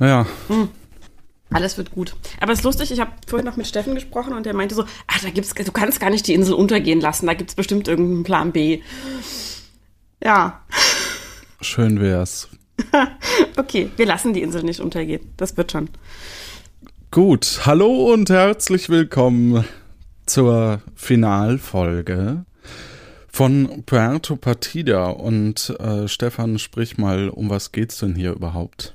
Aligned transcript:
Naja. 0.00 0.26
Hm. 0.48 0.68
Alles 1.52 1.76
wird 1.76 1.90
gut. 1.90 2.16
Aber 2.40 2.52
es 2.52 2.60
ist 2.60 2.64
lustig, 2.64 2.90
ich 2.90 3.00
habe 3.00 3.12
vorhin 3.26 3.44
noch 3.44 3.56
mit 3.56 3.66
Steffen 3.66 3.94
gesprochen 3.94 4.32
und 4.32 4.46
der 4.46 4.54
meinte 4.54 4.74
so, 4.74 4.84
ach, 5.06 5.20
da 5.20 5.30
gibt's, 5.30 5.52
du 5.52 5.72
kannst 5.72 6.00
gar 6.00 6.10
nicht 6.10 6.26
die 6.26 6.34
Insel 6.34 6.54
untergehen 6.54 7.00
lassen, 7.00 7.26
da 7.26 7.34
gibt's 7.34 7.54
bestimmt 7.54 7.86
irgendeinen 7.86 8.24
Plan 8.24 8.52
B. 8.52 8.80
Ja. 10.24 10.62
Schön 11.60 12.00
wär's. 12.00 12.48
okay, 13.56 13.90
wir 13.96 14.06
lassen 14.06 14.32
die 14.32 14.42
Insel 14.42 14.62
nicht 14.62 14.80
untergehen. 14.80 15.32
Das 15.36 15.56
wird 15.56 15.72
schon. 15.72 15.90
Gut, 17.10 17.60
hallo 17.66 18.12
und 18.12 18.30
herzlich 18.30 18.88
willkommen 18.88 19.64
zur 20.24 20.80
Finalfolge 20.94 22.46
von 23.28 23.82
Puerto 23.84 24.36
Partida. 24.36 25.08
Und 25.08 25.76
äh, 25.80 26.08
Stefan, 26.08 26.58
sprich 26.58 26.96
mal, 26.96 27.28
um 27.28 27.50
was 27.50 27.72
geht's 27.72 27.98
denn 27.98 28.14
hier 28.14 28.32
überhaupt? 28.32 28.94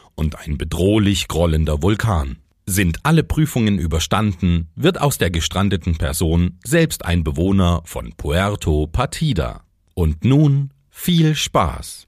und 0.15 0.39
ein 0.39 0.57
bedrohlich 0.57 1.27
grollender 1.27 1.81
Vulkan. 1.81 2.37
Sind 2.65 2.99
alle 3.03 3.23
Prüfungen 3.23 3.79
überstanden, 3.79 4.69
wird 4.75 5.01
aus 5.01 5.17
der 5.17 5.31
gestrandeten 5.31 5.97
Person 5.97 6.59
selbst 6.63 7.05
ein 7.05 7.23
Bewohner 7.23 7.81
von 7.85 8.13
Puerto 8.15 8.87
Partida. 8.87 9.63
Und 9.93 10.23
nun 10.23 10.71
viel 10.89 11.35
Spaß. 11.35 12.07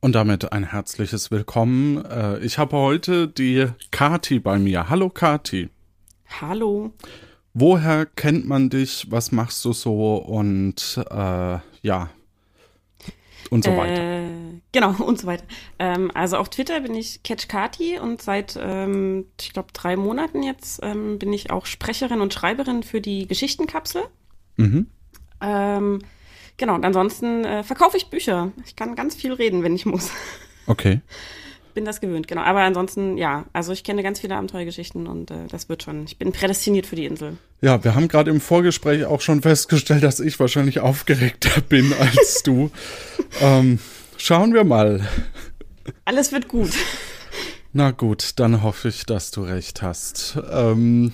Und 0.00 0.14
damit 0.14 0.52
ein 0.52 0.64
herzliches 0.64 1.30
Willkommen. 1.30 2.04
Äh, 2.04 2.38
ich 2.38 2.58
habe 2.58 2.76
heute 2.76 3.26
die 3.26 3.66
Kati 3.90 4.38
bei 4.38 4.58
mir. 4.58 4.88
Hallo 4.88 5.08
Kati. 5.08 5.70
Hallo. 6.40 6.92
Woher 7.54 8.06
kennt 8.06 8.46
man 8.46 8.70
dich? 8.70 9.06
Was 9.10 9.32
machst 9.32 9.64
du 9.64 9.72
so? 9.72 10.16
Und 10.16 11.00
äh, 11.10 11.58
ja, 11.82 12.10
und 13.50 13.64
so 13.64 13.76
weiter. 13.76 14.02
Äh, 14.02 14.28
genau, 14.72 14.94
und 15.04 15.18
so 15.18 15.26
weiter. 15.26 15.44
Ähm, 15.78 16.10
also 16.14 16.36
auf 16.36 16.48
Twitter 16.48 16.80
bin 16.80 16.94
ich 16.94 17.22
CatchKati 17.22 17.98
und 17.98 18.22
seit, 18.22 18.58
ähm, 18.60 19.26
ich 19.40 19.52
glaube, 19.52 19.68
drei 19.72 19.96
Monaten 19.96 20.42
jetzt 20.42 20.80
ähm, 20.82 21.18
bin 21.18 21.32
ich 21.32 21.50
auch 21.50 21.66
Sprecherin 21.66 22.20
und 22.20 22.32
Schreiberin 22.34 22.82
für 22.82 23.00
die 23.00 23.26
Geschichtenkapsel. 23.26 24.02
Mhm. 24.56 24.86
Ähm, 25.40 26.00
genau, 26.56 26.74
und 26.74 26.84
ansonsten 26.84 27.44
äh, 27.44 27.62
verkaufe 27.62 27.96
ich 27.96 28.10
Bücher. 28.10 28.52
Ich 28.66 28.76
kann 28.76 28.96
ganz 28.96 29.14
viel 29.14 29.32
reden, 29.32 29.62
wenn 29.62 29.74
ich 29.74 29.86
muss. 29.86 30.10
Okay 30.66 31.00
bin 31.78 31.84
das 31.84 32.00
gewöhnt, 32.00 32.26
genau. 32.26 32.40
Aber 32.40 32.62
ansonsten, 32.62 33.16
ja, 33.16 33.44
also 33.52 33.72
ich 33.72 33.84
kenne 33.84 34.02
ganz 34.02 34.18
viele 34.18 34.34
Abenteuergeschichten 34.34 35.06
und 35.06 35.30
äh, 35.30 35.46
das 35.48 35.68
wird 35.68 35.84
schon. 35.84 36.06
Ich 36.06 36.18
bin 36.18 36.32
prädestiniert 36.32 36.86
für 36.86 36.96
die 36.96 37.04
Insel. 37.04 37.36
Ja, 37.60 37.84
wir 37.84 37.94
haben 37.94 38.08
gerade 38.08 38.32
im 38.32 38.40
Vorgespräch 38.40 39.04
auch 39.04 39.20
schon 39.20 39.42
festgestellt, 39.42 40.02
dass 40.02 40.18
ich 40.18 40.40
wahrscheinlich 40.40 40.80
aufgeregter 40.80 41.60
bin 41.68 41.92
als 41.92 42.42
du. 42.42 42.72
Ähm, 43.40 43.78
schauen 44.16 44.54
wir 44.54 44.64
mal. 44.64 45.06
Alles 46.04 46.32
wird 46.32 46.48
gut. 46.48 46.70
Na 47.72 47.90
gut, 47.90 48.32
dann 48.36 48.62
hoffe 48.62 48.88
ich, 48.88 49.04
dass 49.06 49.30
du 49.30 49.42
recht 49.42 49.82
hast. 49.82 50.38
Ähm, 50.50 51.12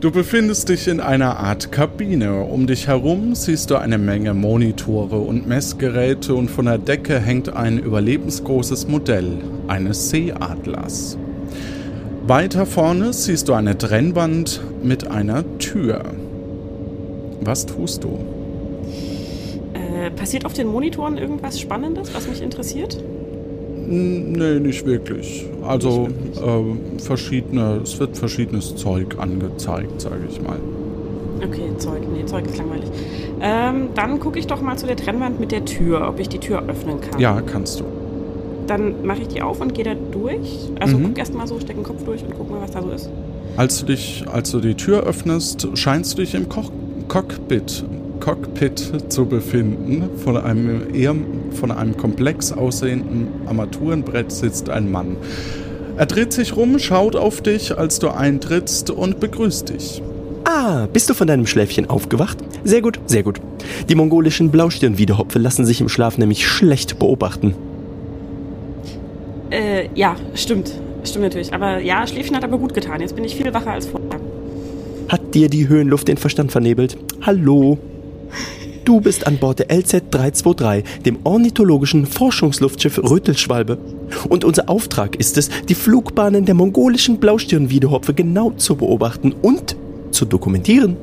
Du 0.00 0.10
befindest 0.10 0.70
dich 0.70 0.88
in 0.88 0.98
einer 0.98 1.36
Art 1.36 1.72
Kabine. 1.72 2.44
Um 2.44 2.66
dich 2.66 2.86
herum 2.86 3.34
siehst 3.34 3.70
du 3.70 3.76
eine 3.76 3.98
Menge 3.98 4.32
Monitore 4.32 5.18
und 5.18 5.46
Messgeräte 5.46 6.34
und 6.34 6.50
von 6.50 6.64
der 6.64 6.78
Decke 6.78 7.20
hängt 7.20 7.50
ein 7.50 7.78
überlebensgroßes 7.78 8.88
Modell 8.88 9.38
eines 9.68 10.08
Seeadlers. 10.08 11.18
Weiter 12.26 12.64
vorne 12.64 13.12
siehst 13.12 13.48
du 13.48 13.52
eine 13.52 13.76
Trennwand 13.76 14.62
mit 14.82 15.06
einer 15.06 15.44
Tür. 15.58 16.02
Was 17.42 17.66
tust 17.66 18.04
du? 18.04 18.39
Äh, 20.00 20.10
passiert 20.10 20.46
auf 20.46 20.54
den 20.54 20.68
Monitoren 20.68 21.18
irgendwas 21.18 21.60
Spannendes, 21.60 22.14
was 22.14 22.26
mich 22.26 22.40
interessiert? 22.40 22.96
Nee, 23.86 24.58
nicht 24.60 24.86
wirklich. 24.86 25.46
Also 25.62 26.08
nicht 26.08 26.40
wirklich. 26.40 26.96
Äh, 26.96 26.98
verschiedene, 27.00 27.80
es 27.82 28.00
wird 28.00 28.16
verschiedenes 28.16 28.76
Zeug 28.76 29.18
angezeigt, 29.18 30.00
sage 30.00 30.20
ich 30.30 30.40
mal. 30.40 30.58
Okay, 31.44 31.70
Zeug, 31.76 32.00
nee, 32.14 32.24
Zeug 32.24 32.46
ist 32.46 32.56
langweilig. 32.56 32.88
Ähm, 33.42 33.88
dann 33.94 34.20
gucke 34.20 34.38
ich 34.38 34.46
doch 34.46 34.62
mal 34.62 34.76
zu 34.78 34.86
der 34.86 34.96
Trennwand 34.96 35.38
mit 35.38 35.52
der 35.52 35.64
Tür, 35.64 36.08
ob 36.08 36.18
ich 36.18 36.28
die 36.28 36.38
Tür 36.38 36.62
öffnen 36.66 37.00
kann. 37.00 37.20
Ja, 37.20 37.42
kannst 37.42 37.80
du. 37.80 37.84
Dann 38.66 39.04
mache 39.04 39.22
ich 39.22 39.28
die 39.28 39.42
auf 39.42 39.60
und 39.60 39.74
gehe 39.74 39.84
da 39.84 39.94
durch. 39.94 40.70
Also 40.78 40.96
mhm. 40.96 41.08
guck 41.08 41.18
erst 41.18 41.34
mal 41.34 41.46
so, 41.46 41.58
steck 41.60 41.76
den 41.76 41.84
Kopf 41.84 42.04
durch 42.04 42.22
und 42.22 42.32
guck 42.38 42.50
mal, 42.50 42.60
was 42.62 42.70
da 42.70 42.80
so 42.80 42.90
ist. 42.90 43.10
Als 43.56 43.80
du 43.80 43.86
dich, 43.86 44.24
als 44.32 44.50
du 44.50 44.60
die 44.60 44.74
Tür 44.74 45.02
öffnest, 45.02 45.68
scheinst 45.74 46.16
du 46.16 46.22
dich 46.22 46.34
im 46.34 46.48
Ko 46.48 46.62
Cockpit 47.08 47.84
Cockpit 48.20 48.92
zu 49.08 49.26
befinden. 49.26 50.08
Von 50.22 50.36
einem 50.36 50.94
eher 50.94 51.14
von 51.52 51.70
einem 51.70 51.96
komplex 51.96 52.52
aussehenden 52.52 53.28
Armaturenbrett 53.46 54.30
sitzt 54.30 54.68
ein 54.70 54.90
Mann. 54.90 55.16
Er 55.96 56.06
dreht 56.06 56.32
sich 56.32 56.56
rum, 56.56 56.78
schaut 56.78 57.16
auf 57.16 57.42
dich, 57.42 57.76
als 57.76 57.98
du 57.98 58.08
eintrittst 58.08 58.90
und 58.90 59.20
begrüßt 59.20 59.70
dich. 59.70 60.02
Ah, 60.44 60.86
bist 60.92 61.10
du 61.10 61.14
von 61.14 61.26
deinem 61.26 61.46
Schläfchen 61.46 61.88
aufgewacht? 61.90 62.38
Sehr 62.64 62.80
gut, 62.80 62.98
sehr 63.06 63.22
gut. 63.22 63.40
Die 63.88 63.94
mongolischen 63.94 64.50
Blaustirnwiederhopfe 64.50 65.38
lassen 65.38 65.66
sich 65.66 65.80
im 65.80 65.88
Schlaf 65.88 66.18
nämlich 66.18 66.46
schlecht 66.46 66.98
beobachten. 66.98 67.54
Äh, 69.50 69.88
ja, 69.94 70.16
stimmt. 70.34 70.72
Stimmt 71.04 71.24
natürlich. 71.24 71.52
Aber 71.52 71.80
ja, 71.80 72.06
Schläfchen 72.06 72.36
hat 72.36 72.44
aber 72.44 72.58
gut 72.58 72.74
getan. 72.74 73.00
Jetzt 73.00 73.14
bin 73.16 73.24
ich 73.24 73.36
viel 73.36 73.52
wacher 73.52 73.72
als 73.72 73.86
vorher. 73.86 74.20
Hat 75.08 75.34
dir 75.34 75.48
die 75.48 75.68
Höhenluft 75.68 76.08
den 76.08 76.16
Verstand 76.16 76.52
vernebelt? 76.52 76.96
Hallo? 77.22 77.78
Du 78.90 79.00
bist 79.00 79.28
an 79.28 79.38
Bord 79.38 79.60
der 79.60 79.70
LZ 79.70 80.10
323, 80.10 81.02
dem 81.04 81.20
ornithologischen 81.22 82.06
Forschungsluftschiff 82.06 82.98
Rötelschwalbe. 82.98 83.78
Und 84.28 84.44
unser 84.44 84.68
Auftrag 84.68 85.14
ist 85.14 85.38
es, 85.38 85.48
die 85.68 85.76
Flugbahnen 85.76 86.44
der 86.44 86.56
mongolischen 86.56 87.20
Blaustirnwiedehopfe 87.20 88.14
genau 88.14 88.50
zu 88.50 88.74
beobachten 88.74 89.32
und 89.42 89.76
zu 90.10 90.24
dokumentieren. 90.24 90.96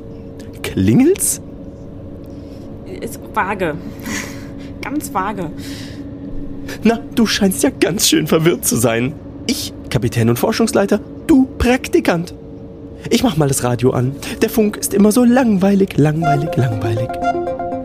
Klingelt's? 0.63 1.39
Ist 2.99 3.21
vage. 3.33 3.75
Ganz 4.81 5.13
vage. 5.13 5.49
Na, 6.83 6.99
du 7.15 7.25
scheinst 7.25 7.63
ja 7.63 7.69
ganz 7.69 8.09
schön 8.09 8.27
verwirrt 8.27 8.65
zu 8.65 8.75
sein. 8.75 9.13
Ich, 9.45 9.71
Kapitän 9.89 10.29
und 10.29 10.37
Forschungsleiter, 10.37 10.99
du 11.25 11.47
Praktikant. 11.57 12.33
Ich 13.09 13.23
mach 13.23 13.37
mal 13.37 13.47
das 13.47 13.63
Radio 13.63 13.91
an. 13.91 14.13
Der 14.41 14.49
Funk 14.49 14.75
ist 14.75 14.93
immer 14.93 15.13
so 15.13 15.23
langweilig, 15.23 15.95
langweilig, 15.95 16.49
langweilig. 16.57 17.07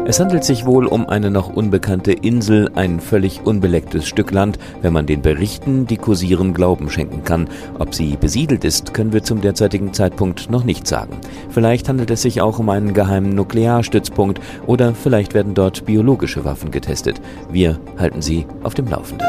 Es 0.04 0.18
handelt 0.18 0.42
sich 0.42 0.66
wohl 0.66 0.86
um 0.86 1.08
eine 1.08 1.30
noch 1.30 1.48
unbekannte 1.48 2.10
Insel, 2.12 2.68
ein 2.74 2.98
völlig 2.98 3.46
unbelecktes 3.46 4.08
Stück 4.08 4.32
Land, 4.32 4.58
wenn 4.80 4.92
man 4.92 5.06
den 5.06 5.22
Berichten, 5.22 5.86
die 5.86 5.96
kursieren, 5.96 6.54
Glauben 6.54 6.90
schenken 6.90 7.22
kann. 7.22 7.48
Ob 7.78 7.94
sie 7.94 8.16
besiedelt 8.16 8.64
ist, 8.64 8.94
können 8.94 9.12
wir 9.12 9.22
zum 9.22 9.40
derzeitigen 9.40 9.92
Zeitpunkt 9.94 10.50
noch 10.50 10.64
nicht 10.64 10.88
sagen. 10.88 11.18
Vielleicht 11.50 11.88
handelt 11.88 12.10
es 12.10 12.22
sich 12.22 12.40
auch 12.40 12.58
um 12.58 12.68
einen 12.68 12.94
geheimen 12.94 13.30
Nuklearstützpunkt 13.30 14.40
oder 14.66 14.92
vielleicht 14.92 15.34
werden 15.34 15.54
dort 15.54 15.86
biologische 15.86 16.44
Waffen 16.44 16.72
getestet. 16.72 17.20
Wir 17.50 17.78
halten 17.96 18.22
Sie 18.22 18.44
auf 18.64 18.74
dem 18.74 18.88
Laufenden. 18.88 19.28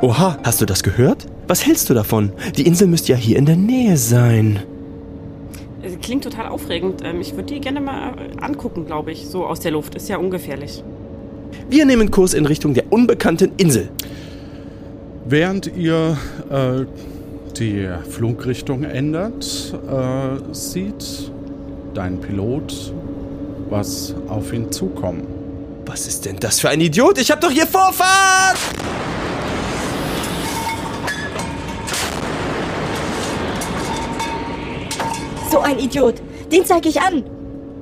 Oha, 0.00 0.38
hast 0.44 0.60
du 0.60 0.66
das 0.66 0.84
gehört? 0.84 1.26
Was 1.48 1.66
hältst 1.66 1.90
du 1.90 1.94
davon? 1.94 2.30
Die 2.56 2.66
Insel 2.66 2.86
müsste 2.86 3.12
ja 3.12 3.18
hier 3.18 3.36
in 3.36 3.46
der 3.46 3.56
Nähe 3.56 3.96
sein 3.96 4.60
klingt 5.96 6.24
total 6.24 6.48
aufregend. 6.48 7.02
Ähm, 7.04 7.20
ich 7.20 7.32
würde 7.34 7.54
die 7.54 7.60
gerne 7.60 7.80
mal 7.80 8.14
äh, 8.14 8.44
angucken, 8.44 8.86
glaube 8.86 9.12
ich, 9.12 9.26
so 9.26 9.46
aus 9.46 9.60
der 9.60 9.72
Luft. 9.72 9.94
Ist 9.94 10.08
ja 10.08 10.18
ungefährlich. 10.18 10.82
Wir 11.68 11.84
nehmen 11.84 12.10
Kurs 12.10 12.34
in 12.34 12.46
Richtung 12.46 12.74
der 12.74 12.92
unbekannten 12.92 13.52
Insel. 13.56 13.88
Während 15.24 15.76
ihr 15.76 16.16
äh, 16.50 16.84
die 17.58 17.88
Flugrichtung 18.10 18.84
ändert, 18.84 19.74
äh, 19.88 20.54
sieht 20.54 21.30
dein 21.94 22.20
Pilot, 22.20 22.92
was 23.70 24.14
auf 24.28 24.52
ihn 24.52 24.70
zukommt. 24.70 25.24
Was 25.86 26.06
ist 26.06 26.26
denn 26.26 26.36
das 26.38 26.60
für 26.60 26.68
ein 26.68 26.80
Idiot? 26.80 27.18
Ich 27.18 27.30
hab 27.30 27.40
doch 27.40 27.50
hier 27.50 27.66
Vorfahrt! 27.66 28.58
Ein 35.66 35.78
Idiot. 35.78 36.22
Den 36.52 36.64
zeige 36.64 36.88
ich 36.88 37.00
an. 37.00 37.24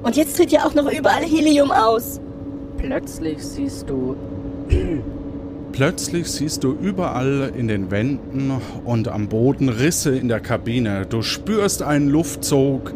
Und 0.03 0.17
jetzt 0.17 0.37
tritt 0.37 0.53
ja 0.53 0.67
auch 0.67 0.75
noch 0.75 0.91
überall 0.91 1.23
Helium 1.23 1.71
aus. 1.71 2.21
Plötzlich 2.79 3.43
siehst 3.43 3.89
du 3.89 4.17
Plötzlich 5.73 6.31
siehst 6.31 6.63
du 6.63 6.73
überall 6.73 7.53
in 7.57 7.67
den 7.67 7.91
Wänden 7.91 8.53
und 8.85 9.09
am 9.09 9.29
Boden 9.29 9.69
Risse 9.69 10.17
in 10.17 10.29
der 10.29 10.39
Kabine. 10.39 11.05
Du 11.05 11.23
spürst 11.23 11.83
einen 11.83 12.09
Luftzug 12.09 12.95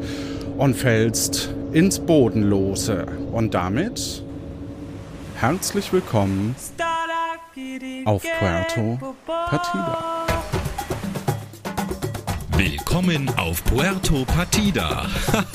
und 0.57 0.77
fällst 0.77 1.53
ins 1.73 1.99
Bodenlose. 1.99 3.07
Und 3.33 3.55
damit 3.55 4.23
herzlich 5.35 5.93
willkommen 5.93 6.55
auf 8.05 8.23
Puerto 8.39 8.99
Partida. 9.27 10.18
Willkommen 12.91 13.31
auf 13.37 13.63
Puerto 13.65 14.25
Partida. 14.25 15.07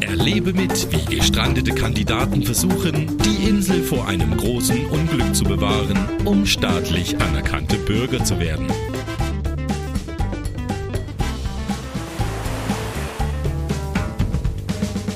Erlebe 0.00 0.52
mit, 0.52 0.86
wie 0.92 1.16
gestrandete 1.16 1.72
Kandidaten 1.72 2.42
versuchen, 2.42 3.16
die 3.24 3.48
Insel 3.48 3.82
vor 3.82 4.06
einem 4.06 4.36
großen 4.36 4.84
Unglück 4.84 5.34
zu 5.34 5.44
bewahren, 5.44 5.98
um 6.26 6.44
staatlich 6.44 7.18
anerkannte 7.22 7.78
Bürger 7.78 8.22
zu 8.22 8.38
werden. 8.38 8.66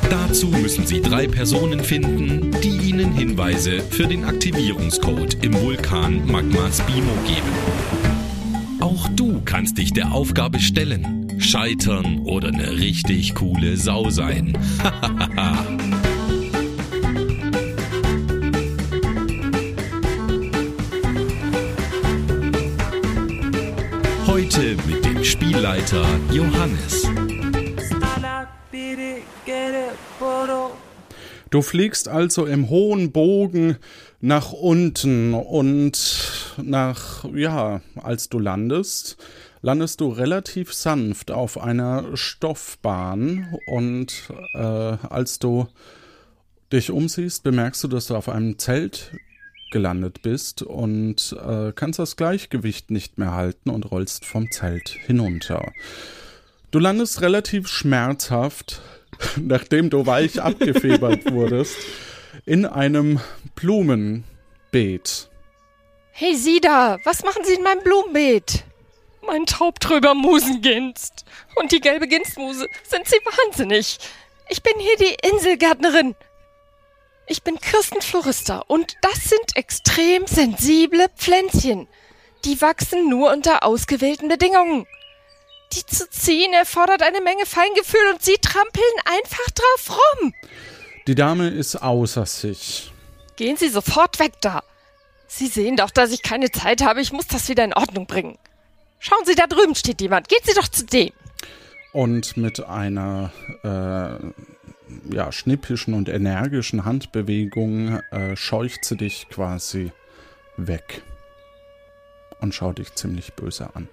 Dazu 0.09 0.47
müssen 0.47 0.87
Sie 0.87 1.03
drei 1.03 1.29
Personen 1.29 1.85
finden, 1.85 2.51
die 2.63 2.89
Ihnen 2.89 3.13
Hinweise 3.13 3.83
für 3.91 4.07
den 4.07 4.25
Aktivierungscode 4.25 5.45
im 5.45 5.53
Vulkan 5.53 6.27
Magma 6.27 6.73
Spimo 6.73 7.13
geben. 7.27 8.04
Auch 8.85 9.09
du 9.17 9.41
kannst 9.47 9.79
dich 9.79 9.95
der 9.95 10.13
Aufgabe 10.13 10.61
stellen, 10.61 11.41
scheitern 11.41 12.19
oder 12.27 12.49
eine 12.49 12.73
richtig 12.73 13.35
coole 13.35 13.79
Sau 13.79 14.11
sein. 14.11 14.59
Heute 24.27 24.77
mit 24.87 25.03
dem 25.03 25.25
Spielleiter 25.25 26.05
Johannes. 26.31 27.09
Du 31.49 31.63
fliegst 31.63 32.09
also 32.09 32.45
im 32.45 32.69
hohen 32.69 33.13
Bogen 33.13 33.79
nach 34.21 34.53
unten 34.53 35.33
und 35.33 36.44
nach, 36.63 37.25
ja, 37.35 37.81
als 37.97 38.29
du 38.29 38.39
landest, 38.39 39.17
landest 39.63 40.01
du 40.01 40.09
relativ 40.09 40.73
sanft 40.73 41.31
auf 41.31 41.61
einer 41.61 42.17
Stoffbahn 42.17 43.57
und 43.67 44.13
äh, 44.55 44.59
als 44.59 45.39
du 45.39 45.67
dich 46.73 46.91
umsiehst, 46.91 47.43
bemerkst 47.43 47.85
du, 47.85 47.89
dass 47.89 48.07
du 48.07 48.17
auf 48.17 48.29
einem 48.29 48.59
Zelt 48.59 49.13
gelandet 49.71 50.23
bist 50.23 50.63
und 50.63 51.37
äh, 51.45 51.73
kannst 51.73 51.99
das 51.99 52.17
Gleichgewicht 52.17 52.91
nicht 52.91 53.19
mehr 53.19 53.33
halten 53.33 53.71
und 53.71 53.91
rollst 53.91 54.25
vom 54.25 54.51
Zelt 54.51 54.89
hinunter. 54.89 55.73
Du 56.71 56.79
landest 56.79 57.21
relativ 57.21 57.69
schmerzhaft 57.69 58.83
nachdem 59.41 59.91
du 59.91 60.07
weich 60.07 60.41
abgefebert 60.41 61.31
wurdest, 61.31 61.77
in 62.45 62.67
einem 62.67 63.21
Blumenbeet. 63.55 65.31
Hey 66.17 66.37
Sie 66.37 66.61
da, 66.61 66.99
was 67.03 67.25
machen 67.25 67.43
Sie 67.45 67.55
in 67.55 67.65
meinem 67.65 67.83
Blumenbeet? 67.83 68.63
Mein 69.27 69.47
Taubtröber 69.47 70.15
Musenginst 70.15 71.25
und 71.57 71.73
die 71.73 71.81
gelbe 71.81 72.07
Ginstmuse, 72.07 72.69
sind 72.89 73.09
Sie 73.09 73.17
wahnsinnig? 73.17 73.99
Ich 74.49 74.63
bin 74.63 74.75
hier 74.79 74.97
die 74.97 75.29
Inselgärtnerin. 75.29 76.15
Ich 77.27 77.43
bin 77.43 77.59
Kirstenflorista 77.59 78.63
und 78.69 78.95
das 79.01 79.25
sind 79.25 79.57
extrem 79.57 80.29
sensible 80.29 81.09
Pflänzchen. 81.17 81.89
Die 82.45 82.61
wachsen 82.61 83.11
nur 83.11 83.33
unter 83.33 83.65
ausgewählten 83.65 84.29
Bedingungen. 84.29 84.87
Die 85.73 85.85
zu 85.85 86.09
ziehen 86.09 86.53
erfordert 86.53 87.03
eine 87.03 87.23
Menge 87.23 87.45
Feingefühl 87.45 88.13
und 88.13 88.23
sie 88.23 88.37
trampeln 88.41 88.85
einfach 89.05 89.51
drauf 89.51 89.99
rum. 89.99 90.33
Die 91.09 91.17
Dame 91.17 91.49
ist 91.49 91.75
außer 91.75 92.25
sich. 92.25 92.93
Gehen 93.35 93.57
Sie 93.57 93.69
sofort 93.69 94.21
weg 94.21 94.35
da. 94.41 94.63
Sie 95.27 95.47
sehen 95.47 95.77
doch, 95.77 95.91
dass 95.91 96.13
ich 96.13 96.23
keine 96.23 96.51
Zeit 96.51 96.83
habe. 96.83 97.01
Ich 97.01 97.13
muss 97.13 97.27
das 97.27 97.49
wieder 97.49 97.65
in 97.65 97.75
Ordnung 97.75 98.07
bringen. 98.07 98.39
Schauen 98.99 99.25
Sie, 99.25 99.35
da 99.35 99.47
drüben 99.47 99.75
steht 99.75 100.01
jemand. 100.01 100.29
Gehen 100.29 100.41
Sie 100.45 100.55
doch 100.55 100.69
zu 100.69 100.85
dem. 100.85 101.11
Und 101.93 102.37
mit 102.37 102.65
einer 102.65 103.33
äh, 103.63 105.15
ja, 105.15 105.33
schnippischen 105.33 105.95
und 105.95 106.09
energischen 106.09 106.85
Handbewegung 106.85 108.01
äh, 108.11 108.37
scheucht 108.37 108.85
sie 108.85 108.97
dich 108.97 109.29
quasi 109.29 109.93
weg 110.57 111.03
und 112.41 112.55
schaut 112.55 112.79
dich 112.79 112.95
ziemlich 112.95 113.35
böse 113.35 113.75
an. 113.75 113.89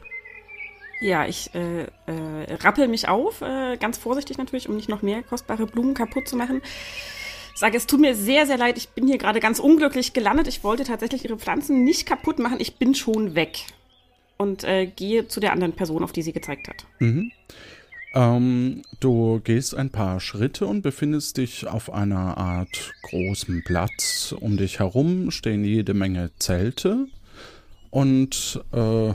Ja, 1.00 1.26
ich 1.26 1.54
äh, 1.56 1.84
äh, 1.84 2.54
rappel 2.62 2.88
mich 2.88 3.08
auf, 3.08 3.42
äh, 3.42 3.78
ganz 3.78 3.98
vorsichtig 3.98 4.38
natürlich, 4.38 4.70
um 4.70 4.76
nicht 4.76 4.90
noch 4.90 5.02
mehr 5.02 5.24
kostbare 5.24 5.66
Blumen 5.66 5.96
kaputt 5.96 6.28
zu 6.28 6.36
machen. 6.36 6.62
Sage, 7.62 7.78
es 7.78 7.86
tut 7.86 8.00
mir 8.02 8.16
sehr, 8.16 8.48
sehr 8.48 8.58
leid, 8.58 8.76
ich 8.80 8.90
bin 8.90 9.06
hier 9.06 9.20
gerade 9.20 9.40
ganz 9.40 9.60
unglücklich 9.60 10.14
gelandet. 10.14 10.48
Ich 10.48 10.64
wollte 10.64 10.84
tatsächlich 10.84 11.26
ihre 11.26 11.38
Pflanzen 11.38 11.84
nicht 11.84 12.08
kaputt 12.08 12.40
machen, 12.40 12.58
ich 12.60 12.78
bin 12.78 12.96
schon 12.96 13.36
weg. 13.36 13.60
Und 14.38 14.64
äh, 14.64 14.88
gehe 14.88 15.28
zu 15.28 15.40
der 15.40 15.54
anderen 15.54 15.74
Person, 15.74 16.04
auf 16.04 16.12
die 16.12 16.24
sie 16.24 16.34
gezeigt 16.34 16.68
hat. 16.68 16.88
Mhm. 16.98 17.32
Ähm, 18.16 18.82
du 19.00 19.42
gehst 19.44 19.76
ein 19.76 19.92
paar 19.92 20.20
Schritte 20.20 20.66
und 20.66 20.82
befindest 20.82 21.38
dich 21.38 21.68
auf 21.68 21.94
einer 21.94 22.36
Art 22.40 22.94
großen 23.04 23.64
Platz. 23.64 24.34
Um 24.40 24.58
dich 24.58 24.80
herum 24.80 25.30
stehen 25.30 25.64
jede 25.64 25.94
Menge 25.94 26.32
Zelte. 26.40 27.10
Und 27.92 28.60
äh, 28.74 29.10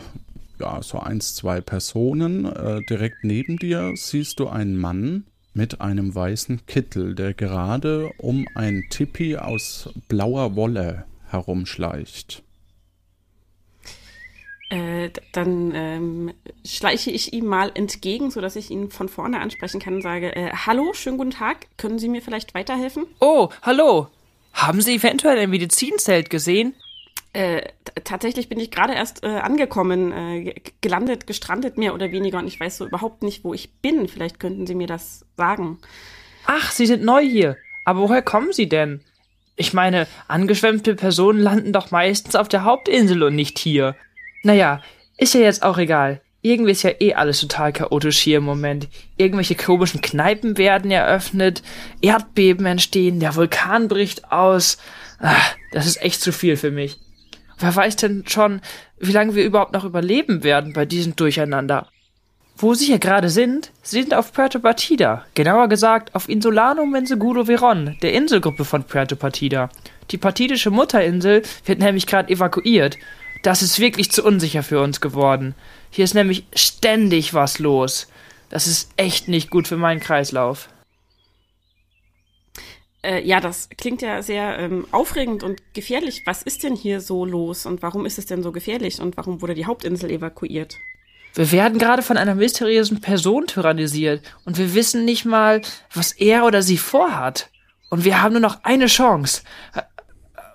ja, 0.60 0.82
so 0.82 1.00
eins, 1.00 1.34
zwei 1.34 1.60
Personen. 1.60 2.44
Äh, 2.44 2.82
direkt 2.88 3.24
neben 3.24 3.56
dir 3.58 3.94
siehst 3.96 4.38
du 4.38 4.46
einen 4.46 4.76
Mann 4.76 5.24
mit 5.56 5.80
einem 5.80 6.14
weißen 6.14 6.66
Kittel, 6.66 7.14
der 7.14 7.32
gerade 7.32 8.12
um 8.18 8.46
ein 8.54 8.84
Tipi 8.90 9.36
aus 9.36 9.88
blauer 10.06 10.54
Wolle 10.54 11.06
herumschleicht. 11.30 12.42
Äh, 14.68 15.10
dann 15.32 15.72
ähm, 15.74 16.34
schleiche 16.66 17.10
ich 17.10 17.32
ihm 17.32 17.46
mal 17.46 17.70
entgegen, 17.74 18.30
sodass 18.30 18.56
ich 18.56 18.70
ihn 18.70 18.90
von 18.90 19.08
vorne 19.08 19.40
ansprechen 19.40 19.80
kann 19.80 19.94
und 19.94 20.02
sage, 20.02 20.34
äh, 20.36 20.50
hallo, 20.52 20.92
schönen 20.92 21.16
guten 21.16 21.30
Tag, 21.30 21.68
können 21.78 21.98
Sie 21.98 22.08
mir 22.08 22.20
vielleicht 22.20 22.52
weiterhelfen? 22.54 23.06
Oh, 23.20 23.48
hallo. 23.62 24.08
Haben 24.52 24.80
Sie 24.80 24.96
eventuell 24.96 25.38
ein 25.38 25.50
Medizinzelt 25.50 26.30
gesehen? 26.30 26.74
Äh, 27.36 27.68
tatsächlich 28.04 28.48
bin 28.48 28.58
ich 28.58 28.70
gerade 28.70 28.94
erst 28.94 29.22
äh, 29.22 29.26
angekommen, 29.26 30.10
äh, 30.10 30.54
gelandet, 30.80 31.26
gestrandet 31.26 31.76
mehr 31.76 31.92
oder 31.92 32.10
weniger 32.10 32.38
und 32.38 32.46
ich 32.46 32.58
weiß 32.58 32.78
so 32.78 32.86
überhaupt 32.86 33.22
nicht, 33.22 33.44
wo 33.44 33.52
ich 33.52 33.74
bin. 33.82 34.08
Vielleicht 34.08 34.40
könnten 34.40 34.66
Sie 34.66 34.74
mir 34.74 34.86
das 34.86 35.26
sagen. 35.36 35.78
Ach, 36.46 36.70
Sie 36.70 36.86
sind 36.86 37.04
neu 37.04 37.20
hier. 37.20 37.58
Aber 37.84 38.00
woher 38.00 38.22
kommen 38.22 38.54
Sie 38.54 38.70
denn? 38.70 39.02
Ich 39.54 39.74
meine, 39.74 40.06
angeschwemmte 40.28 40.94
Personen 40.94 41.38
landen 41.38 41.74
doch 41.74 41.90
meistens 41.90 42.36
auf 42.36 42.48
der 42.48 42.64
Hauptinsel 42.64 43.22
und 43.22 43.34
nicht 43.34 43.58
hier. 43.58 43.96
Naja, 44.42 44.80
ist 45.18 45.34
ja 45.34 45.40
jetzt 45.40 45.62
auch 45.62 45.76
egal. 45.76 46.22
Irgendwie 46.40 46.72
ist 46.72 46.84
ja 46.84 46.92
eh 47.00 47.12
alles 47.12 47.40
total 47.40 47.74
chaotisch 47.74 48.18
hier 48.18 48.38
im 48.38 48.44
Moment. 48.44 48.88
Irgendwelche 49.18 49.56
komischen 49.56 50.00
Kneipen 50.00 50.56
werden 50.56 50.90
eröffnet, 50.90 51.62
Erdbeben 52.00 52.64
entstehen, 52.64 53.20
der 53.20 53.34
Vulkan 53.34 53.88
bricht 53.88 54.32
aus. 54.32 54.78
Ach, 55.18 55.54
das 55.72 55.86
ist 55.86 56.00
echt 56.00 56.22
zu 56.22 56.32
viel 56.32 56.56
für 56.56 56.70
mich. 56.70 56.98
Wer 57.58 57.74
weiß 57.74 57.96
denn 57.96 58.24
schon, 58.26 58.60
wie 58.98 59.12
lange 59.12 59.34
wir 59.34 59.44
überhaupt 59.44 59.72
noch 59.72 59.84
überleben 59.84 60.44
werden 60.44 60.72
bei 60.72 60.84
diesem 60.84 61.16
Durcheinander? 61.16 61.88
Wo 62.58 62.74
Sie 62.74 62.86
hier 62.86 62.98
gerade 62.98 63.28
sind, 63.28 63.70
Sie 63.82 64.00
sind 64.00 64.14
auf 64.14 64.32
Puerto 64.32 64.58
Partida, 64.58 65.24
genauer 65.34 65.68
gesagt 65.68 66.14
auf 66.14 66.28
Insulanum 66.28 66.90
Menseguro 66.90 67.44
Veron, 67.44 67.96
der 68.00 68.14
Inselgruppe 68.14 68.64
von 68.64 68.84
Puerto 68.84 69.14
Partida. 69.14 69.68
Die 70.10 70.18
partidische 70.18 70.70
Mutterinsel 70.70 71.42
wird 71.66 71.80
nämlich 71.80 72.06
gerade 72.06 72.32
evakuiert. 72.32 72.96
Das 73.42 73.62
ist 73.62 73.78
wirklich 73.78 74.10
zu 74.10 74.24
unsicher 74.24 74.62
für 74.62 74.80
uns 74.80 75.00
geworden. 75.00 75.54
Hier 75.90 76.04
ist 76.04 76.14
nämlich 76.14 76.46
ständig 76.54 77.34
was 77.34 77.58
los. 77.58 78.08
Das 78.48 78.66
ist 78.66 78.90
echt 78.96 79.28
nicht 79.28 79.50
gut 79.50 79.68
für 79.68 79.76
meinen 79.76 80.00
Kreislauf. 80.00 80.68
Äh, 83.06 83.24
ja, 83.24 83.40
das 83.40 83.68
klingt 83.78 84.02
ja 84.02 84.20
sehr 84.20 84.58
ähm, 84.58 84.86
aufregend 84.90 85.44
und 85.44 85.62
gefährlich. 85.74 86.22
Was 86.26 86.42
ist 86.42 86.64
denn 86.64 86.74
hier 86.74 87.00
so 87.00 87.24
los 87.24 87.64
und 87.64 87.80
warum 87.80 88.04
ist 88.04 88.18
es 88.18 88.26
denn 88.26 88.42
so 88.42 88.50
gefährlich 88.50 89.00
und 89.00 89.16
warum 89.16 89.40
wurde 89.42 89.54
die 89.54 89.66
Hauptinsel 89.66 90.10
evakuiert? 90.10 90.76
Wir 91.34 91.52
werden 91.52 91.78
gerade 91.78 92.02
von 92.02 92.16
einer 92.16 92.34
mysteriösen 92.34 93.00
Person 93.00 93.46
tyrannisiert 93.46 94.22
und 94.44 94.58
wir 94.58 94.74
wissen 94.74 95.04
nicht 95.04 95.24
mal, 95.24 95.62
was 95.94 96.12
er 96.12 96.44
oder 96.46 96.62
sie 96.62 96.78
vorhat. 96.78 97.50
Und 97.90 98.04
wir 98.04 98.20
haben 98.22 98.32
nur 98.32 98.40
noch 98.40 98.64
eine 98.64 98.86
Chance. 98.86 99.42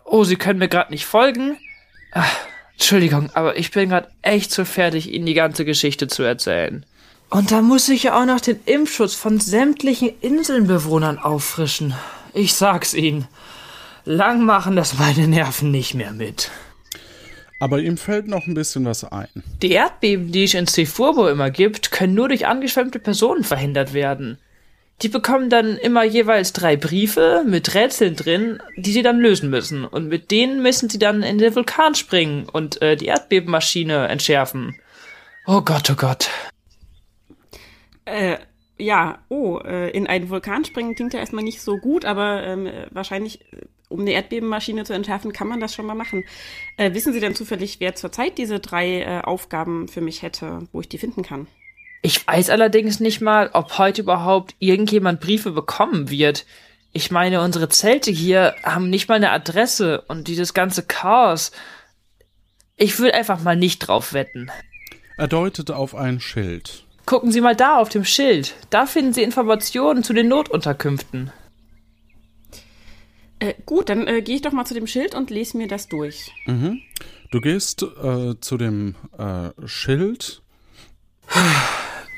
Oh, 0.04 0.26
Sie 0.26 0.36
können 0.36 0.60
mir 0.60 0.68
gerade 0.68 0.92
nicht 0.92 1.06
folgen? 1.06 1.56
Ach, 2.12 2.36
Entschuldigung, 2.74 3.30
aber 3.34 3.58
ich 3.58 3.72
bin 3.72 3.90
gerade 3.90 4.10
echt 4.22 4.52
zu 4.52 4.66
fertig, 4.66 5.14
Ihnen 5.14 5.26
die 5.26 5.36
ganze 5.36 5.64
Geschichte 5.64 6.08
zu 6.08 6.24
erzählen. 6.24 6.86
Und 7.30 7.52
da 7.52 7.62
muss 7.62 7.88
ich 7.88 8.04
ja 8.04 8.20
auch 8.20 8.26
noch 8.26 8.42
den 8.42 8.60
Impfschutz 8.66 9.14
von 9.14 9.40
sämtlichen 9.40 10.12
Inselbewohnern 10.20 11.18
auffrischen. 11.18 11.94
Ich 12.34 12.54
sag's 12.54 12.94
Ihnen. 12.94 13.28
lang 14.06 14.46
machen 14.46 14.76
das 14.76 14.98
meine 14.98 15.28
Nerven 15.28 15.72
nicht 15.72 15.94
mehr 15.94 16.12
mit. 16.12 16.50
Aber 17.60 17.80
ihm 17.80 17.98
fällt 17.98 18.28
noch 18.28 18.48
ein 18.48 18.56
bisschen 18.56 18.86
was 18.86 19.04
ein. 19.04 19.28
Die 19.62 19.72
Erdbeben, 19.72 20.32
die 20.32 20.46
es 20.46 20.56
in 20.56 20.66
Cefurbo 20.66 21.28
immer 21.28 21.52
gibt, 21.52 21.92
können 21.92 22.16
nur 22.16 22.28
durch 22.28 22.48
angeschwemmte 22.48 22.98
Personen 22.98 23.44
verhindert 23.44 23.94
werden. 23.94 24.40
Die 25.04 25.10
bekommen 25.10 25.50
dann 25.50 25.78
immer 25.78 26.04
jeweils 26.04 26.54
drei 26.54 26.76
Briefe 26.76 27.44
mit 27.46 27.76
Rätseln 27.76 28.16
drin, 28.16 28.60
die 28.78 28.92
sie 28.92 29.04
dann 29.04 29.20
lösen 29.20 29.50
müssen. 29.52 29.86
Und 29.86 30.08
mit 30.08 30.32
denen 30.32 30.64
müssen 30.64 30.90
sie 30.90 31.00
dann 31.00 31.22
in 31.22 31.38
den 31.38 31.56
Vulkan 31.56 31.94
springen 31.94 32.48
und 32.52 32.82
äh, 32.82 32.96
die 32.96 33.06
Erdbebenmaschine 33.06 34.08
entschärfen. 34.08 34.76
Oh 35.46 35.62
Gott, 35.62 35.90
oh 35.92 35.96
Gott. 35.96 36.30
Äh, 38.06 38.38
ja, 38.82 39.20
oh, 39.30 39.60
äh, 39.60 39.90
in 39.92 40.08
einen 40.08 40.30
Vulkan 40.30 40.66
springen 40.66 40.96
klingt 40.96 41.14
ja 41.14 41.20
erstmal 41.20 41.44
nicht 41.44 41.62
so 41.62 41.78
gut, 41.78 42.06
aber 42.06 42.44
ähm, 42.44 42.70
wahrscheinlich, 42.90 43.42
äh, 43.54 43.66
um 43.90 44.02
eine 44.02 44.12
Erdbebenmaschine 44.12 44.84
zu 44.84 44.94
entschärfen, 44.94 45.34
kann 45.34 45.48
man 45.48 45.60
das 45.60 45.74
schon 45.74 45.86
mal 45.86 45.96
machen. 45.96 46.24
Äh, 46.78 46.94
wissen 46.94 47.14
Sie 47.14 47.20
denn 47.20 47.36
zufällig, 47.36 47.80
wer 47.80 47.96
zurzeit 47.96 48.38
diese 48.38 48.60
drei 48.60 49.02
äh, 49.02 49.22
Aufgaben 49.22 49.88
für 49.88 50.02
mich 50.02 50.22
hätte, 50.22 50.68
wo 50.72 50.82
ich 50.82 50.90
die 50.90 50.98
finden 50.98 51.24
kann? 51.24 51.48
Ich 52.02 52.26
weiß 52.26 52.50
allerdings 52.50 53.00
nicht 53.00 53.22
mal, 53.22 53.52
ob 53.54 53.78
heute 53.78 54.02
überhaupt 54.02 54.56
irgendjemand 54.60 55.20
Briefe 55.20 55.52
bekommen 55.52 56.10
wird. 56.10 56.46
Ich 56.94 57.12
meine, 57.12 57.42
unsere 57.42 57.70
Zelte 57.70 58.12
hier 58.12 58.56
haben 58.64 58.90
nicht 58.90 59.08
mal 59.08 59.16
eine 59.16 59.32
Adresse 59.32 60.02
und 60.08 60.28
dieses 60.28 60.54
ganze 60.54 60.84
Chaos. 60.84 61.52
Ich 62.76 63.00
will 63.00 63.12
einfach 63.12 63.42
mal 63.42 63.56
nicht 63.56 63.80
drauf 63.80 64.14
wetten. 64.14 64.50
Er 65.18 65.28
deutet 65.28 65.70
auf 65.70 65.94
ein 65.94 66.20
Schild. 66.20 66.86
Gucken 67.06 67.32
Sie 67.32 67.42
mal 67.42 67.56
da 67.56 67.78
auf 67.78 67.90
dem 67.90 68.06
Schild. 68.06 68.56
Da 68.70 68.86
finden 68.86 69.14
Sie 69.14 69.24
Informationen 69.24 70.04
zu 70.04 70.14
den 70.14 70.28
Notunterkünften. 70.28 71.32
Äh, 73.40 73.56
gut, 73.66 73.90
dann 73.90 74.08
äh, 74.08 74.22
gehe 74.22 74.36
ich 74.36 74.42
doch 74.44 74.52
mal 74.52 74.66
zu 74.66 74.76
dem 74.76 74.88
Schild 74.88 75.16
und 75.16 75.32
lese 75.32 75.58
mir 75.58 75.68
das 75.68 75.88
durch. 75.88 76.32
Mhm. 76.46 76.82
Du 77.32 77.42
gehst 77.42 77.82
äh, 77.82 78.36
zu 78.40 78.58
dem 78.58 78.96
äh, 79.18 79.50
Schild. 79.66 80.42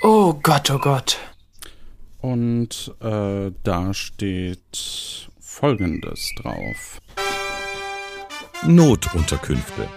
Oh 0.02 0.34
Gott, 0.44 0.70
oh 0.70 0.80
Gott. 0.80 1.18
Und 2.20 2.94
äh, 3.00 3.52
da 3.63 3.94
steht 3.94 5.30
Folgendes 5.40 6.32
drauf. 6.36 7.00
Notunterkünfte. 8.66 9.88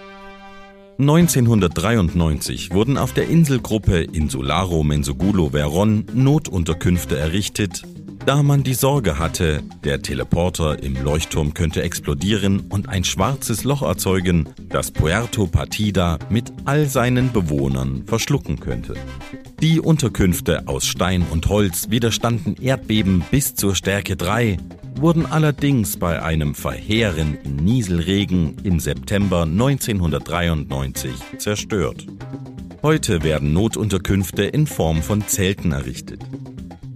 1993 0.99 2.71
wurden 2.71 2.97
auf 2.97 3.13
der 3.13 3.29
Inselgruppe 3.29 4.01
Insularo 4.01 4.83
Mensogulo 4.83 5.51
Veron 5.51 6.05
Notunterkünfte 6.11 7.15
errichtet, 7.15 7.83
da 8.25 8.41
man 8.41 8.63
die 8.63 8.73
Sorge 8.73 9.19
hatte, 9.19 9.61
der 9.83 10.01
Teleporter 10.01 10.81
im 10.81 11.01
Leuchtturm 11.01 11.53
könnte 11.53 11.83
explodieren 11.83 12.61
und 12.69 12.89
ein 12.89 13.03
schwarzes 13.03 13.63
Loch 13.63 13.83
erzeugen, 13.83 14.49
das 14.69 14.89
Puerto 14.89 15.45
Partida 15.45 16.17
mit 16.31 16.51
all 16.65 16.87
seinen 16.87 17.31
Bewohnern 17.31 18.03
verschlucken 18.07 18.59
könnte. 18.59 18.95
Die 19.61 19.79
Unterkünfte 19.79 20.67
aus 20.67 20.87
Stein 20.87 21.25
und 21.31 21.47
Holz 21.47 21.91
widerstanden 21.91 22.55
Erdbeben 22.59 23.23
bis 23.29 23.53
zur 23.53 23.75
Stärke 23.75 24.15
3, 24.15 24.57
wurden 25.01 25.25
allerdings 25.25 25.97
bei 25.97 26.21
einem 26.21 26.55
verheerenden 26.55 27.57
Nieselregen 27.57 28.57
im 28.63 28.79
September 28.79 29.43
1993 29.43 31.11
zerstört. 31.37 32.05
Heute 32.81 33.23
werden 33.23 33.53
Notunterkünfte 33.53 34.43
in 34.43 34.65
Form 34.65 35.01
von 35.01 35.27
Zelten 35.27 35.71
errichtet. 35.71 36.21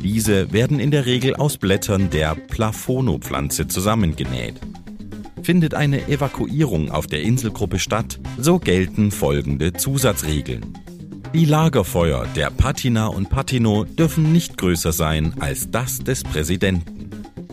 Diese 0.02 0.52
werden 0.52 0.80
in 0.80 0.90
der 0.90 1.06
Regel 1.06 1.36
aus 1.36 1.58
Blättern 1.58 2.10
der 2.10 2.36
Plafono-Pflanze 2.36 3.68
zusammengenäht. 3.68 4.60
Findet 5.44 5.74
eine 5.74 6.08
Evakuierung 6.08 6.92
auf 6.92 7.08
der 7.08 7.22
Inselgruppe 7.22 7.80
statt, 7.80 8.20
so 8.38 8.60
gelten 8.60 9.12
folgende 9.12 9.74
Zusatzregeln. 9.74 10.78
Die 11.34 11.46
Lagerfeuer 11.46 12.26
der 12.36 12.50
Patina 12.50 13.08
und 13.08 13.30
Patino 13.30 13.86
dürfen 13.86 14.32
nicht 14.32 14.58
größer 14.58 14.92
sein 14.92 15.34
als 15.40 15.72
das 15.72 16.00
des 16.00 16.24
Präsidenten. 16.24 17.01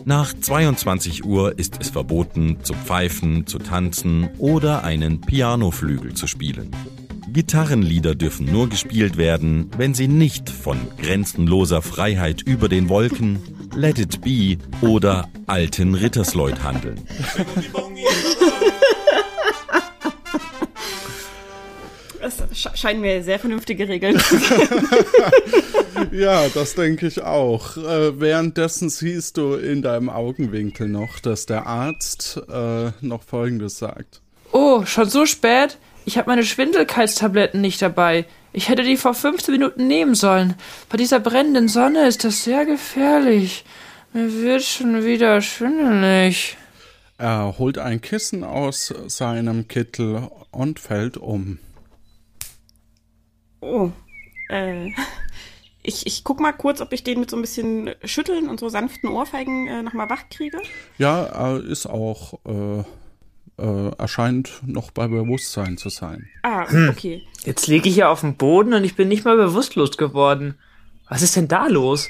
Nach 0.09 0.33
22 0.33 1.23
Uhr 1.23 1.59
ist 1.59 1.77
es 1.79 1.91
verboten, 1.91 2.57
zu 2.63 2.73
pfeifen, 2.73 3.45
zu 3.45 3.59
tanzen 3.59 4.27
oder 4.39 4.83
einen 4.83 5.21
Pianoflügel 5.21 6.15
zu 6.15 6.25
spielen. 6.25 6.71
Gitarrenlieder 7.31 8.15
dürfen 8.15 8.51
nur 8.51 8.69
gespielt 8.69 9.17
werden, 9.17 9.69
wenn 9.77 9.93
sie 9.93 10.07
nicht 10.07 10.49
von 10.49 10.79
grenzenloser 10.97 11.83
Freiheit 11.83 12.41
über 12.41 12.69
den 12.69 12.89
Wolken, 12.89 13.37
Let 13.75 13.99
It 13.99 14.21
Be 14.21 14.57
oder 14.81 15.29
alten 15.45 15.93
Rittersleut 15.93 16.63
handeln. 16.63 16.99
Das 22.37 22.79
scheinen 22.79 23.01
mir 23.01 23.23
sehr 23.23 23.39
vernünftige 23.39 23.87
Regeln 23.87 24.19
zu 24.19 24.37
sein. 24.37 24.87
ja, 26.11 26.47
das 26.49 26.75
denke 26.75 27.07
ich 27.07 27.21
auch. 27.21 27.77
Äh, 27.77 28.19
währenddessen 28.19 28.89
siehst 28.89 29.37
du 29.37 29.53
in 29.55 29.81
deinem 29.81 30.09
Augenwinkel 30.09 30.87
noch, 30.87 31.19
dass 31.19 31.45
der 31.45 31.65
Arzt 31.67 32.41
äh, 32.51 32.91
noch 33.01 33.23
Folgendes 33.23 33.77
sagt. 33.77 34.21
Oh, 34.51 34.85
schon 34.85 35.09
so 35.09 35.25
spät? 35.25 35.77
Ich 36.05 36.17
habe 36.17 36.29
meine 36.29 36.43
Schwindelkeitstabletten 36.43 37.61
nicht 37.61 37.81
dabei. 37.81 38.25
Ich 38.51 38.69
hätte 38.69 38.83
die 38.83 38.97
vor 38.97 39.13
15 39.13 39.53
Minuten 39.53 39.87
nehmen 39.87 40.15
sollen. 40.15 40.55
Bei 40.89 40.97
dieser 40.97 41.19
brennenden 41.19 41.67
Sonne 41.67 42.07
ist 42.07 42.23
das 42.23 42.43
sehr 42.43 42.65
gefährlich. 42.65 43.63
Mir 44.13 44.33
wird 44.41 44.63
schon 44.63 45.05
wieder 45.05 45.41
schwindelig. 45.41 46.57
Er 47.19 47.55
holt 47.59 47.77
ein 47.77 48.01
Kissen 48.01 48.43
aus 48.43 48.93
seinem 49.07 49.67
Kittel 49.67 50.29
und 50.51 50.79
fällt 50.79 51.17
um. 51.17 51.59
Oh, 53.61 53.91
äh, 54.49 54.91
ich, 55.83 56.05
ich 56.05 56.23
guck 56.23 56.39
mal 56.39 56.53
kurz, 56.53 56.81
ob 56.81 56.93
ich 56.93 57.03
den 57.03 57.19
mit 57.19 57.29
so 57.29 57.37
ein 57.37 57.41
bisschen 57.41 57.91
Schütteln 58.03 58.49
und 58.49 58.59
so 58.59 58.69
sanften 58.69 59.09
Ohrfeigen 59.09 59.67
äh, 59.67 59.83
nochmal 59.83 60.09
wach 60.09 60.29
kriege. 60.29 60.59
Ja, 60.97 61.23
er 61.23 61.63
ist 61.63 61.87
auch, 61.87 62.39
äh, 62.45 62.83
äh, 63.61 63.91
erscheint 63.97 64.61
noch 64.65 64.91
bei 64.91 65.07
Bewusstsein 65.07 65.77
zu 65.77 65.89
sein. 65.89 66.29
Ah, 66.43 66.69
hm. 66.69 66.89
okay. 66.89 67.23
Jetzt 67.43 67.67
liege 67.67 67.89
ich 67.89 67.95
hier 67.95 68.09
auf 68.09 68.21
dem 68.21 68.35
Boden 68.35 68.73
und 68.73 68.83
ich 68.83 68.95
bin 68.95 69.07
nicht 69.07 69.25
mal 69.25 69.37
bewusstlos 69.37 69.97
geworden. 69.97 70.55
Was 71.07 71.21
ist 71.21 71.35
denn 71.35 71.47
da 71.47 71.67
los? 71.67 72.07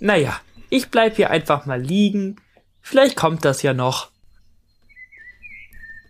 Naja, 0.00 0.40
ich 0.70 0.90
bleib 0.90 1.16
hier 1.16 1.30
einfach 1.30 1.66
mal 1.66 1.80
liegen. 1.80 2.36
Vielleicht 2.80 3.14
kommt 3.14 3.44
das 3.44 3.62
ja 3.62 3.74
noch. 3.74 4.10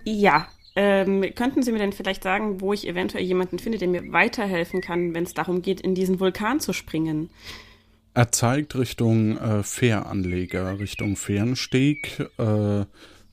Ja, 0.05 0.49
ähm, 0.75 1.25
könnten 1.35 1.62
Sie 1.62 1.73
mir 1.73 1.79
denn 1.79 1.93
vielleicht 1.93 2.23
sagen, 2.23 2.61
wo 2.61 2.73
ich 2.73 2.87
eventuell 2.88 3.25
jemanden 3.25 3.59
finde, 3.59 3.79
der 3.79 3.88
mir 3.88 4.12
weiterhelfen 4.12 4.81
kann, 4.81 5.14
wenn 5.14 5.25
es 5.25 5.35
darum 5.35 5.62
geht, 5.62 5.81
in 5.81 5.95
diesen 5.95 6.21
Vulkan 6.21 6.61
zu 6.61 6.73
springen? 6.73 7.31
Er 8.14 8.31
zeigt 8.31 8.76
Richtung 8.76 9.38
äh, 9.38 9.62
Fähranleger, 9.62 10.79
Richtung 10.79 11.17
Fährensteg, 11.17 12.21
äh, 12.38 12.85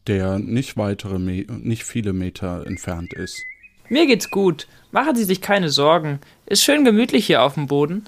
der 0.07 0.39
nicht 0.39 0.77
weitere, 0.77 1.19
Me 1.19 1.45
nicht 1.49 1.83
viele 1.83 2.13
Meter 2.13 2.65
entfernt 2.65 3.13
ist. 3.13 3.43
Mir 3.89 4.05
geht's 4.05 4.29
gut. 4.29 4.67
Machen 4.91 5.15
Sie 5.15 5.23
sich 5.23 5.41
keine 5.41 5.69
Sorgen. 5.69 6.19
Ist 6.45 6.63
schön 6.63 6.85
gemütlich 6.85 7.25
hier 7.25 7.41
auf 7.43 7.55
dem 7.55 7.67
Boden. 7.67 8.05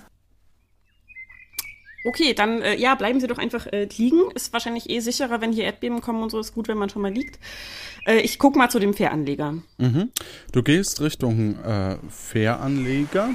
Okay, 2.04 2.34
dann 2.34 2.62
äh, 2.62 2.76
ja, 2.76 2.96
bleiben 2.96 3.20
Sie 3.20 3.28
doch 3.28 3.38
einfach 3.38 3.68
äh, 3.68 3.88
liegen. 3.98 4.32
Ist 4.34 4.54
wahrscheinlich 4.54 4.90
eh 4.90 5.00
sicherer, 5.02 5.40
wenn 5.42 5.52
hier 5.52 5.66
Erdbeben 5.66 6.02
kommen 6.02 6.24
und 6.24 6.32
so. 6.32 6.40
Ist 6.40 6.54
gut, 6.54 6.68
wenn 6.68 6.78
man 6.78 6.90
schon 6.90 7.02
mal 7.02 7.14
liegt. 7.14 7.40
Äh, 8.08 8.22
ich 8.22 8.40
guck 8.40 8.56
mal 8.56 8.70
zu 8.70 8.80
dem 8.80 8.94
Fähranleger. 8.94 9.56
Mhm. 9.78 10.10
Du 10.52 10.64
gehst 10.64 11.02
Richtung 11.02 11.60
äh, 11.64 11.98
Fähranleger. 12.10 13.30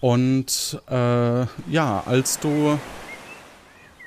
Und 0.00 0.80
äh, 0.88 1.46
ja, 1.70 2.02
als 2.06 2.40
du 2.40 2.78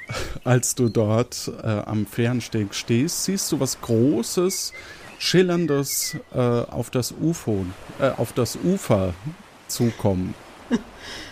als 0.44 0.74
du 0.74 0.90
dort 0.90 1.52
äh, 1.64 1.68
am 1.68 2.06
Fährensteg 2.06 2.74
stehst, 2.74 3.26
siehst 3.26 3.52
du 3.52 3.60
was 3.60 3.82
Großes, 3.82 4.74
Schillerndes 5.20 6.16
auf 6.32 6.92
das 6.92 7.12
UFO, 7.12 7.66
äh, 8.00 8.10
auf 8.18 8.34
das 8.34 8.56
Ufer 8.56 9.14
zukommen. 9.68 10.36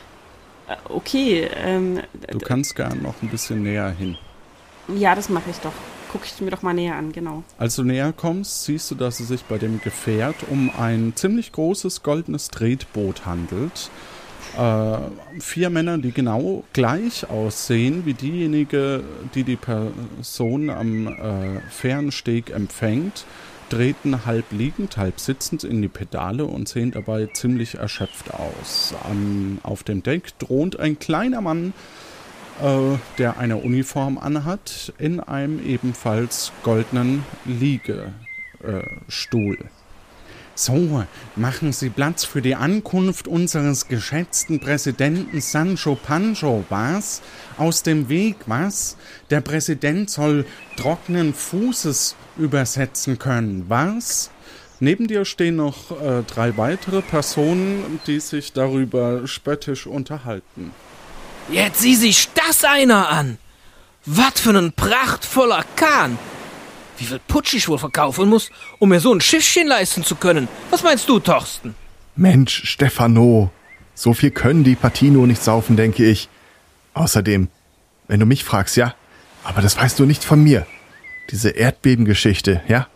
Äh, 0.67 0.75
okay. 0.89 1.50
Ähm, 1.55 2.01
du 2.29 2.39
kannst 2.39 2.75
gern 2.75 3.01
noch 3.01 3.22
ein 3.22 3.29
bisschen 3.29 3.63
näher 3.63 3.89
hin. 3.89 4.17
Ja, 4.95 5.15
das 5.15 5.29
mache 5.29 5.50
ich 5.50 5.57
doch. 5.57 5.74
Guck 6.12 6.25
ich 6.25 6.39
mir 6.39 6.51
doch 6.51 6.62
mal 6.62 6.74
näher 6.74 6.95
an, 6.95 7.12
genau. 7.12 7.43
Als 7.57 7.75
du 7.75 7.84
näher 7.84 8.13
kommst, 8.13 8.63
siehst 8.63 8.89
du, 8.91 8.95
dass 8.95 9.19
es 9.19 9.27
sich 9.27 9.43
bei 9.43 9.57
dem 9.57 9.81
Gefährt 9.81 10.38
um 10.50 10.72
ein 10.77 11.13
ziemlich 11.15 11.51
großes 11.51 12.03
goldenes 12.03 12.50
Tretboot 12.50 13.25
handelt. 13.25 13.89
Äh, 14.57 15.41
vier 15.41 15.69
Männer, 15.69 15.98
die 15.98 16.12
genau 16.12 16.63
gleich 16.72 17.29
aussehen 17.29 18.05
wie 18.05 18.13
diejenige, 18.13 19.03
die 19.34 19.43
die 19.43 19.57
Person 19.57 20.69
am 20.69 21.07
äh, 21.07 21.60
Fährensteg 21.69 22.51
empfängt 22.51 23.25
treten 23.69 24.25
halb 24.25 24.51
liegend, 24.51 24.98
halb 24.98 25.19
sitzend 25.19 25.63
in 25.63 25.81
die 25.81 25.88
Pedale 25.88 26.45
und 26.45 26.67
sehen 26.67 26.91
dabei 26.91 27.27
ziemlich 27.27 27.75
erschöpft 27.75 28.34
aus. 28.34 28.93
Am, 29.03 29.60
auf 29.63 29.84
dem 29.84 30.03
Deck 30.03 30.38
thront 30.39 30.79
ein 30.79 31.00
kleiner 31.00 31.41
Mann 31.41 31.74
äh, 32.62 32.98
der 33.17 33.38
eine 33.38 33.57
Uniform 33.57 34.17
anhat, 34.17 34.93
in 34.98 35.19
einem 35.19 35.60
ebenfalls 35.65 36.51
goldenen 36.63 37.25
Liegestuhl. 37.45 38.13
Äh, 39.55 39.84
so, 40.55 41.03
machen 41.35 41.74
Sie 41.74 41.89
Platz 41.89 42.24
für 42.24 42.41
die 42.41 42.55
Ankunft 42.55 43.27
unseres 43.27 43.88
geschätzten 43.88 44.62
Präsidenten 44.62 45.41
Sancho 45.41 45.95
Pancho, 45.95 46.63
was? 46.69 47.21
Aus 47.57 47.83
dem 47.83 48.07
Weg, 48.07 48.38
was? 48.45 48.95
Der 49.29 49.41
Präsident 49.41 50.09
soll 50.09 50.45
trockenen 50.77 51.33
Fußes 51.33 52.15
übersetzen 52.38 53.19
können, 53.19 53.65
was? 53.67 54.31
Neben 54.79 55.07
dir 55.07 55.25
stehen 55.25 55.57
noch 55.57 55.91
äh, 55.91 56.24
drei 56.24 56.55
weitere 56.57 57.01
Personen, 57.01 58.00
die 58.07 58.19
sich 58.19 58.53
darüber 58.53 59.27
spöttisch 59.27 59.88
unterhalten. 59.88 60.71
Jetzt 61.50 61.81
sieh 61.81 61.95
sich 61.95 62.29
das 62.33 62.63
einer 62.63 63.09
an! 63.09 63.38
Was 64.05 64.39
für 64.39 64.57
ein 64.57 64.71
prachtvoller 64.71 65.65
Kahn! 65.75 66.17
Wie 66.97 67.05
viel 67.05 67.19
Putsch 67.27 67.53
ich 67.53 67.67
wohl 67.67 67.77
verkaufen 67.77 68.29
muss, 68.29 68.49
um 68.79 68.89
mir 68.89 68.99
so 68.99 69.13
ein 69.13 69.21
Schiffchen 69.21 69.67
leisten 69.67 70.03
zu 70.03 70.15
können? 70.15 70.47
Was 70.69 70.83
meinst 70.83 71.09
du, 71.09 71.19
Thorsten? 71.19 71.75
Mensch, 72.15 72.63
Stefano, 72.65 73.51
so 73.93 74.13
viel 74.13 74.31
können 74.31 74.63
die 74.63 74.75
Patino 74.75 75.25
nicht 75.25 75.43
saufen, 75.43 75.75
denke 75.75 76.05
ich. 76.05 76.29
Außerdem, 76.93 77.49
wenn 78.07 78.19
du 78.19 78.25
mich 78.25 78.43
fragst, 78.43 78.77
ja, 78.77 78.95
aber 79.43 79.61
das 79.61 79.77
weißt 79.77 79.99
du 79.99 80.05
nicht 80.05 80.23
von 80.23 80.41
mir. 80.41 80.65
Diese 81.31 81.49
Erdbebengeschichte, 81.49 82.61
ja, 82.67 82.87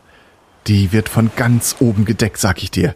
die 0.68 0.92
wird 0.92 1.10
von 1.10 1.32
ganz 1.36 1.78
oben 1.80 2.06
gedeckt, 2.06 2.38
sag 2.38 2.64
ich 2.64 2.72
dir. 2.72 2.96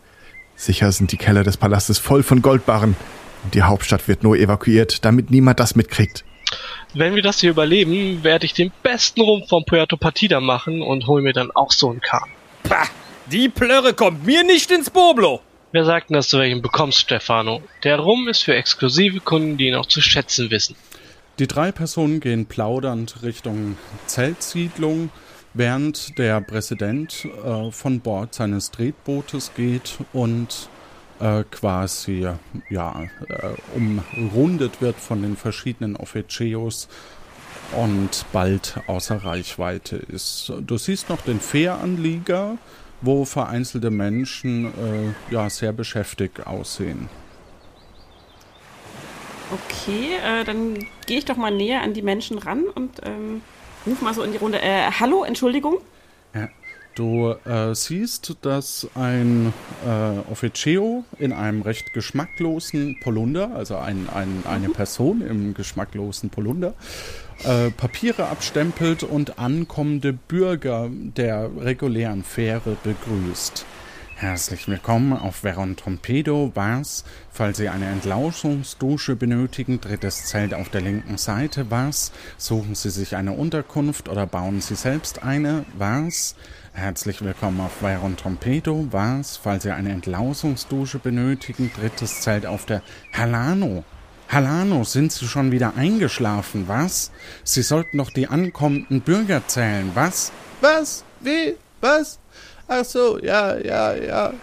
Sicher 0.55 0.91
sind 0.91 1.11
die 1.11 1.17
Keller 1.17 1.43
des 1.43 1.57
Palastes 1.57 1.97
voll 1.97 2.23
von 2.23 2.41
Goldbarren 2.41 2.95
und 3.43 3.53
die 3.53 3.63
Hauptstadt 3.63 4.07
wird 4.07 4.23
nur 4.23 4.37
evakuiert, 4.37 5.03
damit 5.03 5.31
niemand 5.31 5.59
das 5.59 5.75
mitkriegt. 5.75 6.23
Wenn 6.93 7.15
wir 7.15 7.21
das 7.21 7.39
hier 7.39 7.49
überleben, 7.49 8.23
werde 8.23 8.45
ich 8.45 8.53
den 8.53 8.71
besten 8.83 9.21
Rum 9.21 9.43
von 9.47 9.65
Puerto 9.65 9.97
Partida 9.97 10.39
machen 10.39 10.81
und 10.81 11.07
hol 11.07 11.21
mir 11.21 11.33
dann 11.33 11.51
auch 11.51 11.71
so 11.71 11.89
einen 11.89 12.01
Kahn. 12.01 12.29
Pah, 12.63 12.87
die 13.27 13.49
Plörre 13.49 13.93
kommt 13.93 14.25
mir 14.25 14.43
nicht 14.43 14.71
ins 14.71 14.89
Boblo. 14.89 15.41
Wer 15.71 15.85
sagt 15.85 16.09
denn, 16.09 16.15
dass 16.15 16.29
du 16.29 16.37
welchen 16.37 16.61
bekommst, 16.61 16.99
Stefano? 16.99 17.63
Der 17.83 17.97
Rum 17.97 18.27
ist 18.27 18.43
für 18.43 18.55
exklusive 18.55 19.21
Kunden, 19.21 19.57
die 19.57 19.67
ihn 19.67 19.75
auch 19.75 19.87
zu 19.87 20.01
schätzen 20.01 20.51
wissen. 20.51 20.75
Die 21.39 21.47
drei 21.47 21.71
Personen 21.71 22.19
gehen 22.19 22.45
plaudernd 22.45 23.23
Richtung 23.23 23.75
Zeltsiedlung, 24.05 25.09
während 25.55 26.19
der 26.19 26.41
Präsident 26.41 27.25
äh, 27.25 27.71
von 27.71 28.01
Bord 28.01 28.35
seines 28.35 28.69
Tretbootes 28.69 29.51
geht 29.55 29.97
und 30.13 30.69
äh, 31.23 31.43
quasi 31.49 32.27
ja, 32.69 33.03
äh, 33.29 33.49
umrundet 33.75 34.81
wird 34.81 34.97
von 34.97 35.21
den 35.21 35.37
verschiedenen 35.37 35.95
Officieos 35.95 36.89
und 37.77 38.25
bald 38.33 38.79
außer 38.87 39.23
Reichweite 39.23 39.95
ist. 39.95 40.51
Du 40.61 40.77
siehst 40.77 41.09
noch 41.09 41.21
den 41.21 41.39
Fähranlieger, 41.39 42.57
wo 43.01 43.25
vereinzelte 43.25 43.89
Menschen 43.89 44.65
äh, 44.65 45.33
ja 45.33 45.49
sehr 45.49 45.71
beschäftigt 45.71 46.45
aussehen. 46.45 47.09
Okay, 49.51 50.15
äh, 50.23 50.43
dann 50.43 50.79
gehe 51.05 51.19
ich 51.19 51.25
doch 51.25 51.37
mal 51.37 51.51
näher 51.51 51.81
an 51.81 51.93
die 51.93 52.01
Menschen 52.01 52.37
ran 52.37 52.63
und 52.75 53.01
ähm, 53.03 53.41
ruf 53.85 54.01
mal 54.01 54.13
so 54.13 54.23
in 54.23 54.31
die 54.31 54.37
Runde. 54.37 54.61
Äh, 54.61 54.91
hallo, 54.99 55.23
Entschuldigung. 55.23 55.77
Du 56.95 57.33
äh, 57.45 57.73
siehst, 57.73 58.37
dass 58.41 58.87
ein 58.93 59.51
äh, 59.83 60.31
Officio 60.31 61.03
in 61.17 61.33
einem 61.33 61.63
recht 61.63 61.91
geschmacklosen 61.93 62.99
Polunder, 63.01 63.55
also 63.55 63.77
ein, 63.77 64.07
ein, 64.13 64.43
eine 64.47 64.67
mhm. 64.67 64.73
Person 64.73 65.21
im 65.21 65.55
geschmacklosen 65.55 66.29
Polunder, 66.29 66.75
äh, 67.43 67.71
Papiere 67.71 68.27
abstempelt 68.27 69.01
und 69.01 69.39
ankommende 69.39 70.13
Bürger 70.13 70.89
der 70.91 71.49
regulären 71.59 72.23
Fähre 72.23 72.77
begrüßt. 72.83 73.65
Herzlich 74.15 74.67
willkommen 74.67 75.11
auf 75.13 75.37
Veron 75.37 75.75
Torpedo, 75.75 76.51
was? 76.53 77.03
Falls 77.31 77.57
Sie 77.57 77.67
eine 77.67 77.87
Entlauschungsdusche 77.87 79.15
benötigen, 79.15 79.81
drittes 79.81 80.27
Zelt 80.27 80.53
auf 80.53 80.69
der 80.69 80.81
linken 80.81 81.17
Seite, 81.17 81.71
was? 81.71 82.11
Suchen 82.37 82.75
Sie 82.75 82.91
sich 82.91 83.15
eine 83.15 83.33
Unterkunft 83.33 84.07
oder 84.07 84.27
bauen 84.27 84.61
Sie 84.61 84.75
selbst 84.75 85.23
eine, 85.23 85.65
was? 85.77 86.35
Herzlich 86.75 87.23
willkommen 87.23 87.61
auf 87.61 87.83
Veyron 87.83 88.17
Trompedo. 88.17 88.87
Was, 88.89 89.37
falls 89.37 89.61
Sie 89.61 89.71
eine 89.71 89.91
Entlausungsdusche 89.91 90.97
benötigen, 90.97 91.71
drittes 91.71 92.21
Zelt 92.21 92.47
auf 92.47 92.65
der 92.65 92.81
Halano. 93.13 93.83
Halano, 94.27 94.83
sind 94.83 95.11
Sie 95.11 95.27
schon 95.27 95.51
wieder 95.51 95.77
eingeschlafen, 95.77 96.67
was? 96.67 97.11
Sie 97.43 97.61
sollten 97.61 97.99
doch 97.99 98.09
die 98.09 98.27
ankommenden 98.27 99.01
Bürger 99.01 99.47
zählen, 99.47 99.91
was? 99.93 100.31
Was? 100.61 101.03
Wie? 101.19 101.55
Was? 101.79 102.17
Ach 102.67 102.83
so, 102.83 103.19
ja, 103.19 103.55
ja, 103.55 103.93
ja. 103.93 104.33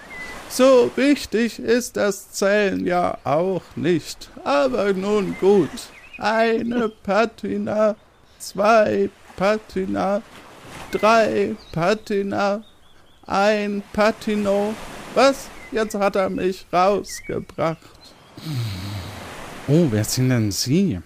So 0.49 0.89
wichtig 0.95 1.59
ist 1.59 1.97
das 1.97 2.31
Zählen 2.31 2.87
ja 2.87 3.19
auch 3.25 3.63
nicht. 3.75 4.31
Aber 4.45 4.93
nun 4.93 5.37
gut. 5.41 5.69
Eine 6.17 6.91
Patina, 6.91 7.97
zwei 8.39 9.11
Patina, 9.37 10.23
drei 10.91 11.55
Patina, 11.73 12.63
ein 13.27 13.83
Patino. 13.93 14.75
Was? 15.15 15.49
Jetzt 15.73 15.95
hat 15.95 16.17
er 16.17 16.31
mich 16.31 16.67
rausgebracht. 16.73 17.79
Oh, 19.69 19.87
wer 19.91 20.05
sind 20.05 20.31
denn 20.31 20.51
Sie? 20.51 20.99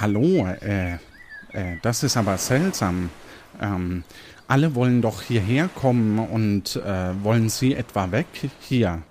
Hallo, 0.00 0.46
äh, 0.60 0.94
äh, 1.52 1.76
das 1.82 2.02
ist 2.02 2.16
aber 2.16 2.38
seltsam. 2.38 3.10
Ähm, 3.60 4.04
alle 4.48 4.74
wollen 4.74 5.02
doch 5.02 5.22
hierher 5.22 5.68
kommen 5.74 6.18
und 6.18 6.76
äh, 6.76 7.12
wollen 7.22 7.48
Sie 7.48 7.74
etwa 7.74 8.10
weg 8.12 8.26
hier? 8.60 9.02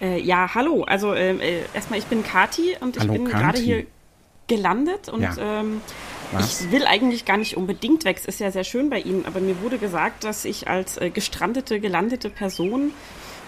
Äh, 0.00 0.20
ja, 0.20 0.48
hallo. 0.54 0.84
Also 0.84 1.14
ähm, 1.14 1.40
äh, 1.40 1.62
erstmal, 1.74 1.98
ich 1.98 2.06
bin 2.06 2.22
Kati 2.22 2.76
und 2.80 2.96
ich 2.96 3.02
hallo, 3.02 3.12
bin 3.14 3.24
gerade 3.26 3.58
hier 3.58 3.86
gelandet 4.50 5.08
und 5.08 5.22
ja. 5.22 5.34
ähm? 5.38 5.80
Ich 6.38 6.70
will 6.70 6.86
eigentlich 6.86 7.24
gar 7.24 7.38
nicht 7.38 7.56
unbedingt 7.56 8.04
weg. 8.04 8.16
Es 8.18 8.24
ist 8.24 8.38
ja 8.38 8.52
sehr 8.52 8.62
schön 8.62 8.88
bei 8.88 9.00
Ihnen, 9.00 9.26
aber 9.26 9.40
mir 9.40 9.60
wurde 9.62 9.78
gesagt, 9.78 10.22
dass 10.22 10.44
ich 10.44 10.68
als 10.68 10.96
äh, 10.96 11.10
gestrandete, 11.10 11.80
gelandete 11.80 12.30
Person 12.30 12.92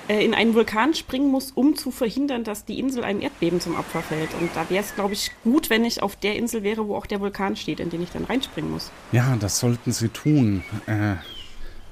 äh, 0.09 0.25
in 0.25 0.35
einen 0.35 0.55
Vulkan 0.55 0.93
springen 0.95 1.31
muss, 1.31 1.53
um 1.53 1.77
zu 1.77 1.93
verhindern, 1.93 2.43
dass 2.43 2.65
die 2.65 2.81
Insel 2.81 3.05
einem 3.05 3.21
Erdbeben 3.21 3.61
zum 3.61 3.77
Opfer 3.77 4.03
fällt. 4.03 4.31
Und 4.41 4.51
da 4.57 4.69
wäre 4.69 4.83
es, 4.83 4.97
glaube 4.97 5.12
ich, 5.12 5.31
gut, 5.45 5.71
wenn 5.71 5.85
ich 5.85 6.03
auf 6.03 6.17
der 6.17 6.35
Insel 6.35 6.65
wäre, 6.65 6.88
wo 6.88 6.97
auch 6.97 7.07
der 7.07 7.21
Vulkan 7.21 7.55
steht, 7.55 7.79
in 7.79 7.91
den 7.91 8.03
ich 8.03 8.11
dann 8.11 8.25
reinspringen 8.25 8.73
muss. 8.73 8.91
Ja, 9.12 9.37
das 9.38 9.61
sollten 9.61 9.93
Sie 9.93 10.09
tun. 10.09 10.65
Äh, 10.87 11.15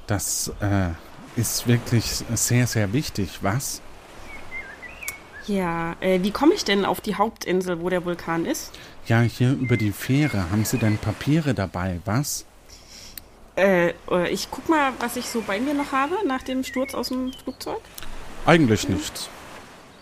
das 0.09 0.53
äh, 0.61 0.91
ist 1.37 1.69
wirklich 1.69 2.05
sehr, 2.35 2.67
sehr 2.67 2.93
wichtig. 2.93 3.39
Was? 3.43 3.81
Ja, 5.47 5.97
äh, 6.01 6.23
wie 6.23 6.31
komme 6.31 6.55
ich 6.55 6.65
denn 6.65 6.85
auf 6.85 7.01
die 7.01 7.15
Hauptinsel, 7.15 7.81
wo 7.81 7.89
der 7.89 8.05
Vulkan 8.05 8.45
ist? 8.45 8.73
Ja, 9.11 9.23
hier 9.23 9.51
über 9.51 9.77
die 9.77 9.91
Fähre. 9.91 10.53
Haben 10.53 10.65
Sie 10.65 10.79
denn 10.79 10.97
Papiere 10.97 11.53
dabei, 11.53 11.99
was? 12.05 12.45
Äh, 13.57 13.89
äh, 14.09 14.29
ich 14.31 14.53
guck 14.53 14.69
mal, 14.69 14.93
was 15.01 15.17
ich 15.17 15.27
so 15.27 15.43
bei 15.45 15.59
mir 15.59 15.75
noch 15.75 15.91
habe 15.91 16.15
nach 16.29 16.45
dem 16.45 16.63
Sturz 16.63 16.95
aus 16.95 17.09
dem 17.09 17.33
Flugzeug. 17.33 17.81
Eigentlich 18.47 18.85
hm. 18.85 18.95
nichts. 18.95 19.29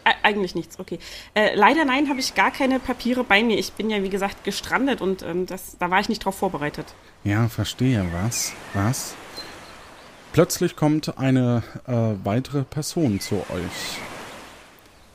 Äh, 0.04 0.12
eigentlich 0.22 0.54
nichts, 0.54 0.78
okay. 0.78 0.98
Äh, 1.32 1.54
leider 1.54 1.86
nein, 1.86 2.10
habe 2.10 2.20
ich 2.20 2.34
gar 2.34 2.50
keine 2.50 2.80
Papiere 2.80 3.24
bei 3.24 3.42
mir. 3.42 3.58
Ich 3.58 3.72
bin 3.72 3.88
ja, 3.88 4.02
wie 4.02 4.10
gesagt, 4.10 4.44
gestrandet 4.44 5.00
und 5.00 5.22
ähm, 5.22 5.46
das, 5.46 5.78
da 5.78 5.90
war 5.90 6.00
ich 6.00 6.10
nicht 6.10 6.22
drauf 6.22 6.36
vorbereitet. 6.36 6.84
Ja, 7.24 7.48
verstehe. 7.48 8.06
Was? 8.12 8.52
Was? 8.74 9.14
Plötzlich 10.34 10.76
kommt 10.76 11.16
eine 11.16 11.62
äh, 11.86 11.92
weitere 12.26 12.62
Person 12.62 13.20
zu 13.20 13.36
euch. 13.36 14.00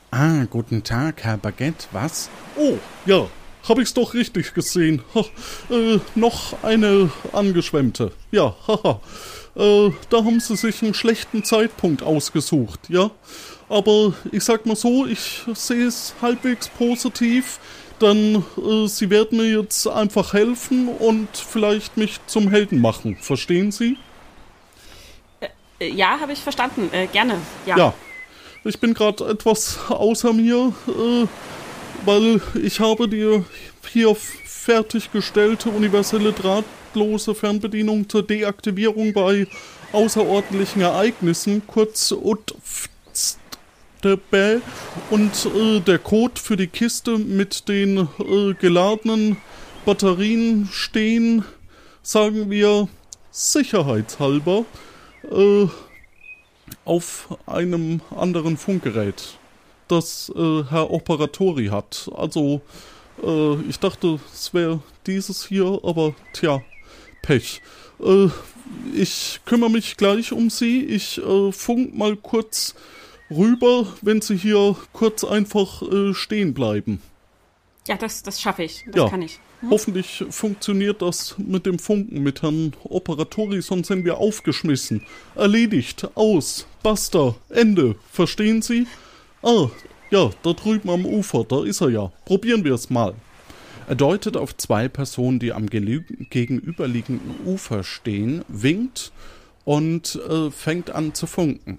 Ah, 0.09 0.45
guten 0.49 0.83
Tag, 0.83 1.23
Herr 1.23 1.37
Baguette, 1.37 1.85
was? 1.91 2.31
Oh, 2.55 2.79
ja, 3.05 3.27
hab 3.67 3.79
ich's 3.79 3.93
doch 3.93 4.13
richtig 4.13 4.53
gesehen. 4.53 5.01
Ha, 5.15 5.25
äh, 5.69 5.99
noch 6.15 6.63
eine 6.63 7.11
angeschwemmte. 7.31 8.11
Ja, 8.31 8.55
haha. 8.67 8.99
Äh, 9.55 9.91
da 10.09 10.17
haben 10.17 10.39
sie 10.39 10.55
sich 10.55 10.81
einen 10.81 10.93
schlechten 10.93 11.43
Zeitpunkt 11.43 12.01
ausgesucht, 12.01 12.79
ja. 12.89 13.11
Aber 13.69 14.13
ich 14.31 14.43
sag 14.43 14.65
mal 14.65 14.75
so, 14.75 15.05
ich 15.05 15.41
sehe 15.53 15.87
es 15.87 16.15
halbwegs 16.21 16.69
positiv. 16.69 17.59
Dann, 17.99 18.43
äh, 18.57 18.87
sie 18.87 19.09
werden 19.09 19.37
mir 19.37 19.61
jetzt 19.61 19.87
einfach 19.87 20.33
helfen 20.33 20.89
und 20.89 21.29
vielleicht 21.33 21.95
mich 21.95 22.19
zum 22.25 22.49
Helden 22.49 22.81
machen. 22.81 23.15
Verstehen 23.21 23.71
Sie? 23.71 23.97
Äh, 25.39 25.47
äh 25.79 25.89
ja, 25.89 26.19
habe 26.19 26.33
ich 26.33 26.39
verstanden. 26.39 26.89
Äh, 26.91 27.07
gerne, 27.07 27.37
ja. 27.65 27.77
Ja, 27.77 27.93
ich 28.65 28.79
bin 28.79 28.93
gerade 28.93 29.25
etwas 29.25 29.79
außer 29.89 30.33
mir, 30.33 30.73
äh, 30.87 31.27
weil 32.05 32.41
ich 32.61 32.79
habe 32.79 33.07
die 33.07 33.43
hier 33.91 34.15
fertiggestellte 34.15 35.69
universelle 35.69 36.31
drahtlose 36.31 37.35
Fernbedienung 37.35 38.07
zur 38.07 38.23
Deaktivierung 38.23 39.13
bei 39.13 39.47
außerordentlichen 39.91 40.81
Ereignissen, 40.81 41.61
kurz 41.67 42.11
und 45.09 45.45
äh, 45.45 45.79
der 45.79 45.99
Code 45.99 46.39
für 46.39 46.57
die 46.57 46.67
Kiste 46.67 47.17
mit 47.17 47.69
den 47.69 47.97
äh, 47.97 48.53
geladenen 48.59 49.37
Batterien 49.85 50.67
stehen, 50.71 51.45
sagen 52.01 52.49
wir 52.49 52.89
sicherheitshalber, 53.31 54.65
äh, 55.31 55.67
auf 56.85 57.37
einem 57.45 58.01
anderen 58.15 58.57
Funkgerät, 58.57 59.37
das 59.87 60.31
äh, 60.35 60.63
Herr 60.69 60.91
Operatori 60.91 61.67
hat. 61.67 62.09
Also, 62.15 62.61
äh, 63.23 63.55
ich 63.69 63.79
dachte, 63.79 64.19
es 64.33 64.53
wäre 64.53 64.81
dieses 65.05 65.45
hier, 65.45 65.79
aber 65.83 66.13
tja, 66.33 66.61
Pech. 67.21 67.61
Äh, 67.99 68.27
ich 68.93 69.41
kümmere 69.45 69.69
mich 69.69 69.97
gleich 69.97 70.31
um 70.31 70.49
Sie. 70.49 70.83
Ich 70.83 71.17
äh, 71.19 71.51
funk 71.51 71.95
mal 71.95 72.15
kurz 72.15 72.75
rüber, 73.29 73.87
wenn 74.01 74.21
Sie 74.21 74.37
hier 74.37 74.75
kurz 74.93 75.23
einfach 75.23 75.81
äh, 75.81 76.13
stehen 76.13 76.53
bleiben. 76.53 77.01
Ja, 77.87 77.97
das, 77.97 78.23
das 78.23 78.39
schaffe 78.39 78.63
ich. 78.63 78.85
Das 78.87 78.95
ja. 78.95 79.09
kann 79.09 79.21
ich. 79.21 79.39
Hm? 79.59 79.71
Hoffentlich 79.71 80.23
funktioniert 80.29 81.01
das 81.01 81.35
mit 81.37 81.65
dem 81.65 81.79
Funken 81.79 82.23
mit 82.23 82.41
Herrn 82.41 82.73
Operatori, 82.83 83.61
sonst 83.61 83.87
sind 83.87 84.05
wir 84.05 84.17
aufgeschmissen. 84.17 85.05
Erledigt, 85.35 86.07
aus, 86.15 86.65
basta, 86.81 87.35
Ende. 87.49 87.95
Verstehen 88.11 88.61
Sie? 88.61 88.87
Ah, 89.43 89.67
ja, 90.09 90.29
da 90.41 90.53
drüben 90.53 90.89
am 90.89 91.05
Ufer, 91.05 91.43
da 91.43 91.65
ist 91.65 91.81
er 91.81 91.89
ja. 91.89 92.11
Probieren 92.23 92.63
wir 92.63 92.73
es 92.73 92.89
mal. 92.89 93.13
Er 93.87 93.95
deutet 93.95 94.37
auf 94.37 94.55
zwei 94.55 94.87
Personen, 94.87 95.39
die 95.39 95.51
am 95.51 95.67
gegenüberliegenden 95.67 97.35
Ufer 97.45 97.83
stehen, 97.83 98.45
winkt 98.47 99.11
und 99.65 100.15
äh, 100.29 100.49
fängt 100.49 100.91
an 100.91 101.13
zu 101.13 101.27
funken. 101.27 101.77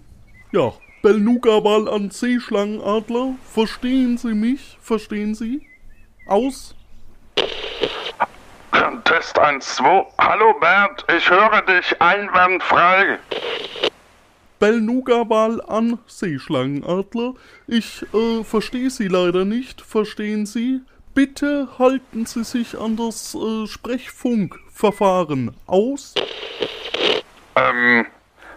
Ja, 0.52 0.74
Belnuga-Wal 1.02 1.88
an 1.88 2.10
Seeschlangenadler. 2.10 3.34
Verstehen 3.50 4.18
Sie 4.18 4.34
mich? 4.34 4.76
Verstehen 4.82 5.34
Sie? 5.34 5.66
Aus? 6.26 6.74
Test 9.04 9.38
1, 9.38 9.76
2. 9.76 10.06
Hallo 10.18 10.54
Bert, 10.60 11.04
ich 11.16 11.30
höre 11.30 11.62
dich 11.62 12.00
einwandfrei. 12.00 13.18
Belnuga-Wal 14.64 15.60
an 15.68 15.98
Seeschlangenadler. 16.06 17.34
Ich 17.66 18.02
äh, 18.14 18.42
verstehe 18.44 18.88
Sie 18.88 19.08
leider 19.08 19.44
nicht. 19.44 19.82
Verstehen 19.82 20.46
Sie? 20.46 20.80
Bitte 21.14 21.68
halten 21.78 22.24
Sie 22.24 22.44
sich 22.44 22.80
an 22.80 22.96
das 22.96 23.34
äh, 23.34 23.66
Sprechfunkverfahren 23.66 25.54
aus. 25.66 26.14
Ähm, 27.56 28.06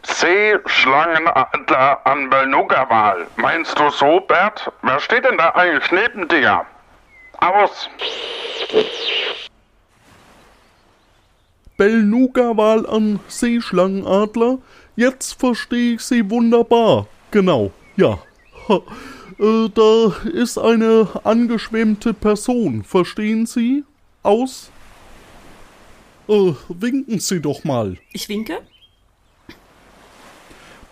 Seeschlangenadler 0.04 2.00
an 2.08 2.30
Belnuga-Wal. 2.30 3.28
Meinst 3.36 3.78
du 3.78 3.90
so, 3.90 4.22
Bert? 4.22 4.72
Wer 4.84 5.02
steht 5.02 5.26
denn 5.26 5.38
da 5.38 5.50
eigentlich 5.56 5.92
neben 5.92 6.26
dir? 6.30 6.66
Aus. 7.40 7.90
Belnuga-Wal 11.76 12.86
an 12.88 13.20
Seeschlangenadler. 13.28 14.60
Jetzt 14.98 15.34
verstehe 15.40 15.94
ich 15.94 16.02
Sie 16.02 16.28
wunderbar. 16.28 17.08
Genau, 17.30 17.72
ja. 17.98 18.18
Ha. 18.68 18.82
Äh, 19.38 19.70
da 19.70 20.12
ist 20.34 20.58
eine 20.58 21.08
angeschwemmte 21.24 22.16
Person. 22.16 22.84
Verstehen 22.84 23.46
Sie? 23.46 23.84
Aus. 24.24 24.72
Äh, 26.28 26.54
winken 26.68 27.20
Sie 27.20 27.40
doch 27.40 27.64
mal. 27.64 27.98
Ich 28.12 28.28
winke. 28.28 28.58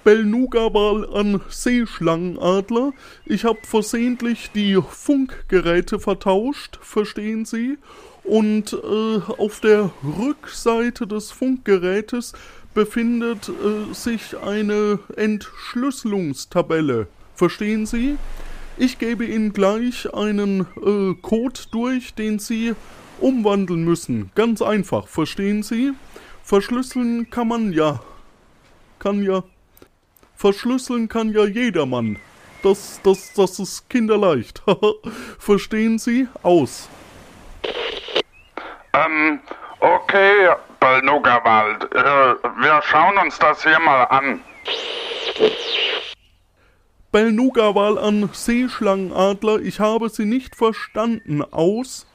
Belnuga-Wal 0.03 1.11
an 1.11 1.41
Seeschlangenadler. 1.49 2.93
Ich 3.25 3.43
habe 3.43 3.57
versehentlich 3.63 4.51
die 4.53 4.79
Funkgeräte 4.87 5.99
vertauscht, 5.99 6.77
verstehen 6.79 7.45
Sie? 7.45 7.79
Und 8.23 8.73
äh, 8.73 9.19
auf 9.39 9.61
der 9.61 9.89
Rückseite 10.03 11.07
des 11.07 11.31
Funkgerätes 11.31 12.33
befindet 12.75 13.49
äh, 13.49 13.91
sich 13.93 14.37
eine 14.37 14.99
Entschlüsselungstabelle. 15.15 17.07
Verstehen 17.33 17.87
Sie? 17.87 18.17
Ich 18.77 18.99
gebe 18.99 19.25
Ihnen 19.25 19.53
gleich 19.53 20.13
einen 20.13 20.67
äh, 20.85 21.15
Code 21.21 21.61
durch, 21.71 22.13
den 22.13 22.37
Sie 22.37 22.75
umwandeln 23.19 23.83
müssen. 23.83 24.29
Ganz 24.35 24.61
einfach, 24.61 25.07
verstehen 25.07 25.63
Sie? 25.63 25.93
Verschlüsseln 26.43 27.29
kann 27.31 27.47
man 27.47 27.73
ja. 27.73 28.01
Kann 28.99 29.23
ja. 29.23 29.43
Verschlüsseln 30.35 31.07
kann 31.07 31.31
ja 31.31 31.45
jedermann. 31.45 32.19
Das, 32.61 32.99
das, 33.03 33.33
das 33.33 33.57
ist 33.59 33.89
kinderleicht. 33.89 34.61
verstehen 35.39 35.97
Sie? 35.97 36.27
Aus. 36.43 36.89
Ähm, 38.93 39.39
okay, 39.79 40.49
Balnugawald. 40.85 41.83
Äh, 41.95 42.35
wir 42.61 42.79
schauen 42.83 43.17
uns 43.17 43.39
das 43.39 43.63
hier 43.63 43.79
mal 43.79 44.03
an. 44.03 44.39
Belnuga-Wal 47.11 47.97
an 47.97 48.29
Seeschlangenadler. 48.31 49.61
Ich 49.61 49.79
habe 49.79 50.09
Sie 50.09 50.25
nicht 50.25 50.55
verstanden. 50.55 51.41
Aus. 51.41 52.05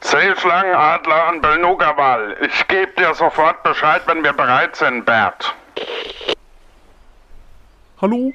Seeschlangenadler 0.00 1.28
an 1.28 1.40
Belnuga-Wal. 1.40 2.36
Ich 2.42 2.68
gebe 2.68 2.92
dir 2.98 3.14
sofort 3.14 3.62
Bescheid, 3.62 4.02
wenn 4.04 4.22
wir 4.22 4.34
bereit 4.34 4.76
sind, 4.76 5.06
Bert. 5.06 5.54
Hallo? 8.02 8.34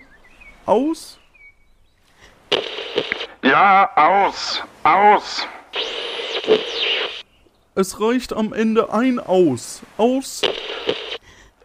Aus? 0.65 1.19
Ja, 3.43 3.91
aus. 3.95 4.63
Aus. 4.81 5.47
Es 7.75 8.01
reicht 8.01 8.33
am 8.33 8.51
Ende 8.53 8.91
ein 8.91 9.19
Aus. 9.19 9.81
Aus. 9.97 10.41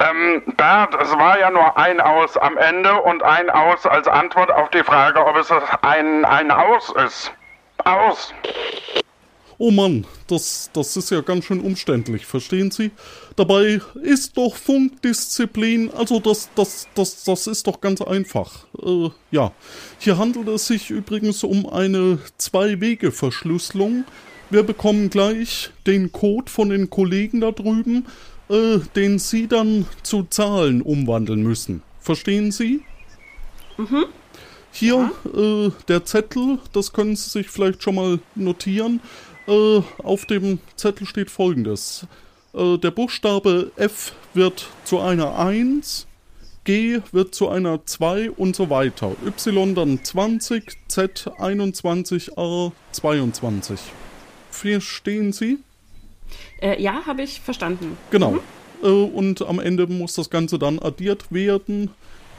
Ähm, 0.01 0.43
Bert, 0.57 0.95
es 1.01 1.11
war 1.13 1.39
ja 1.39 1.51
nur 1.51 1.77
ein 1.79 2.01
Aus 2.01 2.37
am 2.37 2.59
Ende 2.59 3.01
und 3.03 3.23
ein 3.23 3.49
Aus 3.49 3.87
als 3.87 4.07
Antwort 4.07 4.51
auf 4.51 4.69
die 4.71 4.83
Frage, 4.83 5.25
ob 5.25 5.37
es 5.37 5.51
ein, 5.83 6.25
ein 6.25 6.51
Aus 6.51 6.93
ist. 7.05 7.33
Aus. 7.85 8.35
Oh 9.57 9.71
Mann, 9.71 10.05
das, 10.27 10.69
das 10.73 10.97
ist 10.97 11.11
ja 11.11 11.21
ganz 11.21 11.45
schön 11.45 11.61
umständlich, 11.61 12.27
verstehen 12.27 12.73
Sie? 12.73 12.91
Dabei 13.37 13.81
ist 14.03 14.37
doch 14.37 14.57
Funkdisziplin, 14.57 15.93
also 15.97 16.19
das, 16.19 16.51
das, 16.57 16.89
das, 16.95 17.23
das 17.25 17.47
ist 17.47 17.67
doch 17.67 17.81
ganz 17.81 18.03
einfach. 18.03 18.67
Äh, 18.83 19.11
ja, 19.31 19.53
hier 19.99 20.19
handelt 20.19 20.49
es 20.49 20.67
sich 20.67 20.91
übrigens 20.91 21.45
um 21.45 21.67
eine 21.67 22.19
Zwei-Wege-Verschlüsselung. 22.37 24.05
Wir 24.55 24.63
bekommen 24.63 25.11
gleich 25.11 25.71
den 25.85 26.13
Code 26.13 26.49
von 26.49 26.69
den 26.69 26.89
Kollegen 26.89 27.41
da 27.41 27.51
drüben 27.51 28.07
äh, 28.49 28.79
den 28.95 29.19
Sie 29.19 29.49
dann 29.49 29.85
zu 30.05 30.23
Zahlen 30.31 30.81
umwandeln 30.81 31.43
müssen. 31.43 31.83
Verstehen 31.99 32.53
Sie? 32.53 32.83
Mhm. 33.77 34.05
Hier 34.71 35.11
ja. 35.25 35.67
äh, 35.67 35.73
der 35.89 36.05
Zettel, 36.05 36.61
das 36.73 36.93
können 36.93 37.17
Sie 37.17 37.31
sich 37.31 37.49
vielleicht 37.49 37.83
schon 37.83 37.97
mal 37.97 38.21
notieren. 38.37 39.01
Äh, 39.49 39.81
auf 40.05 40.25
dem 40.27 40.61
Zettel 40.77 41.09
steht 41.09 41.33
folgendes. 41.33 42.07
Äh, 42.55 42.79
der 42.79 42.93
Buchstabe 42.93 43.73
F 43.75 44.13
wird 44.35 44.69
zu 44.85 45.01
einer 45.01 45.37
1, 45.37 46.07
G 46.63 47.01
wird 47.11 47.35
zu 47.35 47.49
einer 47.49 47.85
2 47.85 48.31
und 48.31 48.55
so 48.55 48.71
weiter. 48.71 49.17
Y 49.27 49.75
dann 49.75 50.05
20, 50.05 50.77
Z 50.87 51.29
21, 51.39 52.39
A 52.39 52.71
22. 52.93 53.81
Verstehen 54.55 55.33
Sie? 55.33 55.59
Äh, 56.63 56.81
ja, 56.81 57.05
habe 57.07 57.23
ich 57.23 57.41
verstanden. 57.41 57.99
Genau. 58.11 58.31
Mhm. 58.31 58.41
Äh, 58.83 58.87
und 58.87 59.43
am 59.43 59.59
Ende 59.59 59.89
muss 59.89 60.15
das 60.15 60.31
Ganze 60.31 60.61
dann 60.61 60.79
addiert 60.79 61.33
werden, 61.33 61.91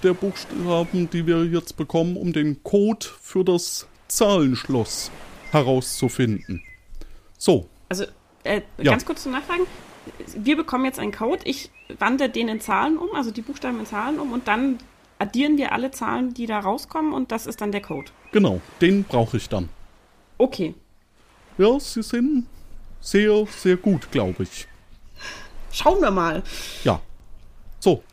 der 0.01 0.13
Buchstaben, 0.13 1.09
die 1.09 1.27
wir 1.27 1.43
jetzt 1.45 1.75
bekommen, 1.75 2.15
um 2.15 2.31
den 2.31 2.63
Code 2.63 3.05
für 3.21 3.43
das 3.43 3.87
Zahlenschloss 4.07 5.11
herauszufinden. 5.51 6.63
So. 7.37 7.67
Also, 7.89 8.05
äh, 8.43 8.61
ja. 8.77 8.91
ganz 8.91 9.05
kurz 9.05 9.23
zum 9.23 9.33
Nachfragen. 9.33 9.63
Wir 10.37 10.55
bekommen 10.55 10.85
jetzt 10.85 10.99
einen 10.99 11.11
Code, 11.11 11.41
ich 11.43 11.69
wandle 11.99 12.29
den 12.29 12.47
in 12.47 12.61
Zahlen 12.61 12.97
um, 12.97 13.09
also 13.13 13.31
die 13.31 13.41
Buchstaben 13.41 13.79
in 13.79 13.85
Zahlen 13.85 14.19
um 14.19 14.31
und 14.31 14.47
dann 14.47 14.77
addieren 15.19 15.57
wir 15.57 15.73
alle 15.73 15.91
Zahlen, 15.91 16.33
die 16.33 16.45
da 16.45 16.59
rauskommen 16.59 17.11
und 17.11 17.31
das 17.31 17.45
ist 17.45 17.59
dann 17.59 17.71
der 17.71 17.81
Code. 17.81 18.11
Genau, 18.31 18.61
den 18.81 19.03
brauche 19.03 19.37
ich 19.37 19.49
dann. 19.49 19.69
Okay. 20.37 20.75
Ja, 21.57 21.79
Sie 21.79 22.03
sind 22.03 22.47
sehr, 22.99 23.45
sehr 23.45 23.77
gut, 23.77 24.11
glaube 24.11 24.43
ich. 24.43 24.67
Schauen 25.71 26.01
wir 26.01 26.11
mal. 26.11 26.43
Ja. 26.83 26.99
So. 27.79 28.03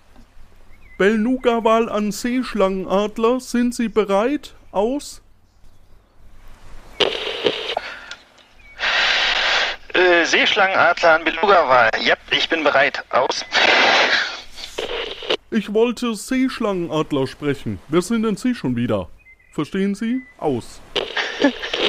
Belnuga-Wal 0.99 1.89
an 1.89 2.13
Seeschlangenadler, 2.13 3.41
sind 3.41 3.75
Sie 3.75 3.89
bereit? 3.89 4.55
Aus? 4.71 5.23
Äh, 9.95 10.25
Seeschlangenadler 10.25 11.15
an 11.15 11.25
Beluga-Wal. 11.25 11.91
Ja, 12.03 12.15
ich 12.31 12.49
bin 12.49 12.63
bereit. 12.63 13.03
Aus. 13.11 13.45
Ich 15.51 15.73
wollte 15.75 16.15
Seeschlangenadler 16.15 17.27
sprechen. 17.27 17.81
Wer 17.89 18.03
sind 18.03 18.23
denn 18.23 18.37
Sie 18.37 18.55
schon 18.55 18.77
wieder? 18.77 19.09
Verstehen 19.53 19.95
Sie? 19.95 20.23
Aus. 20.39 20.81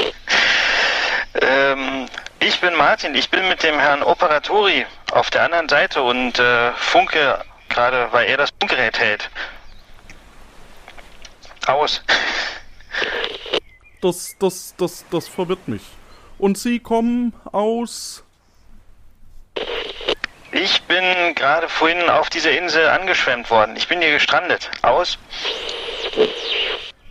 ähm, 1.44 2.08
ich 2.40 2.60
bin 2.60 2.76
Martin. 2.76 3.16
Ich 3.16 3.30
bin 3.30 3.48
mit 3.48 3.64
dem 3.64 3.80
Herrn 3.80 4.04
Operatori 4.04 4.86
auf 5.12 5.30
der 5.30 5.44
anderen 5.44 5.70
Seite 5.70 6.02
und 6.02 6.40
äh, 6.40 6.72
funke 6.74 7.44
gerade, 7.70 8.08
weil 8.12 8.28
er 8.28 8.38
das 8.38 8.50
Funkgerät 8.60 9.00
hält. 9.00 9.30
Aus. 11.68 12.02
Das, 14.02 14.36
das, 14.40 14.76
das, 14.78 15.06
das 15.10 15.28
verwirrt 15.28 15.68
mich. 15.68 15.84
Und 16.38 16.58
Sie 16.58 16.80
kommen 16.80 17.34
aus. 17.52 18.24
Ich 20.52 20.82
bin 20.84 21.34
gerade 21.36 21.70
vorhin 21.70 22.10
auf 22.10 22.30
dieser 22.30 22.52
Insel 22.52 22.90
angeschwemmt 22.90 23.50
worden. 23.50 23.76
Ich 23.76 23.88
bin 23.88 24.02
hier 24.02 24.12
gestrandet. 24.12 24.70
Aus. 24.82 25.18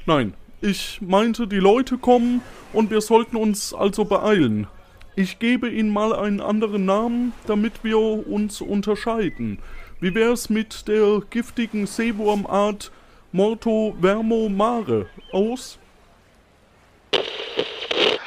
Nein, 0.06 0.34
ich 0.60 1.00
meinte, 1.00 1.46
die 1.46 1.56
Leute 1.56 1.98
kommen 1.98 2.42
und 2.72 2.90
wir 2.90 3.00
sollten 3.00 3.36
uns 3.36 3.74
also 3.74 4.04
beeilen. 4.04 4.66
Ich 5.14 5.38
gebe 5.38 5.68
Ihnen 5.68 5.90
mal 5.90 6.14
einen 6.14 6.40
anderen 6.40 6.86
Namen, 6.86 7.34
damit 7.46 7.84
wir 7.84 7.98
uns 7.98 8.60
unterscheiden. 8.60 9.58
Wie 10.00 10.14
wär's 10.14 10.48
mit 10.48 10.88
der 10.88 11.20
giftigen 11.30 11.86
Seewurmart 11.86 12.90
Morto 13.30 13.94
Vermo 14.00 14.48
Mare 14.48 15.06
aus? 15.32 15.78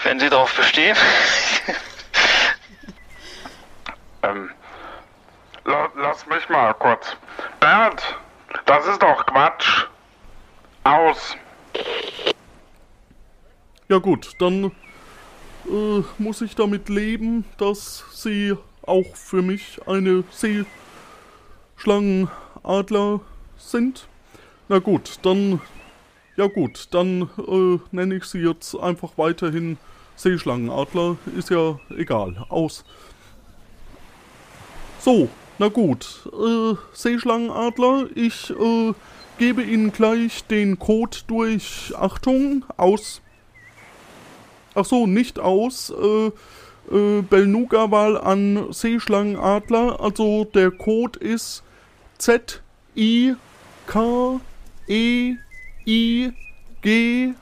Wenn 0.03 0.19
Sie 0.19 0.29
darauf 0.29 0.55
bestehen. 0.55 0.95
ähm, 4.23 4.51
la 5.65 5.89
lass 5.95 6.25
mich 6.27 6.47
mal 6.49 6.73
kurz. 6.75 7.17
Bert, 7.59 8.15
das 8.65 8.85
ist 8.85 9.01
doch 9.01 9.25
Quatsch. 9.25 9.85
Aus. 10.83 11.35
Ja 13.87 13.99
gut, 13.99 14.31
dann 14.39 14.71
äh, 15.65 16.01
muss 16.17 16.41
ich 16.41 16.55
damit 16.55 16.89
leben, 16.89 17.45
dass 17.57 18.03
Sie 18.11 18.55
auch 18.81 19.15
für 19.15 19.41
mich 19.41 19.79
eine 19.85 20.23
Seeschlangenadler 21.77 23.21
sind. 23.57 24.07
Na 24.69 24.79
gut, 24.79 25.19
dann 25.21 25.61
ja 26.37 26.47
gut, 26.47 26.87
dann 26.91 27.29
äh, 27.37 27.79
nenne 27.91 28.15
ich 28.15 28.25
sie 28.25 28.39
jetzt 28.39 28.75
einfach 28.75 29.17
weiterhin 29.17 29.77
Seeschlangenadler. 30.17 31.15
Ist 31.37 31.49
ja 31.49 31.79
egal. 31.95 32.45
Aus. 32.49 32.83
So, 34.99 35.29
na 35.59 35.69
gut. 35.69 36.29
Äh, 36.33 36.75
Seeschlangenadler, 36.91 38.07
ich 38.15 38.49
äh, 38.49 38.93
gebe 39.37 39.63
Ihnen 39.63 39.93
gleich 39.93 40.43
den 40.45 40.77
Code 40.77 41.19
durch. 41.27 41.93
Achtung, 41.95 42.65
aus. 42.75 43.21
Ach 44.75 44.85
so, 44.85 45.07
nicht 45.07 45.39
aus. 45.39 45.89
Äh, 45.89 46.27
äh, 46.95 47.21
Belnuga-Wahl 47.21 48.17
an 48.17 48.71
Seeschlangenadler. 48.71 49.99
Also 49.99 50.43
der 50.43 50.71
Code 50.71 51.17
ist 51.19 51.63
Z 52.17 52.61
I 52.95 53.35
K 53.87 54.39
E 54.87 55.35
I 55.87 56.33
G 56.81 57.33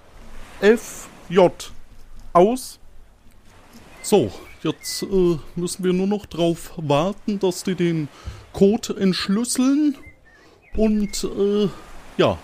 F 0.62 1.10
J. 1.30 1.72
Aus. 2.34 2.80
So, 4.02 4.32
jetzt 4.63 5.04
äh, 5.04 5.38
müssen 5.56 5.84
wir 5.84 5.93
nur 5.93 6.08
noch 6.08 6.26
drauf 6.26 6.72
warten, 6.78 7.39
dass 7.39 7.63
die 7.63 7.76
den 7.76 8.08
Code 8.54 8.96
entschlüsseln. 8.98 9.98
Und 10.76 11.24
äh, 11.24 11.69
ja, 12.17 12.38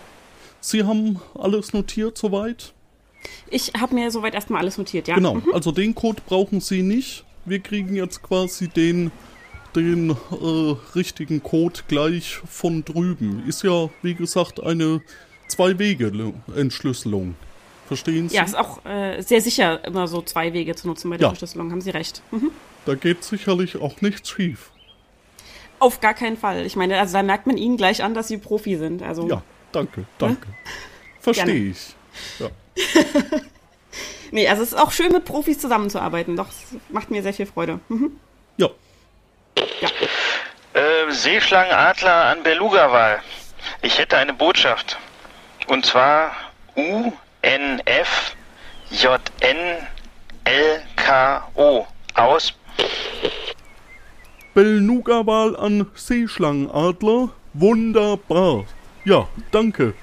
Sie 0.62 0.84
haben 0.84 1.19
alles 1.36 1.73
notiert 1.73 2.17
soweit? 2.17 2.73
Ich 3.50 3.72
habe 3.80 3.96
mir 3.96 4.12
soweit 4.12 4.34
erstmal 4.36 4.62
alles 4.62 4.78
notiert, 4.78 5.08
ja. 5.08 5.15
Genau, 5.15 5.36
Mhm. 5.36 5.54
also 5.54 5.72
den 5.72 5.96
Code 5.96 6.22
brauchen 6.26 6.62
Sie 6.62 6.82
nicht. 6.84 7.24
Wir 7.46 7.60
kriegen 7.60 7.96
jetzt 7.96 8.22
quasi 8.22 8.68
den, 8.68 9.12
den 9.76 10.12
äh, 10.12 10.76
richtigen 10.96 11.42
Code 11.42 11.80
gleich 11.88 12.39
von 12.48 12.84
drüben. 12.86 13.44
Ist 13.48 13.63
ja, 13.63 13.89
wie 14.02 14.13
gesagt, 14.13 14.62
eine 14.62 15.02
Zwei-Wege-Entschlüsselung. 15.48 17.36
Verstehen 17.88 18.30
Sie? 18.30 18.36
Ja, 18.36 18.44
ist 18.44 18.56
auch 18.58 18.86
äh, 18.86 19.22
sehr 19.22 19.42
sicher, 19.42 19.84
immer 19.86 20.08
so 20.08 20.22
zwei 20.22 20.54
Wege 20.54 20.76
zu 20.76 20.88
nutzen 20.88 21.10
bei 21.10 21.18
der 21.18 21.26
Ja. 21.26 21.30
Verschlüsselung, 21.30 21.72
haben 21.72 21.82
Sie 21.82 21.89
recht. 21.89 22.22
Mhm. 22.32 22.52
Da 22.86 22.94
geht 22.96 23.24
sicherlich 23.24 23.78
auch 23.78 24.02
nichts 24.02 24.30
schief. 24.30 24.70
Auf 25.80 26.00
gar 26.02 26.13
keinen 26.13 26.38
Fall. 26.38 26.65
Ich 26.65 26.76
meine, 26.76 27.00
also 27.00 27.13
da 27.13 27.24
merkt 27.24 27.48
man 27.48 27.58
Ihnen 27.58 27.78
gleich 27.78 28.04
an, 28.04 28.13
dass 28.13 28.28
Sie 28.28 28.38
Profi 28.38 28.76
sind. 28.78 29.02
Also, 29.02 29.28
Ja, 29.28 29.42
danke, 29.72 30.06
danke. 30.20 30.48
Verstehe 31.20 31.46
Gerne. 31.46 31.60
ich. 31.72 31.96
Ja. 32.39 32.50
Nee, 34.32 34.48
also 34.48 34.62
es 34.62 34.74
ist 34.74 34.78
auch 34.78 34.92
schön, 34.92 35.12
mit 35.12 35.26
Profis 35.26 35.60
zusammenzuarbeiten. 35.60 36.36
Doch, 36.36 36.50
es 36.50 36.76
macht 36.89 37.10
mir 37.10 37.24
sehr 37.24 37.34
viel 37.34 37.46
Freude. 37.46 37.80
Mhm. 37.89 38.20
Ja. 38.58 38.70
Äh, 40.74 41.12
Seeschlangenadler 41.12 42.26
an 42.26 42.44
Beluga-Wahl. 42.44 43.22
Ich 43.82 43.98
hätte 43.98 44.18
eine 44.18 44.34
Botschaft. 44.34 44.98
Und 45.68 45.86
zwar 45.86 46.32
UNF 46.76 48.36
JNLKO. 48.92 49.88
Aus. 52.15 52.54
Belnuga-Wahl 54.54 55.56
an 55.56 55.88
Seeschlangenadler. 55.96 57.30
Wunderbar. 57.54 58.65
Ja, 59.06 59.28
danke. 59.52 59.94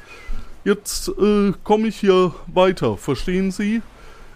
Jetzt 0.66 1.10
äh, 1.10 1.52
komme 1.62 1.86
ich 1.86 2.00
hier 2.00 2.34
weiter, 2.48 2.96
verstehen 2.96 3.52
Sie? 3.52 3.82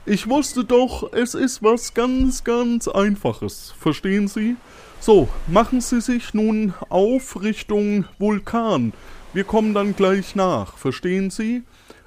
Ich 0.07 0.29
wusste 0.29 0.65
doch, 0.65 1.13
es 1.13 1.35
ist 1.35 1.61
was 1.61 1.93
ganz, 1.93 2.45
ganz 2.45 2.87
Einfaches, 2.87 3.75
verstehen 3.77 4.29
Sie? 4.29 4.55
So, 5.01 5.29
machen 5.49 5.81
Sie 5.81 6.01
sich 6.01 6.33
nun 6.33 6.73
auf 6.89 7.43
Richtung 7.43 8.05
Vulkan. 8.21 8.93
Wir 9.33 9.43
kommen 9.43 9.75
dann 9.75 9.97
gleich 9.97 10.37
nach, 10.37 10.77
verstehen 10.79 11.31
Sie? 11.31 11.65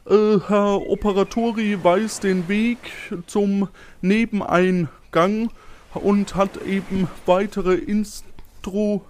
Äh, 0.10 0.40
Herr 0.48 0.80
Operatori 0.88 1.84
weiß 1.84 2.22
den 2.22 2.48
Weg 2.48 2.78
zum 3.28 3.68
Nebeneingang 4.00 5.50
und 5.96 6.36
hat 6.36 6.66
eben 6.66 7.10
weitere 7.26 7.74
Instru 7.74 9.02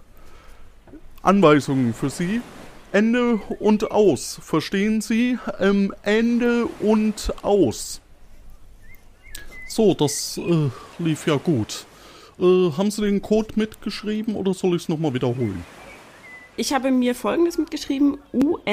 Anweisungen 1.22 1.94
für 1.94 2.10
Sie. 2.10 2.40
Ende 2.94 3.40
und 3.58 3.90
aus, 3.90 4.38
verstehen 4.40 5.00
Sie? 5.00 5.36
Ähm, 5.58 5.92
Ende 6.04 6.66
und 6.78 7.34
aus. 7.42 8.00
So, 9.66 9.94
das 9.94 10.38
äh, 10.38 10.70
lief 11.00 11.26
ja 11.26 11.34
gut. 11.34 11.86
Äh, 12.38 12.70
haben 12.78 12.92
Sie 12.92 13.02
den 13.02 13.20
Code 13.20 13.48
mitgeschrieben 13.56 14.36
oder 14.36 14.54
soll 14.54 14.76
ich 14.76 14.82
es 14.82 14.88
nochmal 14.88 15.12
wiederholen? 15.12 15.64
Ich 16.56 16.72
habe 16.72 16.92
mir 16.92 17.16
folgendes 17.16 17.58
mitgeschrieben: 17.58 18.18
UNFJNLKO. 18.30 18.68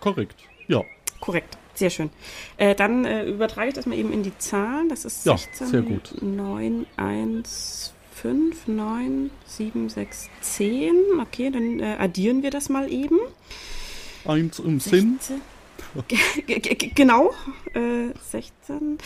Korrekt, 0.00 0.36
ja. 0.66 0.82
Korrekt, 1.20 1.58
sehr 1.74 1.90
schön. 1.90 2.08
Äh, 2.56 2.74
dann 2.74 3.04
äh, 3.04 3.26
übertrage 3.26 3.68
ich 3.68 3.74
das 3.74 3.84
mal 3.84 3.98
eben 3.98 4.14
in 4.14 4.22
die 4.22 4.32
Zahlen. 4.38 4.88
Das 4.88 5.04
ist 5.04 5.26
Ja, 5.26 5.36
16, 5.36 5.66
sehr 5.66 5.82
gut. 5.82 6.14
9, 6.22 6.86
1, 6.96 7.92
5, 8.22 8.66
9, 8.66 9.30
7, 9.46 9.88
6, 9.88 10.28
10. 10.40 10.94
Okay, 11.20 11.50
dann 11.50 11.80
äh, 11.80 11.96
addieren 11.98 12.42
wir 12.42 12.50
das 12.50 12.68
mal 12.68 12.90
eben. 12.92 13.18
Eins 14.24 14.58
im 14.58 14.80
g- 16.46 16.58
g- 16.74 16.90
genau. 16.94 17.30
Äh, 17.74 18.08
16, 18.30 18.98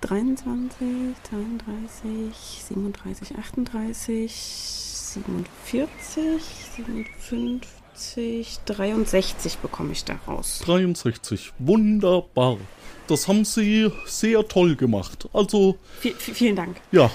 23, 0.00 1.14
33, 1.30 2.62
37, 2.68 3.38
38, 3.38 4.32
47, 4.32 6.42
57, 6.76 8.58
63 8.64 9.58
bekomme 9.58 9.92
ich 9.92 10.04
daraus. 10.04 10.60
63. 10.64 11.52
Wunderbar. 11.58 12.58
Das 13.06 13.28
haben 13.28 13.44
Sie 13.44 13.90
sehr 14.06 14.46
toll 14.48 14.74
gemacht. 14.76 15.28
Also, 15.32 15.76
vi- 16.02 16.14
vielen 16.18 16.56
Dank. 16.56 16.76
ja. 16.90 17.10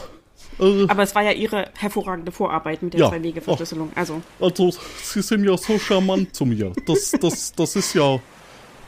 Äh, 0.60 0.86
Aber 0.88 1.04
es 1.04 1.16
war 1.16 1.24
ja 1.24 1.32
Ihre 1.32 1.70
hervorragende 1.78 2.32
Vorarbeit 2.32 2.82
mit 2.84 2.94
der 2.94 3.02
Ja. 3.02 3.10
Zwei-Wege-Verschlüsselung. 3.10 3.92
Also, 3.96 4.22
Also, 4.40 4.74
Sie 5.04 5.22
sind 5.22 5.44
ja 5.44 5.58
so 5.58 5.78
charmant 5.80 6.36
zu 6.36 6.46
mir. 6.46 6.74
Das, 6.86 7.12
das, 7.12 7.52
das 7.54 7.76
ist 7.76 7.94
ja 7.94 8.20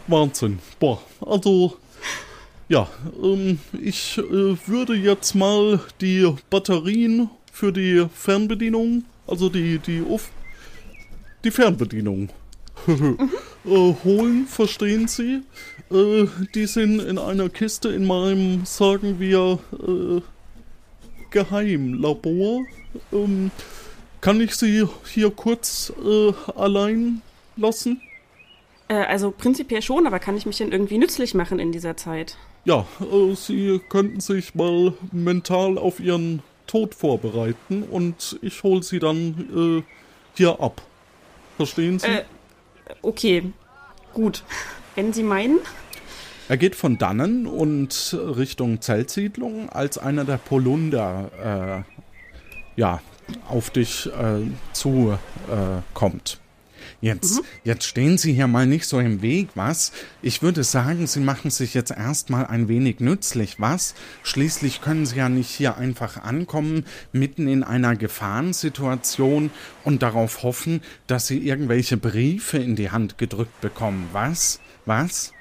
Wahnsinn. 0.08 0.60
Boah, 0.80 1.02
also, 1.22 1.78
ja, 2.70 2.88
ähm, 3.22 3.60
ich 3.82 4.18
äh, 4.18 4.22
würde 4.68 4.96
jetzt 4.96 5.34
mal 5.36 5.80
die 6.02 6.34
Batterien 6.50 7.30
für 7.52 7.72
die 7.72 8.06
Fernbedienung, 8.14 9.04
also 9.28 9.50
die, 9.50 9.80
die, 9.80 10.02
Uff, 10.02 10.30
die 11.44 11.52
Fernbedienung 11.52 12.30
äh, 12.88 13.94
holen, 14.04 14.46
verstehen 14.48 15.08
Sie? 15.08 15.42
Äh, 15.92 16.26
die 16.56 16.66
sind 16.66 17.00
in 17.00 17.18
einer 17.18 17.50
Kiste 17.50 17.90
in 17.90 18.06
meinem, 18.06 18.66
sagen 18.66 19.20
wir, 19.20 19.60
äh, 19.72 20.22
Geheimlabor. 21.34 22.64
Ähm, 23.12 23.52
kann 24.22 24.40
ich 24.40 24.56
Sie 24.56 24.88
hier 25.06 25.32
kurz 25.32 25.92
äh, 26.02 26.32
allein 26.56 27.22
lassen? 27.58 28.02
äh, 28.88 28.94
also 28.94 29.32
prinzipiell 29.32 29.82
schon, 29.82 30.08
aber 30.08 30.20
kann 30.20 30.38
ich 30.38 30.46
mich 30.46 30.58
denn 30.58 30.72
irgendwie 30.72 30.98
nützlich 30.98 31.34
machen 31.34 31.60
in 31.60 31.74
dieser 31.74 31.98
Zeit? 31.98 32.38
ja, 32.66 32.86
äh, 33.02 33.36
Sie 33.36 33.80
könnten 33.90 34.20
sich 34.20 34.56
mal 34.56 34.94
mental 35.12 35.78
auf 35.78 36.00
Ihren 36.00 36.42
Tod 36.68 36.96
vorbereiten 36.96 37.84
und 37.84 38.40
ich 38.42 38.64
hole 38.64 38.84
Sie 38.84 39.00
dann 39.00 39.84
äh, 39.86 39.94
hier 40.36 40.60
ab. 40.60 40.82
Verstehen 41.58 42.00
Sie? 42.00 42.08
Äh, 42.08 42.24
okay, 43.02 43.52
gut. 44.14 44.44
Wenn 44.96 45.14
Sie 45.14 45.24
meinen. 45.24 45.60
Er 46.50 46.58
geht 46.58 46.76
von 46.76 46.98
dannen 46.98 47.48
und 47.48 48.18
Richtung 48.20 48.82
Zeltsiedlung, 48.82 49.70
als 49.70 49.98
einer 49.98 50.26
der 50.26 50.38
Polunder 50.38 51.86
äh, 51.86 52.80
ja, 52.80 53.02
auf 53.48 53.70
dich 53.70 54.08
äh, 54.08 54.42
zu 54.74 55.18
äh, 55.50 55.82
kommt. 55.94 56.40
Jetzt, 57.00 57.40
mhm. 57.40 57.46
jetzt 57.64 57.86
stehen 57.86 58.18
Sie 58.18 58.34
hier 58.34 58.48
mal 58.48 58.66
nicht 58.66 58.86
so 58.86 59.00
im 59.00 59.22
Weg, 59.22 59.50
was? 59.56 59.92
Ich 60.22 60.42
würde 60.42 60.64
sagen, 60.64 61.08
Sie 61.08 61.20
machen 61.20 61.50
sich 61.50 61.74
jetzt 61.74 61.92
erstmal 61.92 62.48
ein 62.48 62.68
wenig 62.68 63.00
nützlich, 63.00 63.60
was? 63.60 63.94
Schließlich 64.24 64.82
können 64.82 65.06
Sie 65.06 65.18
ja 65.18 65.30
nicht 65.30 65.50
hier 65.50 65.78
einfach 65.78 66.24
ankommen, 66.24 66.86
mitten 67.12 67.48
in 67.48 67.64
einer 67.64 67.96
Gefahrensituation 67.96 69.52
und 69.84 70.02
darauf 70.02 70.44
hoffen, 70.44 70.82
dass 71.08 71.28
Sie 71.28 71.46
irgendwelche 71.46 71.98
Briefe 71.98 72.58
in 72.58 72.76
die 72.76 72.92
Hand 72.92 73.18
gedrückt 73.18 73.60
bekommen, 73.62 74.08
was? 74.14 74.60
Was? 74.86 75.33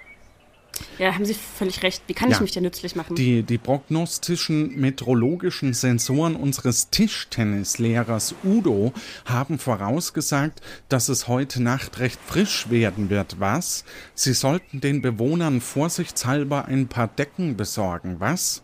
Ja, 0.98 1.14
haben 1.14 1.24
Sie 1.24 1.34
völlig 1.34 1.82
recht. 1.82 2.02
Wie 2.06 2.14
kann 2.14 2.30
ja, 2.30 2.36
ich 2.36 2.40
mich 2.40 2.52
denn 2.52 2.62
nützlich 2.62 2.96
machen? 2.96 3.16
Die, 3.16 3.42
die 3.42 3.58
prognostischen 3.58 4.78
meteorologischen 4.78 5.74
Sensoren 5.74 6.36
unseres 6.36 6.90
Tischtennislehrers 6.90 8.34
Udo 8.44 8.92
haben 9.24 9.58
vorausgesagt, 9.58 10.60
dass 10.88 11.08
es 11.08 11.28
heute 11.28 11.62
Nacht 11.62 11.98
recht 11.98 12.20
frisch 12.26 12.70
werden 12.70 13.10
wird. 13.10 13.40
Was? 13.40 13.84
Sie 14.14 14.32
sollten 14.32 14.80
den 14.80 15.02
Bewohnern 15.02 15.60
vorsichtshalber 15.60 16.66
ein 16.66 16.88
paar 16.88 17.08
Decken 17.08 17.56
besorgen. 17.56 18.16
Was? 18.18 18.62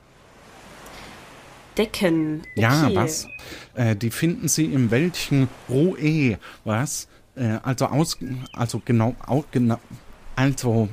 Decken. 1.77 2.43
Okay. 2.53 2.61
Ja, 2.61 2.95
was? 2.95 3.29
Äh, 3.75 3.95
die 3.95 4.11
finden 4.11 4.49
Sie 4.49 4.65
im 4.67 4.91
Wäldchen 4.91 5.49
Roe. 5.69 6.39
Was? 6.65 7.09
Äh, 7.37 7.59
also 7.63 7.87
aus, 7.87 8.19
also 8.53 8.83
genau, 8.85 9.15
au, 9.27 9.45
genau, 9.51 9.79
also 10.35 10.89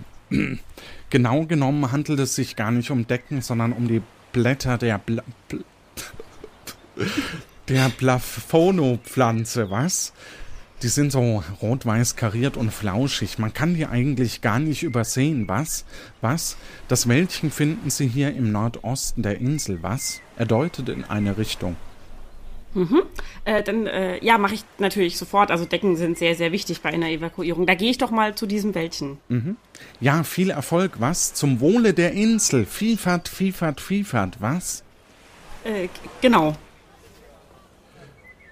Genau 1.10 1.46
genommen 1.46 1.92
handelt 1.92 2.20
es 2.20 2.36
sich 2.36 2.56
gar 2.56 2.72
nicht 2.72 2.92
um 2.92 3.08
Decken, 3.08 3.42
sondern 3.42 3.74
um 3.74 3.88
die 3.88 4.02
Blätter 4.32 4.78
der 4.78 4.98
Bla 4.98 5.24
Bl 5.48 5.64
der 7.68 7.90
Plafono-Pflanze, 7.90 9.70
was? 9.70 10.14
Die 10.82 10.88
sind 10.88 11.12
so 11.12 11.44
rot-weiß 11.62 12.16
kariert 12.16 12.58
und 12.58 12.72
flauschig. 12.72 13.40
Man 13.40 13.54
kann 13.54 13.74
die 13.76 13.86
eigentlich 13.86 14.42
gar 14.42 14.60
nicht 14.60 14.84
übersehen, 14.84 15.48
was? 15.48 15.86
Was? 16.22 16.58
Das 16.88 17.08
Wäldchen 17.08 17.50
finden 17.50 17.90
Sie 17.90 18.08
hier 18.08 18.36
im 18.36 18.52
Nordosten 18.52 19.24
der 19.24 19.40
Insel, 19.40 19.82
was? 19.82 20.22
Er 20.38 20.46
deutet 20.46 20.90
in 20.90 21.04
eine 21.04 21.38
Richtung. 21.38 21.76
Mhm. 22.76 23.04
Äh, 23.46 23.64
dann, 23.64 23.88
äh, 23.88 24.24
ja, 24.24 24.38
mache 24.38 24.54
ich 24.54 24.64
natürlich 24.78 25.18
sofort. 25.18 25.50
Also 25.50 25.66
Decken 25.66 25.96
sind 25.96 26.18
sehr, 26.18 26.36
sehr 26.36 26.52
wichtig 26.52 26.82
bei 26.82 26.90
einer 26.90 27.10
Evakuierung. 27.10 27.66
Da 27.66 27.74
gehe 27.74 27.90
ich 27.90 27.98
doch 27.98 28.12
mal 28.12 28.36
zu 28.36 28.46
diesem 28.46 28.76
Wäldchen. 28.76 29.18
Mhm. 29.30 29.56
Ja, 30.02 30.24
viel 30.24 30.50
Erfolg, 30.50 31.00
was? 31.00 31.34
Zum 31.34 31.62
Wohle 31.62 31.94
der 31.94 32.12
Insel. 32.12 32.66
Vielfalt, 32.66 33.30
Vielfalt, 33.30 33.80
Vielfalt, 33.80 34.42
was? 34.42 34.84
Äh, 35.64 35.88
genau. 36.22 36.56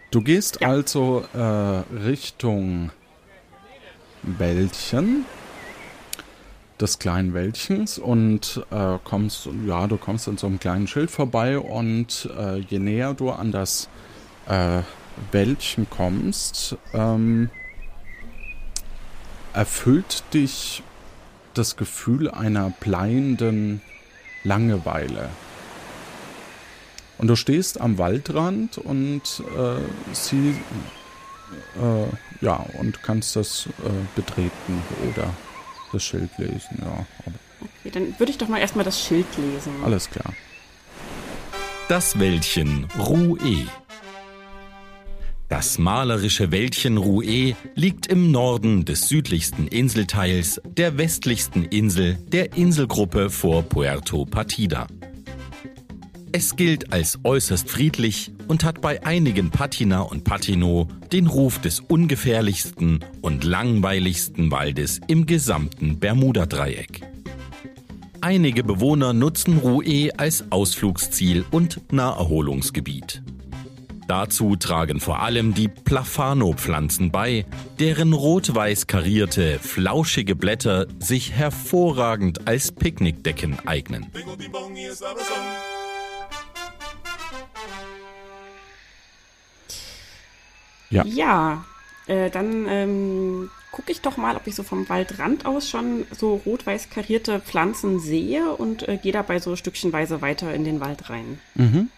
Du 0.10 0.22
gehst 0.22 0.62
ja. 0.62 0.70
also 0.70 1.26
äh, 1.34 1.38
Richtung 2.06 2.92
Wäldchen 4.22 5.26
des 6.80 7.00
kleinen 7.00 7.34
Wäldchens 7.34 7.98
und 7.98 8.66
äh, 8.72 8.98
kommst, 9.04 9.48
ja, 9.66 9.88
du 9.88 9.98
kommst 9.98 10.28
an 10.28 10.38
so 10.38 10.48
einem 10.48 10.60
kleinen 10.60 10.88
Schild 10.88 11.12
vorbei 11.12 11.60
und 11.60 12.30
äh, 12.38 12.58
je 12.60 12.80
näher 12.80 13.14
du 13.14 13.32
an 13.32 13.52
das 13.52 13.90
äh, 14.48 14.82
Wäldchen 15.32 15.90
kommst, 15.90 16.78
ähm, 16.94 17.50
erfüllt 19.54 20.24
dich 20.34 20.84
das 21.54 21.76
Gefühl 21.76 22.30
einer 22.30 22.72
bleienden 22.80 23.82
Langeweile. 24.44 25.30
Und 27.20 27.28
du 27.28 27.36
stehst 27.36 27.80
am 27.80 27.98
Waldrand 27.98 28.78
und 28.80 29.22
äh, 29.56 30.14
sie 30.14 30.56
äh, 31.76 32.44
ja 32.44 32.66
und 32.80 33.04
kannst 33.04 33.36
das 33.36 33.68
äh, 33.68 33.90
betreten 34.16 34.82
oder 35.12 35.30
das 35.92 36.04
Schild 36.04 36.32
lesen, 36.38 36.82
ja. 36.82 37.06
okay, 37.62 37.92
dann 37.92 38.20
würde 38.20 38.32
ich 38.32 38.40
doch 38.40 38.48
mal 38.48 38.58
erstmal 38.58 38.84
das 38.84 39.00
Schild 39.00 39.28
lesen. 39.38 39.74
Alles 39.86 40.10
klar. 40.10 40.34
Das 41.88 42.20
Wäldchen 42.20 42.88
Ruhe 42.98 43.68
das 45.54 45.78
malerische 45.78 46.52
Wäldchen 46.52 46.98
Rouet 46.98 47.56
liegt 47.76 48.08
im 48.08 48.32
Norden 48.32 48.86
des 48.86 49.08
südlichsten 49.08 49.68
Inselteils 49.68 50.60
der 50.66 50.98
westlichsten 50.98 51.66
Insel 51.66 52.18
der 52.30 52.58
Inselgruppe 52.58 53.30
vor 53.30 53.62
Puerto 53.62 54.26
Partida. 54.26 54.88
Es 56.32 56.56
gilt 56.56 56.92
als 56.92 57.20
äußerst 57.24 57.70
friedlich 57.70 58.32
und 58.48 58.64
hat 58.64 58.82
bei 58.82 59.06
einigen 59.06 59.52
Patina 59.52 60.02
und 60.02 60.24
Patino 60.24 60.88
den 61.12 61.28
Ruf 61.28 61.60
des 61.60 61.82
ungefährlichsten 61.82 63.02
und 63.22 63.44
langweiligsten 63.44 64.50
Waldes 64.50 65.02
im 65.06 65.28
gesamten 65.28 66.00
Bermuda-Dreieck. 66.00 67.02
Einige 68.22 68.64
Bewohner 68.64 69.14
nutzen 69.14 69.60
Rouet 69.60 70.20
als 70.20 70.52
Ausflugsziel 70.52 71.46
und 71.52 71.94
Naherholungsgebiet. 71.94 73.22
Dazu 74.08 74.56
tragen 74.56 75.00
vor 75.00 75.22
allem 75.22 75.54
die 75.54 75.68
Plafano-Pflanzen 75.70 77.12
bei, 77.12 77.46
deren 77.80 78.14
rot-weiß 78.14 78.88
karierte, 78.88 79.60
flauschige 79.60 80.36
Blätter 80.36 80.88
sich 81.00 81.32
hervorragend 81.32 82.48
als 82.48 82.72
Picknickdecken 82.72 83.60
eignen. 83.66 84.08
Ja, 90.90 91.06
ja 91.06 91.66
äh, 92.08 92.30
dann 92.30 92.68
ähm, 92.68 93.50
gucke 93.72 93.92
ich 93.92 94.02
doch 94.02 94.18
mal, 94.18 94.36
ob 94.36 94.46
ich 94.48 94.56
so 94.56 94.64
vom 94.64 94.88
Waldrand 94.90 95.46
aus 95.46 95.70
schon 95.70 96.06
so 96.12 96.42
rot-weiß 96.46 96.90
karierte 96.90 97.40
Pflanzen 97.40 98.00
sehe 98.00 98.52
und 98.52 98.88
äh, 98.88 98.98
gehe 98.98 99.14
dabei 99.14 99.40
so 99.40 99.56
stückchenweise 99.56 100.22
weiter 100.22 100.54
in 100.54 100.66
den 100.66 100.80
Wald 100.82 101.10
rein. 101.10 101.40
Mhm. 101.56 101.90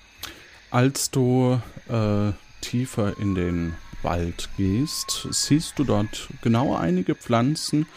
Als 0.72 1.10
du 1.10 1.60
äh, 1.89 2.32
tiefer 2.62 3.17
in 3.19 3.36
den 3.36 3.74
Wald 4.02 4.50
gehst, 4.58 5.28
siehst 5.32 5.80
du 5.80 5.84
dort 5.84 6.30
genau 6.41 6.76
einige 6.76 7.15
Pflanzen, 7.15 7.88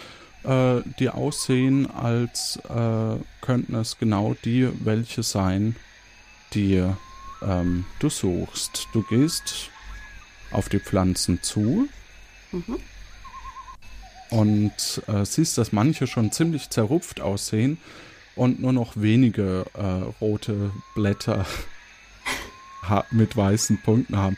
äh, 0.44 0.80
die 0.98 1.10
aussehen, 1.10 1.90
als 1.90 2.58
äh, 2.68 3.16
könnten 3.40 3.74
es 3.74 3.98
genau 3.98 4.34
die 4.44 4.68
welche 4.84 5.22
sein, 5.22 5.76
die 6.54 6.82
ähm, 7.42 7.84
du 7.98 8.08
suchst. 8.08 8.88
Du 8.92 9.02
gehst 9.02 9.70
auf 10.50 10.68
die 10.68 10.80
Pflanzen 10.80 11.42
zu 11.42 11.88
mhm. 12.52 12.78
und 14.30 15.02
äh, 15.06 15.24
siehst, 15.24 15.58
dass 15.58 15.72
manche 15.72 16.06
schon 16.06 16.32
ziemlich 16.32 16.70
zerrupft 16.70 17.20
aussehen 17.20 17.78
und 18.34 18.60
nur 18.60 18.72
noch 18.72 18.92
wenige 18.96 19.66
äh, 19.74 20.10
rote 20.20 20.70
Blätter 20.94 21.44
mit 23.10 23.36
weißen 23.36 23.80
Punkten 23.82 24.16
haben. 24.16 24.36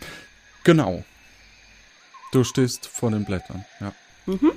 Genau. 0.64 1.04
Du 2.32 2.44
stehst 2.44 2.86
vor 2.86 3.10
den 3.10 3.24
Blättern, 3.24 3.64
ja. 3.80 3.92
Mhm. 4.26 4.52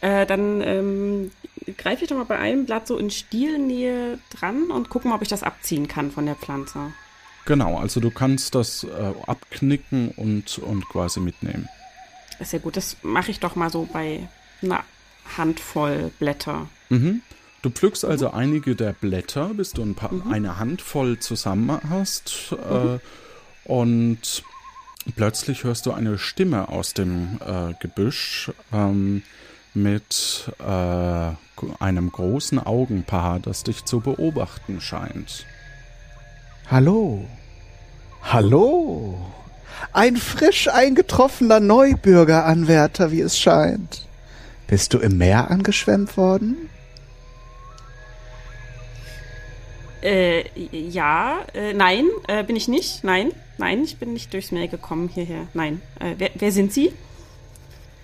Äh, 0.00 0.26
dann 0.26 0.60
ähm, 0.60 1.30
greife 1.76 2.04
ich 2.04 2.08
doch 2.08 2.16
mal 2.16 2.24
bei 2.24 2.38
einem 2.38 2.66
Blatt 2.66 2.86
so 2.86 2.96
in 2.96 3.10
Stielnähe 3.10 4.18
dran 4.30 4.70
und 4.70 4.90
gucke 4.90 5.08
mal, 5.08 5.16
ob 5.16 5.22
ich 5.22 5.28
das 5.28 5.42
abziehen 5.42 5.88
kann 5.88 6.10
von 6.10 6.26
der 6.26 6.36
Pflanze. 6.36 6.92
Genau, 7.46 7.78
also 7.78 7.98
du 8.00 8.10
kannst 8.10 8.54
das 8.54 8.84
äh, 8.84 9.14
abknicken 9.26 10.10
und, 10.10 10.58
und 10.58 10.88
quasi 10.88 11.18
mitnehmen. 11.18 11.68
Ist 12.38 12.52
ja 12.52 12.58
gut, 12.58 12.76
das 12.76 12.98
mache 13.02 13.30
ich 13.30 13.40
doch 13.40 13.56
mal 13.56 13.70
so 13.70 13.88
bei 13.90 14.28
einer 14.62 14.84
Handvoll 15.36 16.12
Blätter. 16.18 16.68
Mhm. 16.90 17.22
Du 17.62 17.70
pflückst 17.70 18.04
also 18.04 18.28
mhm. 18.28 18.34
einige 18.34 18.76
der 18.76 18.92
Blätter, 18.92 19.52
bis 19.54 19.72
du 19.72 19.82
ein 19.82 19.94
paar, 19.94 20.12
mhm. 20.12 20.30
eine 20.30 20.58
Handvoll 20.58 21.18
zusammen 21.18 21.80
hast. 21.88 22.52
Äh, 22.52 22.84
mhm. 22.84 23.00
Und 23.68 24.42
plötzlich 25.14 25.62
hörst 25.62 25.84
du 25.84 25.92
eine 25.92 26.18
Stimme 26.18 26.70
aus 26.70 26.94
dem 26.94 27.38
äh, 27.46 27.74
Gebüsch 27.80 28.50
ähm, 28.72 29.22
mit 29.74 30.50
äh, 30.58 31.30
einem 31.78 32.10
großen 32.10 32.58
Augenpaar, 32.58 33.40
das 33.40 33.64
dich 33.64 33.84
zu 33.84 34.00
beobachten 34.00 34.80
scheint. 34.80 35.44
Hallo. 36.70 37.26
Hallo. 38.22 39.18
Ein 39.92 40.16
frisch 40.16 40.68
eingetroffener 40.68 41.60
Neubürgeranwärter, 41.60 43.12
wie 43.12 43.20
es 43.20 43.38
scheint. 43.38 44.06
Bist 44.66 44.94
du 44.94 44.98
im 44.98 45.18
Meer 45.18 45.50
angeschwemmt 45.50 46.16
worden? 46.16 46.70
Äh, 50.02 50.44
ja, 50.72 51.40
äh, 51.52 51.74
nein, 51.74 52.06
äh, 52.28 52.44
bin 52.44 52.56
ich 52.56 52.68
nicht. 52.68 53.04
Nein, 53.04 53.32
nein, 53.58 53.84
ich 53.84 53.98
bin 53.98 54.12
nicht 54.12 54.32
durchs 54.32 54.52
Meer 54.52 54.68
gekommen 54.68 55.08
hierher. 55.12 55.46
Nein. 55.54 55.80
Äh, 56.00 56.14
wer, 56.18 56.30
wer 56.34 56.52
sind 56.52 56.72
Sie? 56.72 56.92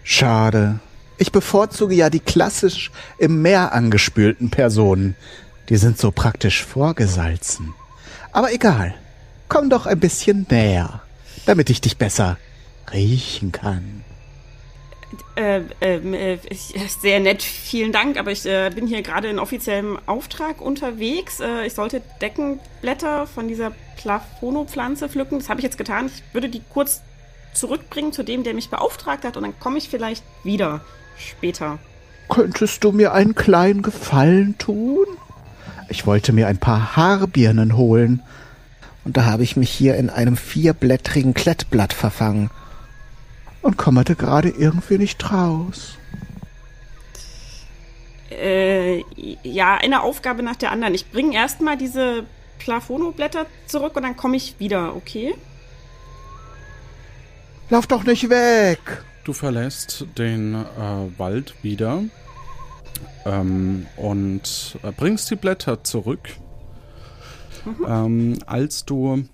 Schade. 0.03 0.81
Ich 1.17 1.33
bevorzuge 1.33 1.95
ja 1.95 2.11
die 2.11 2.21
klassisch 2.21 2.91
im 3.19 3.43
Meer 3.43 3.73
angespülten 3.73 4.51
Personen. 4.51 5.17
Die 5.69 5.77
sind 5.77 5.99
so 5.99 6.11
praktisch 6.11 6.63
vorgesalzen. 6.65 7.73
Aber 8.33 8.53
egal. 8.53 8.95
Komm 9.49 9.71
doch 9.71 9.87
ein 9.87 10.01
bisschen 10.01 10.47
näher, 10.51 11.03
damit 11.47 11.71
ich 11.71 11.81
dich 11.81 11.97
besser 11.97 12.39
riechen 12.93 13.53
kann. 13.53 14.05
Äh, 15.37 15.63
äh, 15.81 16.39
sehr 16.89 17.21
nett, 17.21 17.43
vielen 17.43 17.93
Dank, 17.93 18.19
aber 18.19 18.33
ich 18.33 18.47
äh, 18.47 18.71
bin 18.75 18.87
hier 18.87 19.03
gerade 19.03 19.29
in 19.29 19.39
offiziellem 19.39 19.99
Auftrag 20.07 20.61
unterwegs. 20.61 21.41
Äh, 21.41 21.67
ich 21.67 21.75
sollte 21.75 22.03
Deckenblätter 22.21 23.27
von 23.27 23.49
dieser 23.49 23.73
Plafonopflanze 23.97 25.09
pflücken. 25.09 25.39
Das 25.39 25.49
habe 25.49 25.61
ich 25.61 25.65
jetzt 25.65 25.79
getan. 25.79 26.07
Ich 26.07 26.23
würde 26.35 26.49
die 26.49 26.63
kurz 26.73 27.03
zurückbringen 27.53 28.13
zu 28.13 28.23
dem, 28.23 28.43
der 28.43 28.55
mich 28.55 28.71
beauftragt 28.71 29.25
hat 29.25 29.37
und 29.37 29.45
dann 29.45 29.59
komme 29.59 29.79
ich 29.79 29.89
vielleicht 29.89 30.25
wieder 30.43 30.81
später. 31.17 31.79
Könntest 32.29 32.83
du 32.85 32.93
mir 32.93 33.13
einen 33.13 33.35
kleinen 33.35 33.83
Gefallen 33.83 34.57
tun? 34.59 35.07
Ich 35.89 36.07
wollte 36.07 36.33
mir 36.33 36.49
ein 36.49 36.59
paar 36.59 36.97
Haarbirnen 36.97 37.77
holen. 37.77 38.23
Und 39.05 39.17
da 39.17 39.27
habe 39.27 39.43
ich 39.43 39.57
mich 39.57 39.71
hier 39.71 39.97
in 39.97 40.09
einem 40.09 40.37
vierblättrigen 40.37 41.35
Klettblatt 41.35 41.93
verfangen 41.93 42.51
und 43.65 43.79
kommerte 43.79 44.15
gerade 44.15 44.51
irgendwie 44.51 44.99
nicht 44.99 45.33
raus. 45.33 45.97
Äh, 48.31 49.03
ja, 49.43 49.77
eine 49.77 50.03
Aufgabe 50.03 50.43
nach 50.43 50.57
der 50.57 50.71
anderen. 50.71 50.95
Ich 50.95 51.11
bringe 51.11 51.35
erstmal 51.35 51.79
diese 51.79 52.25
Plafonoblätter 52.59 53.47
zurück 53.67 53.97
und 53.97 54.03
dann 54.03 54.17
komme 54.17 54.37
ich 54.37 54.57
wieder, 54.59 54.95
okay? 54.95 55.35
Lauf 57.71 57.87
doch 57.87 58.05
nicht 58.05 58.29
weg! 58.29 59.03
Du 59.25 59.33
verlässt 59.33 60.05
den 60.19 60.55
äh, 60.55 61.19
Wald 61.19 61.55
wieder 61.63 62.03
ähm, 63.25 63.87
und 63.97 64.79
äh, 64.83 64.93
bringst 64.93 65.31
die 65.31 65.37
Blätter 65.37 65.83
zurück. 65.83 66.29
Mhm. 67.65 67.87
Ähm, 67.89 68.39
als 68.45 68.85
du 68.85 69.25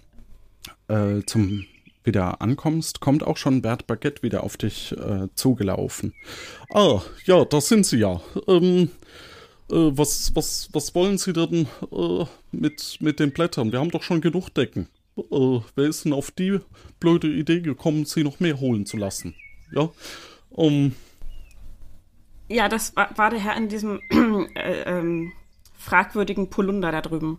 äh, 0.86 1.22
zum 1.26 1.66
wieder 2.04 2.40
ankommst, 2.40 3.00
kommt 3.00 3.22
auch 3.22 3.36
schon 3.36 3.62
Bert 3.62 3.86
Baguette 3.86 4.22
wieder 4.22 4.42
auf 4.42 4.56
dich 4.56 4.92
äh, 4.92 5.28
zugelaufen. 5.34 6.14
Ah, 6.72 7.00
ja, 7.24 7.44
da 7.44 7.60
sind 7.60 7.86
sie 7.86 7.98
ja. 7.98 8.20
Ähm, 8.46 8.90
äh, 9.70 9.96
was, 9.96 10.34
was, 10.34 10.68
was 10.72 10.94
wollen 10.94 11.18
Sie 11.18 11.32
denn 11.32 11.68
äh, 11.92 12.24
mit, 12.52 12.98
mit 13.00 13.20
den 13.20 13.32
Blättern? 13.32 13.72
Wir 13.72 13.78
haben 13.78 13.90
doch 13.90 14.02
schon 14.02 14.20
genug 14.20 14.50
Decken. 14.54 14.88
Äh, 15.16 15.60
wer 15.74 15.88
ist 15.88 16.04
denn 16.04 16.12
auf 16.12 16.30
die 16.30 16.60
blöde 16.98 17.28
Idee 17.28 17.60
gekommen, 17.60 18.04
sie 18.04 18.24
noch 18.24 18.40
mehr 18.40 18.58
holen 18.60 18.86
zu 18.86 18.96
lassen? 18.96 19.34
Ja, 19.72 19.90
um. 20.50 20.94
Ja, 22.48 22.68
das 22.68 22.96
war, 22.96 23.16
war 23.16 23.30
der 23.30 23.40
Herr 23.40 23.56
in 23.56 23.68
diesem 23.68 24.00
äh, 24.54 24.82
ähm, 24.86 25.32
fragwürdigen 25.78 26.50
Polunder 26.50 26.90
da 26.90 27.00
drüben. 27.00 27.38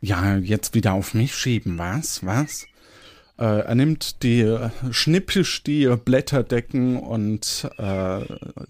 Ja, 0.00 0.36
jetzt 0.36 0.74
wieder 0.74 0.92
auf 0.92 1.14
mich 1.14 1.34
schieben, 1.34 1.78
was? 1.78 2.24
Was? 2.24 2.66
Äh, 3.38 3.60
er 3.60 3.74
nimmt 3.74 4.22
die, 4.22 4.68
schnippisch 4.90 5.62
die 5.62 5.86
Blätterdecken 6.04 6.96
und 6.96 7.68
äh, 7.78 8.20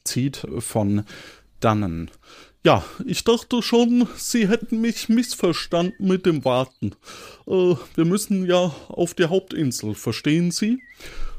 zieht 0.04 0.46
von 0.58 1.04
dannen. 1.60 2.10
Ja, 2.64 2.84
ich 3.06 3.24
dachte 3.24 3.62
schon, 3.62 4.08
Sie 4.16 4.48
hätten 4.48 4.80
mich 4.80 5.08
missverstanden 5.08 6.06
mit 6.06 6.26
dem 6.26 6.44
Warten. 6.44 6.92
Äh, 7.46 7.76
wir 7.94 8.04
müssen 8.04 8.46
ja 8.46 8.74
auf 8.88 9.14
die 9.14 9.26
Hauptinsel, 9.26 9.94
verstehen 9.94 10.50
Sie? 10.50 10.82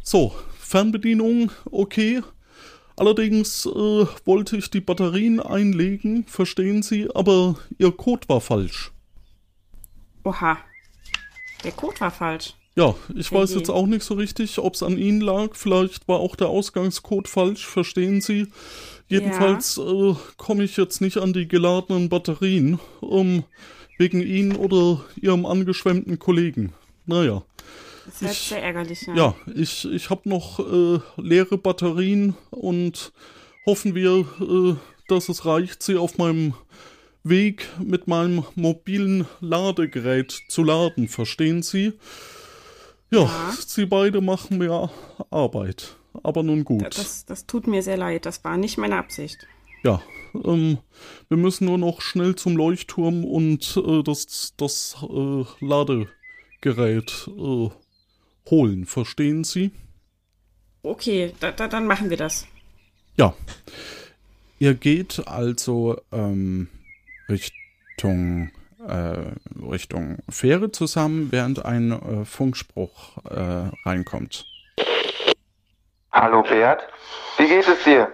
So, 0.01 0.33
Fernbedienung, 0.57 1.51
okay. 1.69 2.21
Allerdings 2.95 3.65
äh, 3.65 4.05
wollte 4.25 4.57
ich 4.57 4.71
die 4.71 4.81
Batterien 4.81 5.39
einlegen, 5.39 6.25
verstehen 6.25 6.83
Sie, 6.83 7.07
aber 7.13 7.55
Ihr 7.77 7.91
Code 7.91 8.27
war 8.27 8.41
falsch. 8.41 8.91
Oha. 10.23 10.57
Der 11.63 11.71
Code 11.73 11.99
war 11.99 12.11
falsch. 12.11 12.55
Ja, 12.79 12.95
ich 13.13 13.29
weiß 13.29 13.55
jetzt 13.55 13.69
auch 13.69 13.87
nicht 13.87 14.03
so 14.03 14.13
richtig, 14.13 14.57
ob 14.57 14.73
es 14.73 14.83
an 14.83 14.97
Ihnen 14.97 15.19
lag. 15.19 15.49
Vielleicht 15.51 16.07
war 16.07 16.21
auch 16.21 16.37
der 16.37 16.47
Ausgangscode 16.47 17.27
falsch, 17.27 17.67
verstehen 17.67 18.21
Sie? 18.21 18.47
Jedenfalls 19.09 19.75
ja. 19.75 20.11
äh, 20.11 20.15
komme 20.37 20.63
ich 20.63 20.77
jetzt 20.77 21.01
nicht 21.01 21.17
an 21.17 21.33
die 21.33 21.45
geladenen 21.45 22.07
Batterien, 22.07 22.79
um, 23.01 23.43
wegen 23.97 24.21
Ihnen 24.21 24.55
oder 24.55 25.03
Ihrem 25.19 25.45
angeschwemmten 25.45 26.19
Kollegen. 26.19 26.71
Naja. 27.05 27.43
Das 28.05 28.21
ist 28.21 28.31
ich, 28.31 28.37
sehr 28.47 28.63
ärgerlich, 28.63 29.01
ja. 29.07 29.13
Ja, 29.13 29.35
ich, 29.53 29.83
ich 29.83 30.09
habe 30.09 30.29
noch 30.29 30.59
äh, 30.59 30.99
leere 31.17 31.57
Batterien 31.57 32.33
und 32.49 33.11
hoffen 33.65 33.93
wir, 33.93 34.25
äh, 34.39 34.75
dass 35.09 35.27
es 35.27 35.45
reicht, 35.45 35.83
sie 35.83 35.97
auf 35.97 36.17
meinem 36.17 36.53
Weg 37.25 37.67
mit 37.83 38.07
meinem 38.07 38.45
mobilen 38.55 39.27
Ladegerät 39.41 40.31
zu 40.47 40.63
laden. 40.63 41.09
Verstehen 41.09 41.61
Sie? 41.61 41.91
Ja, 43.11 43.23
ja, 43.23 43.53
sie 43.65 43.85
beide 43.85 44.21
machen 44.21 44.57
mir 44.57 44.89
Arbeit. 45.31 45.95
Aber 46.23 46.43
nun 46.43 46.63
gut. 46.63 46.97
Das, 46.97 47.25
das 47.25 47.45
tut 47.45 47.67
mir 47.67 47.81
sehr 47.81 47.97
leid. 47.97 48.25
Das 48.25 48.43
war 48.43 48.57
nicht 48.57 48.77
meine 48.77 48.97
Absicht. 48.97 49.47
Ja, 49.83 50.01
ähm, 50.33 50.79
wir 51.29 51.37
müssen 51.37 51.65
nur 51.65 51.77
noch 51.77 52.01
schnell 52.01 52.35
zum 52.35 52.55
Leuchtturm 52.57 53.23
und 53.23 53.77
äh, 53.77 54.03
das, 54.03 54.53
das 54.57 54.97
äh, 55.01 55.45
Ladegerät 55.59 57.29
äh, 57.37 57.69
holen. 58.49 58.85
Verstehen 58.85 59.43
Sie? 59.43 59.71
Okay, 60.83 61.33
da, 61.39 61.51
da, 61.51 61.67
dann 61.67 61.87
machen 61.87 62.09
wir 62.09 62.17
das. 62.17 62.47
Ja. 63.17 63.33
Ihr 64.59 64.73
geht 64.73 65.25
also 65.27 65.97
ähm, 66.11 66.67
Richtung 67.29 68.51
Richtung 69.69 70.17
Fähre 70.29 70.71
zusammen, 70.71 71.31
während 71.31 71.65
ein 71.65 71.91
äh, 71.91 72.25
Funkspruch 72.25 73.17
äh, 73.29 73.69
reinkommt. 73.85 74.45
Hallo 76.11 76.41
Bert, 76.41 76.81
wie 77.37 77.47
geht 77.47 77.67
es 77.67 77.83
dir? 77.83 78.11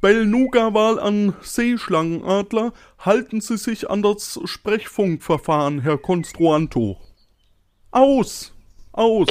Belnuga-Wahl 0.00 1.00
an 1.00 1.34
Seeschlangenadler, 1.40 2.72
halten 2.98 3.40
Sie 3.40 3.56
sich 3.56 3.88
an 3.88 4.02
das 4.02 4.38
Sprechfunkverfahren, 4.44 5.80
Herr 5.80 5.96
Konstruanto. 5.96 6.98
Aus! 7.90 8.52
Aus! 8.92 9.28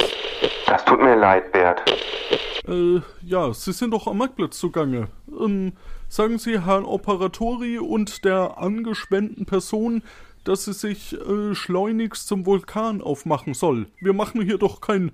Das 0.66 0.84
tut 0.84 1.00
mir 1.00 1.14
leid, 1.14 1.52
Bert. 1.52 1.82
Äh, 2.66 3.00
ja, 3.22 3.52
Sie 3.52 3.72
sind 3.72 3.92
doch 3.92 4.06
am 4.06 4.18
Marktplatz 4.18 4.58
zugange. 4.58 5.08
Ähm, 5.28 5.74
sagen 6.14 6.38
Sie 6.38 6.60
Herrn 6.60 6.84
Operatori 6.84 7.78
und 7.78 8.24
der 8.24 8.58
angeschwemmten 8.58 9.46
Person, 9.46 10.04
dass 10.44 10.66
sie 10.66 10.72
sich 10.72 11.12
äh, 11.14 11.56
schleunigst 11.56 12.28
zum 12.28 12.46
Vulkan 12.46 13.00
aufmachen 13.00 13.52
soll. 13.52 13.88
Wir 14.00 14.12
machen 14.12 14.40
hier 14.40 14.58
doch 14.58 14.80
kein 14.80 15.10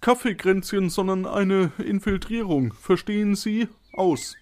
Kaffeekränzchen, 0.00 0.90
sondern 0.90 1.26
eine 1.26 1.72
Infiltrierung. 1.84 2.72
Verstehen 2.74 3.34
Sie? 3.34 3.66
Aus. 3.94 4.36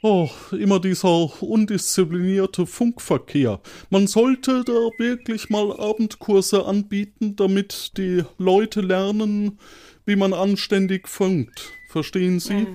Oh, 0.00 0.30
immer 0.50 0.80
dieser 0.80 1.42
undisziplinierte 1.42 2.64
Funkverkehr. 2.64 3.60
Man 3.90 4.06
sollte 4.06 4.64
da 4.64 4.72
wirklich 4.96 5.50
mal 5.50 5.78
Abendkurse 5.78 6.64
anbieten, 6.64 7.36
damit 7.36 7.98
die 7.98 8.24
Leute 8.38 8.80
lernen, 8.80 9.58
wie 10.06 10.16
man 10.16 10.32
anständig 10.32 11.06
funkt. 11.06 11.70
Verstehen 11.88 12.40
Sie? 12.40 12.54
Ja, 12.54 12.66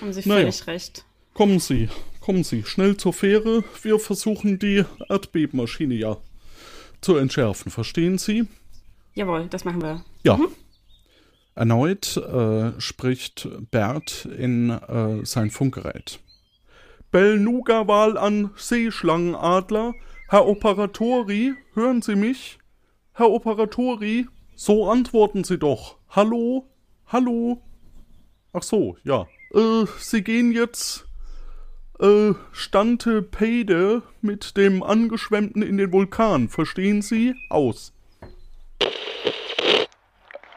haben 0.00 0.12
Sie 0.12 0.22
völlig 0.22 0.26
naja. 0.26 0.64
recht. 0.66 1.05
Kommen 1.36 1.60
Sie, 1.60 1.90
kommen 2.22 2.44
Sie, 2.44 2.64
schnell 2.64 2.96
zur 2.96 3.12
Fähre. 3.12 3.62
Wir 3.82 3.98
versuchen 3.98 4.58
die 4.58 4.86
Erdbebenmaschine 5.10 5.94
ja 5.94 6.16
zu 7.02 7.16
entschärfen. 7.16 7.70
Verstehen 7.70 8.16
Sie? 8.16 8.46
Jawohl, 9.12 9.46
das 9.48 9.66
machen 9.66 9.82
wir. 9.82 10.02
Ja. 10.22 10.38
Mhm. 10.38 10.48
Erneut 11.54 12.16
äh, 12.16 12.80
spricht 12.80 13.50
Bert 13.70 14.24
in 14.24 14.70
äh, 14.70 15.26
sein 15.26 15.50
Funkgerät. 15.50 16.20
Belnuga-Wahl 17.10 18.16
an 18.16 18.52
Seeschlangenadler. 18.56 19.92
Herr 20.30 20.46
Operatori, 20.46 21.52
hören 21.74 22.00
Sie 22.00 22.16
mich? 22.16 22.58
Herr 23.12 23.30
Operatori, 23.30 24.26
so 24.54 24.88
antworten 24.88 25.44
Sie 25.44 25.58
doch. 25.58 25.98
Hallo? 26.08 26.66
Hallo? 27.08 27.60
Ach 28.54 28.62
so, 28.62 28.96
ja. 29.04 29.26
Äh, 29.52 29.84
Sie 29.98 30.22
gehen 30.22 30.50
jetzt 30.52 31.05
äh, 32.00 32.34
Stante 32.52 33.22
Peide 33.22 34.02
mit 34.20 34.56
dem 34.56 34.82
Angeschwemmten 34.82 35.62
in 35.62 35.78
den 35.78 35.92
Vulkan. 35.92 36.48
Verstehen 36.48 37.02
Sie? 37.02 37.34
Aus. 37.50 37.92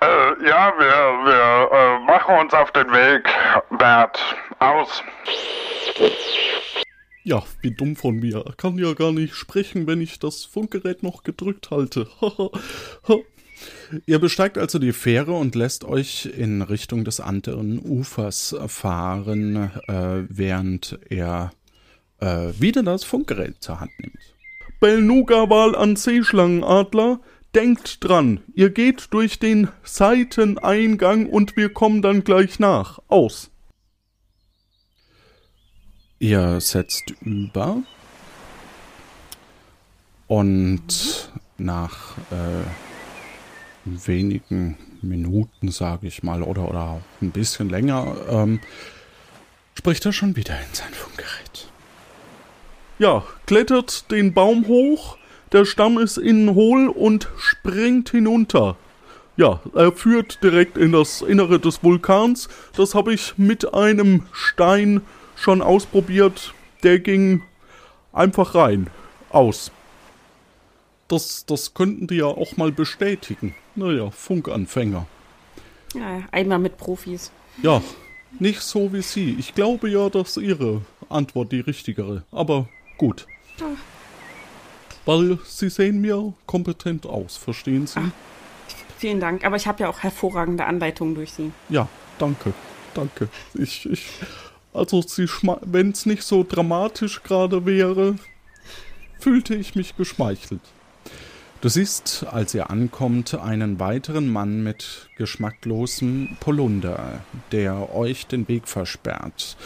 Äh, 0.02 0.48
ja, 0.48 0.74
wir, 0.78 0.88
wir 1.26 1.70
äh, 1.72 2.00
machen 2.06 2.36
uns 2.40 2.54
auf 2.54 2.72
den 2.72 2.92
Weg, 2.92 3.28
Bert. 3.78 4.20
Aus. 4.60 5.04
Ja, 7.24 7.44
wie 7.62 7.72
dumm 7.72 7.96
von 7.96 8.16
mir. 8.16 8.44
Kann 8.58 8.78
ja 8.78 8.94
gar 8.94 9.12
nicht 9.12 9.36
sprechen, 9.36 9.88
wenn 9.88 10.02
ich 10.02 10.20
das 10.20 10.46
Funkgerät 10.46 11.04
noch 11.04 11.24
gedrückt 11.24 11.70
halte. 11.72 12.08
Ihr 14.06 14.20
besteigt 14.20 14.58
also 14.58 14.80
die 14.80 14.94
Fähre 14.94 15.34
und 15.34 15.56
lässt 15.56 15.84
euch 15.84 16.26
in 16.26 16.62
Richtung 16.62 17.04
des 17.04 17.20
anderen 17.20 17.80
Ufers 17.80 18.56
fahren, 18.68 19.72
äh, 19.88 20.24
während 20.30 21.00
er 21.10 21.52
äh, 22.20 22.54
wieder 22.60 22.84
das 22.84 23.04
Funkgerät 23.04 23.56
zur 23.60 23.80
Hand 23.80 23.92
nimmt. 24.00 24.18
Belnuga-Wal 24.80 25.76
an 25.76 25.96
Seeschlangenadler, 25.96 27.20
denkt 27.54 28.04
dran, 28.04 28.42
ihr 28.54 28.70
geht 28.70 29.08
durch 29.12 29.40
den 29.40 29.70
Seiteneingang 29.84 31.28
und 31.28 31.58
wir 31.58 31.74
kommen 31.74 32.02
dann 32.02 32.24
gleich 32.24 32.60
nach. 32.60 33.00
Aus. 33.08 33.50
Ihr 36.20 36.60
setzt 36.62 37.14
über 37.22 37.82
und 40.28 41.32
nach 41.58 42.18
äh, 42.32 42.89
wenigen 43.86 44.78
Minuten, 45.02 45.72
sage 45.72 46.08
ich 46.08 46.24
mal, 46.24 46.44
oder, 46.44 46.70
oder 46.70 47.02
ein 47.22 47.32
bisschen 47.32 47.70
länger, 47.70 48.16
ähm, 48.30 48.60
spricht 49.74 50.06
er 50.06 50.14
schon 50.14 50.36
wieder 50.36 50.60
in 50.60 50.74
sein 50.74 50.94
Funkgerät. 50.94 51.68
Ja, 53.00 53.24
klettert 53.46 54.12
den 54.12 54.34
Baum 54.34 54.68
hoch, 54.68 55.18
der 55.52 55.66
Stamm 55.66 55.98
ist 55.98 56.18
innen 56.18 56.54
hohl 56.54 56.90
und 56.90 57.30
springt 57.38 58.10
hinunter. 58.10 58.76
Ja, 59.38 59.62
er 59.74 59.94
führt 59.94 60.44
direkt 60.44 60.78
in 60.78 60.92
das 60.92 61.22
Innere 61.22 61.60
des 61.60 61.82
Vulkans. 61.82 62.50
Das 62.76 62.94
habe 62.94 63.14
ich 63.14 63.38
mit 63.38 63.74
einem 63.74 64.24
Stein 64.34 65.02
schon 65.38 65.62
ausprobiert. 65.62 66.54
Der 66.84 67.00
ging 67.00 67.42
einfach 68.12 68.54
rein. 68.54 68.90
Aus. 69.30 69.72
Das, 71.08 71.46
das 71.46 71.74
könnten 71.74 72.08
die 72.08 72.18
ja 72.18 72.26
auch 72.26 72.58
mal 72.58 72.72
bestätigen. 72.72 73.56
Naja, 73.80 74.12
Funkanfänger. 74.12 75.08
Ja, 75.96 76.24
einmal 76.32 76.60
mit 76.60 76.76
Profis. 76.76 77.32
Ja, 77.64 77.82
nicht 78.38 78.60
so 78.60 78.92
wie 78.92 79.02
Sie. 79.02 79.38
Ich 79.40 79.56
glaube 79.56 79.90
ja, 79.90 80.10
dass 80.10 80.36
Ihre 80.36 80.82
Antwort 81.08 81.54
die 81.54 81.62
richtigere. 81.62 82.24
Aber 82.30 82.68
gut. 82.98 83.26
Ja. 83.58 83.68
Weil 85.06 85.40
Sie 85.46 85.70
sehen 85.70 86.02
mir 86.02 86.34
kompetent 86.46 87.06
aus, 87.06 87.38
verstehen 87.38 87.88
Sie? 87.88 88.02
Ach, 88.02 88.12
vielen 88.98 89.22
Dank. 89.22 89.46
Aber 89.46 89.56
ich 89.56 89.66
habe 89.66 89.84
ja 89.84 89.90
auch 89.90 90.00
hervorragende 90.00 90.66
Anleitungen 90.66 91.16
durch 91.16 91.32
Sie. 91.32 91.54
Ja, 91.70 91.88
danke. 92.18 92.54
Danke. 92.94 93.30
Ich, 93.54 93.86
ich, 93.90 94.10
also, 94.74 95.02
wenn 95.62 95.92
es 95.92 96.06
nicht 96.06 96.24
so 96.24 96.46
dramatisch 96.48 97.24
gerade 97.24 97.66
wäre, 97.66 98.16
fühlte 99.20 99.56
ich 99.56 99.76
mich 99.76 99.96
geschmeichelt. 99.96 100.60
Du 101.62 101.68
siehst, 101.68 102.26
als 102.32 102.54
ihr 102.54 102.70
ankommt, 102.70 103.34
einen 103.34 103.82
weiteren 103.82 104.30
Mann 104.30 104.64
mit 104.64 105.10
geschmacklosem 105.18 106.38
Polunder, 106.40 107.20
der 107.52 107.94
euch 107.94 108.28
den 108.28 108.48
Weg 108.48 108.66
versperrt, 108.66 109.58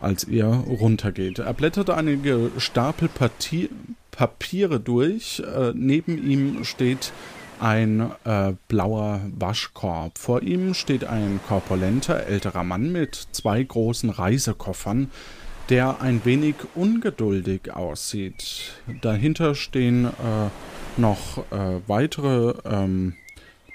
als 0.00 0.24
ihr 0.24 0.46
runtergeht. 0.46 1.40
Er 1.40 1.52
blättert 1.52 1.90
einige 1.90 2.50
Stapel 2.56 3.08
Partie 3.08 3.68
Papiere 4.10 4.80
durch. 4.80 5.40
Äh, 5.40 5.72
neben 5.74 6.16
ihm 6.26 6.64
steht 6.64 7.12
ein 7.60 8.10
äh, 8.24 8.54
blauer 8.68 9.20
Waschkorb. 9.38 10.16
Vor 10.16 10.40
ihm 10.42 10.72
steht 10.72 11.04
ein 11.04 11.40
korpulenter 11.46 12.26
älterer 12.26 12.64
Mann 12.64 12.90
mit 12.90 13.28
zwei 13.32 13.62
großen 13.62 14.08
Reisekoffern, 14.08 15.10
der 15.68 16.00
ein 16.00 16.24
wenig 16.24 16.54
ungeduldig 16.74 17.70
aussieht. 17.70 18.72
Dahinter 19.02 19.54
stehen 19.54 20.06
äh, 20.06 20.48
noch 20.96 21.38
äh, 21.50 21.80
weitere 21.86 22.54
ähm, 22.64 23.14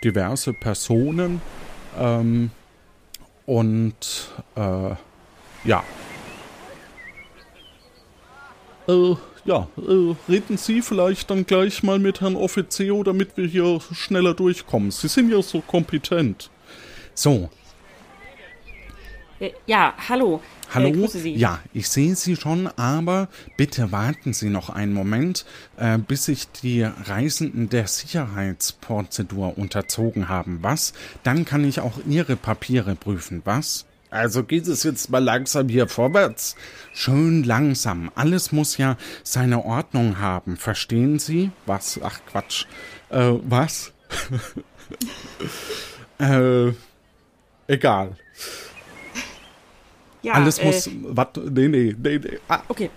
diverse 0.04 0.54
Personen 0.54 1.42
ähm, 1.98 2.52
und 3.46 4.32
äh, 4.56 4.96
ja. 5.64 5.84
Äh, 8.88 9.16
ja, 9.46 9.68
äh, 9.78 10.16
reden 10.30 10.58
Sie 10.58 10.82
vielleicht 10.82 11.30
dann 11.30 11.46
gleich 11.46 11.84
mal 11.84 12.00
mit 12.00 12.22
Herrn 12.22 12.36
Offizio, 12.36 13.04
damit 13.04 13.36
wir 13.38 13.48
hier 13.48 13.80
schneller 13.94 14.34
durchkommen. 14.34 14.92
Sie 14.92 15.08
sind 15.08 15.32
ja 15.32 15.42
so 15.42 15.62
kompetent. 15.62 16.50
So. 17.14 17.50
Äh, 19.40 19.52
ja, 19.66 19.94
hallo. 20.08 20.42
Hallo? 20.72 21.10
Äh, 21.14 21.30
ja, 21.30 21.60
ich 21.74 21.90
sehe 21.90 22.16
Sie 22.16 22.36
schon, 22.36 22.68
aber 22.68 23.28
bitte 23.58 23.92
warten 23.92 24.34
Sie 24.34 24.50
noch 24.50 24.70
einen 24.70 24.94
Moment, 24.94 25.46
äh, 25.78 25.98
bis 25.98 26.26
sich 26.26 26.48
die 26.52 26.84
Reisenden 26.84 27.70
der 27.70 27.88
Sicherheitsprozedur 27.88 29.58
unterzogen 29.58 30.30
haben. 30.30 30.60
Was? 30.62 30.94
Dann 31.24 31.46
kann 31.46 31.64
ich 31.66 31.80
auch 31.80 32.00
Ihre 32.08 32.36
Papiere 32.36 32.96
prüfen. 32.96 33.42
Was? 33.46 33.86
Also 34.12 34.44
geht 34.44 34.68
es 34.68 34.84
jetzt 34.84 35.10
mal 35.10 35.24
langsam 35.24 35.70
hier 35.70 35.88
vorwärts. 35.88 36.56
Schön 36.94 37.44
langsam. 37.44 38.12
Alles 38.16 38.52
muss 38.52 38.78
ja 38.78 38.98
seine 39.24 39.66
Ordnung 39.66 40.20
haben. 40.20 40.58
Verstehen 40.58 41.20
Sie? 41.20 41.52
Was? 41.66 42.00
Ach 42.04 42.20
Quatsch. 42.30 42.66
Äh, 43.10 43.34
was? 43.44 43.92
äh, 46.20 46.74
egal. 47.68 48.16
Ja, 50.22 50.34
Alles 50.34 50.60
äh, 50.60 50.66
muss. 50.66 50.90
Was? 51.04 51.28
Nee, 51.50 51.68
nee, 51.68 51.96
nee, 51.98 52.20
nee. 52.20 52.40
Ah. 52.48 52.62
Okay. 52.68 52.90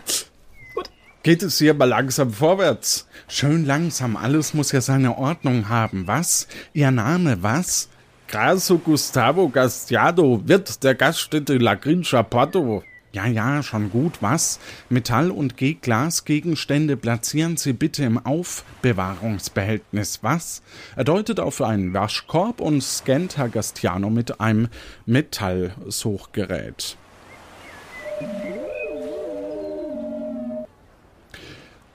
Gut. 0.75 0.91
Geht 1.23 1.43
es 1.43 1.59
hier 1.59 1.75
mal 1.75 1.85
langsam 1.85 2.33
vorwärts? 2.33 3.07
Schön 3.29 3.65
langsam. 3.65 4.17
Alles 4.17 4.55
muss 4.55 4.73
ja 4.73 4.81
seine 4.81 5.17
Ordnung 5.17 5.69
haben. 5.69 6.07
Was? 6.07 6.49
Ihr 6.73 6.91
Name, 6.91 7.43
was? 7.43 7.89
Graso 8.29 8.79
Gustavo 8.79 9.51
Gastiado, 9.51 10.43
Wirt 10.47 10.83
der 10.83 10.95
Gaststätte 10.95 11.59
La 11.59 11.75
Grincha 11.75 12.23
Porto. 12.23 12.83
Ja, 13.13 13.27
ja, 13.27 13.63
schon 13.63 13.91
gut, 13.91 14.23
was? 14.23 14.59
Metall- 14.89 15.31
und 15.31 15.59
Glasgegenstände 15.59 16.97
platzieren 16.97 17.59
Sie 17.59 17.75
bitte 17.75 18.05
im 18.05 18.17
Aufbewahrungsbehältnis, 18.17 20.21
was? 20.23 20.63
Er 20.97 21.05
deutet 21.05 21.41
auf 21.41 21.61
einen 21.61 21.93
Waschkorb 21.93 22.63
und 22.63 22.83
scannt 22.83 23.37
Herr 23.37 23.51
Gastiano 23.51 24.09
mit 24.09 24.41
einem 24.41 24.69
Metallsuchgerät. 25.05 26.97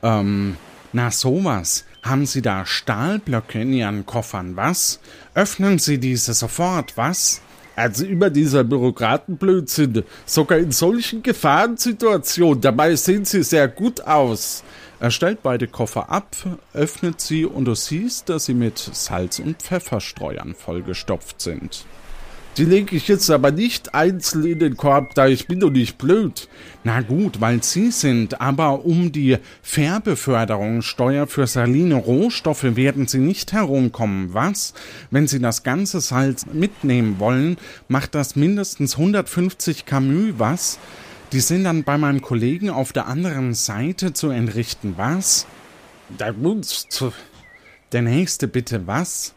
Ähm, 0.03 0.57
na 0.93 1.11
sowas. 1.11 1.85
Haben 2.03 2.25
Sie 2.25 2.41
da 2.41 2.65
Stahlblöcke 2.65 3.61
in 3.61 3.73
Ihren 3.73 4.05
Koffern, 4.05 4.55
was? 4.55 4.99
Öffnen 5.33 5.79
Sie 5.79 5.99
diese 5.99 6.33
sofort, 6.33 6.95
was? 6.95 7.41
Also 7.75 8.05
über 8.05 8.29
dieser 8.29 8.63
Bürokratenblödsinn, 8.63 10.03
sogar 10.25 10.57
in 10.57 10.71
solchen 10.71 11.21
Gefahrensituationen, 11.21 12.61
dabei 12.61 12.95
sehen 12.95 13.25
Sie 13.25 13.43
sehr 13.43 13.67
gut 13.67 14.01
aus. 14.01 14.63
Er 14.99 15.11
stellt 15.11 15.43
beide 15.43 15.67
Koffer 15.67 16.09
ab, 16.09 16.35
öffnet 16.73 17.21
sie 17.21 17.45
und 17.45 17.65
du 17.65 17.75
siehst, 17.75 18.29
dass 18.29 18.45
sie 18.45 18.55
mit 18.55 18.79
Salz- 18.79 19.39
und 19.39 19.61
Pfefferstreuern 19.61 20.55
vollgestopft 20.55 21.39
sind. 21.39 21.85
Die 22.57 22.65
lege 22.65 22.95
ich 22.95 23.07
jetzt 23.07 23.29
aber 23.29 23.51
nicht 23.51 23.93
einzeln 23.93 24.43
in 24.43 24.57
den 24.57 24.77
Korb, 24.77 25.13
da 25.13 25.27
ich 25.27 25.45
bin 25.45 25.59
doch 25.59 25.69
nicht 25.69 25.99
blöd. 25.99 26.49
Na 26.83 27.01
gut, 27.01 27.39
weil 27.39 27.61
Sie 27.61 27.91
sind, 27.91 28.41
aber 28.41 28.83
um 28.83 29.11
die 29.11 29.37
Fährbeförderungssteuer 29.61 31.27
für 31.27 31.45
saline 31.45 31.93
Rohstoffe 31.93 32.63
werden 32.63 33.05
Sie 33.05 33.19
nicht 33.19 33.53
herumkommen, 33.53 34.33
was? 34.33 34.73
Wenn 35.11 35.27
Sie 35.27 35.39
das 35.39 35.61
ganze 35.61 36.01
Salz 36.01 36.47
mitnehmen 36.51 37.19
wollen, 37.19 37.57
macht 37.89 38.15
das 38.15 38.35
mindestens 38.35 38.97
150 38.97 39.85
Camus, 39.85 40.33
was? 40.39 40.79
Die 41.33 41.41
sind 41.41 41.65
dann 41.65 41.83
bei 41.83 41.99
meinem 41.99 42.21
Kollegen 42.21 42.71
auf 42.71 42.91
der 42.91 43.05
anderen 43.05 43.53
Seite 43.53 44.13
zu 44.13 44.29
entrichten, 44.29 44.95
was? 44.97 45.45
Der 47.91 48.01
nächste 48.01 48.47
bitte, 48.47 48.87
was? 48.87 49.35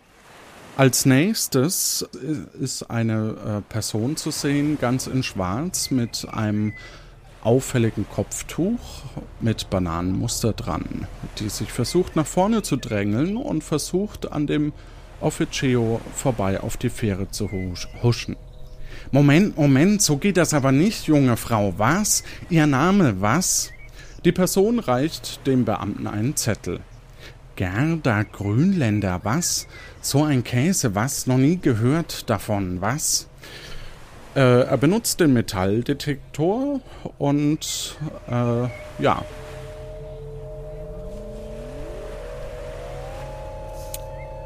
Als 0.81 1.05
nächstes 1.05 2.09
ist 2.59 2.85
eine 2.85 3.37
äh, 3.59 3.61
Person 3.71 4.17
zu 4.17 4.31
sehen, 4.31 4.79
ganz 4.81 5.09
in 5.09 5.23
Schwarz, 5.23 5.91
mit 5.91 6.27
einem 6.33 6.73
auffälligen 7.43 8.09
Kopftuch 8.09 8.81
mit 9.43 9.69
Bananenmuster 9.69 10.55
dran, 10.55 11.07
die 11.39 11.51
sich 11.51 11.71
versucht 11.71 12.17
nach 12.17 12.25
vorne 12.25 12.63
zu 12.63 12.79
drängeln 12.79 13.37
und 13.37 13.63
versucht 13.63 14.33
an 14.33 14.47
dem 14.47 14.73
Officio 15.21 16.01
vorbei 16.15 16.59
auf 16.61 16.79
die 16.79 16.89
Fähre 16.89 17.31
zu 17.31 17.51
huschen. 18.03 18.37
Moment, 19.13 19.59
Moment, 19.59 20.01
so 20.01 20.17
geht 20.17 20.39
das 20.39 20.55
aber 20.55 20.73
nicht, 20.73 21.07
junge 21.07 21.37
Frau. 21.37 21.75
Was? 21.77 22.25
Ihr 22.49 22.67
Name, 22.67 23.21
was? 23.21 23.71
Die 24.25 24.33
Person 24.33 24.79
reicht 24.79 25.47
dem 25.47 25.67
Beamten 25.67 26.07
einen 26.07 26.37
Zettel. 26.37 26.81
Gerda 27.61 28.23
Grünländer, 28.23 29.21
was? 29.23 29.67
So 30.01 30.25
ein 30.25 30.45
Käse, 30.45 30.95
was? 30.95 31.27
Noch 31.27 31.37
nie 31.37 31.59
gehört 31.59 32.31
davon, 32.31 32.81
was? 32.81 33.29
Äh, 34.35 34.63
er 34.63 34.79
benutzt 34.79 35.21
den 35.21 35.35
Metalldetektor 35.35 36.81
und 37.19 37.99
äh, 38.31 39.03
ja. 39.03 39.23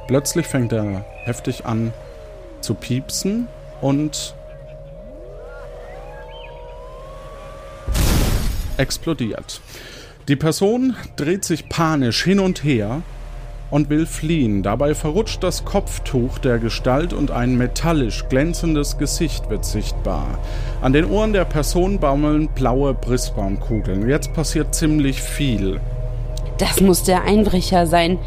Plötzlich 0.08 0.48
fängt 0.48 0.72
er 0.72 1.04
heftig 1.22 1.64
an 1.66 1.92
zu 2.62 2.74
piepsen 2.74 3.46
und 3.80 4.34
explodiert. 8.76 9.60
Die 10.27 10.37
Person 10.37 10.97
dreht 11.16 11.45
sich 11.45 11.68
panisch 11.68 12.25
hin 12.25 12.41
und 12.41 12.64
her 12.64 13.03
und 13.70 13.91
will 13.91 14.07
fliehen. 14.07 14.62
Dabei 14.62 14.95
verrutscht 14.95 15.43
das 15.43 15.66
Kopftuch 15.66 16.39
der 16.39 16.59
Gestalt 16.59 17.12
und 17.12 17.31
ein 17.31 17.59
metallisch 17.59 18.27
glänzendes 18.31 18.97
Gesicht 18.97 19.51
wird 19.51 19.66
sichtbar. 19.66 20.39
An 20.81 20.95
den 20.95 21.11
Ohren 21.11 21.35
der 21.35 21.45
Person 21.45 21.99
baumeln 21.99 22.49
blaue 22.49 22.95
Bristbaumkugeln. 22.95 24.09
Jetzt 24.09 24.33
passiert 24.33 24.75
ziemlich 24.75 25.20
viel. 25.20 25.79
Das 26.57 26.81
muss 26.81 27.03
der 27.03 27.25
Einbrecher 27.25 27.87
sein. 27.87 28.18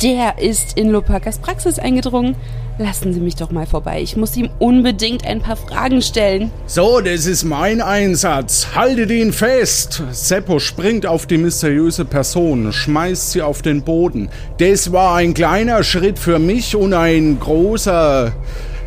Der 0.00 0.38
ist 0.38 0.78
in 0.78 0.90
Lopakas 0.90 1.38
Praxis 1.38 1.80
eingedrungen. 1.80 2.36
Lassen 2.78 3.12
Sie 3.12 3.20
mich 3.20 3.36
doch 3.36 3.50
mal 3.50 3.66
vorbei. 3.66 4.00
Ich 4.00 4.16
muss 4.16 4.36
ihm 4.36 4.48
unbedingt 4.58 5.26
ein 5.26 5.40
paar 5.40 5.56
Fragen 5.56 6.00
stellen. 6.00 6.50
So, 6.66 7.00
das 7.00 7.26
ist 7.26 7.44
mein 7.44 7.82
Einsatz. 7.82 8.68
Haltet 8.74 9.10
ihn 9.10 9.32
fest. 9.32 10.02
Seppo 10.10 10.58
springt 10.58 11.04
auf 11.04 11.26
die 11.26 11.36
mysteriöse 11.36 12.06
Person, 12.06 12.72
schmeißt 12.72 13.32
sie 13.32 13.42
auf 13.42 13.60
den 13.60 13.82
Boden. 13.82 14.30
Das 14.58 14.90
war 14.90 15.16
ein 15.16 15.34
kleiner 15.34 15.82
Schritt 15.82 16.18
für 16.18 16.38
mich 16.38 16.74
und 16.74 16.94
ein 16.94 17.38
großer, 17.38 18.32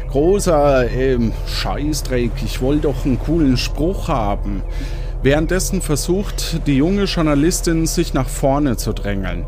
großer 0.09 0.89
ähm, 0.89 1.31
Scheißdreck. 1.45 2.31
Ich 2.43 2.61
wollte 2.61 2.83
doch 2.83 3.05
einen 3.05 3.19
coolen 3.19 3.55
Spruch 3.55 4.07
haben. 4.07 4.63
Währenddessen 5.21 5.81
versucht 5.81 6.67
die 6.67 6.77
junge 6.77 7.03
Journalistin 7.03 7.85
sich 7.85 8.15
nach 8.15 8.29
vorne 8.29 8.77
zu 8.77 8.93
drängeln. 8.93 9.45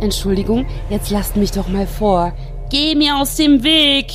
Entschuldigung, 0.00 0.66
jetzt 0.90 1.10
lasst 1.10 1.36
mich 1.36 1.52
doch 1.52 1.68
mal 1.68 1.86
vor. 1.86 2.32
Geh 2.72 2.94
mir 2.94 3.18
aus 3.18 3.36
dem 3.36 3.62
Weg! 3.62 4.06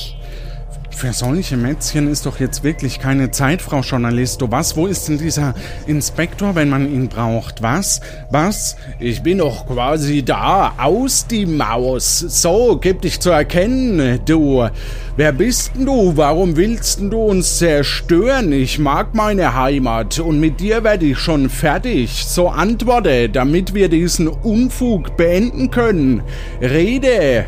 Für 0.90 1.12
solche 1.12 1.56
Mätzchen 1.56 2.10
ist 2.10 2.26
doch 2.26 2.40
jetzt 2.40 2.64
wirklich 2.64 2.98
keine 2.98 3.30
Zeit, 3.30 3.62
Frau 3.62 3.82
Journalisto. 3.82 4.50
Was? 4.50 4.76
Wo 4.76 4.88
ist 4.88 5.06
denn 5.06 5.16
dieser 5.16 5.54
Inspektor, 5.86 6.56
wenn 6.56 6.68
man 6.68 6.92
ihn 6.92 7.06
braucht? 7.06 7.62
Was? 7.62 8.00
Was? 8.32 8.76
Ich 8.98 9.22
bin 9.22 9.38
doch 9.38 9.64
quasi 9.64 10.24
da. 10.24 10.72
Aus 10.76 11.24
die 11.28 11.46
Maus. 11.46 12.18
So, 12.18 12.80
gib 12.82 13.02
dich 13.02 13.20
zu 13.20 13.30
erkennen, 13.30 14.18
du. 14.26 14.68
Wer 15.16 15.30
bist 15.30 15.76
denn 15.76 15.86
du? 15.86 16.16
Warum 16.16 16.56
willst 16.56 16.98
denn 16.98 17.10
du 17.10 17.18
uns 17.18 17.58
zerstören? 17.58 18.50
Ich 18.50 18.80
mag 18.80 19.14
meine 19.14 19.54
Heimat 19.54 20.18
und 20.18 20.40
mit 20.40 20.58
dir 20.58 20.82
werde 20.82 21.06
ich 21.06 21.18
schon 21.18 21.48
fertig. 21.48 22.24
So 22.26 22.48
antworte, 22.48 23.28
damit 23.28 23.72
wir 23.72 23.88
diesen 23.88 24.26
Unfug 24.26 25.16
beenden 25.16 25.70
können. 25.70 26.22
Rede. 26.60 27.46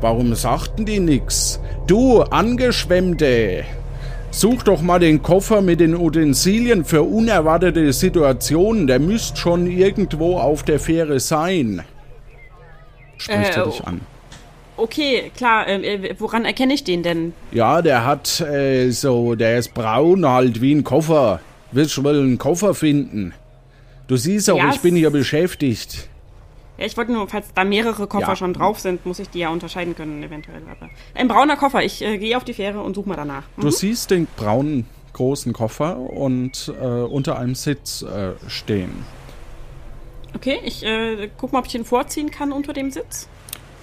Warum 0.00 0.34
sagten 0.34 0.86
die 0.86 1.00
nix? 1.00 1.60
Du, 1.86 2.22
Angeschwemmte! 2.22 3.64
Such 4.30 4.62
doch 4.62 4.80
mal 4.80 5.00
den 5.00 5.22
Koffer 5.22 5.60
mit 5.60 5.80
den 5.80 5.94
Utensilien 5.96 6.84
für 6.84 7.02
unerwartete 7.02 7.92
Situationen. 7.92 8.86
Der 8.86 9.00
müsst 9.00 9.38
schon 9.38 9.66
irgendwo 9.66 10.38
auf 10.38 10.62
der 10.62 10.78
Fähre 10.78 11.18
sein. 11.18 11.82
Spricht 13.18 13.56
Äh, 13.56 13.60
er 13.60 13.66
dich 13.66 13.84
an. 13.84 14.00
Okay, 14.76 15.30
klar. 15.36 15.68
Äh, 15.68 16.14
woran 16.18 16.44
erkenne 16.44 16.72
ich 16.74 16.84
den 16.84 17.02
denn? 17.02 17.32
Ja, 17.50 17.82
der 17.82 18.06
hat 18.06 18.40
äh, 18.40 18.90
so, 18.90 19.34
der 19.34 19.58
ist 19.58 19.74
braun 19.74 20.24
halt 20.26 20.62
wie 20.62 20.74
ein 20.74 20.84
Koffer. 20.84 21.40
Willst 21.72 21.96
du 21.96 22.04
wohl 22.04 22.16
einen 22.18 22.38
Koffer 22.38 22.72
finden? 22.72 23.34
Du 24.06 24.16
siehst 24.16 24.48
auch, 24.48 24.56
Ja, 24.58 24.70
ich 24.70 24.80
bin 24.80 24.96
hier 24.96 25.10
beschäftigt. 25.10 26.08
Ja, 26.80 26.86
ich 26.86 26.96
wollte 26.96 27.12
nur, 27.12 27.28
falls 27.28 27.52
da 27.54 27.62
mehrere 27.62 28.06
Koffer 28.06 28.30
Ja. 28.30 28.36
schon 28.36 28.54
drauf 28.54 28.80
sind, 28.80 29.04
muss 29.04 29.18
ich 29.18 29.28
die 29.28 29.40
ja 29.40 29.50
unterscheiden 29.50 29.94
können, 29.94 30.22
eventuell. 30.22 30.62
Aber 30.70 30.88
ein 31.14 31.28
brauner 31.28 31.56
Koffer. 31.58 31.82
Ich 31.84 32.00
äh, 32.02 32.16
gehe 32.16 32.34
auf 32.38 32.44
die 32.44 32.54
Fähre 32.54 32.80
und 32.80 32.94
suche 32.94 33.10
mal 33.10 33.16
danach. 33.16 33.42
Mhm. 33.56 33.60
Du 33.62 33.70
siehst 33.70 34.10
den 34.10 34.26
braunen 34.34 34.86
großen 35.12 35.52
Koffer 35.52 35.98
und 35.98 36.72
äh, 36.80 36.84
unter 36.84 37.38
einem 37.38 37.54
Sitz 37.54 38.00
äh, 38.00 38.32
stehen. 38.48 39.04
Okay, 40.34 40.58
ich 40.64 40.82
äh, 40.82 41.28
guck 41.36 41.52
mal, 41.52 41.58
ob 41.58 41.66
ich 41.66 41.72
den 41.72 41.84
vorziehen 41.84 42.30
kann 42.30 42.50
unter 42.50 42.72
dem 42.72 42.90
Sitz. 42.90 43.28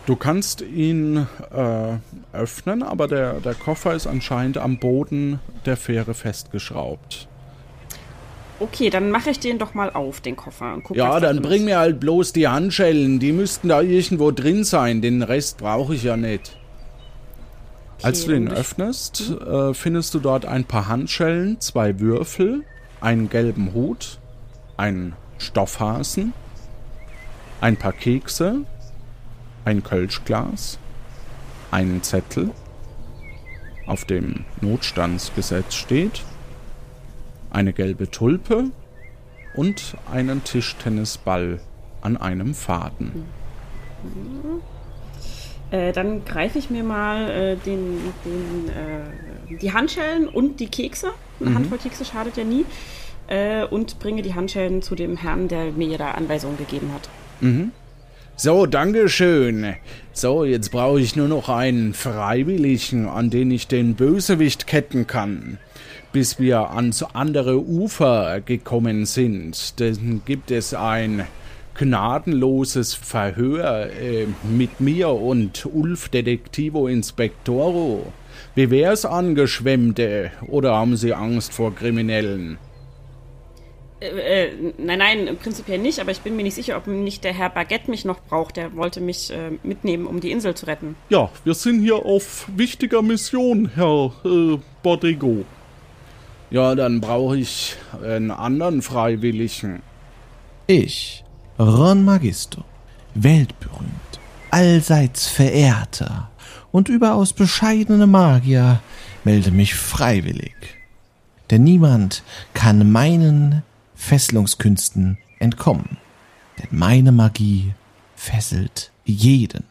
Du 0.08 0.16
kannst 0.16 0.62
ihn 0.62 1.28
äh, 1.54 1.98
öffnen, 2.34 2.82
aber 2.82 3.08
der, 3.08 3.34
der 3.42 3.54
Koffer 3.54 3.94
ist 3.94 4.08
anscheinend 4.08 4.58
am 4.58 4.80
Boden 4.80 5.40
der 5.68 5.78
Fähre 5.78 6.16
festgeschraubt. 6.16 7.27
Okay, 8.60 8.90
dann 8.90 9.12
mache 9.12 9.30
ich 9.30 9.40
den 9.40 9.60
doch 9.60 9.74
mal 9.76 9.92
auf, 9.92 10.20
den 10.20 10.36
Koffer. 10.36 10.74
Und 10.74 10.84
guck, 10.84 10.98
Ja, 10.98 11.20
da 11.20 11.28
dann 11.28 11.42
bring 11.44 11.62
ist. 11.62 11.66
mir 11.66 11.78
halt 11.78 12.00
bloß 12.00 12.34
die 12.34 12.48
Handschellen. 12.48 13.20
Die 13.20 13.32
müssten 13.32 13.70
da 13.70 13.82
irgendwo 13.82 14.32
drin 14.32 14.64
sein. 14.64 15.02
Den 15.02 15.22
Rest 15.22 15.58
brauche 15.60 15.94
ich 15.94 16.04
ja 16.04 16.18
nicht. 16.18 16.58
Als 18.04 18.26
du 18.26 18.32
den 18.32 18.48
öffnest, 18.48 19.32
äh, 19.32 19.74
findest 19.74 20.14
du 20.14 20.20
dort 20.20 20.46
ein 20.46 20.66
paar 20.66 20.88
Handschellen, 20.88 21.60
zwei 21.60 22.00
Würfel, 22.00 22.64
einen 23.02 23.30
gelben 23.30 23.74
Hut, 23.74 24.20
einen 24.76 25.14
Stoffhasen, 25.40 26.34
ein 27.60 27.76
paar 27.76 27.94
Kekse, 27.94 28.62
ein 29.66 29.84
Kölschglas, 29.84 30.78
einen 31.72 32.04
Zettel, 32.04 32.52
auf 33.88 34.06
dem 34.06 34.46
Notstandsgesetz 34.62 35.74
steht, 35.74 36.22
eine 37.52 37.74
gelbe 37.74 38.10
Tulpe 38.10 38.66
und 39.56 39.96
einen 40.12 40.44
Tischtennisball 40.44 41.60
an 42.02 42.18
einem 42.18 42.54
Faden. 42.54 43.26
Äh, 45.72 45.92
dann 45.92 46.24
greife 46.24 46.60
ich 46.60 46.70
mir 46.70 46.84
mal 46.84 47.30
äh, 47.30 47.56
den, 47.58 47.98
den, 48.24 48.70
äh, 48.70 49.58
die 49.58 49.74
Handschellen 49.74 50.28
und 50.28 50.60
die 50.60 50.68
Kekse. 50.68 51.12
Eine 51.40 51.50
Mhm. 51.50 51.56
Handvoll 51.56 51.78
Kekse 51.80 52.06
schadet 52.06 52.38
ja 52.38 52.44
nie. 52.44 52.66
Äh, 53.28 53.66
und 53.66 54.00
bringe 54.00 54.22
die 54.22 54.34
Handschellen 54.34 54.82
zu 54.82 54.96
dem 54.96 55.18
Herrn, 55.18 55.50
der 55.50 55.72
mir 55.72 55.98
da 55.98 56.12
Anweisungen 56.12 56.58
gegeben 56.58 56.92
hat. 56.94 57.10
Mhm. 57.42 57.72
So, 58.38 58.68
dankeschön. 58.68 59.76
So, 60.14 60.46
jetzt 60.46 60.70
brauche 60.72 61.02
ich 61.02 61.16
nur 61.16 61.28
noch 61.28 61.50
einen 61.50 61.94
Freiwilligen, 61.94 63.08
an 63.08 63.30
den 63.30 63.52
ich 63.52 63.68
den 63.68 63.96
Bösewicht 63.96 64.68
ketten 64.68 65.08
kann. 65.08 65.58
Bis 66.12 66.40
wir 66.40 66.72
ans 66.72 67.04
andere 67.04 67.60
Ufer 67.60 68.42
gekommen 68.42 69.06
sind, 69.06 69.80
dann 69.80 70.22
gibt 70.26 70.52
es 70.52 70.74
ein 70.74 71.28
gnadenloses 71.76 72.96
Verhör 72.96 73.90
äh, 73.92 74.26
mit 74.44 74.80
mir 74.80 75.10
und 75.10 75.66
Ulf 75.66 76.10
Detektivo 76.10 76.88
Inspektoro. 76.88 78.12
Wie 78.56 78.72
wär's, 78.72 79.06
Angeschwemmte? 79.06 80.32
Oder 80.48 80.76
haben 80.76 80.98
Sie 80.98 81.14
Angst 81.14 81.54
vor 81.54 81.76
Kriminellen? 81.76 82.58
Äh, 84.00 84.46
äh, 84.46 84.74
nein, 84.78 85.00
nein, 85.00 85.38
prinzipiell 85.42 85.80
nicht, 85.80 86.00
aber 86.00 86.12
ich 86.12 86.22
bin 86.22 86.36
mir 86.36 86.44
nicht 86.44 86.56
sicher, 86.56 86.78
ob 86.78 86.88
nicht 86.88 87.24
der 87.24 87.34
Herr 87.34 87.50
Baguette 87.50 87.90
mich 87.90 88.06
noch 88.06 88.20
braucht. 88.20 88.58
Der 88.58 88.76
wollte 88.76 89.02
mich 89.02 89.32
äh, 89.32 89.52
mitnehmen, 89.64 90.06
um 90.08 90.20
die 90.20 90.32
Insel 90.32 90.56
zu 90.56 90.68
retten. 90.68 90.96
Ja, 91.10 91.30
wir 91.44 91.54
sind 91.54 91.82
hier 91.82 91.98
auf 91.98 92.48
wichtiger 92.56 93.02
Mission, 93.02 93.72
Herr 93.76 94.14
äh, 94.26 94.58
Bordigo. 94.84 95.46
Ja, 96.50 96.76
dann 96.76 97.02
brauche 97.02 97.38
ich 97.38 97.76
einen 98.04 98.32
anderen 98.32 98.82
Freiwilligen. 98.82 99.82
Ich, 100.68 101.24
Ron 101.60 102.06
Magisto, 102.06 102.64
weltberühmt, 103.16 104.20
allseits 104.52 105.28
verehrter 105.28 106.30
und 106.72 106.90
überaus 106.90 107.34
bescheidene 107.34 108.08
Magier, 108.08 108.80
melde 109.24 109.52
mich 109.52 109.76
freiwillig. 109.76 110.56
Denn 111.50 111.64
niemand 111.64 112.24
kann 112.54 112.92
meinen 112.92 113.64
Fesselungskünsten 113.96 115.18
entkommen. 115.40 115.98
Denn 116.60 116.78
meine 116.78 117.12
Magie 117.12 117.74
fesselt 118.16 118.92
jeden. 119.06 119.64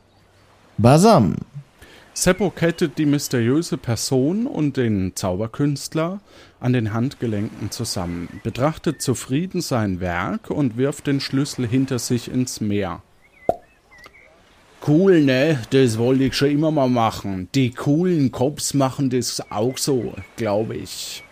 Basam! 0.78 1.36
Seppo 2.18 2.48
kettet 2.48 2.96
die 2.96 3.04
mysteriöse 3.04 3.76
Person 3.76 4.46
und 4.46 4.78
den 4.78 5.14
Zauberkünstler 5.14 6.20
an 6.60 6.72
den 6.72 6.94
Handgelenken 6.94 7.70
zusammen, 7.70 8.40
betrachtet 8.42 9.02
zufrieden 9.02 9.60
sein 9.60 10.00
Werk 10.00 10.48
und 10.48 10.78
wirft 10.78 11.08
den 11.08 11.20
Schlüssel 11.20 11.68
hinter 11.68 11.98
sich 11.98 12.30
ins 12.30 12.62
Meer. 12.62 13.02
Cool, 14.88 15.20
ne? 15.20 15.60
Das 15.68 15.98
wollte 15.98 16.24
ich 16.24 16.34
schon 16.34 16.48
immer 16.48 16.70
mal 16.70 16.88
machen. 16.88 17.50
Die 17.54 17.72
coolen 17.72 18.32
Cops 18.32 18.72
machen 18.72 19.10
das 19.10 19.42
auch 19.50 19.76
so, 19.76 20.14
glaube 20.36 20.74
ich. 20.74 21.22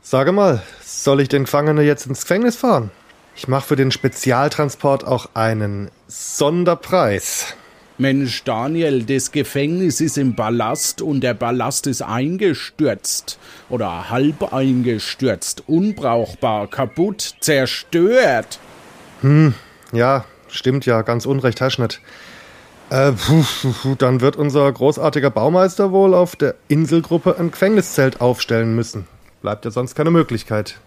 Sage 0.00 0.32
mal, 0.32 0.62
soll 0.82 1.20
ich 1.20 1.28
den 1.28 1.44
Gefangenen 1.44 1.84
jetzt 1.84 2.06
ins 2.06 2.22
Gefängnis 2.22 2.56
fahren? 2.56 2.90
Ich 3.36 3.46
mache 3.46 3.66
für 3.66 3.76
den 3.76 3.90
Spezialtransport 3.90 5.04
auch 5.04 5.28
einen 5.34 5.90
Sonderpreis. 6.08 7.54
Mensch, 7.96 8.42
Daniel, 8.42 9.04
das 9.04 9.30
Gefängnis 9.30 10.00
ist 10.00 10.18
im 10.18 10.34
Ballast 10.34 11.00
und 11.00 11.20
der 11.20 11.34
Ballast 11.34 11.86
ist 11.86 12.02
eingestürzt. 12.02 13.38
Oder 13.68 14.10
halb 14.10 14.52
eingestürzt, 14.52 15.62
unbrauchbar, 15.68 16.66
kaputt, 16.66 17.36
zerstört. 17.38 18.58
Hm, 19.20 19.54
ja, 19.92 20.24
stimmt 20.48 20.86
ja, 20.86 21.02
ganz 21.02 21.24
unrecht 21.24 21.60
hast 21.60 21.78
nicht. 21.78 22.00
Äh, 22.90 23.12
puh, 23.12 23.44
puh, 23.82 23.94
dann 23.96 24.20
wird 24.20 24.36
unser 24.36 24.70
großartiger 24.72 25.30
Baumeister 25.30 25.92
wohl 25.92 26.14
auf 26.14 26.34
der 26.34 26.56
Inselgruppe 26.66 27.36
ein 27.38 27.52
Gefängniszelt 27.52 28.20
aufstellen 28.20 28.74
müssen. 28.74 29.06
Bleibt 29.40 29.64
ja 29.64 29.70
sonst 29.70 29.94
keine 29.94 30.10
Möglichkeit. 30.10 30.80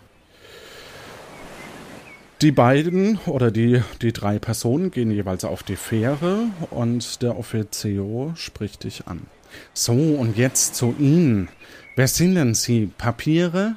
Die 2.42 2.52
beiden 2.52 3.18
oder 3.26 3.50
die, 3.50 3.82
die 4.04 4.14
drei 4.14 4.38
Personen 4.38 4.92
gehen 4.92 5.10
jeweils 5.10 5.44
auf 5.44 5.64
die 5.64 5.76
Fähre 5.76 6.46
und 6.70 7.24
der 7.24 7.36
Offizio 7.36 8.34
spricht 8.36 8.84
dich 8.84 9.08
an. 9.08 9.26
So, 9.74 9.94
und 9.94 10.38
jetzt 10.38 10.76
zu 10.76 10.94
Ihnen. 11.00 11.50
Wer 11.96 12.08
sind 12.08 12.36
denn 12.36 12.54
Sie? 12.54 12.92
Papiere? 12.96 13.76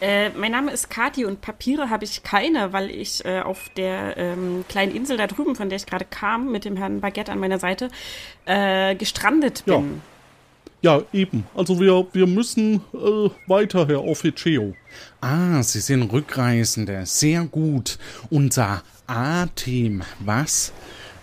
Äh, 0.00 0.30
mein 0.30 0.50
Name 0.50 0.72
ist 0.72 0.90
Kati 0.90 1.24
und 1.24 1.40
Papiere 1.40 1.88
habe 1.88 2.04
ich 2.04 2.24
keine, 2.24 2.72
weil 2.72 2.90
ich 2.90 3.24
äh, 3.24 3.42
auf 3.42 3.68
der 3.76 4.16
ähm, 4.16 4.64
kleinen 4.68 4.92
Insel 4.92 5.16
da 5.16 5.28
drüben, 5.28 5.54
von 5.54 5.68
der 5.68 5.76
ich 5.76 5.86
gerade 5.86 6.04
kam, 6.04 6.50
mit 6.50 6.64
dem 6.64 6.76
Herrn 6.76 7.00
Baguette 7.00 7.30
an 7.30 7.38
meiner 7.38 7.60
Seite, 7.60 7.90
äh, 8.44 8.96
gestrandet 8.96 9.64
bin. 9.66 9.74
Ja. 9.74 9.82
Ja, 10.84 11.00
eben. 11.14 11.46
Also 11.54 11.80
wir, 11.80 12.06
wir 12.12 12.26
müssen 12.26 12.82
äh, 12.92 13.30
weiter, 13.46 13.88
Herr 13.88 14.04
Officio. 14.04 14.74
Ah, 15.22 15.62
Sie 15.62 15.80
sind 15.80 16.12
Rückreisende. 16.12 17.06
Sehr 17.06 17.44
gut. 17.44 17.98
Unser 18.28 18.82
A-Team. 19.06 20.02
Was? 20.18 20.74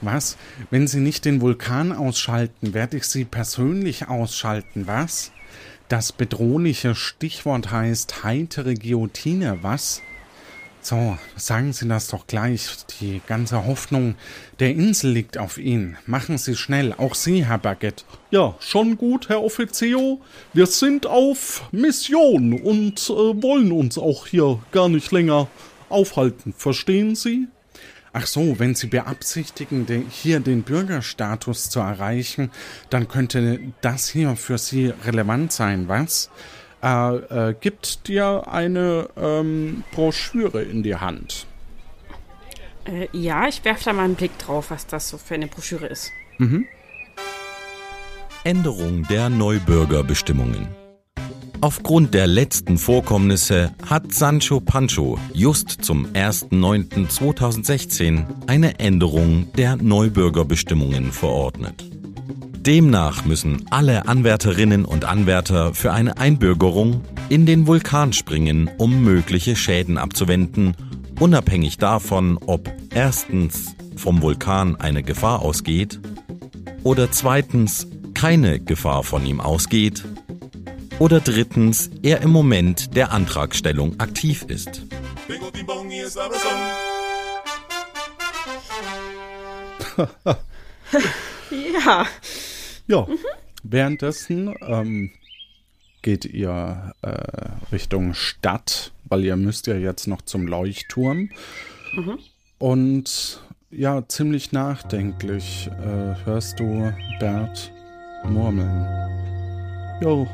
Was? 0.02 0.36
Wenn 0.72 0.88
Sie 0.88 1.00
nicht 1.00 1.26
den 1.26 1.42
Vulkan 1.42 1.92
ausschalten, 1.92 2.74
werde 2.74 2.98
ich 2.98 3.04
Sie 3.04 3.24
persönlich 3.24 4.08
ausschalten. 4.08 4.88
Was? 4.88 5.32
Das 5.90 6.12
bedrohliche 6.12 6.96
Stichwort 6.96 7.70
heißt 7.70 8.24
heitere 8.24 8.74
Guillotine. 8.74 9.60
Was? 9.62 10.02
So, 10.84 11.16
sagen 11.36 11.74
Sie 11.74 11.88
das 11.88 12.08
doch 12.08 12.26
gleich. 12.26 12.68
Die 13.00 13.22
ganze 13.28 13.68
Hoffnung 13.68 14.16
der 14.60 14.72
Insel 14.72 15.12
liegt 15.12 15.38
auf 15.38 15.60
Ihnen. 15.60 15.96
Machen 16.08 16.40
Sie 16.40 16.56
schnell, 16.56 16.94
auch 16.94 17.14
Sie, 17.14 17.46
Herr 17.46 17.60
Baguette. 17.60 18.04
Ja, 18.32 18.56
schon 18.60 18.98
gut, 18.98 19.30
Herr 19.30 19.44
Offizio. 19.44 20.22
Wir 20.54 20.66
sind 20.66 21.06
auf 21.06 21.64
Mission 21.72 22.54
und 22.54 23.00
äh, 23.10 23.14
wollen 23.14 23.72
uns 23.72 24.00
auch 24.00 24.26
hier 24.26 24.60
gar 24.72 24.90
nicht 24.90 25.12
länger 25.12 25.48
aufhalten. 25.90 26.54
Verstehen 26.58 27.16
Sie? 27.16 27.48
Ach 28.14 28.26
so, 28.26 28.58
wenn 28.60 28.74
Sie 28.74 28.88
beabsichtigen, 28.88 29.86
hier 30.10 30.40
den 30.40 30.64
Bürgerstatus 30.64 31.70
zu 31.70 31.80
erreichen, 31.80 32.50
dann 32.90 33.08
könnte 33.08 33.60
das 33.82 34.10
hier 34.10 34.36
für 34.36 34.58
Sie 34.58 34.94
relevant 35.06 35.54
sein, 35.54 35.88
was? 35.88 36.30
Er 36.82 37.22
äh, 37.30 37.54
gibt 37.60 38.08
dir 38.08 38.48
eine 38.48 39.10
ähm, 39.16 39.84
Broschüre 39.92 40.64
in 40.64 40.82
die 40.82 40.96
Hand. 40.96 41.46
Äh, 42.86 43.08
ja, 43.14 43.48
ich 43.48 43.64
werfe 43.64 43.86
da 43.86 43.94
mal 43.94 44.06
einen 44.06 44.16
Blick 44.16 44.36
drauf, 44.40 44.72
was 44.72 44.88
das 44.88 45.10
so 45.10 45.20
für 45.20 45.36
eine 45.36 45.48
Broschüre 45.48 45.86
ist. 45.86 46.10
Mhm. 46.40 46.66
Änderung 48.44 49.06
der 49.08 49.30
Neubürgerbestimmungen. 49.30 50.68
Aufgrund 51.64 52.16
der 52.16 52.26
letzten 52.26 52.80
Vorkommnisse 52.80 53.76
hat 53.88 54.12
Sancho 54.12 54.60
Pancho 54.60 55.20
just 55.32 55.86
zum 55.86 56.08
1.9.2016 56.08 58.26
eine 58.48 58.80
Änderung 58.80 59.54
der 59.54 59.76
Neubürgerbestimmungen 59.76 61.12
verordnet. 61.12 62.01
Demnach 62.64 63.26
müssen 63.26 63.66
alle 63.72 64.08
Anwärterinnen 64.08 64.86
und 64.86 65.04
Anwärter 65.04 65.74
für 65.74 65.94
eine 65.94 66.18
Einbürgerung 66.18 67.02
in 67.28 67.48
den 67.48 67.66
Vulkan 67.66 68.14
springen, 68.14 68.70
um 68.78 69.04
mögliche 69.04 69.56
Schäden 69.56 69.98
abzuwenden, 69.98 70.76
unabhängig 71.20 71.80
davon, 71.80 72.38
ob 72.46 72.72
erstens 72.94 73.76
vom 73.96 74.22
Vulkan 74.22 74.76
eine 74.76 75.02
Gefahr 75.02 75.42
ausgeht 75.42 76.00
oder 76.84 77.10
zweitens 77.10 77.88
keine 78.14 78.60
Gefahr 78.60 79.04
von 79.04 79.26
ihm 79.26 79.42
ausgeht 79.42 80.06
oder 81.00 81.20
drittens 81.20 81.90
er 82.04 82.22
im 82.22 82.30
Moment 82.30 82.96
der 82.96 83.12
Antragstellung 83.12 84.00
aktiv 84.00 84.46
ist. 84.48 84.84
ja. 91.86 92.06
Ja, 92.88 93.02
mhm. 93.02 93.18
währenddessen 93.64 94.54
ähm, 94.62 95.12
geht 96.02 96.26
ihr 96.26 96.94
äh, 97.02 97.72
Richtung 97.72 98.14
Stadt, 98.14 98.92
weil 99.06 99.24
ihr 99.24 99.36
müsst 99.36 99.68
ja 99.68 99.76
jetzt 99.76 100.08
noch 100.08 100.22
zum 100.22 100.48
Leuchtturm. 100.48 101.30
Mhm. 101.94 102.20
Und 102.58 103.42
ja, 103.72 104.08
ziemlich 104.08 104.52
nachdenklich 104.52 105.70
äh, 105.82 106.26
hörst 106.26 106.60
du 106.60 106.94
Bert 107.20 107.72
murmeln. 108.26 108.86
Ja, 110.02 110.28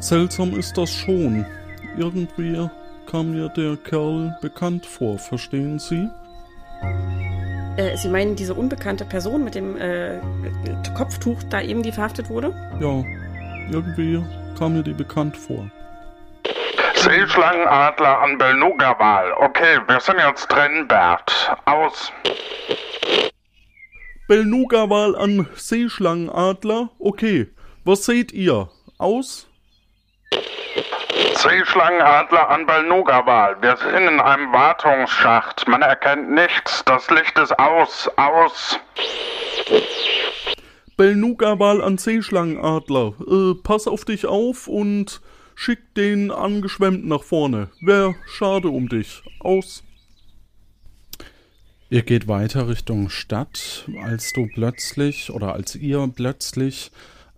seltsam 0.00 0.54
ist 0.58 0.76
das 0.76 0.90
schon. 0.90 1.46
Irgendwie 1.96 2.68
kam 3.06 3.32
mir 3.32 3.48
der 3.48 3.76
Kerl 3.76 4.36
bekannt 4.42 4.84
vor, 4.84 5.18
verstehen 5.18 5.78
Sie? 5.78 6.08
Äh, 7.76 7.96
Sie 7.96 8.08
meinen 8.08 8.36
diese 8.36 8.54
unbekannte 8.54 9.04
Person 9.04 9.44
mit 9.44 9.54
dem 9.54 9.76
äh, 9.76 10.18
Kopftuch 10.96 11.42
da 11.50 11.60
eben, 11.60 11.82
die 11.82 11.92
verhaftet 11.92 12.30
wurde? 12.30 12.54
Ja, 12.80 13.04
irgendwie 13.70 14.22
kam 14.58 14.74
mir 14.74 14.82
die 14.82 14.94
bekannt 14.94 15.36
vor. 15.36 15.70
Seeschlangenadler 16.94 18.18
an 18.20 18.38
Belnuga-Wal. 18.38 19.32
Okay, 19.40 19.78
wir 19.86 20.00
sind 20.00 20.16
jetzt 20.18 20.46
drin, 20.48 20.88
Bert. 20.88 21.54
Aus. 21.66 22.12
Belnuga-Wal 24.28 25.14
an 25.14 25.46
Seeschlangenadler? 25.54 26.90
Okay. 26.98 27.48
Was 27.84 28.04
seht 28.06 28.32
ihr? 28.32 28.68
Aus? 28.98 29.46
Seeschlangenadler 31.36 32.48
an 32.48 32.64
Balnuga-Wal. 32.64 33.60
Wir 33.60 33.76
sind 33.76 34.08
in 34.08 34.20
einem 34.20 34.52
Wartungsschacht. 34.52 35.68
Man 35.68 35.82
erkennt 35.82 36.30
nichts. 36.30 36.82
Das 36.86 37.10
Licht 37.10 37.38
ist 37.38 37.58
aus. 37.58 38.08
Aus. 38.16 38.80
Belnuga-Wal 40.96 41.82
an 41.82 41.98
Seeschlangenadler. 41.98 43.14
Äh, 43.20 43.54
pass 43.62 43.86
auf 43.86 44.06
dich 44.06 44.24
auf 44.24 44.66
und 44.66 45.20
schick 45.54 45.94
den 45.94 46.30
angeschwemmt 46.30 47.06
nach 47.06 47.22
vorne. 47.22 47.68
Wär 47.82 48.14
schade 48.26 48.68
um 48.68 48.88
dich. 48.88 49.22
Aus. 49.40 49.84
Ihr 51.90 52.02
geht 52.02 52.28
weiter 52.28 52.66
Richtung 52.66 53.10
Stadt, 53.10 53.88
als 54.02 54.32
du 54.32 54.48
plötzlich 54.52 55.30
oder 55.30 55.52
als 55.52 55.74
ihr 55.74 56.10
plötzlich 56.16 56.90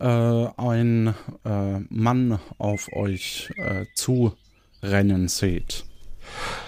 ein 0.05 1.15
äh, 1.45 1.79
Mann 1.89 2.39
auf 2.59 2.93
euch 2.93 3.51
äh, 3.57 3.87
zurennen 3.95 5.29
seht. 5.29 5.85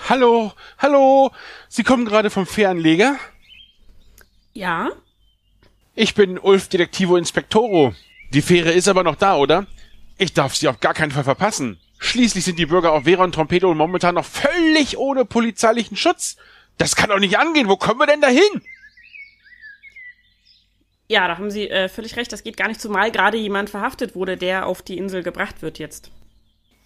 Hallo, 0.08 0.52
hallo, 0.78 1.30
Sie 1.68 1.84
kommen 1.84 2.04
gerade 2.04 2.30
vom 2.30 2.46
Fähranleger? 2.46 3.16
Ja. 4.52 4.90
Ich 5.94 6.14
bin 6.14 6.38
Ulf 6.38 6.68
Detektivo 6.68 7.16
Inspektoro. 7.16 7.94
Die 8.32 8.42
Fähre 8.42 8.72
ist 8.72 8.88
aber 8.88 9.02
noch 9.02 9.16
da, 9.16 9.36
oder? 9.36 9.66
Ich 10.18 10.32
darf 10.32 10.54
sie 10.54 10.68
auf 10.68 10.80
gar 10.80 10.94
keinen 10.94 11.12
Fall 11.12 11.24
verpassen. 11.24 11.78
Schließlich 11.98 12.44
sind 12.44 12.58
die 12.58 12.66
Bürger 12.66 12.92
auf 12.92 13.04
Vera 13.04 13.24
und 13.24 13.34
Trompeto 13.34 13.74
momentan 13.74 14.14
noch 14.14 14.24
völlig 14.24 14.96
ohne 14.96 15.24
polizeilichen 15.24 15.96
Schutz. 15.96 16.36
Das 16.78 16.96
kann 16.96 17.10
doch 17.10 17.18
nicht 17.18 17.38
angehen. 17.38 17.68
Wo 17.68 17.76
kommen 17.76 18.00
wir 18.00 18.06
denn 18.06 18.20
dahin? 18.20 18.62
Ja, 21.10 21.26
da 21.26 21.38
haben 21.38 21.50
Sie 21.50 21.68
äh, 21.68 21.88
völlig 21.88 22.16
recht. 22.16 22.30
Das 22.30 22.44
geht 22.44 22.56
gar 22.56 22.68
nicht, 22.68 22.80
zumal 22.80 23.10
gerade 23.10 23.36
jemand 23.36 23.68
verhaftet 23.68 24.14
wurde, 24.14 24.36
der 24.36 24.66
auf 24.66 24.80
die 24.80 24.96
Insel 24.96 25.24
gebracht 25.24 25.60
wird 25.60 25.80
jetzt. 25.80 26.12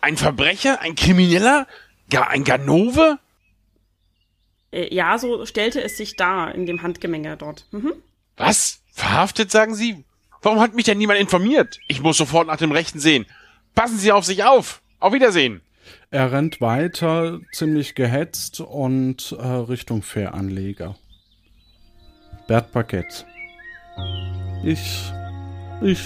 Ein 0.01 0.17
Verbrecher? 0.17 0.81
Ein 0.81 0.95
Krimineller? 0.95 1.67
Gar 2.09 2.29
ein 2.29 2.43
Ganove? 2.43 3.19
Äh, 4.73 4.95
ja, 4.95 5.19
so 5.19 5.45
stellte 5.45 5.83
es 5.83 5.99
sich 5.99 6.17
dar 6.17 6.55
in 6.55 6.65
dem 6.65 6.81
Handgemenge 6.81 7.37
dort. 7.37 7.67
Mhm. 7.71 7.93
Was? 8.39 8.81
Verhaftet, 8.95 9.51
sagen 9.51 9.75
Sie? 9.75 10.05
Warum 10.41 10.59
hat 10.59 10.73
mich 10.73 10.87
denn 10.87 10.97
niemand 10.97 11.21
informiert? 11.21 11.79
Ich 11.87 12.01
muss 12.01 12.17
sofort 12.17 12.47
nach 12.47 12.57
dem 12.57 12.73
Rechten 12.73 13.01
sehen. 13.01 13.27
Passen 13.75 13.99
Sie 13.99 14.11
auf 14.11 14.25
sich 14.25 14.45
auf. 14.45 14.81
Auf 15.01 15.13
Wiedersehen. 15.13 15.61
Er 16.11 16.33
rennt 16.33 16.63
weiter, 16.63 17.41
ziemlich 17.53 17.95
gehetzt 17.95 18.61
und 18.61 19.37
äh, 19.39 19.47
Richtung 19.47 20.01
Fähranleger. 20.01 20.97
Bert 22.47 22.73
Paquette. 22.73 23.27
Ich. 24.63 25.13
Ich. 25.83 26.03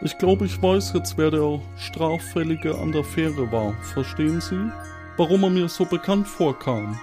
Ich 0.00 0.18
glaube, 0.18 0.46
ich 0.46 0.60
weiß 0.60 0.94
jetzt, 0.94 1.16
wer 1.16 1.30
der 1.30 1.60
Straffällige 1.76 2.76
an 2.76 2.90
der 2.90 3.04
Fähre 3.04 3.52
war. 3.52 3.72
Verstehen 3.94 4.40
Sie? 4.40 4.70
Warum 5.16 5.44
er 5.44 5.50
mir 5.50 5.68
so 5.68 5.84
bekannt 5.84 6.26
vorkam. 6.26 6.98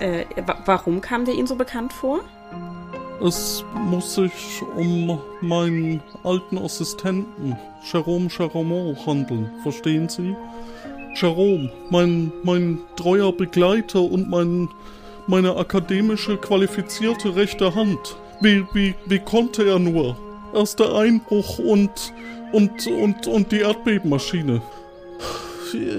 Äh, 0.00 0.24
warum 0.64 1.00
kam 1.00 1.24
der 1.24 1.34
Ihnen 1.34 1.46
so 1.46 1.54
bekannt 1.54 1.92
vor? 1.92 2.20
Es 3.22 3.64
muss 3.74 4.14
sich 4.14 4.62
um 4.76 5.18
meinen 5.40 6.02
alten 6.22 6.58
Assistenten, 6.58 7.56
Jerome 7.90 8.28
Charamont, 8.28 9.06
handeln. 9.06 9.50
Verstehen 9.62 10.08
Sie? 10.08 10.36
Jerome, 11.14 11.70
mein, 11.88 12.30
mein 12.42 12.78
treuer 12.96 13.32
Begleiter 13.32 14.02
und 14.02 14.28
mein, 14.28 14.68
meine 15.26 15.56
akademische 15.56 16.36
qualifizierte 16.36 17.34
rechte 17.34 17.74
Hand. 17.74 18.16
Wie, 18.40 18.64
wie, 18.72 18.94
wie 19.06 19.18
konnte 19.18 19.66
er 19.66 19.78
nur? 19.78 20.16
Erst 20.54 20.78
der 20.80 20.94
Einbruch 20.94 21.58
und, 21.58 22.12
und, 22.52 22.86
und, 22.86 23.26
und 23.26 23.52
die 23.52 23.60
Erdbebenmaschine. 23.60 24.62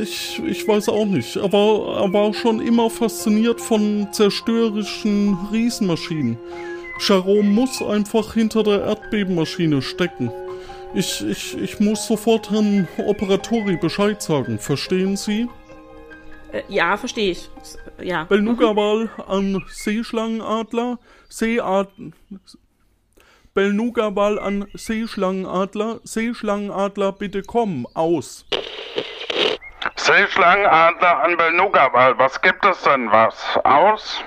Ich, 0.02 0.42
ich 0.46 0.68
weiß 0.68 0.90
auch 0.90 1.06
nicht. 1.06 1.36
Er 1.36 1.52
war, 1.52 2.02
er 2.04 2.14
war 2.14 2.34
schon 2.34 2.62
immer 2.62 2.90
fasziniert 2.90 3.60
von 3.60 4.08
zerstörerischen 4.12 5.38
Riesenmaschinen. 5.52 6.38
Jerome 7.06 7.50
muss 7.50 7.82
einfach 7.82 8.34
hinter 8.34 8.64
der 8.64 8.82
Erdbebenmaschine 8.82 9.82
stecken. 9.82 10.32
Ich, 10.94 11.24
ich, 11.28 11.58
ich 11.58 11.80
muss 11.80 12.08
sofort 12.08 12.50
Herrn 12.50 12.88
Operatori 13.06 13.78
Bescheid 13.78 14.22
sagen. 14.22 14.58
Verstehen 14.58 15.18
Sie? 15.18 15.48
Äh, 16.52 16.62
ja, 16.70 16.98
verstehe 16.98 17.32
ich. 17.32 17.50
Ja. 18.02 18.26
Belnuga-Wal 18.26 19.10
an 19.28 19.64
Seeschlangenadler, 19.68 21.00
Seead... 21.30 21.90
Belnuga-Wal 23.54 24.38
an 24.38 24.68
Seeschlangenadler, 24.76 26.00
Seeschlangenadler, 26.04 27.12
bitte 27.12 27.42
komm, 27.42 27.88
aus. 27.96 28.46
Seeschlangenadler 29.96 31.24
an 31.24 31.38
Belnuga-Wal, 31.38 32.20
was 32.20 32.40
gibt 32.40 32.64
es 32.66 32.84
denn 32.84 33.10
was? 33.12 33.58
Aus? 33.64 34.22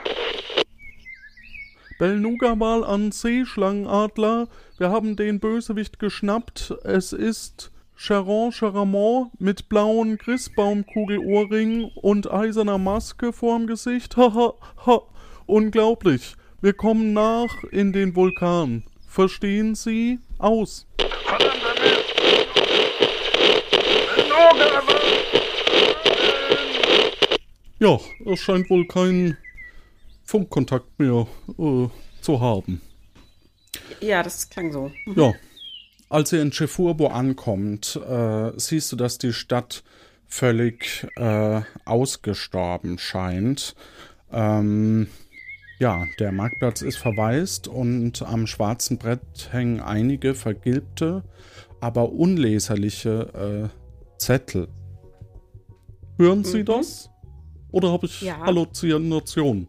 Belnuga-Wal 2.01 2.83
an 2.83 3.13
Seeschlangenadler, 3.13 4.49
wir 4.79 4.91
haben 4.91 5.15
den 5.15 5.39
Bösewicht 5.39 6.01
geschnappt. 6.01 6.75
Es 6.83 7.13
ist 7.13 7.71
Charon 8.03 8.51
Charamont 8.51 9.31
mit 9.39 9.69
blauen 9.69 10.17
Christbaumkugelohrringen 10.17 11.93
und 11.97 12.33
eiserner 12.33 12.79
Maske 12.79 13.31
vorm 13.31 13.67
Gesicht. 13.67 14.17
Haha, 14.17 14.55
ha, 14.87 15.03
unglaublich. 15.45 16.35
Wir 16.63 16.73
kommen 16.73 17.13
nach 17.13 17.63
in 17.65 17.93
den 17.93 18.17
Vulkan. 18.17 18.85
Verstehen 19.07 19.75
Sie? 19.75 20.19
Aus. 20.39 20.87
Ja, 27.81 28.01
es 28.25 28.41
scheint 28.41 28.71
wohl 28.71 28.87
keinen 28.87 29.37
Funkkontakt 30.25 30.99
mehr 30.99 31.27
äh, 31.59 31.89
zu 32.23 32.41
haben. 32.41 32.81
Ja, 34.01 34.23
das 34.23 34.49
klang 34.49 34.73
so. 34.73 34.91
Ja, 35.15 35.35
als 36.11 36.33
ihr 36.33 36.43
in 36.43 36.53
Chefurbo 36.53 37.07
ankommt, 37.09 37.97
äh, 38.07 38.51
siehst 38.57 38.93
du, 38.93 38.97
dass 38.97 39.17
die 39.19 39.33
Stadt 39.33 39.83
völlig 40.27 41.07
äh, 41.17 41.63
ausgestorben 41.85 42.99
scheint. 42.99 43.75
Ähm, 44.33 45.07
ja, 45.79 46.05
der 46.19 46.31
Marktplatz 46.33 46.83
ist 46.83 46.99
verwaist 46.99 47.67
und 47.69 48.23
am 48.23 48.47
schwarzen 48.47 48.99
Brett 48.99 49.49
hängen 49.51 49.81
einige 49.81 50.35
vergilbte, 50.35 51.25
aber 51.81 52.13
unleserliche 52.13 53.71
äh, 53.73 54.19
Zettel. 54.19 54.69
Hören 56.19 56.45
Sie 56.45 56.59
Mhm. 56.61 56.65
das? 56.67 57.09
Oder 57.73 57.91
habe 57.93 58.07
ich 58.07 58.21
Ja. 58.21 58.39
Halluzinationen? 58.41 59.69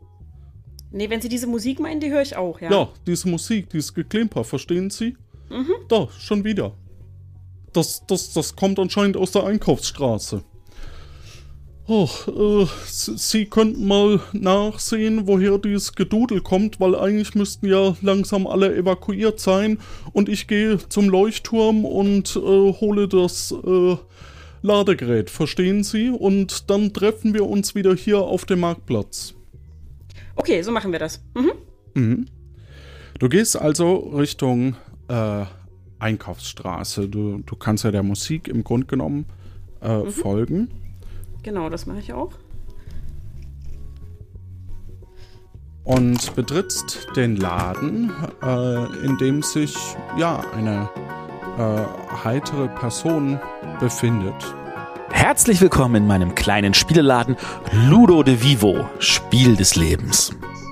Nee, 0.92 1.10
wenn 1.10 1.22
Sie 1.22 1.30
diese 1.30 1.48
Musik 1.48 1.80
meinen, 1.80 2.02
die 2.02 2.12
höre 2.12 2.22
ich 2.24 2.36
auch, 2.36 2.60
ja. 2.60 2.70
Ja, 2.70 2.89
diese 3.08 3.30
Musik, 3.30 3.70
dieses 3.70 3.94
Geklimper, 3.94 4.44
verstehen 4.44 4.89
Sie? 4.89 5.16
Mhm. 5.52 5.74
Da, 5.89 6.08
schon 6.20 6.43
wieder. 6.43 6.74
Das, 7.74 8.06
das, 8.08 8.34
das 8.34 8.56
kommt 8.56 8.80
anscheinend 8.80 9.18
aus 9.18 9.32
der 9.32 9.45
Einkaufsstraße. 9.45 10.43
Oh, 11.88 12.08
äh, 12.28 12.64
S- 12.64 13.12
Sie 13.16 13.45
könnten 13.45 13.86
mal 13.88 14.22
nachsehen, 14.34 15.28
woher 15.28 15.58
dieses 15.58 15.93
Gedudel 15.93 16.41
kommt, 16.41 16.80
weil 16.80 16.95
eigentlich 16.95 17.36
müssten 17.36 17.68
ja 17.68 17.95
langsam 18.02 18.47
alle 18.47 18.74
evakuiert 18.76 19.39
sein. 19.39 19.80
Und 20.14 20.30
ich 20.30 20.47
gehe 20.47 20.78
zum 20.89 21.10
Leuchtturm 21.10 21.84
und 21.86 22.36
äh, 22.36 22.39
hole 22.39 23.08
das 23.08 23.52
äh, 23.52 23.97
Ladegerät, 24.62 25.30
verstehen 25.30 25.84
Sie? 25.84 26.10
Und 26.10 26.70
dann 26.70 26.93
treffen 26.93 27.34
wir 27.34 27.47
uns 27.47 27.74
wieder 27.76 27.95
hier 27.95 28.20
auf 28.20 28.45
dem 28.45 28.60
Marktplatz. 28.62 29.34
Okay, 30.36 30.62
so 30.62 30.72
machen 30.72 30.91
wir 30.91 30.99
das. 30.99 31.22
Mhm. 31.36 31.52
Mhm. 31.95 32.26
Du 33.20 33.28
gehst 33.28 33.60
also 33.60 33.95
Richtung 34.16 34.76
äh, 35.12 35.45
Einkaufsstraße. 35.99 37.07
Du, 37.09 37.39
du 37.45 37.55
kannst 37.55 37.84
ja 37.84 37.91
der 37.91 38.03
Musik 38.03 38.47
im 38.47 38.64
Grunde 38.64 38.88
genommen 38.88 39.26
äh, 39.82 39.97
Mhm. 39.99 40.09
folgen. 40.12 40.70
Genau, 41.43 41.70
das 41.70 41.86
mache 41.86 41.99
ich 41.99 42.14
auch. 42.14 42.32
und 45.84 46.36
betrittst 46.36 47.07
den 47.16 47.36
Laden, 47.38 48.12
äh, 48.43 48.86
in 49.05 49.18
dem 49.18 49.41
sich 49.41 49.76
ja 50.18 50.39
eine 50.55 50.88
äh, 51.57 52.24
heitere 52.24 52.68
Person 52.68 53.39
befindet. 53.80 54.36
Herzlich 55.09 55.59
willkommen 55.59 55.95
in 55.95 56.07
meinem 56.07 56.36
kleinen 56.36 56.74
Spieleladen 56.76 57.36
Ludo 57.89 58.22
de 58.24 58.41
Vivo, 58.43 58.88
Spiel 58.99 59.55
des 59.55 59.76
Lebens. 59.76 60.32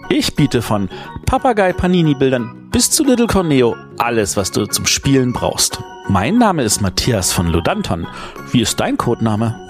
Ich 0.10 0.36
biete 0.36 0.62
von 0.62 0.90
Papagei 1.26 1.74
Panini 1.74 2.14
Bildern 2.14 2.59
bis 2.72 2.92
zu 2.92 3.04
Little 3.04 3.28
Corneo 3.28 3.76
alles, 3.98 4.38
was 4.38 4.52
du 4.52 4.66
zum 4.66 4.86
Spielen 4.86 5.34
brauchst. 5.34 5.82
Mein 6.08 6.38
Name 6.38 6.64
ist 6.64 6.82
Matthias 6.82 7.32
von 7.32 7.48
Ludanton. 7.48 8.08
Wie 8.52 8.62
ist 8.62 8.80
dein 8.80 8.98
Codename? 8.98 9.68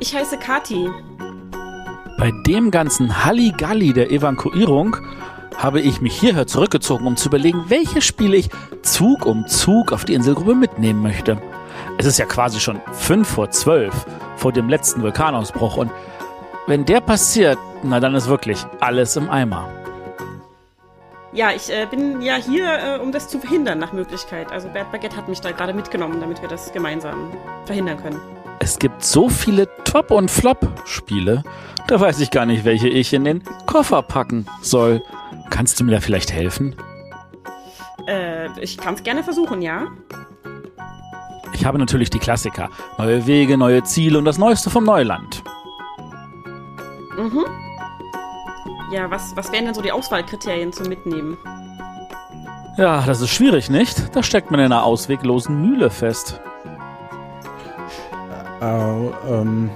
Ich 0.00 0.14
heiße 0.14 0.38
Kati. 0.38 0.88
Bei 2.18 2.32
dem 2.46 2.70
ganzen 2.70 3.24
Halligalli 3.24 3.92
der 3.92 4.10
Evakuierung 4.10 4.96
habe 5.56 5.80
ich 5.80 6.00
mich 6.00 6.18
hierher 6.18 6.46
zurückgezogen, 6.46 7.06
um 7.06 7.16
zu 7.16 7.28
überlegen, 7.28 7.64
welche 7.68 8.00
Spiele 8.00 8.36
ich 8.36 8.48
Zug 8.82 9.26
um 9.26 9.46
Zug 9.46 9.92
auf 9.92 10.04
die 10.04 10.14
Inselgruppe 10.14 10.54
mitnehmen 10.54 11.02
möchte. 11.02 11.40
Es 11.98 12.06
ist 12.06 12.18
ja 12.18 12.24
quasi 12.24 12.60
schon 12.60 12.80
fünf 12.92 13.28
vor 13.28 13.50
zwölf 13.50 14.06
vor 14.36 14.52
dem 14.52 14.68
letzten 14.68 15.02
Vulkanausbruch 15.02 15.76
und 15.76 15.90
wenn 16.66 16.84
der 16.86 17.00
passiert, 17.00 17.58
na 17.82 18.00
dann 18.00 18.14
ist 18.14 18.28
wirklich 18.28 18.64
alles 18.80 19.16
im 19.16 19.28
Eimer. 19.28 19.83
Ja, 21.34 21.50
ich 21.50 21.68
äh, 21.68 21.86
bin 21.90 22.22
ja 22.22 22.36
hier, 22.36 22.64
äh, 22.64 22.98
um 23.00 23.10
das 23.10 23.28
zu 23.28 23.40
verhindern 23.40 23.80
nach 23.80 23.92
Möglichkeit. 23.92 24.52
Also 24.52 24.68
Bert 24.68 24.92
Baguette 24.92 25.16
hat 25.16 25.28
mich 25.28 25.40
da 25.40 25.50
gerade 25.50 25.74
mitgenommen, 25.74 26.20
damit 26.20 26.40
wir 26.40 26.48
das 26.48 26.72
gemeinsam 26.72 27.32
verhindern 27.66 28.00
können. 28.00 28.20
Es 28.60 28.78
gibt 28.78 29.04
so 29.04 29.28
viele 29.28 29.68
Top- 29.82 30.12
und 30.12 30.30
Flop-Spiele, 30.30 31.42
da 31.88 32.00
weiß 32.00 32.20
ich 32.20 32.30
gar 32.30 32.46
nicht, 32.46 32.64
welche 32.64 32.88
ich 32.88 33.12
in 33.12 33.24
den 33.24 33.42
Koffer 33.66 34.02
packen 34.02 34.46
soll. 34.62 35.02
Kannst 35.50 35.80
du 35.80 35.84
mir 35.84 35.90
da 35.90 36.00
vielleicht 36.00 36.32
helfen? 36.32 36.76
Äh, 38.06 38.48
ich 38.60 38.78
kann 38.78 38.94
es 38.94 39.02
gerne 39.02 39.24
versuchen, 39.24 39.60
ja? 39.60 39.88
Ich 41.52 41.64
habe 41.64 41.78
natürlich 41.78 42.10
die 42.10 42.20
Klassiker. 42.20 42.70
Neue 42.96 43.26
Wege, 43.26 43.58
neue 43.58 43.82
Ziele 43.82 44.18
und 44.18 44.24
das 44.24 44.38
Neueste 44.38 44.70
vom 44.70 44.84
Neuland. 44.84 45.42
Mhm. 47.18 47.44
Ja, 48.94 49.10
was, 49.10 49.34
was 49.34 49.50
wären 49.50 49.64
denn 49.64 49.74
so 49.74 49.82
die 49.82 49.90
Auswahlkriterien 49.90 50.72
zum 50.72 50.86
Mitnehmen? 50.86 51.36
Ja, 52.76 53.02
das 53.04 53.20
ist 53.20 53.30
schwierig, 53.30 53.68
nicht? 53.68 54.14
Da 54.14 54.22
steckt 54.22 54.52
man 54.52 54.60
in 54.60 54.66
einer 54.66 54.84
ausweglosen 54.84 55.60
Mühle 55.60 55.90
fest. 55.90 56.40
Äh, 58.62 59.06
ähm, 59.28 59.68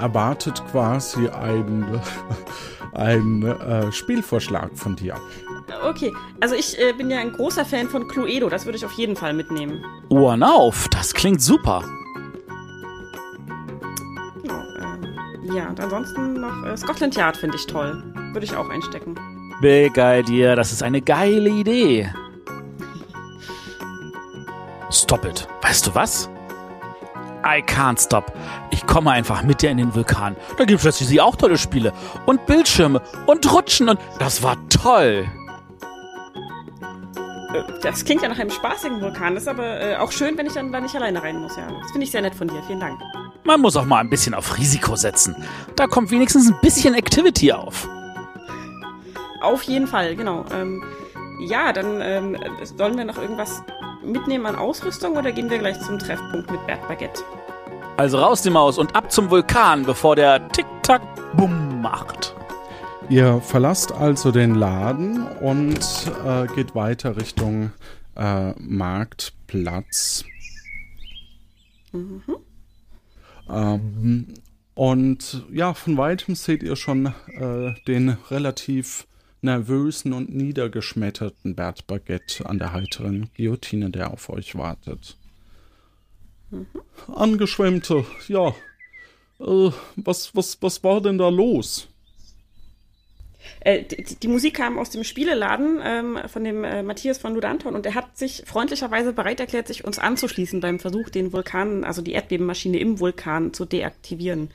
erwartet 0.00 0.64
quasi 0.70 1.28
ein, 1.28 2.00
ein 2.94 3.42
äh, 3.42 3.92
Spielvorschlag 3.92 4.70
von 4.78 4.96
dir. 4.96 5.16
Okay, 5.86 6.14
also 6.40 6.54
ich 6.54 6.78
äh, 6.78 6.94
bin 6.94 7.10
ja 7.10 7.18
ein 7.18 7.32
großer 7.32 7.66
Fan 7.66 7.90
von 7.90 8.08
Cluedo, 8.08 8.48
das 8.48 8.64
würde 8.64 8.78
ich 8.78 8.86
auf 8.86 8.92
jeden 8.92 9.14
Fall 9.14 9.34
mitnehmen. 9.34 9.84
Ohren 10.08 10.42
auf, 10.42 10.88
das 10.88 11.12
klingt 11.12 11.42
super. 11.42 11.84
Ja, 15.52 15.68
und 15.68 15.80
ansonsten 15.80 16.34
noch 16.34 16.64
äh, 16.64 16.76
Scotland 16.76 17.14
Yard 17.16 17.36
finde 17.36 17.56
ich 17.56 17.66
toll. 17.66 18.02
Würde 18.32 18.44
ich 18.44 18.54
auch 18.56 18.68
einstecken. 18.68 19.14
Big 19.60 19.96
Idea, 19.96 20.54
das 20.56 20.72
ist 20.72 20.82
eine 20.82 21.00
geile 21.00 21.48
Idee. 21.48 22.10
Stop 24.90 25.24
it. 25.24 25.46
Weißt 25.62 25.86
du 25.86 25.94
was? 25.94 26.28
I 27.46 27.60
can't 27.62 28.00
stop. 28.00 28.32
Ich 28.70 28.86
komme 28.86 29.10
einfach 29.10 29.42
mit 29.42 29.60
dir 29.60 29.70
in 29.70 29.76
den 29.76 29.94
Vulkan. 29.94 30.34
Da 30.56 30.64
gibt 30.64 30.84
es 30.84 30.96
schließlich 30.96 31.20
auch 31.20 31.36
tolle 31.36 31.58
Spiele. 31.58 31.92
Und 32.26 32.46
Bildschirme 32.46 33.02
und 33.26 33.52
Rutschen 33.52 33.88
und 33.88 34.00
das 34.18 34.42
war 34.42 34.56
toll. 34.68 35.26
Äh, 37.52 37.62
Das 37.82 38.04
klingt 38.04 38.22
ja 38.22 38.28
nach 38.28 38.38
einem 38.38 38.50
spaßigen 38.50 39.00
Vulkan, 39.00 39.34
das 39.34 39.44
ist 39.44 39.48
aber 39.48 39.80
äh, 39.80 39.96
auch 39.96 40.10
schön, 40.10 40.38
wenn 40.38 40.46
ich 40.46 40.54
dann 40.54 40.72
da 40.72 40.80
nicht 40.80 40.94
alleine 40.94 41.22
rein 41.22 41.36
muss, 41.40 41.56
ja. 41.56 41.66
Das 41.82 41.90
finde 41.92 42.04
ich 42.04 42.10
sehr 42.10 42.22
nett 42.22 42.34
von 42.34 42.48
dir, 42.48 42.62
vielen 42.66 42.80
Dank. 42.80 42.98
Man 43.44 43.60
muss 43.60 43.76
auch 43.76 43.84
mal 43.84 43.98
ein 43.98 44.08
bisschen 44.08 44.34
auf 44.34 44.56
Risiko 44.56 44.96
setzen. 44.96 45.36
Da 45.76 45.86
kommt 45.86 46.10
wenigstens 46.10 46.48
ein 46.48 46.58
bisschen 46.62 46.94
Activity 46.94 47.52
auf. 47.52 47.86
Auf 49.42 49.62
jeden 49.64 49.86
Fall, 49.86 50.16
genau. 50.16 50.46
Ähm, 50.50 50.82
ja, 51.40 51.72
dann 51.74 52.00
ähm, 52.00 52.38
sollen 52.62 52.96
wir 52.96 53.04
noch 53.04 53.18
irgendwas 53.18 53.62
mitnehmen 54.02 54.46
an 54.46 54.56
Ausrüstung 54.56 55.16
oder 55.16 55.30
gehen 55.30 55.50
wir 55.50 55.58
gleich 55.58 55.78
zum 55.80 55.98
Treffpunkt 55.98 56.50
mit 56.50 56.66
Bert 56.66 56.86
Baguette? 56.88 57.22
Also 57.98 58.18
raus 58.18 58.40
die 58.40 58.50
Maus 58.50 58.78
und 58.78 58.96
ab 58.96 59.12
zum 59.12 59.30
Vulkan, 59.30 59.84
bevor 59.84 60.16
der 60.16 60.48
Tick-Tack-Bumm 60.48 61.82
macht. 61.82 62.34
Ihr 63.10 63.40
verlasst 63.42 63.92
also 63.92 64.32
den 64.32 64.54
Laden 64.54 65.26
und 65.38 65.80
äh, 66.26 66.46
geht 66.54 66.74
weiter 66.74 67.16
Richtung 67.16 67.72
äh, 68.16 68.52
Marktplatz. 68.58 70.24
Mhm. 71.92 72.22
Ähm, 73.48 74.34
und 74.74 75.44
ja, 75.52 75.74
von 75.74 75.96
weitem 75.96 76.34
seht 76.34 76.62
ihr 76.62 76.76
schon 76.76 77.06
äh, 77.06 77.74
den 77.86 78.16
relativ 78.30 79.06
nervösen 79.40 80.12
und 80.12 80.34
niedergeschmetterten 80.34 81.54
Bert 81.54 81.86
Baguette 81.86 82.46
an 82.46 82.58
der 82.58 82.72
heiteren 82.72 83.30
Guillotine, 83.36 83.90
der 83.90 84.10
auf 84.10 84.30
euch 84.30 84.56
wartet. 84.56 85.16
Mhm. 86.50 86.66
Angeschwemmte, 87.14 88.04
ja. 88.28 88.48
Äh, 89.38 89.70
was, 89.96 90.34
was, 90.34 90.60
was 90.60 90.82
war 90.82 91.00
denn 91.00 91.18
da 91.18 91.28
los? 91.28 91.88
Äh, 93.60 93.82
die, 93.82 94.16
die, 94.16 94.28
Musik 94.28 94.54
kam 94.54 94.78
aus 94.78 94.90
dem 94.90 95.04
Spieleladen 95.04 95.80
ähm, 95.82 96.18
von 96.26 96.44
dem 96.44 96.64
äh, 96.64 96.82
Matthias 96.82 97.18
von 97.18 97.34
Ludanton 97.34 97.74
und 97.74 97.86
er 97.86 97.94
hat 97.94 98.16
sich 98.16 98.42
freundlicherweise 98.46 99.12
bereit 99.12 99.40
erklärt, 99.40 99.68
sich 99.68 99.84
uns 99.84 99.98
anzuschließen 99.98 100.60
beim 100.60 100.78
Versuch, 100.78 101.08
den 101.10 101.32
Vulkan, 101.32 101.84
also 101.84 102.02
die 102.02 102.12
Erdbebenmaschine 102.12 102.78
im 102.78 103.00
Vulkan 103.00 103.52
zu 103.52 103.64
deaktivieren. 103.64 104.50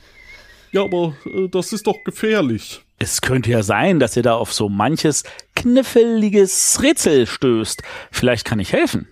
Ja, 0.71 0.83
aber 0.83 1.15
äh, 1.25 1.47
das 1.47 1.73
ist 1.73 1.87
doch 1.87 2.03
gefährlich. 2.03 2.81
Es 2.99 3.21
könnte 3.21 3.49
ja 3.49 3.63
sein, 3.63 3.99
dass 3.99 4.17
ihr 4.17 4.23
da 4.23 4.35
auf 4.35 4.53
so 4.53 4.69
manches 4.69 5.23
kniffliges 5.55 6.81
Rätsel 6.81 7.27
stößt. 7.27 7.81
Vielleicht 8.11 8.45
kann 8.45 8.59
ich 8.59 8.73
helfen. 8.73 9.07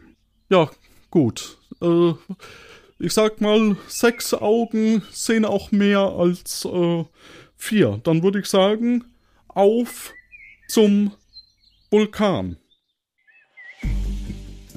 Ja, 0.50 0.70
gut. 1.10 1.58
Äh, 1.82 2.14
ich 3.00 3.14
sag 3.14 3.42
mal, 3.42 3.78
sechs 3.88 4.34
Augen 4.34 5.04
sehen 5.12 5.46
auch 5.46 5.72
mehr 5.72 6.00
als 6.00 6.66
äh, 6.66 7.06
vier. 7.56 8.00
Dann 8.04 8.24
würde 8.24 8.40
ich 8.40 8.48
sagen, 8.48 9.06
auf 9.58 10.14
zum 10.68 11.12
Vulkan. 11.90 12.58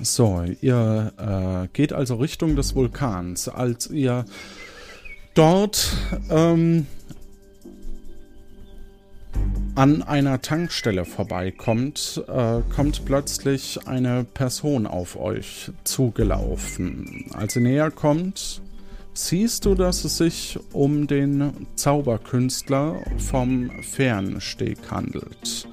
So, 0.01 0.43
ihr 0.62 1.12
äh, 1.18 1.68
geht 1.74 1.93
also 1.93 2.14
Richtung 2.14 2.57
des 2.57 2.74
Vulkans. 2.74 3.49
Als 3.49 3.91
ihr 3.91 4.24
dort 5.35 5.93
ähm, 6.31 6.87
an 9.74 10.03
einer 10.03 10.41
Tankstelle 10.41 11.05
vorbeikommt, 11.05 12.24
äh, 12.26 12.61
kommt 12.74 13.05
plötzlich 13.05 13.87
eine 13.87 14.24
Person 14.24 14.87
auf 14.87 15.16
euch 15.16 15.70
zugelaufen. 15.85 17.26
Als 17.35 17.53
sie 17.53 17.61
näher 17.61 17.91
kommt, 17.91 18.62
siehst 19.27 19.64
du, 19.64 19.75
dass 19.75 20.05
es 20.05 20.16
sich 20.18 20.59
um 20.73 21.07
den 21.07 21.66
Zauberkünstler 21.75 23.01
vom 23.18 23.71
Fernsteg 23.83 24.79
handelt. 24.91 25.68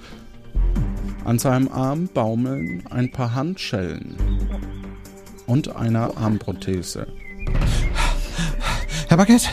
An 1.26 1.40
seinem 1.40 1.68
Arm 1.70 2.10
baumeln 2.14 2.84
ein 2.90 3.12
paar 3.12 3.34
Handschellen 3.36 4.16
und 5.46 5.76
eine 5.76 6.16
Armprothese. 6.18 7.08
Herr 9.08 9.18
Baguette? 9.18 9.50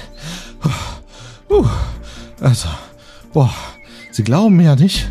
Uh, 1.51 1.66
also, 2.40 2.68
boah, 3.32 3.55
Sie 4.11 4.22
glauben 4.22 4.61
ja 4.61 4.76
nicht, 4.76 5.11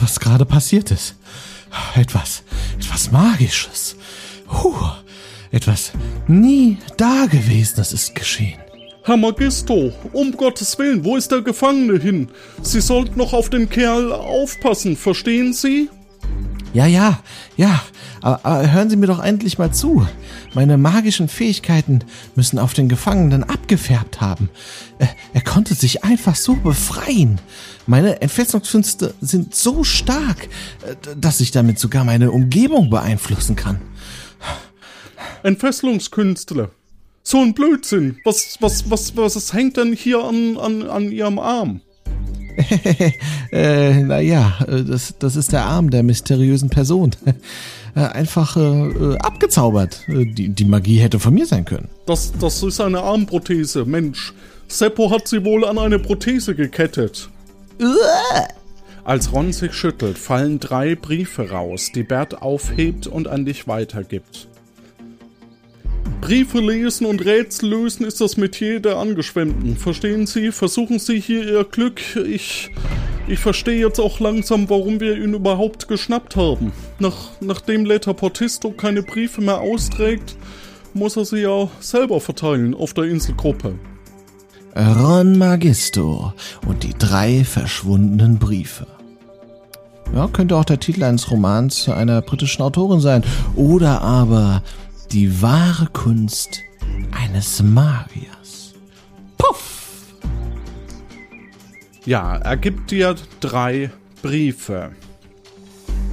was 0.00 0.20
gerade 0.20 0.44
passiert 0.44 0.90
ist. 0.90 1.14
Etwas, 1.94 2.42
etwas 2.78 3.10
Magisches. 3.10 3.96
Huh, 4.50 4.90
etwas 5.50 5.92
nie 6.26 6.78
Dagewesenes 6.96 7.92
ist 7.92 8.14
geschehen. 8.14 8.58
Herr 9.04 9.16
Magisto, 9.16 9.92
um 10.12 10.32
Gottes 10.32 10.78
Willen, 10.78 11.02
wo 11.04 11.16
ist 11.16 11.30
der 11.30 11.40
Gefangene 11.40 11.98
hin? 11.98 12.28
Sie 12.60 12.80
sollten 12.80 13.18
noch 13.18 13.32
auf 13.32 13.48
den 13.48 13.70
Kerl 13.70 14.12
aufpassen, 14.12 14.96
verstehen 14.96 15.54
Sie? 15.54 15.88
Ja, 16.74 16.86
ja, 16.86 17.20
ja, 17.56 17.82
aber, 18.20 18.44
aber 18.44 18.70
hören 18.70 18.90
Sie 18.90 18.96
mir 18.96 19.06
doch 19.06 19.24
endlich 19.24 19.56
mal 19.56 19.72
zu. 19.72 20.06
Meine 20.54 20.76
magischen 20.76 21.28
Fähigkeiten 21.28 22.00
müssen 22.34 22.58
auf 22.58 22.74
den 22.74 22.90
Gefangenen 22.90 23.44
abgefärbt 23.44 24.20
haben. 24.20 24.50
Er, 24.98 25.08
er 25.32 25.40
konnte 25.40 25.74
sich 25.74 26.04
einfach 26.04 26.34
so 26.34 26.56
befreien. 26.56 27.40
Meine 27.86 28.20
Entfesselungskünste 28.20 29.14
sind 29.22 29.54
so 29.54 29.84
stark, 29.84 30.48
äh, 30.86 30.94
dass 31.16 31.40
ich 31.40 31.50
damit 31.50 31.78
sogar 31.78 32.04
meine 32.04 32.30
Umgebung 32.30 32.90
beeinflussen 32.90 33.56
kann. 33.56 33.80
Entfesselungskünstler. 35.42 36.70
So 37.22 37.38
ein 37.38 37.54
Blödsinn. 37.54 38.16
Was, 38.24 38.56
was, 38.60 38.90
was, 38.90 39.16
was, 39.16 39.36
was 39.36 39.52
hängt 39.52 39.76
denn 39.76 39.92
hier 39.92 40.24
an, 40.24 40.56
an, 40.56 40.82
an 40.88 41.12
Ihrem 41.12 41.38
Arm? 41.38 41.80
äh, 43.52 44.02
naja, 44.02 44.58
äh, 44.66 44.82
das, 44.82 45.14
das 45.18 45.36
ist 45.36 45.52
der 45.52 45.64
Arm 45.64 45.90
der 45.90 46.02
mysteriösen 46.02 46.70
Person. 46.70 47.14
Äh, 47.94 48.00
einfach 48.00 48.56
äh, 48.56 49.16
abgezaubert. 49.18 50.02
Die, 50.08 50.50
die 50.50 50.64
Magie 50.64 50.98
hätte 50.98 51.18
von 51.18 51.34
mir 51.34 51.46
sein 51.46 51.64
können. 51.64 51.88
Das, 52.06 52.32
das 52.38 52.62
ist 52.62 52.80
eine 52.80 53.00
Armprothese, 53.00 53.84
Mensch. 53.86 54.34
Seppo 54.68 55.10
hat 55.10 55.26
sie 55.26 55.44
wohl 55.44 55.64
an 55.64 55.78
eine 55.78 55.98
Prothese 55.98 56.54
gekettet. 56.54 57.28
Als 59.04 59.32
Ron 59.32 59.52
sich 59.52 59.72
schüttelt, 59.72 60.18
fallen 60.18 60.60
drei 60.60 60.94
Briefe 60.94 61.50
raus, 61.50 61.90
die 61.94 62.02
Bert 62.02 62.42
aufhebt 62.42 63.06
und 63.06 63.26
an 63.26 63.46
dich 63.46 63.66
weitergibt. 63.66 64.48
Briefe 66.20 66.60
lesen 66.60 67.06
und 67.06 67.24
Rätsel 67.24 67.70
lösen 67.70 68.04
ist 68.04 68.20
das 68.20 68.36
Metier 68.36 68.80
der 68.80 68.96
Angeschwemmten. 68.96 69.76
Verstehen 69.76 70.26
Sie? 70.26 70.52
Versuchen 70.52 70.98
Sie 70.98 71.20
hier 71.20 71.44
Ihr 71.44 71.64
Glück. 71.64 72.00
Ich. 72.16 72.70
Ich 73.26 73.38
verstehe 73.40 73.78
jetzt 73.78 74.00
auch 74.00 74.20
langsam, 74.20 74.70
warum 74.70 75.00
wir 75.00 75.16
ihn 75.16 75.34
überhaupt 75.34 75.86
geschnappt 75.86 76.36
haben. 76.36 76.72
Nach, 76.98 77.30
nachdem 77.40 77.84
Letter 77.84 78.14
Portisto 78.14 78.70
keine 78.70 79.02
Briefe 79.02 79.42
mehr 79.42 79.60
austrägt, 79.60 80.36
muss 80.94 81.16
er 81.16 81.26
sie 81.26 81.40
ja 81.40 81.68
selber 81.80 82.20
verteilen 82.20 82.74
auf 82.74 82.94
der 82.94 83.04
Inselgruppe. 83.04 83.74
Ron 84.74 85.36
Magisto 85.36 86.32
und 86.66 86.84
die 86.84 86.94
drei 86.98 87.44
verschwundenen 87.44 88.38
Briefe. 88.38 88.86
Ja, 90.14 90.26
könnte 90.28 90.56
auch 90.56 90.64
der 90.64 90.80
Titel 90.80 91.04
eines 91.04 91.30
Romans 91.30 91.88
einer 91.88 92.22
britischen 92.22 92.62
Autorin 92.62 93.00
sein. 93.00 93.24
Oder 93.56 94.00
aber 94.00 94.62
die 95.12 95.40
wahre 95.40 95.86
Kunst 95.86 96.64
eines 97.10 97.62
Magiers. 97.62 98.74
Puff! 99.38 100.14
Ja, 102.04 102.36
er 102.36 102.56
gibt 102.56 102.90
dir 102.90 103.16
drei 103.40 103.90
Briefe. 104.22 104.92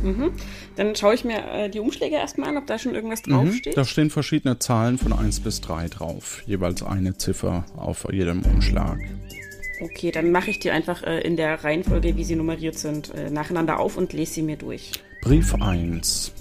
Mhm. 0.03 0.31
Dann 0.75 0.95
schaue 0.95 1.15
ich 1.15 1.23
mir 1.23 1.39
äh, 1.51 1.69
die 1.69 1.79
Umschläge 1.79 2.15
erstmal 2.15 2.49
an, 2.49 2.57
ob 2.57 2.67
da 2.67 2.77
schon 2.77 2.95
irgendwas 2.95 3.21
draufsteht. 3.21 3.73
Mhm, 3.73 3.75
da 3.75 3.85
stehen 3.85 4.09
verschiedene 4.09 4.59
Zahlen 4.59 4.97
von 4.97 5.13
1 5.13 5.39
bis 5.39 5.61
3 5.61 5.87
drauf. 5.87 6.43
Jeweils 6.45 6.83
eine 6.83 7.17
Ziffer 7.17 7.65
auf 7.77 8.05
jedem 8.11 8.43
Umschlag. 8.43 8.99
Okay, 9.81 10.11
dann 10.11 10.31
mache 10.31 10.49
ich 10.49 10.59
die 10.59 10.71
einfach 10.71 11.03
äh, 11.03 11.21
in 11.21 11.37
der 11.37 11.63
Reihenfolge, 11.63 12.15
wie 12.17 12.23
sie 12.23 12.35
nummeriert 12.35 12.77
sind, 12.77 13.13
äh, 13.13 13.29
nacheinander 13.29 13.79
auf 13.79 13.97
und 13.97 14.13
lese 14.13 14.33
sie 14.33 14.41
mir 14.41 14.57
durch. 14.57 14.91
Brief 15.21 15.53
1. 15.53 16.31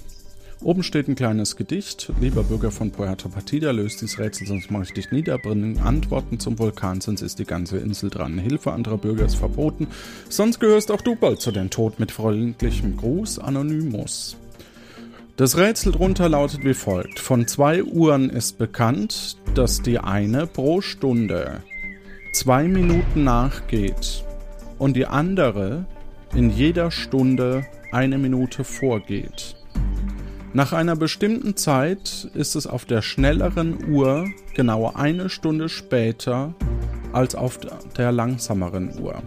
Oben 0.65 0.81
steht 0.81 1.07
ein 1.07 1.13
kleines 1.13 1.57
Gedicht. 1.57 2.11
Lieber 2.19 2.41
Bürger 2.41 2.71
von 2.71 2.89
Puerto 2.89 3.29
Partida, 3.29 3.69
löst 3.69 4.01
dieses 4.01 4.17
Rätsel, 4.17 4.47
sonst 4.47 4.71
mache 4.71 4.85
ich 4.85 4.93
dich 4.93 5.11
nieder. 5.11 5.37
Bringen 5.37 5.77
Antworten 5.77 6.39
zum 6.39 6.57
Vulkan, 6.57 7.01
sonst 7.01 7.21
ist 7.21 7.37
die 7.37 7.45
ganze 7.45 7.77
Insel 7.77 8.09
dran. 8.09 8.39
Hilfe 8.39 8.73
anderer 8.73 8.97
Bürger 8.97 9.25
ist 9.25 9.35
verboten, 9.35 9.85
sonst 10.27 10.59
gehörst 10.59 10.89
auch 10.89 11.01
du 11.01 11.15
bald 11.15 11.39
zu 11.39 11.51
den 11.51 11.69
Tod 11.69 11.99
mit 11.99 12.11
freundlichem 12.11 12.97
Gruß, 12.97 13.37
Anonymous. 13.37 14.37
Das 15.37 15.55
Rätsel 15.55 15.91
drunter 15.91 16.29
lautet 16.29 16.65
wie 16.65 16.73
folgt. 16.73 17.19
Von 17.19 17.47
zwei 17.47 17.83
Uhren 17.83 18.31
ist 18.31 18.57
bekannt, 18.57 19.37
dass 19.53 19.83
die 19.83 19.99
eine 19.99 20.47
pro 20.47 20.81
Stunde 20.81 21.61
zwei 22.33 22.63
Minuten 22.63 23.23
nachgeht 23.23 24.23
und 24.79 24.95
die 24.95 25.05
andere 25.05 25.85
in 26.33 26.49
jeder 26.49 26.89
Stunde 26.89 27.67
eine 27.91 28.17
Minute 28.17 28.63
vorgeht. 28.63 29.57
Nach 30.55 30.71
einer 30.71 30.95
bestimmten 30.95 31.57
Zeit 31.57 32.29
ist 32.33 32.55
es 32.55 32.65
auf 32.65 32.85
der 32.85 33.01
schnelleren 33.01 33.89
Uhr 33.89 34.25
genau 34.53 34.89
eine 34.95 35.27
Stunde 35.27 35.67
später 35.67 36.55
als 37.11 37.35
auf 37.35 37.59
der 37.97 38.13
langsameren 38.13 38.97
Uhr. 38.97 39.21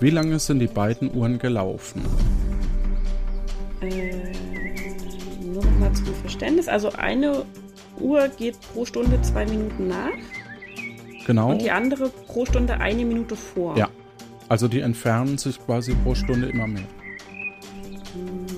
Wie 0.00 0.08
lange 0.08 0.38
sind 0.38 0.60
die 0.60 0.66
beiden 0.66 1.14
Uhren 1.14 1.38
gelaufen? 1.38 2.00
Äh, 3.82 4.32
nur 5.44 5.62
noch 5.62 5.78
mal 5.78 5.92
zum 5.92 6.06
Verständnis. 6.22 6.66
Also 6.66 6.92
eine 6.92 7.44
Uhr 8.00 8.28
geht 8.28 8.58
pro 8.72 8.86
Stunde 8.86 9.20
zwei 9.20 9.44
Minuten 9.44 9.88
nach. 9.88 10.08
Genau. 11.26 11.50
Und 11.50 11.60
die 11.60 11.70
andere 11.70 12.08
pro 12.08 12.46
Stunde 12.46 12.80
eine 12.80 13.04
Minute 13.04 13.36
vor. 13.36 13.76
Ja. 13.76 13.90
Also 14.48 14.68
die 14.68 14.80
entfernen 14.80 15.36
sich 15.36 15.58
quasi 15.66 15.94
pro 15.96 16.14
Stunde 16.14 16.48
immer 16.48 16.66
mehr. 16.66 16.88
Ähm, 18.16 18.57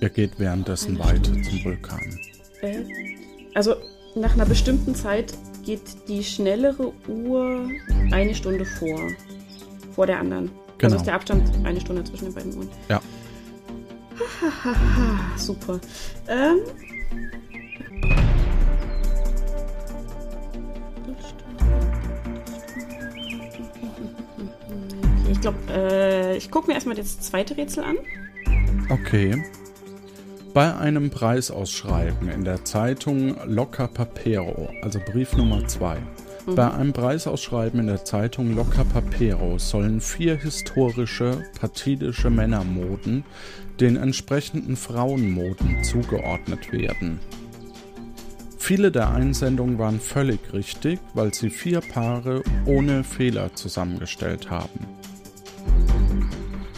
Er 0.00 0.08
geht 0.10 0.38
währenddessen 0.38 0.98
weiter 0.98 1.32
zum 1.42 1.64
Vulkan. 1.64 2.18
Äh, 2.62 2.84
Also 3.54 3.74
nach 4.14 4.34
einer 4.34 4.46
bestimmten 4.46 4.94
Zeit 4.94 5.34
geht 5.64 5.80
die 6.08 6.22
schnellere 6.24 6.92
Uhr 7.08 7.68
eine 8.10 8.34
Stunde 8.34 8.64
vor. 8.64 9.00
Vor 9.94 10.06
der 10.06 10.20
anderen. 10.20 10.46
Genau. 10.78 10.84
Also 10.84 10.96
ist 10.96 11.06
der 11.06 11.14
Abstand 11.14 11.50
eine 11.64 11.80
Stunde 11.80 12.04
zwischen 12.04 12.26
den 12.26 12.34
beiden 12.34 12.56
Uhren. 12.56 12.68
Ja. 12.88 13.00
Hahaha, 14.40 15.36
super. 15.36 15.80
Ähm. 16.28 16.58
Ich 25.38 25.42
glaube, 25.42 25.58
äh, 25.70 26.36
ich 26.36 26.50
gucke 26.50 26.66
mir 26.66 26.74
erstmal 26.74 26.96
das 26.96 27.20
zweite 27.20 27.56
Rätsel 27.56 27.84
an. 27.84 27.96
Okay. 28.90 29.40
Bei 30.52 30.74
einem 30.76 31.10
Preisausschreiben 31.10 32.28
in 32.28 32.44
der 32.44 32.64
Zeitung 32.64 33.36
Locker 33.46 33.86
Papero, 33.86 34.68
also 34.82 34.98
Brief 34.98 35.36
Nummer 35.36 35.64
2. 35.64 35.96
Mhm. 36.46 36.54
Bei 36.56 36.72
einem 36.72 36.92
Preisausschreiben 36.92 37.78
in 37.78 37.86
der 37.86 38.04
Zeitung 38.04 38.56
Locker 38.56 38.84
Papero 38.84 39.58
sollen 39.58 40.00
vier 40.00 40.34
historische, 40.34 41.44
patidische 41.60 42.30
Männermoden 42.30 43.22
den 43.78 43.94
entsprechenden 43.94 44.74
Frauenmoden 44.74 45.84
zugeordnet 45.84 46.72
werden. 46.72 47.20
Viele 48.58 48.90
der 48.90 49.12
Einsendungen 49.12 49.78
waren 49.78 50.00
völlig 50.00 50.52
richtig, 50.52 50.98
weil 51.14 51.32
sie 51.32 51.50
vier 51.50 51.80
Paare 51.80 52.42
ohne 52.66 53.04
Fehler 53.04 53.54
zusammengestellt 53.54 54.50
haben. 54.50 54.97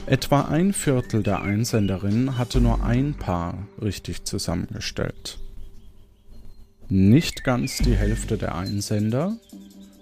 Etwa 0.06 0.42
ein 0.42 0.72
Viertel 0.72 1.22
der 1.22 1.42
Einsenderinnen 1.42 2.36
hatte 2.36 2.60
nur 2.60 2.82
ein 2.82 3.14
Paar 3.14 3.58
richtig 3.80 4.24
zusammengestellt. 4.24 5.38
Nicht 6.88 7.44
ganz 7.44 7.78
die 7.78 7.94
Hälfte 7.94 8.36
der 8.36 8.56
Einsender 8.56 9.36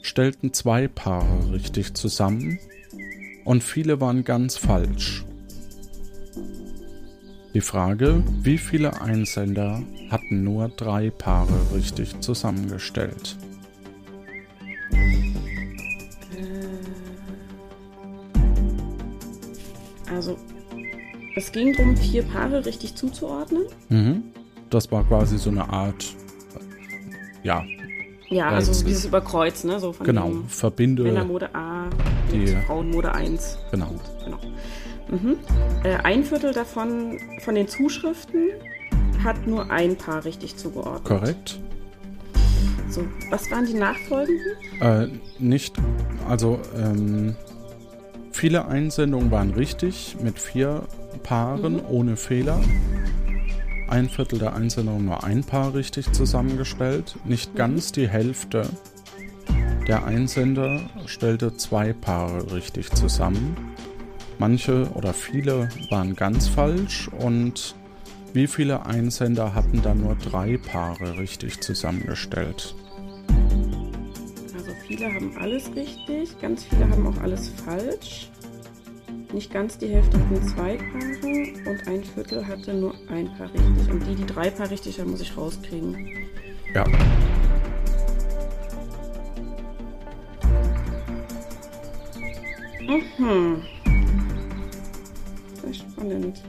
stellten 0.00 0.54
zwei 0.54 0.88
Paare 0.88 1.52
richtig 1.52 1.92
zusammen 1.94 2.58
und 3.44 3.62
viele 3.62 4.00
waren 4.00 4.24
ganz 4.24 4.56
falsch. 4.56 5.26
Die 7.52 7.60
Frage, 7.60 8.22
wie 8.42 8.56
viele 8.56 9.00
Einsender 9.02 9.82
hatten 10.10 10.44
nur 10.44 10.68
drei 10.68 11.10
Paare 11.10 11.74
richtig 11.74 12.20
zusammengestellt? 12.20 13.36
Also, 20.14 20.36
es 21.36 21.52
ging 21.52 21.72
darum, 21.74 21.96
vier 21.96 22.22
Paare 22.22 22.64
richtig 22.66 22.94
zuzuordnen. 22.94 23.64
Mhm. 23.88 24.22
Das 24.70 24.90
war 24.92 25.04
quasi 25.04 25.38
so 25.38 25.50
eine 25.50 25.68
Art, 25.68 26.14
ja. 27.42 27.64
Ja, 28.30 28.48
also 28.50 28.72
es 28.72 28.84
dieses 28.84 29.06
Überkreuz, 29.06 29.64
ne? 29.64 29.80
So 29.80 29.92
von 29.94 30.04
Genau, 30.04 30.30
verbinde 30.48 31.02
Männermode 31.02 31.54
A 31.54 31.88
die- 32.30 32.48
Frauenmode 32.66 33.14
1. 33.14 33.56
Genau. 33.70 33.94
Genau. 34.24 34.38
Mhm. 35.10 35.36
Äh, 35.84 35.96
ein 36.04 36.22
Viertel 36.24 36.52
davon, 36.52 37.18
von 37.40 37.54
den 37.54 37.66
Zuschriften, 37.68 38.50
hat 39.24 39.46
nur 39.46 39.70
ein 39.70 39.96
Paar 39.96 40.24
richtig 40.26 40.56
zugeordnet. 40.56 41.04
Korrekt. 41.04 41.58
So, 42.90 43.02
was 43.30 43.50
waren 43.50 43.64
die 43.64 43.74
nachfolgenden? 43.74 44.44
Äh, 44.80 45.08
nicht, 45.38 45.76
also 46.28 46.58
ähm, 46.76 47.34
viele 48.38 48.68
Einsendungen 48.68 49.32
waren 49.32 49.50
richtig 49.50 50.16
mit 50.22 50.38
vier 50.38 50.84
Paaren 51.24 51.74
Mhm. 51.74 51.86
ohne 51.88 52.16
Fehler. 52.16 52.60
Ein 53.88 54.08
Viertel 54.08 54.38
der 54.38 54.54
Einsendungen 54.54 55.06
nur 55.06 55.24
ein 55.24 55.42
Paar 55.42 55.74
richtig 55.74 56.12
zusammengestellt. 56.12 57.16
Nicht 57.24 57.56
ganz 57.56 57.90
die 57.90 58.08
Hälfte 58.08 58.68
der 59.88 60.04
Einsender 60.04 60.82
stellte 61.06 61.56
zwei 61.56 61.92
Paare 61.92 62.52
richtig 62.52 62.92
zusammen. 62.92 63.56
Manche 64.38 64.88
oder 64.94 65.14
viele 65.14 65.70
waren 65.90 66.14
ganz 66.14 66.46
falsch 66.46 67.08
und 67.08 67.74
wie 68.34 68.46
viele 68.46 68.86
Einsender 68.86 69.52
hatten 69.54 69.82
dann 69.82 70.02
nur 70.02 70.14
drei 70.14 70.58
Paare 70.58 71.18
richtig 71.18 71.60
zusammengestellt? 71.60 72.76
Viele 74.88 75.12
haben 75.12 75.36
alles 75.36 75.70
richtig, 75.76 76.40
ganz 76.40 76.64
viele 76.64 76.88
haben 76.88 77.06
auch 77.06 77.20
alles 77.20 77.50
falsch. 77.50 78.30
Nicht 79.34 79.52
ganz 79.52 79.76
die 79.76 79.88
Hälfte 79.88 80.18
hatten 80.18 80.42
zwei 80.48 80.78
Paare 80.78 81.70
und 81.70 81.86
ein 81.86 82.02
Viertel 82.02 82.46
hatte 82.46 82.72
nur 82.72 82.94
ein 83.10 83.26
Paar 83.36 83.52
richtig. 83.52 83.90
Und 83.90 84.06
die, 84.06 84.14
die 84.14 84.24
drei 84.24 84.48
Paar 84.48 84.70
richtig 84.70 84.98
haben, 84.98 85.10
muss 85.10 85.20
ich 85.20 85.36
rauskriegen. 85.36 86.08
Ja. 86.72 86.86
Mhm. 93.18 93.62
Sehr 95.62 95.74
spannend. 95.74 96.42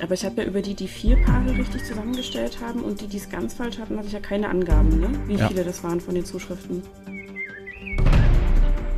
Aber 0.00 0.14
ich 0.14 0.24
habe 0.24 0.42
ja 0.42 0.48
über 0.48 0.60
die, 0.60 0.74
die 0.74 0.88
vier 0.88 1.16
Paare 1.24 1.56
richtig 1.56 1.84
zusammengestellt 1.84 2.58
haben 2.60 2.80
und 2.82 3.00
die, 3.00 3.06
die 3.06 3.16
es 3.16 3.28
ganz 3.30 3.54
falsch 3.54 3.78
hatten, 3.78 3.96
hatte 3.96 4.08
ich 4.08 4.12
ja 4.12 4.20
keine 4.20 4.48
Angaben, 4.48 5.00
ne? 5.00 5.08
Wie 5.26 5.34
Ja. 5.36 5.48
viele 5.48 5.64
das 5.64 5.82
waren 5.84 6.00
von 6.00 6.14
den 6.14 6.24
Zuschriften. 6.24 6.82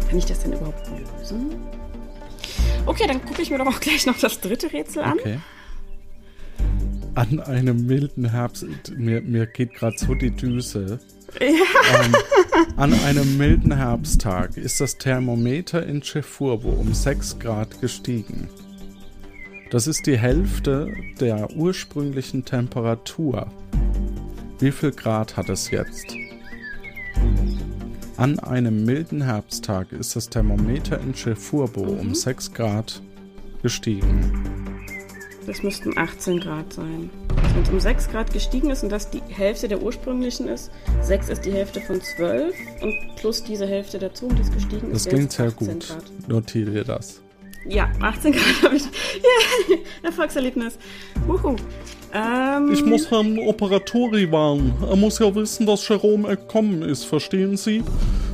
Kann 0.09 0.19
ich 0.19 0.25
das 0.25 0.41
denn 0.43 0.53
überhaupt 0.53 0.83
lösen? 0.89 1.57
Okay, 2.87 3.05
dann 3.07 3.25
gucke 3.25 3.43
ich 3.43 3.51
mir 3.51 3.59
doch 3.59 3.67
auch 3.67 3.81
gleich 3.81 4.07
noch 4.07 4.19
das 4.19 4.41
dritte 4.41 4.73
Rätsel 4.73 5.03
an. 5.03 5.19
Okay. 5.19 5.39
An 7.15 7.41
einem 7.41 7.87
milden 7.87 8.31
Herbst, 8.31 8.65
mir, 8.97 9.21
mir 9.23 9.47
geht 9.47 9.75
gerade 9.75 9.97
so 9.99 10.15
die 10.15 10.31
Düse. 10.31 10.99
Ja. 11.41 11.47
Ähm, 12.05 12.15
an 12.77 12.93
einem 13.05 13.37
milden 13.37 13.75
Herbsttag 13.77 14.57
ist 14.57 14.81
das 14.81 14.97
Thermometer 14.99 15.85
in 15.85 16.03
Chefurbo 16.03 16.69
um 16.71 16.95
6 16.95 17.39
Grad 17.39 17.81
gestiegen. 17.81 18.49
Das 19.71 19.89
ist 19.89 20.07
die 20.07 20.17
Hälfte 20.17 20.93
der 21.21 21.51
ursprünglichen 21.57 22.45
Temperatur. 22.45 23.49
Wie 24.61 24.71
viel 24.71 24.93
Grad 24.93 25.37
hat 25.37 25.49
es 25.49 25.73
jetzt? 25.73 26.15
An 28.17 28.39
einem 28.39 28.85
milden 28.85 29.23
Herbsttag 29.23 29.91
ist 29.91 30.15
das 30.15 30.31
Thermometer 30.31 31.01
in 31.01 31.15
Chefurbo 31.15 31.81
um 31.81 32.15
6 32.15 32.53
Grad 32.55 33.03
gestiegen. 33.63 34.87
Das 35.47 35.63
müssten 35.65 35.99
18 35.99 36.41
Grad 36.41 36.73
sein. 36.73 37.11
Wenn 37.55 37.63
es 37.63 37.69
um 37.69 37.81
6 37.81 38.09
Grad 38.11 38.33
gestiegen 38.33 38.71
ist 38.71 38.85
und 38.85 38.91
das 38.91 39.11
die 39.11 39.23
Hälfte 39.29 39.67
der 39.67 39.83
ursprünglichen 39.83 40.47
ist, 40.47 40.71
6 41.03 41.29
ist 41.29 41.45
die 41.45 41.53
Hälfte 41.53 41.81
von 41.81 42.01
12 42.01 42.55
und 42.83 42.95
plus 43.17 43.43
diese 43.43 43.67
Hälfte 43.67 43.99
dazu, 43.99 44.29
die 44.29 44.43
ist 44.43 44.55
gestiegen 44.55 44.93
Das 44.93 45.03
ist, 45.03 45.09
klingt 45.09 45.33
sehr 45.33 45.47
es 45.47 45.55
18 45.55 45.69
gut. 45.69 45.89
Grad. 45.89 46.29
Notiere 46.29 46.85
das. 46.85 47.21
Ja, 47.69 47.91
18 48.01 48.33
Grad 48.33 48.63
habe 48.63 48.77
ich. 48.77 48.83
Yeah, 48.85 49.79
Erfolgserlebnis. 50.03 50.79
Wuhu. 51.27 51.57
Ähm, 52.13 52.71
Ich 52.73 52.85
muss 52.85 53.11
Herrn 53.11 53.39
Operatori 53.41 54.31
warnen. 54.31 54.73
Er 54.89 54.97
muss 54.97 55.19
ja 55.19 55.35
wissen, 55.35 55.67
dass 55.67 55.87
Jerome 55.89 56.29
entkommen 56.29 56.83
ist, 56.83 57.05
verstehen 57.05 57.57
Sie? 57.57 57.83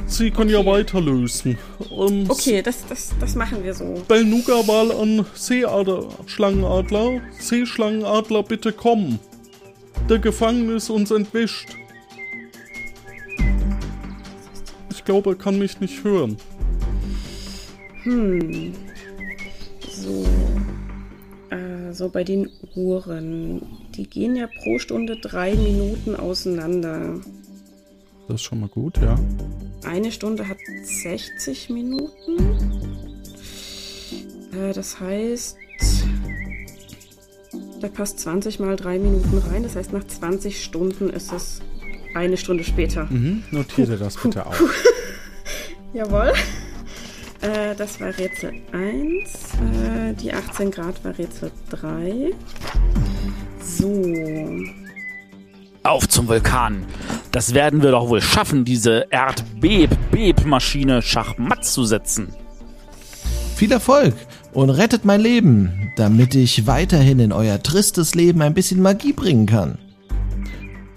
Sie 0.06 0.30
können 0.30 0.50
ja 0.50 0.64
weiterlösen. 0.66 1.56
Ähm, 1.90 2.26
Okay, 2.28 2.60
das, 2.60 2.84
das, 2.86 3.10
das 3.18 3.34
machen 3.34 3.64
wir 3.64 3.72
so. 3.72 4.02
Belnuga-Wahl 4.06 4.92
an 4.92 5.24
Seeschlangenadler. 5.34 7.20
Seeschlangenadler, 7.38 8.42
bitte 8.42 8.72
kommen. 8.72 9.18
Der 10.10 10.18
Gefangene 10.18 10.74
ist 10.74 10.90
uns 10.90 11.10
entwischt. 11.10 11.68
Ich 14.90 15.04
glaube, 15.04 15.30
er 15.30 15.36
kann 15.36 15.58
mich 15.58 15.80
nicht 15.80 16.04
hören. 16.04 16.36
Hm. 18.02 18.72
So. 20.02 20.26
Also 21.50 22.08
bei 22.08 22.24
den 22.24 22.50
Uhren. 22.74 23.62
Die 23.94 24.08
gehen 24.08 24.34
ja 24.34 24.46
pro 24.46 24.78
Stunde 24.78 25.16
drei 25.20 25.54
Minuten 25.54 26.16
auseinander. 26.16 27.20
Das 28.26 28.36
ist 28.36 28.42
schon 28.42 28.60
mal 28.60 28.68
gut, 28.68 28.98
ja. 28.98 29.16
Eine 29.84 30.10
Stunde 30.10 30.48
hat 30.48 30.56
60 30.82 31.70
Minuten. 31.70 32.38
Äh, 34.52 34.72
das 34.72 34.98
heißt, 34.98 35.56
da 37.80 37.88
passt 37.88 38.20
20 38.20 38.58
mal 38.58 38.76
drei 38.76 38.98
Minuten 38.98 39.38
rein. 39.50 39.62
Das 39.62 39.76
heißt, 39.76 39.92
nach 39.92 40.04
20 40.04 40.64
Stunden 40.64 41.10
ist 41.10 41.32
es 41.32 41.60
eine 42.14 42.36
Stunde 42.36 42.64
später. 42.64 43.04
Mhm, 43.10 43.44
notiere 43.50 43.96
das 43.98 44.16
bitte 44.16 44.46
auch. 44.46 44.54
Jawohl. 45.92 46.32
Äh, 47.42 47.74
das 47.76 48.00
war 48.00 48.16
Rätsel 48.16 48.52
1. 48.72 49.32
Äh, 49.54 50.14
die 50.14 50.32
18 50.32 50.70
Grad 50.70 51.04
war 51.04 51.18
Rätsel 51.18 51.50
3. 51.70 52.30
So. 53.60 54.04
Auf 55.82 56.08
zum 56.08 56.28
Vulkan. 56.28 56.86
Das 57.32 57.54
werden 57.54 57.82
wir 57.82 57.90
doch 57.90 58.08
wohl 58.08 58.20
schaffen, 58.20 58.64
diese 58.64 59.06
Erdbeb-Beb-Maschine 59.10 61.02
schachmatt 61.02 61.64
zu 61.64 61.84
setzen. 61.84 62.28
Viel 63.56 63.72
Erfolg 63.72 64.14
und 64.52 64.70
rettet 64.70 65.04
mein 65.04 65.20
Leben, 65.20 65.92
damit 65.96 66.34
ich 66.34 66.66
weiterhin 66.66 67.18
in 67.18 67.32
euer 67.32 67.60
tristes 67.60 68.14
Leben 68.14 68.42
ein 68.42 68.54
bisschen 68.54 68.80
Magie 68.80 69.12
bringen 69.12 69.46
kann. 69.46 69.78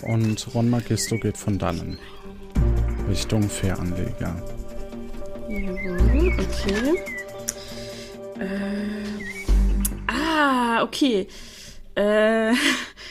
Und 0.03 0.53
Ron 0.53 0.69
Magisto 0.69 1.17
geht 1.17 1.37
von 1.37 1.57
dannen. 1.57 1.97
Richtung 3.09 3.49
Fähranleger. 3.49 4.54
Jawohl, 5.47 6.33
okay. 6.39 6.97
Äh, 8.39 10.07
ah, 10.07 10.83
okay. 10.83 11.27
Äh, 11.95 12.53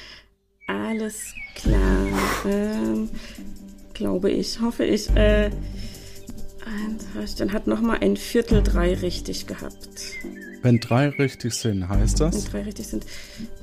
alles 0.67 1.33
klar. 1.55 2.09
Ähm, 2.47 3.09
glaube 3.95 4.31
ich, 4.31 4.61
hoffe 4.61 4.85
ich. 4.85 5.09
Äh, 5.17 5.51
dann 7.39 7.53
hat 7.53 7.67
noch 7.67 7.81
mal 7.81 7.99
ein 7.99 8.17
Viertel 8.17 8.63
drei 8.63 8.95
richtig 8.95 9.47
gehabt. 9.47 9.89
Wenn 10.63 10.81
drei 10.81 11.09
richtig 11.11 11.55
sind, 11.55 11.89
heißt 11.89 12.21
das? 12.21 12.35
Wenn 12.35 12.53
drei 12.53 12.63
richtig 12.63 12.87
sind. 12.87 13.07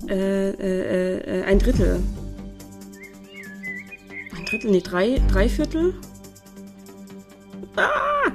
Äh, 0.07 0.49
äh, 0.51 1.39
äh, 1.39 1.43
ein 1.43 1.59
Drittel. 1.59 1.99
Ein 4.37 4.45
Drittel, 4.45 4.71
nee, 4.71 4.81
drei, 4.81 5.21
drei 5.29 5.49
Viertel. 5.49 5.93
Ah! 7.75 8.31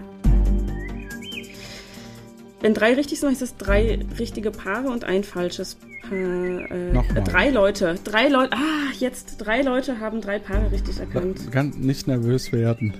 Wenn 2.60 2.74
drei 2.74 2.94
richtig 2.94 3.20
sind, 3.20 3.30
heißt 3.30 3.42
das 3.42 3.56
drei 3.56 3.98
richtige 4.18 4.50
Paare 4.50 4.88
und 4.88 5.04
ein 5.04 5.24
falsches 5.24 5.76
Paar. 6.08 6.12
Äh, 6.12 6.92
Nochmal. 6.92 7.24
drei 7.24 7.50
Leute. 7.50 7.96
Drei 8.02 8.28
Leute. 8.28 8.52
Ah, 8.54 8.92
jetzt 8.98 9.36
drei 9.38 9.62
Leute 9.62 10.00
haben 10.00 10.20
drei 10.20 10.38
Paare 10.38 10.70
richtig 10.70 10.98
erkannt. 10.98 11.50
Ganz 11.52 11.76
nicht 11.76 12.06
nervös 12.06 12.52
werden. 12.52 12.94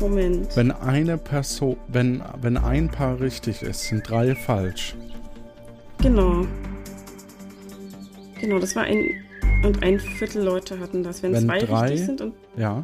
Moment. 0.00 0.56
Wenn 0.56 0.70
eine 0.70 1.18
Person, 1.18 1.76
wenn, 1.88 2.22
wenn 2.40 2.56
ein 2.56 2.88
Paar 2.90 3.20
richtig 3.20 3.62
ist, 3.62 3.84
sind 3.84 4.08
drei 4.08 4.34
falsch. 4.34 4.94
Genau. 6.02 6.46
Genau, 8.40 8.58
das 8.58 8.76
war 8.76 8.84
ein. 8.84 9.02
Und 9.64 9.82
ein 9.82 9.98
Viertel 9.98 10.42
Leute 10.44 10.78
hatten 10.78 11.02
das. 11.02 11.22
Wenn, 11.22 11.32
Wenn 11.32 11.44
zwei 11.46 11.58
drei, 11.60 11.80
richtig 11.88 12.06
sind 12.06 12.20
und 12.20 12.34
ja, 12.56 12.82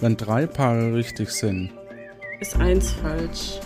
wenn 0.00 0.16
drei 0.16 0.46
Paare 0.46 0.94
richtig 0.94 1.30
sind, 1.30 1.70
ist 2.40 2.56
eins 2.56 2.92
falsch. 2.92 3.58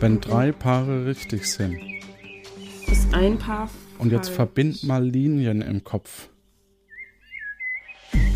Wenn 0.00 0.20
drei 0.20 0.52
Paare 0.52 1.06
richtig 1.06 1.46
sind. 1.46 1.78
Ist 2.86 3.12
ein 3.14 3.38
Paar 3.38 3.70
Und 3.98 4.12
jetzt 4.12 4.26
falsch. 4.28 4.36
verbind 4.36 4.84
mal 4.84 5.04
Linien 5.04 5.62
im 5.62 5.82
Kopf. 5.84 6.28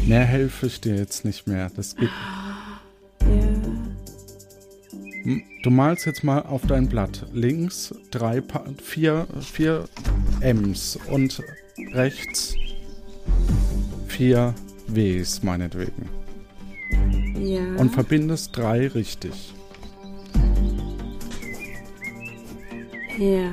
Mehr 0.07 0.24
helfe 0.24 0.66
ich 0.66 0.81
dir 0.81 0.97
jetzt 0.97 1.24
nicht 1.24 1.47
mehr. 1.47 1.70
Das 1.74 1.94
geht. 1.97 2.09
Hm, 5.23 5.43
Du 5.62 5.69
malst 5.70 6.07
jetzt 6.07 6.24
mal 6.24 6.40
auf 6.40 6.62
dein 6.66 6.89
Blatt 6.89 7.27
links 7.35 7.94
drei 8.11 8.40
pa 8.40 8.65
vier, 8.82 9.27
vier 9.40 9.85
M's 10.40 10.98
und 11.11 11.43
rechts 11.93 12.55
vier 14.09 14.55
W's 14.86 15.43
meinetwegen. 15.43 16.09
Ja. 17.39 17.61
Und 17.77 17.90
verbindest 17.90 18.57
drei 18.57 18.89
richtig. 18.89 19.52
Ja. 23.20 23.51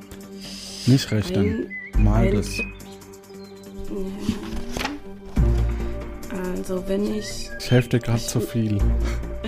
Nicht 0.88 1.12
rechnen. 1.12 1.70
Mal 1.98 2.28
ein- 2.28 2.36
das. 2.36 2.58
Ja. 2.58 2.66
Also, 6.58 6.84
wenn 6.88 7.16
ich. 7.16 7.50
Ich 7.60 7.72
helfe 7.72 7.90
dir 7.90 8.00
gerade 8.00 8.20
zu 8.22 8.40
viel. 8.42 8.78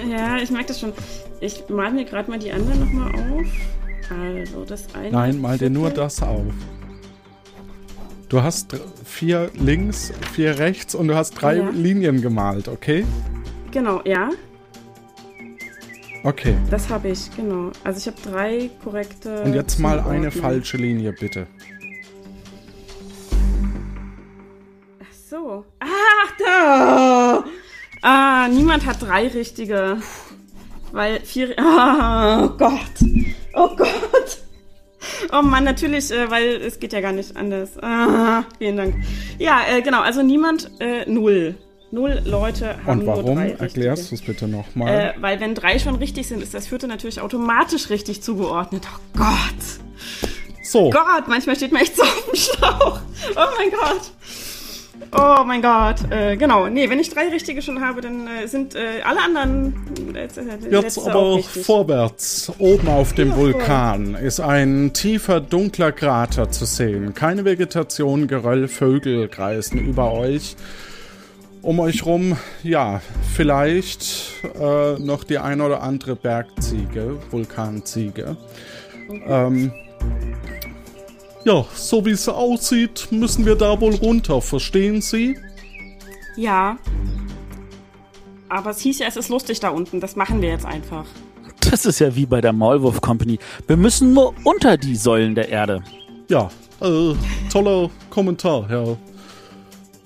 Ja, 0.09 0.37
ich 0.37 0.51
merke 0.51 0.67
das 0.67 0.79
schon. 0.79 0.93
Ich 1.41 1.67
mal 1.67 1.91
mir 1.91 2.05
gerade 2.05 2.29
mal 2.29 2.39
die 2.39 2.51
anderen 2.53 2.79
nochmal 2.79 3.11
auf. 3.15 3.47
Also, 4.09 4.63
das 4.65 4.85
eine. 4.95 5.11
Nein, 5.11 5.41
mal 5.41 5.57
dir 5.57 5.69
nur 5.69 5.89
das 5.89 6.21
auf. 6.21 6.45
Du 8.29 8.41
hast 8.41 8.75
vier 9.03 9.51
links, 9.55 10.13
vier 10.33 10.57
rechts 10.59 10.95
und 10.95 11.07
du 11.09 11.15
hast 11.15 11.31
drei 11.31 11.57
Ja. 11.57 11.69
Linien 11.71 12.21
gemalt, 12.21 12.67
okay? 12.69 13.03
Genau, 13.71 14.01
ja. 14.05 14.29
Okay. 16.25 16.57
Das 16.71 16.89
habe 16.89 17.09
ich, 17.09 17.29
genau. 17.35 17.71
Also, 17.83 17.99
ich 17.99 18.07
habe 18.07 18.17
drei 18.27 18.71
korrekte. 18.83 19.43
Und 19.43 19.53
jetzt 19.53 19.77
mal 19.79 19.99
eine 19.99 20.03
Zuordnungen. 20.03 20.31
falsche 20.31 20.77
Linie, 20.77 21.13
bitte. 21.13 21.45
Ach 24.99 25.13
so. 25.29 25.65
Ach, 25.79 26.31
da! 26.39 27.43
Ah, 28.01 28.47
niemand 28.47 28.87
hat 28.87 29.03
drei 29.03 29.27
richtige. 29.27 29.97
Weil 30.91 31.19
vier. 31.19 31.53
Ah, 31.59 32.45
oh 32.45 32.49
Gott. 32.57 32.81
Oh 33.53 33.75
Gott. 33.75 34.39
Oh 35.31 35.43
Mann, 35.43 35.63
natürlich, 35.63 36.09
äh, 36.09 36.31
weil 36.31 36.55
es 36.55 36.79
geht 36.79 36.93
ja 36.93 37.01
gar 37.01 37.11
nicht 37.11 37.37
anders. 37.37 37.77
Ah, 37.83 38.45
vielen 38.57 38.77
Dank. 38.77 38.95
Ja, 39.37 39.61
äh, 39.69 39.83
genau, 39.83 40.01
also 40.01 40.23
niemand, 40.23 40.71
äh, 40.79 41.07
null. 41.07 41.55
Null 41.91 42.21
Leute 42.25 42.75
haben 42.85 43.01
Und 43.01 43.07
warum? 43.07 43.37
Erklärst 43.37 44.11
du 44.11 44.15
es 44.15 44.21
bitte 44.21 44.47
nochmal? 44.47 45.13
Äh, 45.17 45.21
weil 45.21 45.39
wenn 45.39 45.55
drei 45.55 45.79
schon 45.79 45.95
richtig 45.95 46.27
sind, 46.27 46.41
ist 46.41 46.53
das 46.53 46.67
vierte 46.67 46.87
natürlich 46.87 47.21
automatisch 47.21 47.89
richtig 47.89 48.21
zugeordnet. 48.21 48.83
Oh 48.85 49.19
Gott. 49.19 49.85
So. 50.63 50.89
Gott, 50.89 51.27
manchmal 51.27 51.55
steht 51.55 51.71
man 51.71 51.83
echt 51.83 51.95
so 51.95 52.01
auf 52.03 52.25
dem 52.25 52.35
Schlauch. 52.35 52.99
Oh 53.35 53.47
mein 53.57 53.69
Gott. 53.69 54.11
Oh 55.11 55.43
mein 55.45 55.61
Gott. 55.61 56.11
Äh, 56.11 56.35
genau. 56.37 56.67
Nee, 56.67 56.89
wenn 56.89 56.99
ich 56.99 57.09
drei 57.09 57.29
richtige 57.29 57.61
schon 57.61 57.81
habe, 57.81 58.01
dann 58.01 58.27
äh, 58.27 58.47
sind 58.47 58.75
äh, 58.75 59.01
alle 59.03 59.21
anderen 59.21 59.73
äh, 60.15 60.27
Jetzt 60.69 60.97
auch 60.97 61.07
aber 61.07 61.35
richtig. 61.35 61.65
vorwärts. 61.65 62.51
Oben 62.57 62.87
auf 62.87 63.13
dem 63.13 63.29
Ja, 63.29 63.37
Vulkan 63.37 64.15
ist 64.15 64.39
ein 64.39 64.91
tiefer, 64.93 65.39
dunkler 65.39 65.91
Krater 65.91 66.49
zu 66.49 66.65
sehen. 66.65 67.13
Keine 67.13 67.45
Vegetation, 67.45 68.27
Geröll, 68.27 68.67
Vögel 68.67 69.27
kreisen 69.27 69.79
über 69.79 70.11
euch. 70.11 70.55
Um 71.65 71.79
euch 71.79 72.05
rum, 72.05 72.37
ja, 72.61 73.01
vielleicht 73.33 74.05
äh, 74.53 74.99
noch 74.99 75.23
die 75.23 75.39
ein 75.39 75.61
oder 75.61 75.81
andere 75.81 76.15
Bergziege, 76.15 77.17
Vulkanziege. 77.31 78.37
Ähm, 79.25 79.73
ja, 81.43 81.65
so 81.73 82.05
wie 82.05 82.11
es 82.11 82.29
aussieht, 82.29 83.07
müssen 83.09 83.47
wir 83.47 83.55
da 83.55 83.81
wohl 83.81 83.95
runter, 83.95 84.41
verstehen 84.41 85.01
Sie? 85.01 85.39
Ja. 86.35 86.77
Aber 88.47 88.69
es 88.69 88.81
hieß 88.81 88.99
ja, 88.99 89.07
es 89.07 89.17
ist 89.17 89.29
lustig 89.29 89.59
da 89.59 89.69
unten. 89.69 89.99
Das 89.99 90.15
machen 90.15 90.43
wir 90.43 90.49
jetzt 90.49 90.67
einfach. 90.67 91.05
Das 91.67 91.87
ist 91.87 91.97
ja 91.97 92.15
wie 92.15 92.27
bei 92.27 92.41
der 92.41 92.53
Maulwurf 92.53 93.01
Company. 93.01 93.39
Wir 93.65 93.77
müssen 93.77 94.13
nur 94.13 94.35
unter 94.43 94.77
die 94.77 94.95
Säulen 94.95 95.33
der 95.33 95.49
Erde. 95.49 95.83
Ja, 96.29 96.51
äh, 96.81 97.15
toller 97.51 97.89
Kommentar, 98.11 98.69
Herr 98.69 98.97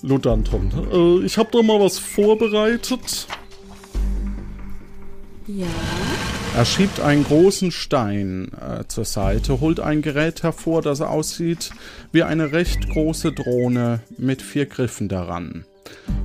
Ludanton. 0.02 0.72
Äh, 0.92 1.26
ich 1.26 1.38
habe 1.38 1.50
da 1.52 1.62
mal 1.62 1.80
was 1.80 2.00
vorbereitet. 2.00 3.28
Ja. 5.48 5.68
Er 6.56 6.66
schiebt 6.66 7.00
einen 7.00 7.24
großen 7.24 7.72
Stein 7.72 8.52
äh, 8.60 8.84
zur 8.88 9.06
Seite, 9.06 9.62
holt 9.62 9.80
ein 9.80 10.02
Gerät 10.02 10.44
hervor, 10.44 10.82
das 10.82 11.02
aussieht 11.02 11.72
wie 12.12 12.24
eine 12.24 12.52
recht 12.52 12.90
große 12.90 13.32
Drohne 13.32 14.02
mit 14.18 14.42
vier 14.42 14.66
Griffen 14.66 15.08
daran. 15.10 15.66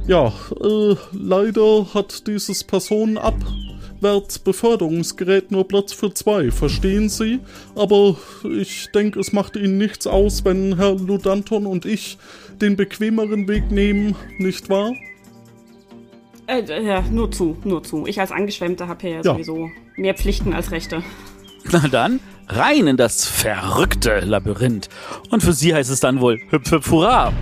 Ja, 0.06 0.32
äh, 0.62 0.94
leider 1.12 1.94
hat 1.94 2.26
dieses 2.26 2.64
Personenabwärtsbeförderungsgerät 2.64 5.50
nur 5.50 5.68
Platz 5.68 5.92
für 5.92 6.12
zwei, 6.12 6.50
verstehen 6.50 7.08
Sie? 7.08 7.40
Aber 7.74 8.16
ich 8.58 8.90
denke, 8.94 9.20
es 9.20 9.32
macht 9.32 9.56
Ihnen 9.56 9.78
nichts 9.78 10.06
aus, 10.06 10.44
wenn 10.44 10.76
Herr 10.76 10.94
Ludanton 10.94 11.64
und 11.64 11.86
ich 11.86 12.18
den 12.64 12.76
bequemeren 12.76 13.46
Weg 13.46 13.70
nehmen, 13.70 14.16
nicht 14.38 14.70
wahr? 14.70 14.92
Äh, 16.46 16.60
äh, 16.60 16.82
ja, 16.82 17.02
nur 17.02 17.30
zu, 17.30 17.56
nur 17.64 17.82
zu. 17.82 18.06
Ich 18.06 18.20
als 18.20 18.32
Angeschwemmter 18.32 18.88
habe 18.88 19.08
ja, 19.08 19.16
Ja. 19.16 19.22
sowieso 19.22 19.70
mehr 19.96 20.14
Pflichten 20.14 20.52
als 20.54 20.70
Rechte. 20.70 21.02
Na 21.70 21.86
dann, 21.88 22.20
rein 22.48 22.86
in 22.86 22.96
das 22.96 23.26
verrückte 23.26 24.20
Labyrinth. 24.20 24.88
Und 25.30 25.42
für 25.42 25.52
sie 25.52 25.74
heißt 25.74 25.90
es 25.90 26.00
dann 26.00 26.20
wohl 26.20 26.40
hüpf 26.50 26.70
hüpf 26.70 26.90
hurra. 26.90 27.32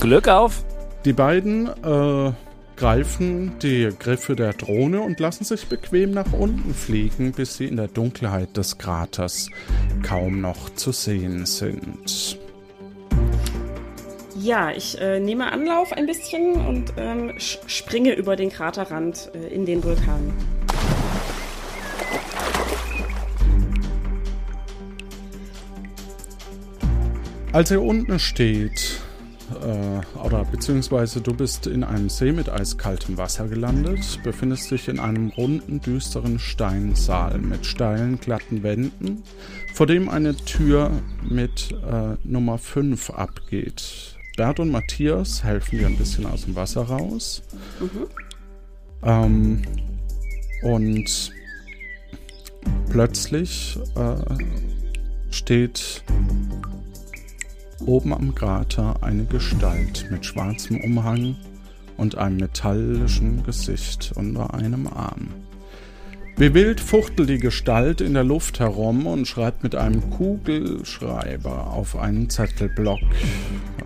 Glück 0.00 0.28
auf. 0.28 0.64
Die 1.04 1.12
beiden 1.12 1.68
äh, 1.84 2.32
greifen 2.76 3.52
die 3.62 3.90
Griffe 3.98 4.34
der 4.36 4.52
Drohne 4.52 5.00
und 5.00 5.20
lassen 5.20 5.44
sich 5.44 5.66
bequem 5.66 6.10
nach 6.12 6.32
unten 6.32 6.74
fliegen, 6.74 7.32
bis 7.32 7.56
sie 7.56 7.66
in 7.66 7.76
der 7.76 7.88
Dunkelheit 7.88 8.56
des 8.56 8.78
Kraters 8.78 9.48
kaum 10.02 10.40
noch 10.40 10.70
zu 10.74 10.92
sehen 10.92 11.46
sind. 11.46 12.38
Ja, 14.40 14.70
ich 14.70 15.00
äh, 15.00 15.18
nehme 15.18 15.50
Anlauf 15.50 15.92
ein 15.92 16.06
bisschen 16.06 16.52
und 16.52 16.92
ähm, 16.96 17.32
springe 17.38 18.12
über 18.14 18.36
den 18.36 18.50
Kraterrand 18.50 19.32
äh, 19.34 19.52
in 19.52 19.66
den 19.66 19.82
Vulkan. 19.82 20.32
Als 27.52 27.72
ihr 27.72 27.82
unten 27.82 28.20
steht, 28.20 29.00
äh, 29.60 30.18
oder 30.24 30.44
beziehungsweise 30.44 31.20
du 31.20 31.34
bist 31.34 31.66
in 31.66 31.82
einem 31.82 32.08
See 32.08 32.30
mit 32.30 32.48
eiskaltem 32.48 33.18
Wasser 33.18 33.48
gelandet, 33.48 34.20
befindest 34.22 34.70
dich 34.70 34.86
in 34.86 35.00
einem 35.00 35.30
runden, 35.30 35.80
düsteren 35.80 36.38
Steinsaal 36.38 37.38
mit 37.38 37.66
steilen, 37.66 38.20
glatten 38.20 38.62
Wänden, 38.62 39.24
vor 39.74 39.88
dem 39.88 40.08
eine 40.08 40.36
Tür 40.36 40.92
mit 41.28 41.72
äh, 41.72 42.16
Nummer 42.22 42.58
5 42.58 43.10
abgeht. 43.10 44.17
Bert 44.38 44.60
und 44.60 44.70
Matthias 44.70 45.42
helfen 45.42 45.80
dir 45.80 45.88
ein 45.88 45.96
bisschen 45.96 46.24
aus 46.24 46.44
dem 46.44 46.54
Wasser 46.54 46.82
raus. 46.82 47.42
Mhm. 47.80 48.06
Ähm, 49.02 49.62
und 50.62 51.32
plötzlich 52.88 53.76
äh, 53.96 54.14
steht 55.32 56.04
Oben 57.84 58.14
am 58.14 58.32
Krater 58.32 59.02
eine 59.02 59.24
Gestalt 59.24 60.06
mit 60.08 60.24
schwarzem 60.24 60.80
Umhang 60.82 61.34
und 61.96 62.16
einem 62.16 62.36
metallischen 62.36 63.42
Gesicht 63.42 64.12
unter 64.14 64.54
einem 64.54 64.86
Arm. 64.86 65.30
Wie 66.38 66.54
wild 66.54 66.80
fuchtelt 66.80 67.28
die 67.28 67.38
Gestalt 67.38 68.00
in 68.00 68.14
der 68.14 68.22
Luft 68.22 68.60
herum 68.60 69.08
und 69.08 69.26
schreibt 69.26 69.64
mit 69.64 69.74
einem 69.74 70.08
Kugelschreiber 70.08 71.72
auf 71.72 71.96
einen 71.96 72.30
Zettelblock, 72.30 73.00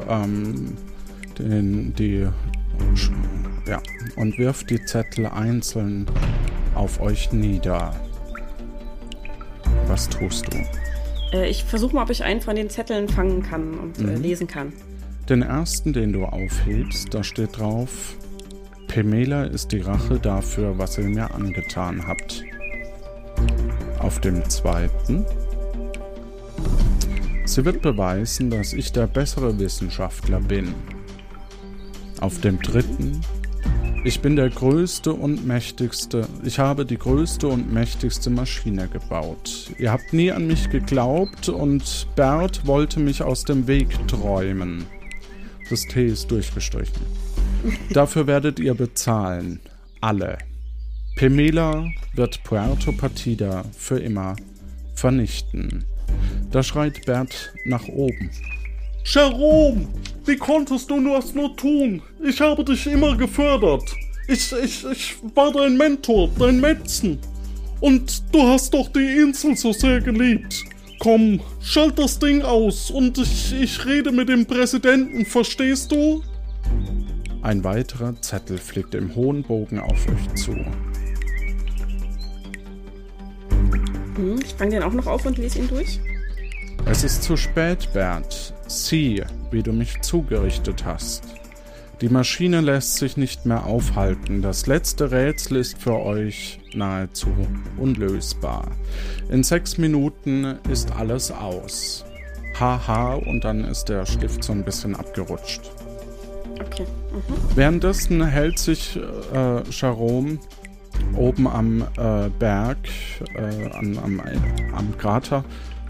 ähm, 0.06 0.76
den, 1.38 1.94
die, 1.94 2.28
ja, 3.66 3.80
und 4.16 4.36
wirft 4.36 4.68
die 4.68 4.84
Zettel 4.84 5.28
einzeln 5.28 6.04
auf 6.74 7.00
euch 7.00 7.32
nieder. 7.32 7.98
Was 9.86 10.10
tust 10.10 10.52
du? 10.52 10.58
Äh, 11.32 11.48
ich 11.48 11.64
versuche 11.64 11.94
mal, 11.94 12.02
ob 12.02 12.10
ich 12.10 12.22
einen 12.22 12.42
von 12.42 12.54
den 12.54 12.68
Zetteln 12.68 13.08
fangen 13.08 13.42
kann 13.42 13.78
und 13.78 13.98
äh, 13.98 14.02
mhm. 14.02 14.08
äh, 14.10 14.16
lesen 14.16 14.46
kann. 14.46 14.74
Den 15.26 15.40
ersten, 15.40 15.94
den 15.94 16.12
du 16.12 16.26
aufhebst, 16.26 17.14
da 17.14 17.24
steht 17.24 17.56
drauf, 17.56 18.18
Pemela 18.92 19.44
ist 19.44 19.72
die 19.72 19.80
Rache 19.80 20.18
dafür, 20.20 20.76
was 20.76 20.98
ihr 20.98 21.04
mir 21.04 21.34
angetan 21.34 22.06
habt. 22.06 22.44
Auf 23.98 24.20
dem 24.20 24.46
zweiten, 24.50 25.24
sie 27.46 27.64
wird 27.64 27.80
beweisen, 27.80 28.50
dass 28.50 28.74
ich 28.74 28.92
der 28.92 29.06
bessere 29.06 29.58
Wissenschaftler 29.58 30.40
bin. 30.40 30.74
Auf 32.20 32.42
dem 32.42 32.60
dritten, 32.60 33.22
ich 34.04 34.20
bin 34.20 34.36
der 34.36 34.50
größte 34.50 35.14
und 35.14 35.46
mächtigste. 35.46 36.28
Ich 36.44 36.58
habe 36.58 36.84
die 36.84 36.98
größte 36.98 37.48
und 37.48 37.72
mächtigste 37.72 38.28
Maschine 38.28 38.88
gebaut. 38.88 39.70
Ihr 39.78 39.90
habt 39.90 40.12
nie 40.12 40.30
an 40.30 40.46
mich 40.46 40.68
geglaubt 40.68 41.48
und 41.48 42.08
Bert 42.14 42.66
wollte 42.66 43.00
mich 43.00 43.22
aus 43.22 43.44
dem 43.44 43.66
Weg 43.66 43.88
träumen. 44.06 44.84
Das 45.70 45.80
T 45.86 46.08
ist 46.08 46.30
durchgestrichen. 46.30 47.21
Dafür 47.90 48.26
werdet 48.26 48.58
ihr 48.58 48.74
bezahlen. 48.74 49.60
Alle. 50.00 50.38
Pemela 51.16 51.86
wird 52.14 52.42
Puerto 52.42 52.92
Partida 52.92 53.64
für 53.76 53.98
immer 53.98 54.36
vernichten. 54.94 55.84
Da 56.50 56.62
schreit 56.62 57.04
Bert 57.06 57.52
nach 57.64 57.86
oben. 57.88 58.30
Jerome, 59.04 59.88
wie 60.24 60.36
konntest 60.36 60.90
du 60.90 61.02
das 61.04 61.34
nur 61.34 61.56
tun? 61.56 62.02
Ich 62.24 62.40
habe 62.40 62.64
dich 62.64 62.86
immer 62.86 63.16
gefördert. 63.16 63.84
Ich, 64.28 64.52
ich, 64.52 64.84
ich 64.84 65.16
war 65.34 65.52
dein 65.52 65.76
Mentor, 65.76 66.30
dein 66.38 66.60
Metzen. 66.60 67.18
Und 67.80 68.22
du 68.32 68.42
hast 68.42 68.72
doch 68.72 68.88
die 68.88 69.18
Insel 69.18 69.56
so 69.56 69.72
sehr 69.72 70.00
geliebt. 70.00 70.64
Komm, 71.00 71.40
schalt 71.60 71.98
das 71.98 72.18
Ding 72.18 72.42
aus 72.42 72.90
und 72.90 73.18
ich, 73.18 73.52
ich 73.60 73.84
rede 73.84 74.12
mit 74.12 74.28
dem 74.28 74.46
Präsidenten, 74.46 75.26
verstehst 75.26 75.90
du? 75.90 76.22
Ein 77.42 77.64
weiterer 77.64 78.14
Zettel 78.22 78.56
fliegt 78.56 78.94
im 78.94 79.16
hohen 79.16 79.42
Bogen 79.42 79.80
auf 79.80 80.06
euch 80.08 80.34
zu. 80.36 80.52
Hm, 84.14 84.38
ich 84.40 84.54
fange 84.54 84.70
den 84.70 84.82
auch 84.84 84.92
noch 84.92 85.06
auf 85.06 85.26
und 85.26 85.38
lese 85.38 85.58
ihn 85.58 85.68
durch. 85.68 85.98
Es 86.86 87.02
ist 87.02 87.24
zu 87.24 87.36
spät, 87.36 87.92
Bert. 87.92 88.54
Sieh, 88.68 89.24
wie 89.50 89.64
du 89.64 89.72
mich 89.72 90.00
zugerichtet 90.02 90.84
hast. 90.84 91.24
Die 92.00 92.08
Maschine 92.08 92.60
lässt 92.60 92.96
sich 92.96 93.16
nicht 93.16 93.44
mehr 93.44 93.66
aufhalten. 93.66 94.40
Das 94.40 94.66
letzte 94.68 95.10
Rätsel 95.10 95.56
ist 95.56 95.78
für 95.78 95.98
euch 95.98 96.60
nahezu 96.74 97.28
unlösbar. 97.76 98.70
In 99.30 99.42
sechs 99.42 99.78
Minuten 99.78 100.58
ist 100.70 100.92
alles 100.92 101.32
aus. 101.32 102.04
Haha, 102.58 103.14
und 103.14 103.42
dann 103.42 103.64
ist 103.64 103.84
der 103.84 104.06
Stift 104.06 104.44
so 104.44 104.52
ein 104.52 104.64
bisschen 104.64 104.94
abgerutscht. 104.94 105.70
Okay. 106.60 106.86
Mhm. 107.12 107.56
Währenddessen 107.56 108.24
hält 108.24 108.58
sich 108.58 108.98
äh, 109.32 109.62
oben 111.16 111.46
am 111.46 111.82
äh, 111.82 112.28
Berg, 112.38 112.78
äh, 113.34 113.70
an, 113.72 113.98
am, 113.98 114.22
am 114.74 114.98
Krater, 114.98 115.44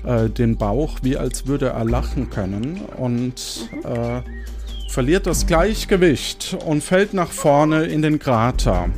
äh, 0.04 0.28
den 0.28 0.56
Bauch, 0.56 0.98
wie 1.02 1.16
als 1.16 1.46
würde 1.46 1.68
er 1.68 1.84
lachen 1.84 2.30
können 2.30 2.80
und 2.96 3.68
äh, 3.84 4.22
verliert 4.90 5.26
das 5.26 5.46
Gleichgewicht 5.46 6.56
und 6.66 6.82
fällt 6.82 7.14
nach 7.14 7.30
vorne 7.30 7.84
in 7.84 8.02
den 8.02 8.18
Krater. 8.18 8.88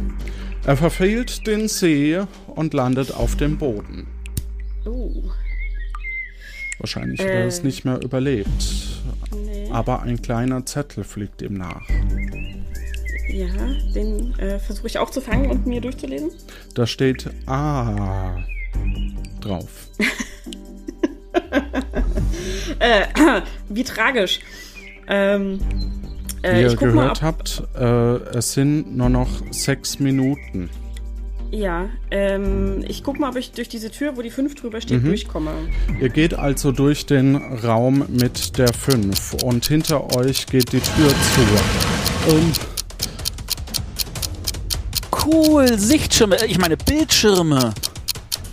Er 0.66 0.76
verfehlt 0.76 1.46
den 1.46 1.68
See 1.68 2.20
und 2.46 2.74
landet 2.74 3.14
auf 3.14 3.36
dem 3.36 3.58
Boden. 3.58 4.06
Oh. 4.86 5.10
Wahrscheinlich 6.78 7.20
wird 7.20 7.30
er 7.30 7.46
es 7.46 7.60
äh. 7.60 7.66
nicht 7.66 7.84
mehr 7.84 8.02
überlebt. 8.02 9.02
Aber 9.74 10.02
ein 10.02 10.22
kleiner 10.22 10.64
Zettel 10.64 11.02
fliegt 11.02 11.42
ihm 11.42 11.54
nach. 11.54 11.82
Ja, 13.28 13.48
den 13.92 14.32
äh, 14.38 14.60
versuche 14.60 14.86
ich 14.86 15.00
auch 15.00 15.10
zu 15.10 15.20
fangen 15.20 15.50
und 15.50 15.66
mir 15.66 15.80
durchzulesen. 15.80 16.30
Da 16.74 16.86
steht 16.86 17.28
A 17.46 18.36
drauf. 19.40 19.88
äh, 22.78 23.06
wie 23.68 23.82
tragisch. 23.82 24.38
Ähm, 25.08 25.58
äh, 26.42 26.54
Wie 26.54 26.62
ihr 26.62 26.76
gehört 26.76 26.94
mal, 26.94 27.12
habt, 27.20 27.64
äh, 27.76 28.36
es 28.36 28.52
sind 28.52 28.96
nur 28.96 29.08
noch 29.08 29.42
sechs 29.50 29.98
Minuten. 29.98 30.70
Ja, 31.54 31.88
ähm, 32.10 32.84
ich 32.88 33.04
guck 33.04 33.20
mal, 33.20 33.30
ob 33.30 33.36
ich 33.36 33.52
durch 33.52 33.68
diese 33.68 33.88
Tür, 33.88 34.16
wo 34.16 34.22
die 34.22 34.30
5 34.30 34.56
drüber 34.56 34.80
steht, 34.80 35.04
mhm. 35.04 35.06
durchkomme. 35.06 35.52
Ihr 36.00 36.08
geht 36.08 36.34
also 36.34 36.72
durch 36.72 37.06
den 37.06 37.36
Raum 37.36 38.04
mit 38.08 38.58
der 38.58 38.74
5 38.74 39.34
und 39.44 39.64
hinter 39.64 40.16
euch 40.16 40.46
geht 40.46 40.72
die 40.72 40.80
Tür 40.80 41.08
zu. 41.08 42.34
Ähm. 42.34 42.52
Cool, 45.24 45.78
Sichtschirme, 45.78 46.44
ich 46.44 46.58
meine 46.58 46.76
Bildschirme. 46.76 47.72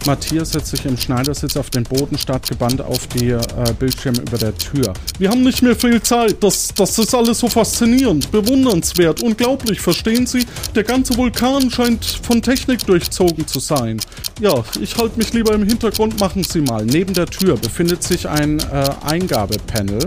Matthias 0.06 0.52
setzt 0.52 0.68
sich 0.68 0.86
im 0.86 0.98
Schneidersitz 0.98 1.56
auf 1.57 1.69
den 1.69 1.84
Boden, 1.84 2.18
starrt 2.18 2.48
gebannt 2.49 2.82
auf 2.82 3.07
die 3.07 3.30
äh, 3.30 3.41
Bildschirme 3.78 4.19
über 4.19 4.38
der 4.38 4.56
Tür. 4.57 4.94
Wir 5.19 5.30
haben 5.30 5.44
nicht 5.44 5.61
mehr 5.61 5.76
viel 5.76 6.02
Zeit. 6.02 6.44
Das, 6.44 6.69
das 6.76 6.98
ist 6.98 7.14
alles 7.14 7.40
so 7.40 7.48
faszinierend, 7.48 8.32
bewundernswert, 8.32 9.22
unglaublich, 9.22 9.80
verstehen 9.80 10.26
Sie? 10.26 10.45
Der 10.76 10.84
ganze 10.84 11.15
Vulkan 11.18 11.69
scheint 11.69 12.03
von 12.23 12.41
Technik 12.41 12.86
durchzogen 12.86 13.48
zu 13.48 13.60
sein. 13.60 13.99
Ja, 14.40 14.64
ich 14.80 14.98
halte 14.98 15.18
mich 15.18 15.34
lieber 15.34 15.53
im 15.53 15.64
Hintergrund, 15.64 16.19
machen 16.19 16.44
Sie 16.44 16.61
mal. 16.61 16.86
Neben 16.86 17.14
der 17.14 17.28
Tür 17.28 17.57
befindet 17.57 18.03
sich 18.03 18.28
ein 18.28 18.60
äh, 18.60 18.90
Eingabepanel. 19.06 19.99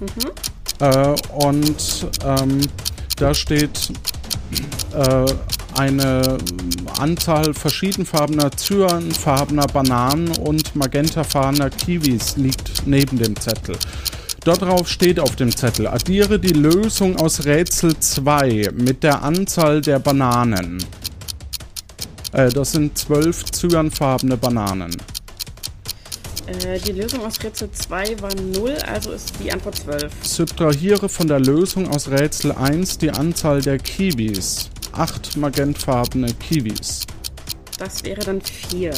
Mhm. 0.00 0.30
Äh, 0.80 1.14
und 1.32 2.06
ähm, 2.24 2.60
da 3.16 3.32
steht 3.32 3.90
äh, 4.92 5.26
eine 5.76 6.38
Anzahl 6.98 7.54
verschiedenfarbener 7.54 8.50
Cyanfarbener 8.56 9.66
Bananen 9.66 10.28
und 10.38 10.74
magentafarbener 10.76 11.70
Kiwis 11.70 12.36
liegt 12.36 12.86
neben 12.86 13.18
dem 13.18 13.34
Zettel. 13.36 13.76
Dort 14.44 14.62
drauf 14.62 14.88
steht 14.88 15.18
auf 15.18 15.36
dem 15.36 15.54
Zettel, 15.54 15.86
addiere 15.86 16.38
die 16.38 16.52
Lösung 16.52 17.16
aus 17.16 17.46
Rätsel 17.46 17.98
2 17.98 18.70
mit 18.74 19.02
der 19.02 19.22
Anzahl 19.22 19.80
der 19.80 19.98
Bananen. 19.98 20.84
Äh, 22.32 22.50
das 22.50 22.72
sind 22.72 22.98
zwölf 22.98 23.44
cyanfarbene 23.44 24.36
Bananen. 24.36 24.94
Äh, 26.46 26.78
die 26.78 26.92
Lösung 26.92 27.24
aus 27.24 27.42
Rätsel 27.42 27.70
2 27.70 28.20
war 28.20 28.34
0, 28.34 28.72
also 28.86 29.12
ist 29.12 29.32
die 29.42 29.50
Antwort 29.50 29.76
12. 29.76 30.12
Subtrahiere 30.22 31.08
von 31.08 31.26
der 31.26 31.40
Lösung 31.40 31.88
aus 31.88 32.08
Rätsel 32.10 32.52
1 32.52 32.98
die 32.98 33.10
Anzahl 33.10 33.62
der 33.62 33.78
Kiwis. 33.78 34.70
Acht 34.96 35.36
magentfarbene 35.36 36.32
Kiwis. 36.34 37.04
Das 37.78 38.04
wäre 38.04 38.20
dann 38.20 38.40
4. 38.40 38.92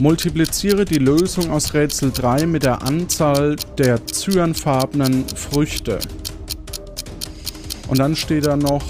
Multipliziere 0.00 0.84
die 0.84 0.98
Lösung 0.98 1.50
aus 1.50 1.72
Rätsel 1.72 2.12
3 2.12 2.46
mit 2.46 2.64
der 2.64 2.82
Anzahl 2.82 3.56
der 3.78 4.04
cyanfarbenen 4.06 5.24
Früchte. 5.28 5.98
Und 7.88 7.98
dann 7.98 8.16
steht 8.16 8.46
da 8.46 8.56
noch, 8.56 8.84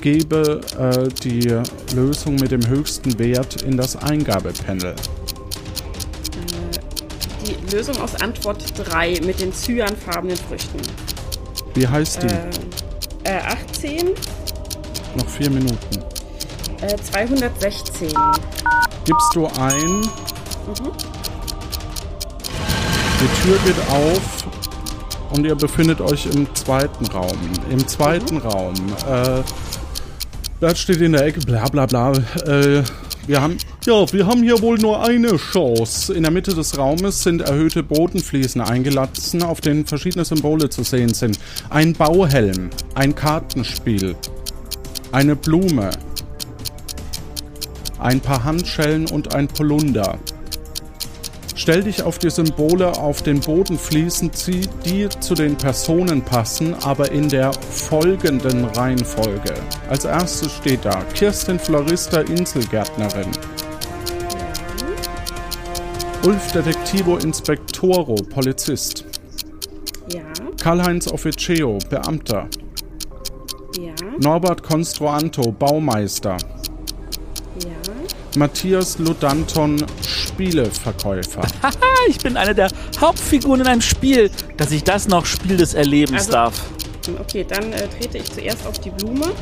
gebe 0.00 0.60
äh, 0.78 1.08
die 1.22 1.56
Lösung 1.94 2.36
mit 2.36 2.50
dem 2.50 2.66
höchsten 2.66 3.18
Wert 3.18 3.62
in 3.62 3.76
das 3.76 3.96
Eingabepanel. 3.96 4.94
Die 7.46 7.74
Lösung 7.74 7.96
aus 7.98 8.14
Antwort 8.16 8.64
3 8.76 9.20
mit 9.24 9.40
den 9.40 9.52
cyanfarbenen 9.52 10.36
Früchten. 10.36 10.80
Wie 11.74 11.86
heißt 11.86 12.22
die? 12.22 12.26
Äh, 12.26 13.36
äh, 13.36 13.38
18, 13.38 14.08
Noch 15.16 15.28
vier 15.28 15.50
Minuten. 15.50 15.76
äh, 16.82 16.96
216. 16.96 18.08
Gibst 19.04 19.34
du 19.34 19.46
ein, 19.46 20.00
Mhm. 20.00 20.92
die 23.20 23.42
Tür 23.42 23.58
geht 23.64 23.78
auf 23.90 24.20
und 25.32 25.44
ihr 25.44 25.54
befindet 25.54 26.00
euch 26.00 26.26
im 26.26 26.46
zweiten 26.54 27.06
Raum. 27.06 27.38
Im 27.70 27.86
zweiten 27.86 28.38
Raum. 28.38 28.74
Äh, 29.08 29.42
Bert 30.60 30.78
steht 30.78 31.00
in 31.00 31.12
der 31.12 31.24
Ecke, 31.26 31.40
bla 31.40 31.64
bla 31.68 31.86
bla. 31.86 32.12
Äh, 32.46 32.82
wir 33.26 33.40
haben, 33.40 33.56
ja, 33.86 34.12
wir 34.12 34.26
haben 34.26 34.42
hier 34.42 34.60
wohl 34.60 34.76
nur 34.78 35.02
eine 35.02 35.36
Chance. 35.36 36.12
In 36.14 36.22
der 36.22 36.32
Mitte 36.32 36.54
des 36.54 36.76
Raumes 36.76 37.22
sind 37.22 37.42
erhöhte 37.42 37.82
Bodenfliesen 37.82 38.60
eingelassen, 38.60 39.42
auf 39.42 39.60
denen 39.60 39.86
verschiedene 39.86 40.24
Symbole 40.24 40.68
zu 40.68 40.82
sehen 40.82 41.14
sind. 41.14 41.38
Ein 41.70 41.92
Bauhelm, 41.94 42.70
ein 42.94 43.14
Kartenspiel, 43.14 44.16
eine 45.12 45.36
Blume, 45.36 45.90
ein 47.98 48.20
paar 48.20 48.44
Handschellen 48.44 49.08
und 49.10 49.34
ein 49.34 49.48
Polunder. 49.48 50.18
Stell 51.56 51.82
dich 51.82 52.02
auf 52.02 52.18
die 52.18 52.30
Symbole 52.30 52.96
auf 52.96 53.20
den 53.20 53.40
Bodenfliesen, 53.40 54.30
zieh- 54.32 54.66
die 54.86 55.08
zu 55.20 55.34
den 55.34 55.56
Personen 55.56 56.22
passen, 56.22 56.74
aber 56.84 57.10
in 57.12 57.28
der 57.28 57.52
folgenden 57.52 58.64
Reihenfolge. 58.64 59.52
Als 59.90 60.06
erstes 60.06 60.52
steht 60.52 60.84
da 60.84 61.02
Kirstin 61.12 61.58
Florista 61.58 62.20
Inselgärtnerin. 62.22 63.28
Ulf 66.24 66.52
Detektivo 66.52 67.18
Inspektoro, 67.18 68.14
Polizist. 68.14 69.04
Ja, 70.12 70.20
Karl-Heinz 70.62 71.08
Officeo, 71.08 71.78
Beamter. 71.90 72.46
Ja, 73.86 73.92
Norbert 74.18 74.62
Construanto, 74.62 75.52
Baumeister. 75.52 76.36
ja. 77.64 77.70
Matthias 78.36 78.98
Ludanton, 78.98 79.84
Spieleverkäufer. 80.06 81.42
Haha, 81.62 81.72
ich 82.08 82.18
bin 82.18 82.36
eine 82.36 82.54
der 82.54 82.70
Hauptfiguren 83.00 83.62
in 83.62 83.66
einem 83.66 83.80
Spiel, 83.80 84.30
dass 84.56 84.70
ich 84.70 84.84
das 84.84 85.08
noch 85.08 85.26
Spiel 85.26 85.56
des 85.56 85.74
Erlebens 85.74 86.22
Also- 86.26 86.32
darf. 86.32 86.60
Okay, 87.18 87.44
dann 87.48 87.72
äh, 87.72 87.88
trete 87.88 88.18
ich 88.18 88.30
zuerst 88.30 88.64
auf 88.66 88.78
die 88.78 88.90
Blume, 88.90 89.32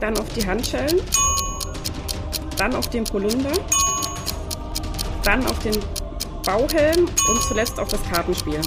dann 0.00 0.18
auf 0.18 0.26
die 0.34 0.44
Handschellen, 0.44 0.98
dann 2.56 2.74
auf 2.74 2.88
den 2.88 3.04
Polunder, 3.04 3.52
dann 5.22 5.46
auf 5.46 5.58
den 5.60 5.76
Bauhelm 6.44 7.04
und 7.04 7.42
zuletzt 7.46 7.78
auf 7.78 7.88
das 7.88 8.00
Kartenspiel. 8.10 8.60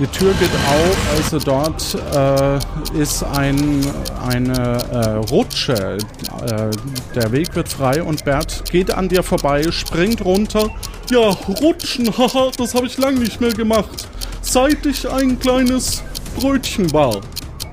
Die 0.00 0.08
Tür 0.08 0.34
geht 0.40 0.50
auf, 0.50 1.16
also 1.16 1.38
dort 1.38 1.94
äh, 2.14 3.00
ist 3.00 3.22
ein, 3.22 3.80
eine 4.26 4.78
äh, 4.90 5.08
Rutsche. 5.30 5.98
Äh, 6.46 6.70
der 7.14 7.30
Weg 7.30 7.54
wird 7.54 7.68
frei 7.68 8.02
und 8.02 8.24
Bert 8.24 8.68
geht 8.72 8.92
an 8.92 9.08
dir 9.08 9.22
vorbei, 9.22 9.70
springt 9.70 10.24
runter. 10.24 10.68
Ja, 11.10 11.28
rutschen, 11.60 12.06
haha, 12.18 12.50
das 12.58 12.74
habe 12.74 12.86
ich 12.86 12.98
lange 12.98 13.20
nicht 13.20 13.40
mehr 13.40 13.52
gemacht. 13.52 14.08
Seit 14.42 14.84
ich 14.84 15.08
ein 15.08 15.38
kleines 15.38 16.02
Brötchen 16.34 16.92
war. 16.92 17.20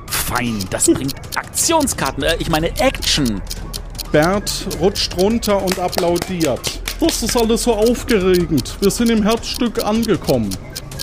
Fein, 0.08 0.60
das 0.70 0.86
bringt 0.86 1.16
Aktionskarten, 1.36 2.22
äh, 2.22 2.36
ich 2.38 2.50
meine 2.50 2.70
Action. 2.80 3.42
Bert 4.12 4.68
rutscht 4.80 5.18
runter 5.18 5.60
und 5.60 5.80
applaudiert. 5.80 6.82
Das 7.00 7.24
ist 7.24 7.36
alles 7.36 7.64
so 7.64 7.74
aufgeregend. 7.74 8.78
Wir 8.80 8.92
sind 8.92 9.10
im 9.10 9.24
Herzstück 9.24 9.84
angekommen. 9.84 10.56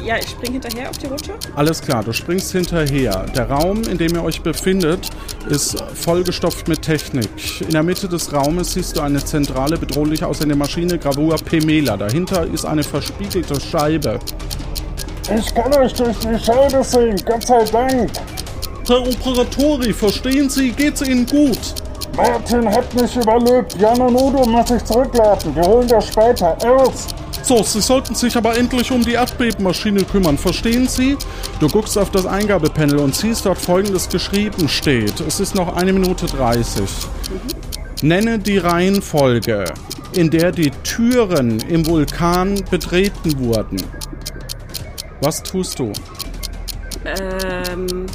Ja, 0.08 0.16
ich 0.16 0.30
springe 0.30 0.52
hinterher 0.52 0.88
auf 0.88 0.96
die 0.96 1.06
Rutsche. 1.06 1.34
Alles 1.54 1.82
klar, 1.82 2.02
du 2.02 2.14
springst 2.14 2.52
hinterher. 2.52 3.26
Der 3.36 3.50
Raum, 3.50 3.82
in 3.82 3.98
dem 3.98 4.14
ihr 4.14 4.24
euch 4.24 4.40
befindet, 4.40 5.10
ist 5.50 5.78
vollgestopft 5.92 6.66
mit 6.66 6.80
Technik. 6.80 7.28
In 7.60 7.72
der 7.72 7.82
Mitte 7.82 8.08
des 8.08 8.32
Raumes 8.32 8.72
siehst 8.72 8.96
du 8.96 9.02
eine 9.02 9.22
zentrale, 9.22 9.76
bedrohlich 9.76 10.24
aussehende 10.24 10.56
Maschine 10.56 10.98
Gravur 10.98 11.36
Pemela. 11.36 11.98
Dahinter 11.98 12.46
ist 12.46 12.64
eine 12.64 12.82
verspiegelte 12.84 13.60
Scheibe. 13.60 14.18
Ich 15.38 15.54
kann 15.54 15.74
euch 15.74 15.92
durch 15.92 16.16
die 16.20 16.42
Scheibe 16.42 16.82
sehen, 16.82 17.16
Gott 17.26 17.46
sei 17.46 17.64
Dank. 17.64 18.10
Herr 18.86 19.06
Operatori, 19.06 19.92
verstehen 19.92 20.48
Sie, 20.48 20.70
geht's 20.70 21.02
Ihnen 21.02 21.26
gut? 21.26 21.74
Martin 22.16 22.68
hat 22.68 22.94
mich 22.94 23.16
überlebt. 23.16 23.76
Jan 23.78 24.00
und 24.00 24.14
Udo 24.14 24.44
muss 24.48 24.70
ich 24.70 24.84
zurückladen. 24.84 25.54
Wir 25.54 25.62
holen 25.62 25.88
das 25.88 26.08
später. 26.08 26.56
Aus! 26.64 27.06
So, 27.42 27.62
Sie 27.62 27.80
sollten 27.80 28.14
sich 28.14 28.36
aber 28.36 28.58
endlich 28.58 28.90
um 28.90 29.02
die 29.02 29.12
Erdbebenmaschine 29.12 30.04
kümmern, 30.04 30.36
verstehen 30.36 30.86
Sie? 30.86 31.16
Du 31.60 31.68
guckst 31.68 31.96
auf 31.96 32.10
das 32.10 32.26
Eingabepanel 32.26 32.98
und 32.98 33.14
siehst 33.14 33.46
dort 33.46 33.58
folgendes 33.58 34.08
geschrieben 34.08 34.68
steht. 34.68 35.20
Es 35.20 35.40
ist 35.40 35.54
noch 35.54 35.74
eine 35.76 35.92
Minute 35.92 36.26
30. 36.26 36.84
Nenne 38.02 38.38
die 38.38 38.58
Reihenfolge, 38.58 39.64
in 40.12 40.30
der 40.30 40.52
die 40.52 40.70
Türen 40.82 41.58
im 41.68 41.86
Vulkan 41.86 42.62
betreten 42.70 43.38
wurden. 43.38 43.82
Was 45.20 45.42
tust 45.42 45.78
du? 45.78 45.92
Ähm, 47.04 48.06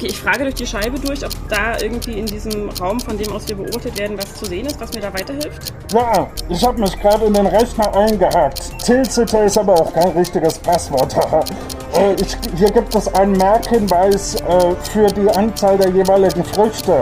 okay, 0.00 0.08
ich 0.08 0.18
frage 0.18 0.44
durch 0.44 0.54
die 0.54 0.66
Scheibe 0.66 0.98
durch, 0.98 1.24
ob 1.24 1.32
da 1.48 1.78
irgendwie 1.78 2.18
in 2.18 2.26
diesem 2.26 2.70
Raum, 2.80 2.98
von 3.00 3.18
dem 3.18 3.30
aus 3.32 3.46
wir 3.46 3.56
beobachtet 3.56 3.98
werden, 3.98 4.16
was 4.16 4.34
zu 4.34 4.46
sehen 4.46 4.66
ist, 4.66 4.80
was 4.80 4.92
mir 4.94 5.00
da 5.00 5.12
weiterhilft. 5.12 5.74
Ja, 5.92 6.30
ich 6.48 6.64
habe 6.64 6.80
mich 6.80 6.98
gerade 7.00 7.26
in 7.26 7.34
den 7.34 7.46
Rechner 7.46 7.94
eingehackt. 7.94 8.78
Tilsiter 8.82 9.44
ist 9.44 9.58
aber 9.58 9.74
auch 9.74 9.92
kein 9.92 10.08
richtiges 10.08 10.58
Passwort. 10.58 11.14
äh, 11.94 12.14
ich, 12.14 12.36
hier 12.56 12.70
gibt 12.70 12.94
es 12.94 13.12
einen 13.14 13.32
Merkhinweis 13.32 14.36
äh, 14.36 14.74
für 14.90 15.06
die 15.08 15.28
Anzahl 15.30 15.76
der 15.76 15.90
jeweiligen 15.90 16.44
Früchte. 16.44 17.00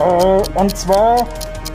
Äh, 0.00 0.58
und 0.58 0.76
zwar 0.76 1.26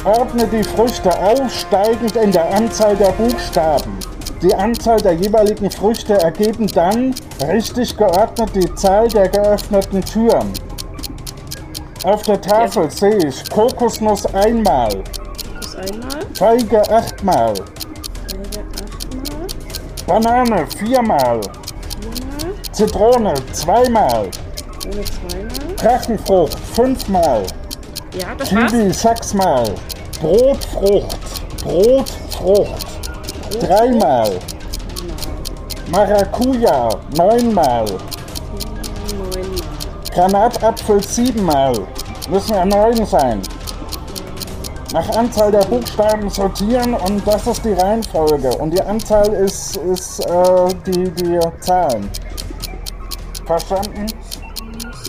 ordne 0.03 0.45
die 0.47 0.63
Früchte 0.63 1.11
aufsteigend 1.17 2.15
in 2.15 2.31
der 2.31 2.53
Anzahl 2.53 2.95
der 2.95 3.11
Buchstaben. 3.13 3.97
Die 4.45 4.53
Anzahl 4.53 5.01
der 5.01 5.13
jeweiligen 5.13 5.71
Früchte 5.71 6.21
ergeben 6.21 6.67
dann 6.67 7.15
richtig 7.47 7.97
geordnet 7.97 8.51
die 8.53 8.75
Zahl 8.75 9.07
der 9.07 9.27
geöffneten 9.27 10.05
Türen. 10.05 10.53
Auf 12.03 12.21
der 12.21 12.39
Tafel 12.39 12.91
sehe 12.91 13.25
ich 13.25 13.49
Kokosnuss 13.49 14.27
einmal, 14.35 14.89
einmal, 14.93 16.25
Feige 16.35 16.79
achtmal, 16.91 17.55
Banane 20.05 20.67
viermal, 20.77 21.41
Zitrone 22.71 23.33
zweimal, 23.51 24.29
ohne 24.85 25.05
zweimal. 25.05 25.75
Drachenfrucht 25.75 26.59
fünfmal, 26.75 27.41
Ja, 28.13 28.35
das 28.37 28.53
war's. 28.53 28.71
Kiwi 28.71 28.93
sechsmal, 28.93 29.73
Brotfrucht, 30.21 31.17
Brotfrucht 31.63 32.84
dreimal, 33.59 34.31
Maracuja 35.91 36.89
neunmal, 37.15 37.85
Granatapfel 40.13 41.03
siebenmal, 41.03 41.73
müssen 42.29 42.53
ja 42.53 42.65
neun 42.65 43.05
sein. 43.05 43.41
Nach 44.93 45.09
Anzahl 45.09 45.51
der 45.51 45.65
Buchstaben 45.65 46.29
sortieren 46.29 46.93
und 46.93 47.27
das 47.27 47.45
ist 47.47 47.65
die 47.65 47.73
Reihenfolge. 47.73 48.49
Und 48.57 48.71
die 48.71 48.81
Anzahl 48.81 49.27
ist, 49.27 49.75
ist 49.75 50.25
äh, 50.25 50.73
die, 50.85 51.11
die 51.11 51.37
Zahlen. 51.59 52.09
Verstanden? 53.45 54.05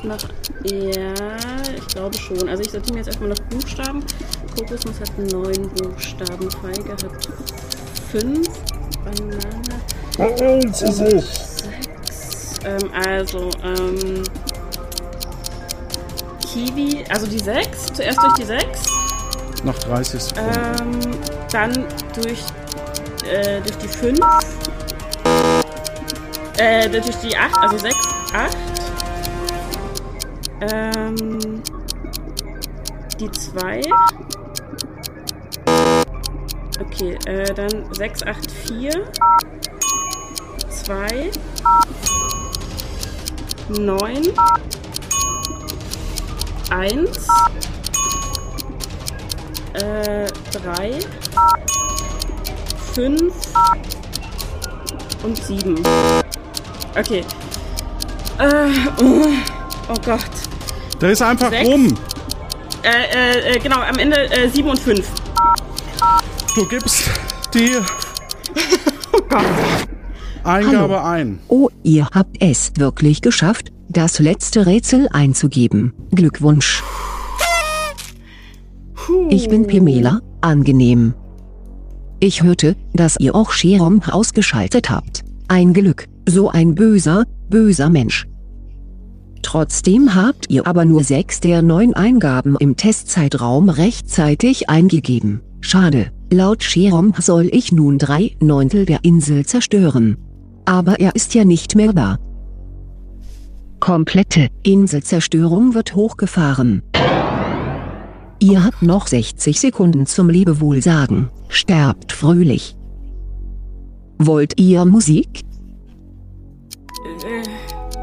Nach, 0.03 0.19
ja, 0.65 1.15
ich 1.77 1.87
glaube 1.87 2.17
schon. 2.17 2.49
Also 2.49 2.63
ich 2.63 2.71
sortiere 2.73 2.95
mir 2.95 2.99
jetzt 2.99 3.07
erstmal 3.07 3.29
nach 3.29 3.39
Buchstaben. 3.49 4.05
Kokosnuss 4.59 5.01
hat 5.01 5.19
neun 5.19 5.71
Buchstaben, 5.71 6.51
Feige 6.51 6.91
hat 6.91 7.29
fünf, 8.11 8.49
Banane 9.05 9.39
Beeilst 10.17 10.79
Sie 10.79 10.93
sich. 10.93 11.25
sechs. 11.25 11.63
Ähm, 12.65 12.91
also, 13.07 13.51
ähm, 13.63 14.23
Kiwi, 16.41 17.05
also 17.11 17.27
die 17.27 17.39
sechs, 17.39 17.87
zuerst 17.93 18.19
durch 18.23 18.35
die 18.35 18.45
sechs. 18.45 18.87
Noch 19.65 19.79
30 19.79 20.23
Sekunden. 20.23 20.51
Ähm, 20.81 21.01
dann 21.53 21.73
durch, 22.15 22.43
äh, 23.31 23.61
durch 23.61 23.77
die 23.79 23.89
5. 23.89 24.21
Äh, 26.59 26.89
durch 26.89 27.17
die 27.23 27.37
8, 27.37 27.57
also 27.59 27.79
6, 27.79 27.97
8. 28.33 28.57
Ähm, 30.61 31.63
die 33.21 33.31
2. 33.31 33.81
Okay, 36.79 37.17
äh, 37.27 37.55
dann 37.55 37.93
6, 37.95 38.23
8, 38.23 38.51
4. 38.51 38.91
2. 40.85 41.31
9. 43.69 44.23
1. 46.71 47.29
Äh, 49.73 50.27
3. 50.53 50.99
5. 52.95 53.33
Und 55.23 55.37
7. 55.37 55.83
Okay. 56.99 57.25
Äh, 58.39 58.69
oh, 59.03 59.27
oh 59.89 59.95
Gott. 60.05 60.21
Der 61.01 61.11
ist 61.11 61.23
einfach 61.23 61.51
Sechs. 61.51 61.69
rum. 61.69 61.95
Äh, 62.83 62.89
äh, 62.89 63.57
äh, 63.57 63.59
genau, 63.59 63.81
am 63.81 63.99
Ende 63.99 64.31
äh, 64.31 64.49
7 64.49 64.69
und 64.69 64.79
5. 64.79 65.07
Du 66.57 66.65
gibst 66.65 67.11
die 67.53 67.77
Oh 69.13 70.49
Eingabe 70.49 71.05
ein. 71.05 71.39
Oh, 71.49 71.69
ihr 71.83 72.09
habt 72.15 72.39
es 72.41 72.73
wirklich 72.77 73.21
geschafft, 73.21 73.73
das 73.91 74.21
letzte 74.21 74.65
Rätsel 74.65 75.07
einzugeben. 75.13 75.93
Glückwunsch. 76.13 76.83
Ich 79.29 79.51
bin 79.51 79.67
Pimela, 79.67 80.23
angenehm. 80.41 81.13
Ich 82.21 82.43
hörte, 82.43 82.75
dass 82.95 83.21
ihr 83.21 83.35
auch 83.35 83.53
Cherom 83.53 84.01
ausgeschaltet 84.11 84.89
habt. 84.89 85.25
Ein 85.49 85.75
Glück, 85.75 86.07
so 86.27 86.49
ein 86.49 86.75
böser, 86.75 87.25
böser 87.51 87.91
Mensch. 87.91 88.27
Trotzdem 89.43 90.15
habt 90.15 90.49
ihr 90.49 90.67
aber 90.67 90.87
nur 90.87 91.05
sechs 91.05 91.39
der 91.41 91.61
neun 91.61 91.93
Eingaben 91.93 92.57
im 92.59 92.79
Testzeitraum 92.79 93.69
rechtzeitig 93.69 94.71
eingegeben. 94.71 95.43
Schade, 95.61 96.13
laut 96.31 96.63
Cherom 96.63 97.13
soll 97.19 97.49
ich 97.53 97.73
nun 97.73 97.99
drei 97.99 98.37
Neuntel 98.41 98.87
der 98.87 99.01
Insel 99.03 99.47
zerstören. 99.47 100.17
Aber 100.65 101.01
er 101.01 101.15
ist 101.15 101.35
ja 101.35 101.45
nicht 101.45 101.77
mehr 101.77 101.93
da. 101.93 102.19
Komplette 103.81 104.49
Inselzerstörung 104.63 105.75
wird 105.75 105.95
hochgefahren. 105.95 106.83
Ihr 108.39 108.65
habt 108.65 108.83
noch 108.83 109.07
60 109.07 109.61
Sekunden 109.61 110.07
zum 110.07 110.29
Lebewohl 110.29 110.83
sagen. 110.83 111.31
Sterbt 111.49 112.13
fröhlich. 112.13 112.77
Wollt 114.19 114.59
ihr 114.59 114.85
Musik? 114.85 115.43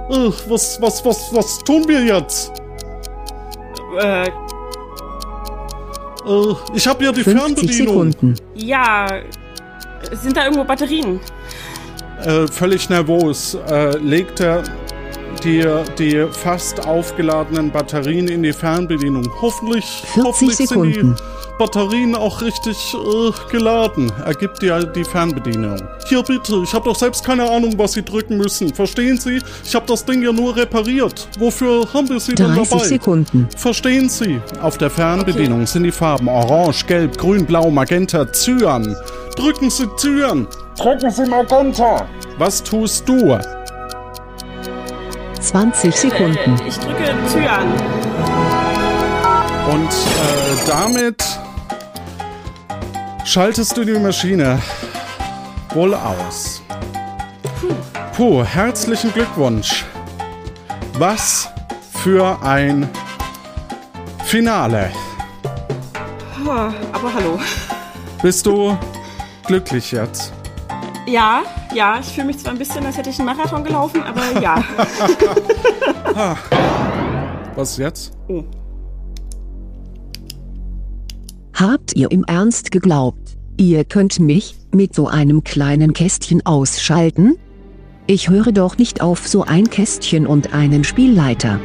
Äh, 0.10 0.32
was, 0.48 0.82
was, 0.82 1.06
was, 1.06 1.34
was 1.34 1.60
tun 1.60 1.88
wir 1.88 2.04
jetzt? 2.04 2.52
Äh, 4.00 4.30
Äh, 6.26 6.54
ich 6.76 6.88
habe 6.88 7.04
ja 7.04 7.12
die 7.12 7.24
50 7.24 7.38
Fernbedienung. 7.42 8.12
Sekunden. 8.12 8.36
ja. 8.56 9.22
Sind 10.22 10.36
da 10.36 10.44
irgendwo 10.44 10.66
Batterien? 10.66 11.20
Äh, 12.26 12.46
völlig 12.48 12.90
nervös 12.90 13.58
äh, 13.70 13.98
legt 13.98 14.42
er 14.42 14.64
die, 15.44 15.66
die 15.98 16.26
fast 16.32 16.86
aufgeladenen 16.86 17.72
Batterien 17.72 18.28
in 18.28 18.44
die 18.44 18.52
Fernbedienung. 18.54 19.26
Hoffentlich, 19.42 19.86
40 20.14 20.24
hoffentlich 20.24 20.58
sind 20.58 20.68
Sekunden. 20.70 21.16
die 21.16 21.33
Batterien 21.58 22.16
auch 22.16 22.42
richtig 22.42 22.94
äh, 22.94 23.52
geladen. 23.52 24.12
Er 24.26 24.34
gibt 24.34 24.62
dir 24.62 24.84
die 24.84 25.04
Fernbedienung. 25.04 25.82
Hier 26.08 26.24
bitte, 26.24 26.62
ich 26.64 26.74
habe 26.74 26.86
doch 26.86 26.96
selbst 26.96 27.24
keine 27.24 27.50
Ahnung, 27.50 27.74
was 27.78 27.94
Sie 27.94 28.04
drücken 28.04 28.38
müssen. 28.38 28.74
Verstehen 28.74 29.20
Sie? 29.20 29.40
Ich 29.64 29.76
habe 29.76 29.86
das 29.86 30.04
Ding 30.04 30.24
ja 30.24 30.32
nur 30.32 30.56
repariert. 30.56 31.28
Wofür 31.38 31.88
haben 31.94 32.10
wir 32.10 32.20
Sie 32.20 32.36
denn 32.36 32.56
30 32.56 32.70
dabei? 32.70 32.84
Sekunden. 32.86 33.48
Verstehen 33.56 34.10
Sie? 34.10 34.42
Auf 34.62 34.78
der 34.78 34.90
Fernbedienung 34.90 35.66
sind 35.68 35.84
die 35.84 35.92
Farben 35.92 36.28
Orange, 36.28 36.86
Gelb, 36.88 37.18
Grün, 37.18 37.46
Blau, 37.46 37.70
Magenta, 37.70 38.26
Cyan. 38.32 38.96
Drücken 39.36 39.70
Sie 39.70 39.88
Cyan. 39.98 40.48
Drücken 40.78 41.12
Sie 41.12 41.26
Magenta. 41.26 42.08
Was 42.38 42.64
tust 42.64 43.08
du? 43.08 43.38
20 45.40 45.96
Sekunden. 45.96 46.56
Ich 46.68 46.78
drücke 46.78 47.14
Cyan. 47.28 47.68
Und 49.72 49.90
äh, 49.90 50.68
damit 50.68 51.24
schaltest 53.26 53.76
du 53.78 53.84
die 53.84 53.94
Maschine 54.00 54.60
wohl 55.74 55.94
aus. 55.94 56.62
Puh, 58.16 58.44
herzlichen 58.44 59.12
Glückwunsch. 59.14 59.86
Was 60.94 61.50
für 62.04 62.38
ein 62.44 62.90
Finale. 64.26 64.92
Aber 66.46 67.14
hallo. 67.14 67.40
Bist 68.22 68.46
du 68.46 68.78
glücklich 69.46 69.92
jetzt? 69.92 70.32
Ja, 71.06 71.44
ja, 71.74 72.00
ich 72.00 72.08
fühle 72.14 72.28
mich 72.28 72.40
zwar 72.40 72.52
ein 72.52 72.58
bisschen, 72.58 72.86
als 72.86 72.98
hätte 72.98 73.10
ich 73.10 73.20
einen 73.20 73.26
Marathon 73.26 73.64
gelaufen, 73.64 74.04
aber 74.04 74.40
ja. 74.40 74.64
Was 77.56 77.78
jetzt? 77.78 78.14
Oh. 78.28 78.44
Habt 81.54 81.96
ihr 81.96 82.10
im 82.12 82.24
Ernst 82.24 82.72
geglaubt, 82.72 83.38
ihr 83.58 83.84
könnt 83.86 84.20
mich 84.20 84.56
mit 84.72 84.96
so 84.96 85.08
einem 85.08 85.44
kleinen 85.44 85.94
Kästchen 85.94 86.44
ausschalten? 86.46 87.38
Ich 88.08 88.28
höre 88.30 88.52
doch 88.52 88.78
nicht 88.78 89.02
auf 89.02 89.28
so 89.28 89.44
ein 89.44 89.70
Kästchen 89.70 90.26
und 90.26 90.54
einen 90.54 90.84
Spielleiter. 90.84 91.60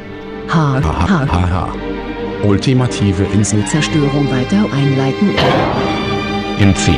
Ha, 0.53 0.81
ha, 0.83 1.09
ha. 1.09 1.27
Haha. 1.31 1.73
Ultimative 2.43 3.23
Insel 3.33 3.65
Zerstörung 3.65 4.29
weiter 4.31 4.65
einleiten. 4.71 5.31
in 6.59 6.75
10, 6.75 6.95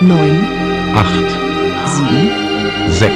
9, 0.00 0.46
8, 0.94 1.08
7, 1.86 2.30
6. 2.90 3.12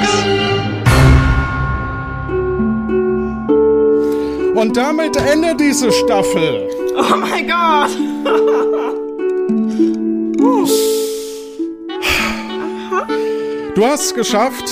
Und 4.54 4.76
damit 4.76 5.16
endet 5.16 5.60
diese 5.60 5.90
Staffel. 5.92 6.68
Oh 6.96 7.16
mein 7.16 7.46
Gott! 7.46 7.90
Du 13.78 13.86
hast 13.86 14.06
es 14.06 14.14
geschafft. 14.14 14.68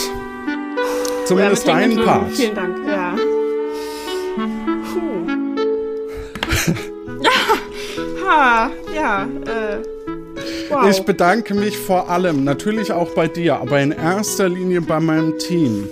Zumindest 1.26 1.68
deinen 1.68 2.04
Part. 2.04 2.32
Vielen 2.32 2.56
Dank, 2.56 2.76
ja. 2.88 3.14
Puh. 4.92 5.28
ha, 8.26 8.70
ja, 8.92 9.22
äh. 9.22 9.78
Wow. 10.68 10.90
Ich 10.90 11.04
bedanke 11.04 11.54
mich 11.54 11.78
vor 11.78 12.10
allem, 12.10 12.42
natürlich 12.42 12.90
auch 12.90 13.10
bei 13.14 13.28
dir, 13.28 13.60
aber 13.60 13.80
in 13.80 13.92
erster 13.92 14.48
Linie 14.48 14.80
bei 14.80 14.98
meinem 14.98 15.38
Team. 15.38 15.88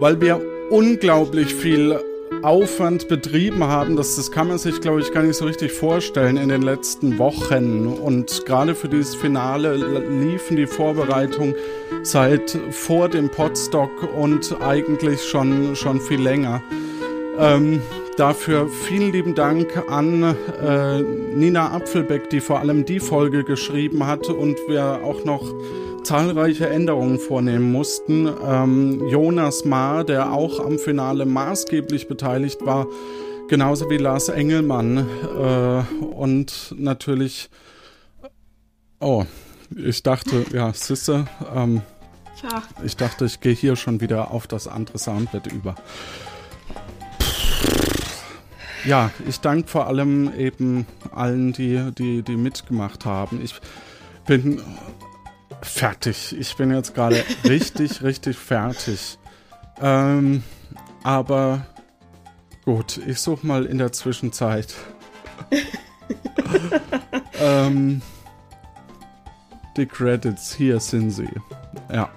Weil 0.00 0.20
wir 0.20 0.42
unglaublich 0.70 1.54
viel 1.54 2.00
Aufwand 2.42 3.08
betrieben 3.08 3.64
haben, 3.64 3.96
das, 3.96 4.16
das 4.16 4.30
kann 4.30 4.48
man 4.48 4.58
sich, 4.58 4.80
glaube 4.80 5.00
ich, 5.00 5.12
gar 5.12 5.22
nicht 5.22 5.36
so 5.36 5.44
richtig 5.44 5.72
vorstellen 5.72 6.36
in 6.36 6.48
den 6.48 6.62
letzten 6.62 7.18
Wochen. 7.18 7.86
Und 7.86 8.44
gerade 8.46 8.74
für 8.74 8.88
dieses 8.88 9.14
Finale 9.14 9.74
liefen 9.76 10.56
die 10.56 10.66
Vorbereitungen 10.66 11.54
seit 12.02 12.58
vor 12.70 13.08
dem 13.08 13.28
Podstock 13.28 13.90
und 14.16 14.56
eigentlich 14.60 15.22
schon, 15.22 15.76
schon 15.76 16.00
viel 16.00 16.20
länger. 16.20 16.62
Ähm, 17.38 17.82
dafür 18.16 18.68
vielen 18.68 19.12
lieben 19.12 19.34
Dank 19.34 19.84
an 19.88 20.22
äh, 20.62 21.00
Nina 21.02 21.72
Apfelbeck, 21.72 22.30
die 22.30 22.40
vor 22.40 22.60
allem 22.60 22.84
die 22.84 23.00
Folge 23.00 23.44
geschrieben 23.44 24.06
hat 24.06 24.28
und 24.28 24.58
wir 24.68 25.00
auch 25.04 25.24
noch 25.24 25.44
zahlreiche 26.02 26.68
Änderungen 26.68 27.18
vornehmen 27.18 27.72
mussten. 27.72 28.28
Ähm, 28.46 29.08
Jonas 29.08 29.64
Maar, 29.64 30.04
der 30.04 30.32
auch 30.32 30.60
am 30.60 30.78
Finale 30.78 31.26
maßgeblich 31.26 32.08
beteiligt 32.08 32.64
war, 32.64 32.86
genauso 33.48 33.90
wie 33.90 33.96
Lars 33.96 34.28
Engelmann 34.28 35.06
äh, 35.38 36.04
und 36.04 36.74
natürlich 36.76 37.50
Oh, 39.02 39.24
ich 39.74 40.02
dachte, 40.02 40.44
ja, 40.52 40.74
Sisse, 40.74 41.26
ähm, 41.54 41.80
Tja. 42.38 42.62
ich 42.84 42.96
dachte, 42.98 43.24
ich 43.24 43.40
gehe 43.40 43.54
hier 43.54 43.74
schon 43.74 44.02
wieder 44.02 44.30
auf 44.30 44.46
das 44.46 44.68
andere 44.68 44.98
Soundbett 44.98 45.46
über. 45.46 45.74
Ja, 48.84 49.10
ich 49.26 49.40
danke 49.40 49.68
vor 49.68 49.86
allem 49.86 50.30
eben 50.36 50.86
allen, 51.12 51.54
die, 51.54 51.92
die, 51.96 52.22
die 52.22 52.36
mitgemacht 52.36 53.06
haben. 53.06 53.40
Ich 53.42 53.54
bin 54.26 54.60
fertig. 55.62 56.36
Ich 56.38 56.56
bin 56.56 56.72
jetzt 56.72 56.94
gerade 56.94 57.24
richtig, 57.44 58.02
richtig 58.02 58.36
fertig. 58.36 59.18
Ähm, 59.80 60.42
aber 61.02 61.66
gut, 62.64 62.98
ich 63.06 63.20
suche 63.20 63.46
mal 63.46 63.66
in 63.66 63.78
der 63.78 63.92
Zwischenzeit. 63.92 64.74
ähm, 67.40 68.02
die 69.76 69.86
Credits, 69.86 70.54
hier 70.54 70.80
sind 70.80 71.10
sie. 71.10 71.28
Ja. 71.92 72.10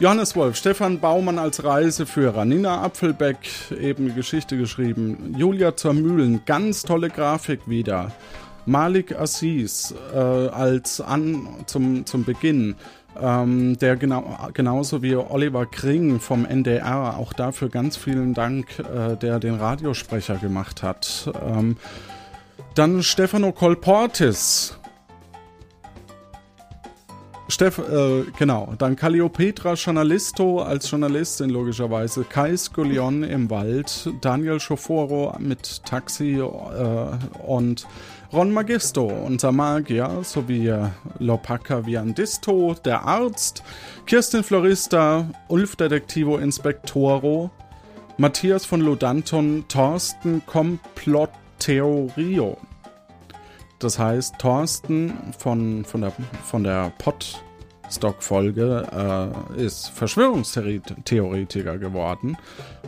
Johannes 0.00 0.36
Wolf, 0.36 0.54
Stefan 0.56 1.00
Baumann 1.00 1.40
als 1.40 1.64
Reiseführer, 1.64 2.44
Nina 2.44 2.82
Apfelbeck, 2.82 3.38
eben 3.80 4.14
Geschichte 4.14 4.56
geschrieben, 4.56 5.34
Julia 5.36 5.76
zur 5.76 5.92
Mühlen, 5.92 6.42
ganz 6.46 6.82
tolle 6.82 7.10
Grafik 7.10 7.68
wieder. 7.68 8.12
Malik 8.68 9.18
Assis 9.18 9.94
äh, 10.14 10.18
als 10.18 11.00
an 11.00 11.48
zum, 11.64 12.04
zum 12.04 12.24
Beginn, 12.24 12.76
ähm, 13.20 13.78
der 13.78 13.96
genau, 13.96 14.48
genauso 14.52 15.02
wie 15.02 15.16
Oliver 15.16 15.64
Kring 15.64 16.20
vom 16.20 16.44
NDR, 16.44 17.16
auch 17.16 17.32
dafür 17.32 17.70
ganz 17.70 17.96
vielen 17.96 18.34
Dank, 18.34 18.78
äh, 18.78 19.16
der 19.16 19.40
den 19.40 19.54
Radiosprecher 19.54 20.36
gemacht 20.36 20.82
hat. 20.82 21.32
Ähm, 21.42 21.78
dann 22.74 23.02
Stefano 23.02 23.52
Colportis, 23.52 24.78
Steff, 27.50 27.78
äh, 27.78 28.24
genau. 28.38 28.74
Dann 28.76 28.94
Calliopetra 28.94 29.72
Journalisto 29.72 30.60
als 30.60 30.90
Journalistin 30.90 31.48
logischerweise. 31.48 32.24
Kai 32.24 32.54
Skullion 32.54 33.22
im 33.22 33.48
Wald. 33.48 34.10
Daniel 34.20 34.60
Schoforo 34.60 35.34
mit 35.38 35.82
Taxi 35.86 36.34
äh, 36.34 36.42
und 37.46 37.86
Ron 38.30 38.52
Magisto, 38.52 39.06
unser 39.06 39.52
Magier, 39.52 40.22
sowie 40.22 40.90
Lopaka 41.18 41.86
Viandisto, 41.86 42.74
der 42.74 43.04
Arzt. 43.04 43.62
Kirstin 44.04 44.44
Florista, 44.44 45.30
Ulf 45.48 45.76
Detektivo 45.76 46.36
Inspektoro. 46.36 47.50
Matthias 48.18 48.66
von 48.66 48.82
Ludanton, 48.82 49.64
Thorsten 49.68 50.42
Komplotteorio. 50.44 52.58
Das 53.78 53.98
heißt, 53.98 54.34
Thorsten 54.38 55.32
von, 55.38 55.86
von 55.86 56.02
der, 56.02 56.12
von 56.44 56.64
der 56.64 56.92
Podstock-Folge 57.88 58.86
äh, 59.56 59.64
ist 59.64 59.88
Verschwörungstheoretiker 59.88 61.78
geworden. 61.78 62.36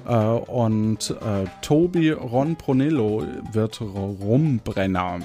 Äh, 0.07 0.15
und 0.15 1.11
äh, 1.11 1.47
Tobi 1.63 2.11
Ron 2.11 2.55
Brunello 2.57 3.25
wird 3.53 3.81
Rumbrenner. 3.81 5.21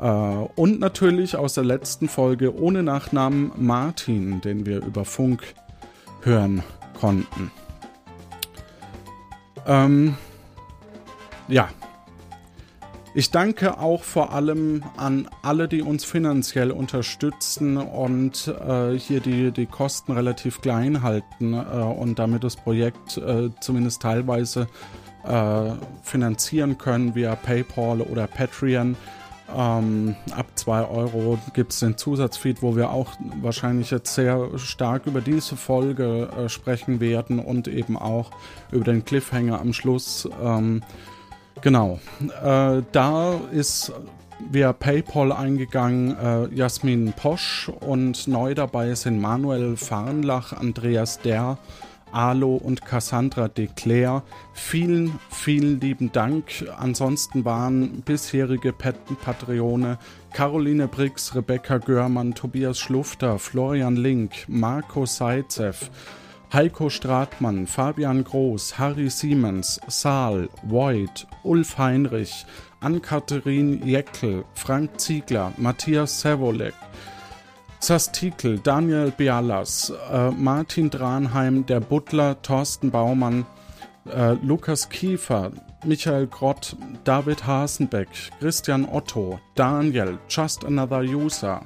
Äh, 0.00 0.06
und 0.06 0.78
natürlich 0.78 1.36
aus 1.36 1.54
der 1.54 1.64
letzten 1.64 2.08
Folge 2.08 2.54
ohne 2.54 2.84
Nachnamen 2.84 3.50
Martin, 3.56 4.40
den 4.40 4.66
wir 4.66 4.84
über 4.84 5.04
Funk 5.04 5.42
hören 6.22 6.62
konnten. 6.98 7.50
Ähm, 9.66 10.14
ja, 11.48 11.68
ich 13.16 13.30
danke 13.30 13.78
auch 13.78 14.02
vor 14.02 14.34
allem 14.34 14.84
an 14.98 15.26
alle, 15.40 15.68
die 15.68 15.80
uns 15.80 16.04
finanziell 16.04 16.70
unterstützen 16.70 17.78
und 17.78 18.46
äh, 18.46 18.92
hier 18.92 19.20
die, 19.20 19.52
die 19.52 19.64
Kosten 19.64 20.12
relativ 20.12 20.60
klein 20.60 21.02
halten 21.02 21.54
äh, 21.54 21.56
und 21.56 22.18
damit 22.18 22.44
das 22.44 22.56
Projekt 22.56 23.16
äh, 23.16 23.48
zumindest 23.60 24.02
teilweise 24.02 24.68
äh, 25.24 25.70
finanzieren 26.02 26.76
können 26.76 27.14
via 27.14 27.34
PayPal 27.36 28.02
oder 28.02 28.26
Patreon. 28.26 28.96
Ähm, 29.56 30.14
ab 30.32 30.46
2 30.54 30.86
Euro 30.86 31.38
gibt 31.54 31.72
es 31.72 31.80
den 31.80 31.96
Zusatzfeed, 31.96 32.60
wo 32.60 32.76
wir 32.76 32.90
auch 32.90 33.12
wahrscheinlich 33.40 33.92
jetzt 33.92 34.14
sehr 34.14 34.58
stark 34.58 35.06
über 35.06 35.22
diese 35.22 35.56
Folge 35.56 36.28
äh, 36.36 36.50
sprechen 36.50 37.00
werden 37.00 37.38
und 37.38 37.66
eben 37.66 37.96
auch 37.96 38.30
über 38.70 38.84
den 38.84 39.06
Cliffhanger 39.06 39.58
am 39.58 39.72
Schluss. 39.72 40.28
Ähm, 40.42 40.82
Genau. 41.62 41.98
Äh, 42.42 42.82
da 42.92 43.40
ist 43.52 43.92
via 44.50 44.72
PayPal 44.72 45.32
eingegangen 45.32 46.16
äh, 46.16 46.54
Jasmin 46.54 47.12
Posch 47.14 47.70
und 47.80 48.28
neu 48.28 48.54
dabei 48.54 48.94
sind 48.94 49.20
Manuel 49.20 49.76
Farnlach, 49.76 50.52
Andreas 50.52 51.20
Der, 51.20 51.58
Alo 52.12 52.56
und 52.56 52.84
Cassandra 52.84 53.48
de 53.48 53.68
Claire. 53.74 54.22
Vielen, 54.52 55.18
vielen 55.30 55.80
lieben 55.80 56.12
Dank. 56.12 56.64
Ansonsten 56.78 57.44
waren 57.44 58.02
bisherige 58.02 58.72
Pat 58.72 58.96
Patreone 59.22 59.98
Caroline 60.32 60.86
Brix, 60.86 61.34
Rebecca 61.34 61.78
Görmann, 61.78 62.34
Tobias 62.34 62.78
Schlufter, 62.78 63.38
Florian 63.38 63.96
Link, 63.96 64.46
Marco 64.48 65.06
Seitzev, 65.06 65.90
Heiko 66.52 66.90
Stratmann, 66.90 67.66
Fabian 67.66 68.22
Groß, 68.22 68.78
Harry 68.78 69.10
Siemens, 69.10 69.80
Saal, 69.88 70.48
Voigt, 70.62 71.26
Ulf 71.42 71.76
Heinrich, 71.76 72.46
Ann-Katharin 72.80 73.84
Jeckel, 73.84 74.44
Frank 74.54 75.00
Ziegler, 75.00 75.52
Matthias 75.56 76.20
Servolek, 76.20 76.74
Sastikel, 77.80 78.58
Daniel 78.60 79.10
Bialas, 79.10 79.92
äh, 80.10 80.30
Martin 80.30 80.88
Dranheim, 80.88 81.66
der 81.66 81.80
Butler, 81.80 82.40
Thorsten 82.42 82.90
Baumann, 82.90 83.44
äh, 84.06 84.34
Lukas 84.42 84.88
Kiefer, 84.88 85.50
Michael 85.84 86.26
Grott, 86.28 86.76
David 87.04 87.46
Hasenbeck, 87.46 88.08
Christian 88.38 88.88
Otto, 88.88 89.40
Daniel, 89.56 90.18
Just 90.28 90.64
Another 90.64 91.00
User, 91.00 91.62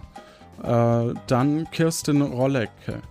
äh, 0.62 1.15
dann 1.27 1.70
Kirsten 1.70 2.23
Rollecke, 2.23 3.02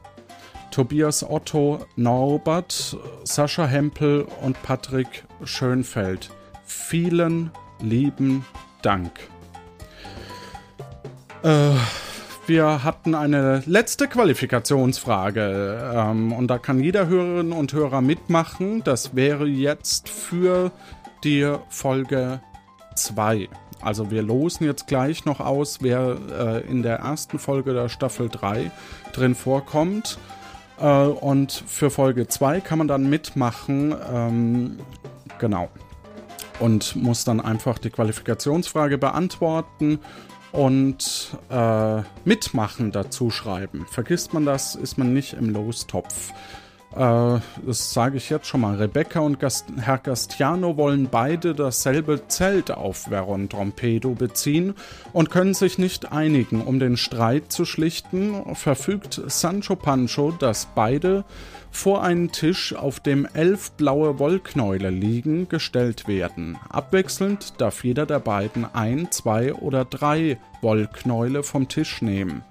Tobias 0.72 1.24
Otto, 1.24 1.86
Norbert, 1.96 2.98
Sascha 3.24 3.66
Hempel 3.66 4.26
und 4.42 4.62
Patrick 4.64 5.26
Schönfeld. 5.44 6.30
Vielen 6.66 7.52
lieben 7.82 8.46
Dank. 8.82 9.12
Äh, 11.44 11.72
wir 12.48 12.84
hatten 12.84 13.16
eine 13.16 13.62
letzte 13.66 14.08
Qualifikationsfrage 14.08 15.94
ähm, 15.96 16.32
und 16.34 16.48
da 16.48 16.58
kann 16.58 16.80
jeder 16.80 17.08
Hörerin 17.08 17.52
und 17.52 17.74
Hörer 17.74 18.02
mitmachen. 18.02 18.84
Das 18.84 19.16
wäre 19.16 19.48
jetzt 19.48 20.10
für 20.10 20.72
die 21.24 21.54
Folge 21.70 22.42
2. 22.96 23.50
Also 23.82 24.12
wir 24.12 24.22
losen 24.22 24.66
jetzt 24.66 24.88
gleich 24.88 25.26
noch 25.26 25.40
aus, 25.40 25.78
wer 25.82 26.18
äh, 26.32 26.70
in 26.70 26.84
der 26.84 26.98
ersten 26.98 27.40
Folge 27.40 27.74
der 27.74 27.88
Staffel 27.88 28.30
3 28.30 28.72
drin 29.14 29.36
vorkommt. 29.36 30.18
Äh, 30.80 30.86
und 30.86 31.52
für 31.52 31.90
Folge 31.90 32.28
2 32.28 32.62
kann 32.62 32.78
man 32.78 32.88
dann 32.88 33.10
mitmachen. 33.10 33.96
Ähm, 34.12 34.78
genau. 35.40 35.70
Und 36.60 36.96
muss 36.96 37.24
dann 37.24 37.40
einfach 37.40 37.78
die 37.78 37.90
Qualifikationsfrage 37.90 38.98
beantworten 38.98 40.00
und 40.52 41.38
äh, 41.50 42.02
mitmachen 42.26 42.92
dazu 42.92 43.30
schreiben. 43.30 43.86
Vergisst 43.90 44.34
man 44.34 44.46
das, 44.46 44.76
ist 44.76 44.98
man 44.98 45.14
nicht 45.14 45.34
im 45.34 45.50
Lostopf. 45.52 46.34
Äh, 46.96 47.40
das 47.66 47.94
sage 47.94 48.18
ich 48.18 48.30
jetzt 48.30 48.48
schon 48.48 48.62
mal. 48.62 48.76
Rebecca 48.76 49.20
und 49.20 49.40
Gast 49.40 49.66
Herr 49.80 50.00
Gastiano 50.00 50.78
wollen 50.78 51.08
beide 51.10 51.54
dasselbe 51.54 52.28
Zelt 52.28 52.72
auf 52.72 53.10
Veron 53.10 53.50
Trompedo 53.50 54.16
beziehen 54.16 54.74
und 55.14 55.30
können 55.30 55.54
sich 55.54 55.78
nicht 55.78 56.12
einigen. 56.12 56.62
Um 56.62 56.80
den 56.80 56.98
Streit 56.98 57.52
zu 57.52 57.66
schlichten, 57.66 58.56
verfügt 58.56 59.22
Sancho 59.28 59.76
Pancho, 59.76 60.32
dass 60.32 60.68
beide 60.74 61.26
vor 61.72 62.04
einen 62.04 62.32
Tisch, 62.32 62.74
auf 62.74 63.00
dem 63.00 63.28
elf 63.34 63.72
blaue 63.72 64.18
Wollknäule 64.18 64.90
liegen, 64.90 65.48
gestellt 65.50 66.08
werden. 66.08 66.58
Abwechselnd 66.70 67.62
darf 67.62 67.84
jeder 67.84 68.08
der 68.08 68.20
beiden 68.20 68.66
ein, 68.74 69.12
zwei 69.12 69.54
oder 69.54 69.86
drei 69.86 70.40
Wollknäule 70.62 71.44
vom 71.44 71.68
Tisch 71.68 72.02
nehmen. 72.02 72.44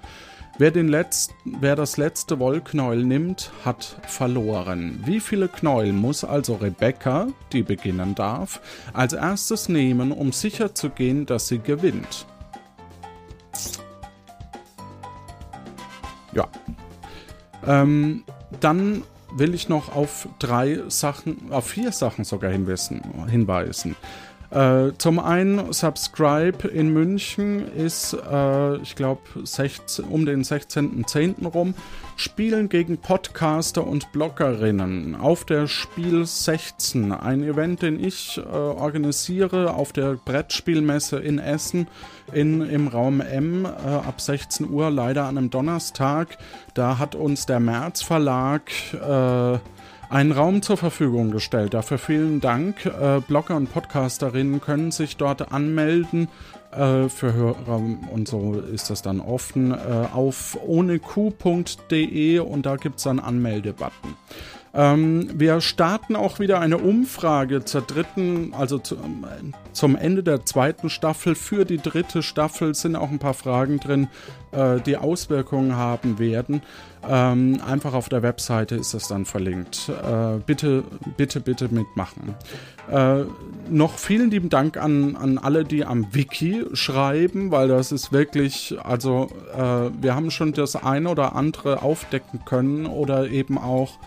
Wer, 0.60 0.72
den 0.72 0.89
Letz 0.89 1.28
wer 1.44 1.76
das 1.76 1.98
letzte 1.98 2.40
Wollknäuel 2.40 3.05
nimmt, 3.05 3.52
hat 3.64 3.97
verloren. 4.09 5.01
Wie 5.05 5.20
viele 5.20 5.47
Knäuel 5.47 5.93
muss 5.93 6.24
also 6.24 6.56
Rebecca, 6.56 7.28
die 7.52 7.62
beginnen 7.62 8.16
darf, 8.16 8.60
als 8.93 9.12
erstes 9.12 9.68
nehmen, 9.68 10.10
um 10.10 10.32
sicherzugehen, 10.32 11.26
dass 11.26 11.47
sie 11.47 11.60
gewinnt? 11.60 12.26
Ja. 16.32 16.48
Ähm, 17.64 18.24
dann 18.59 19.05
will 19.30 19.55
ich 19.55 19.68
noch 19.68 19.94
auf 19.94 20.28
drei 20.40 20.80
Sachen, 20.89 21.52
auf 21.52 21.68
vier 21.68 21.93
Sachen 21.93 22.24
sogar 22.24 22.51
hinweisen. 22.51 23.94
Äh, 24.50 24.92
zum 24.96 25.18
einen, 25.18 25.72
Subscribe 25.74 26.66
in 26.68 26.90
München 26.90 27.70
ist, 27.76 28.14
äh, 28.14 28.76
ich 28.78 28.96
glaube, 28.96 29.20
um 30.08 30.24
den 30.26 30.42
16.10. 30.42 31.46
rum. 31.46 31.74
Spielen 32.16 32.68
gegen 32.68 32.98
Podcaster 32.98 33.86
und 33.86 34.10
Bloggerinnen 34.10 35.14
auf 35.14 35.44
der 35.44 35.68
Spiel 35.68 36.26
16. 36.26 37.12
Ein 37.12 37.44
Event, 37.44 37.82
den 37.82 38.02
ich 38.02 38.38
äh, 38.38 38.40
organisiere 38.40 39.74
auf 39.74 39.92
der 39.92 40.14
Brettspielmesse 40.14 41.18
in 41.18 41.38
Essen 41.38 41.86
in, 42.32 42.62
im 42.62 42.88
Raum 42.88 43.20
M 43.20 43.66
äh, 43.66 43.68
ab 43.68 44.20
16 44.20 44.68
Uhr, 44.70 44.90
leider 44.90 45.26
an 45.26 45.38
einem 45.38 45.50
Donnerstag. 45.50 46.38
Da 46.74 46.98
hat 46.98 47.14
uns 47.14 47.46
der 47.46 47.60
März 47.60 48.02
Verlag 48.02 48.62
äh, 48.94 49.58
einen 50.10 50.32
Raum 50.32 50.62
zur 50.62 50.76
Verfügung 50.76 51.30
gestellt. 51.30 51.74
Dafür 51.74 51.98
vielen 51.98 52.40
Dank. 52.40 52.86
Äh, 52.86 53.20
Blogger 53.26 53.56
und 53.56 53.72
Podcasterinnen 53.72 54.60
können 54.60 54.90
sich 54.90 55.16
dort 55.16 55.52
anmelden 55.52 56.28
Äh, 56.70 57.09
für 57.09 57.32
Hörer 57.32 57.80
und 58.12 58.28
so 58.28 58.60
ist 58.60 58.90
das 58.90 59.01
dann 59.01 59.20
offen 59.20 59.72
äh, 59.72 59.76
auf 60.12 60.59
ohneq.de 60.66 62.40
und 62.40 62.66
da 62.66 62.76
gibt 62.76 62.98
es 62.98 63.06
einen 63.06 63.20
Anmeldebutton. 63.20 64.16
Ähm, 64.74 65.30
wir 65.35 65.62
starten 65.62 66.14
auch 66.14 66.40
wieder 66.40 66.60
eine 66.60 66.76
Umfrage 66.76 67.64
zur 67.64 67.80
dritten, 67.80 68.52
also 68.52 68.78
zu, 68.78 68.98
zum 69.72 69.97
Ende 69.97 70.22
der 70.22 70.44
zweiten 70.44 70.90
Staffel. 70.90 71.35
Für 71.35 71.64
die 71.64 71.78
dritte 71.78 72.22
Staffel 72.22 72.74
sind 72.74 72.97
auch 72.97 73.10
ein 73.10 73.18
paar 73.18 73.32
Fragen 73.32 73.80
drin, 73.80 74.09
äh, 74.52 74.78
die 74.80 74.98
Auswirkungen 74.98 75.74
haben 75.74 76.18
werden. 76.18 76.60
Ähm, 77.08 77.60
einfach 77.66 77.94
auf 77.94 78.08
der 78.08 78.22
Webseite 78.22 78.74
ist 78.74 78.94
das 78.94 79.08
dann 79.08 79.24
verlinkt. 79.24 79.88
Äh, 79.88 80.38
bitte, 80.44 80.84
bitte, 81.16 81.40
bitte 81.40 81.68
mitmachen. 81.68 82.34
Äh, 82.90 83.24
noch 83.68 83.98
vielen 83.98 84.30
lieben 84.30 84.48
Dank 84.48 84.76
an, 84.76 85.16
an 85.16 85.38
alle, 85.38 85.64
die 85.64 85.84
am 85.84 86.12
Wiki 86.12 86.64
schreiben, 86.72 87.50
weil 87.50 87.68
das 87.68 87.92
ist 87.92 88.12
wirklich, 88.12 88.76
also 88.82 89.28
äh, 89.54 89.90
wir 90.00 90.14
haben 90.14 90.30
schon 90.30 90.52
das 90.52 90.76
eine 90.76 91.10
oder 91.10 91.36
andere 91.36 91.82
aufdecken 91.82 92.40
können 92.44 92.86
oder 92.86 93.28
eben 93.28 93.58
auch 93.58 93.98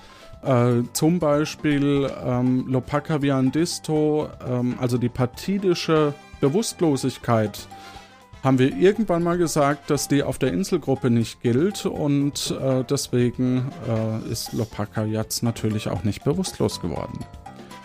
äh, 0.43 0.84
zum 0.93 1.19
Beispiel 1.19 2.09
ähm, 2.26 2.65
Lopaka 2.68 3.22
Viandisto, 3.22 4.30
ähm, 4.47 4.76
also 4.80 4.97
die 4.97 5.09
partidische 5.09 6.13
Bewusstlosigkeit, 6.39 7.68
haben 8.43 8.59
wir 8.59 8.76
irgendwann 8.76 9.23
mal 9.23 9.38
gesagt, 9.38 9.89
dass 9.89 10.07
die 10.07 10.23
auf 10.23 10.38
der 10.38 10.51
Inselgruppe 10.53 11.09
nicht 11.09 11.41
gilt 11.41 11.85
und 11.85 12.55
äh, 12.59 12.84
deswegen 12.89 13.72
äh, 13.88 14.31
ist 14.31 14.53
Lopaka 14.53 15.05
jetzt 15.05 15.43
natürlich 15.43 15.89
auch 15.89 16.03
nicht 16.03 16.23
bewusstlos 16.23 16.81
geworden 16.81 17.19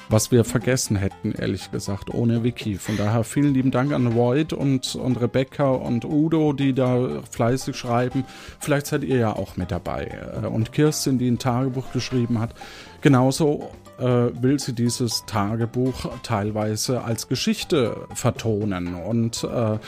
was 0.08 0.30
wir 0.30 0.44
vergessen 0.44 0.96
hätten, 0.96 1.32
ehrlich 1.32 1.70
gesagt, 1.70 2.12
ohne 2.12 2.44
Wiki. 2.44 2.76
Von 2.76 2.96
daher 2.96 3.24
vielen 3.24 3.54
lieben 3.54 3.70
Dank 3.70 3.92
an 3.92 4.14
Void 4.14 4.52
und, 4.52 4.94
und 4.94 5.20
Rebecca 5.20 5.70
und 5.70 6.04
Udo, 6.04 6.52
die 6.52 6.72
da 6.72 7.22
fleißig 7.30 7.76
schreiben. 7.76 8.24
Vielleicht 8.60 8.86
seid 8.86 9.04
ihr 9.04 9.18
ja 9.18 9.32
auch 9.34 9.56
mit 9.56 9.70
dabei. 9.70 10.08
Äh, 10.42 10.46
und 10.46 10.72
Kirstin, 10.72 11.18
die 11.18 11.28
ein 11.28 11.38
Tagebuch 11.38 11.92
geschrieben 11.92 12.38
hat. 12.38 12.54
Genauso 13.00 13.70
will 14.02 14.58
sie 14.58 14.72
dieses 14.72 15.24
Tagebuch 15.26 16.10
teilweise 16.22 17.02
als 17.02 17.28
Geschichte 17.28 17.96
vertonen. 18.14 18.94
Und 18.94 19.44
äh, 19.44 19.78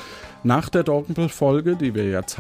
nach 0.44 0.68
der 0.68 0.82
Doppelfolge, 0.82 1.76
die 1.76 1.94
wir 1.94 2.08
jetzt 2.08 2.38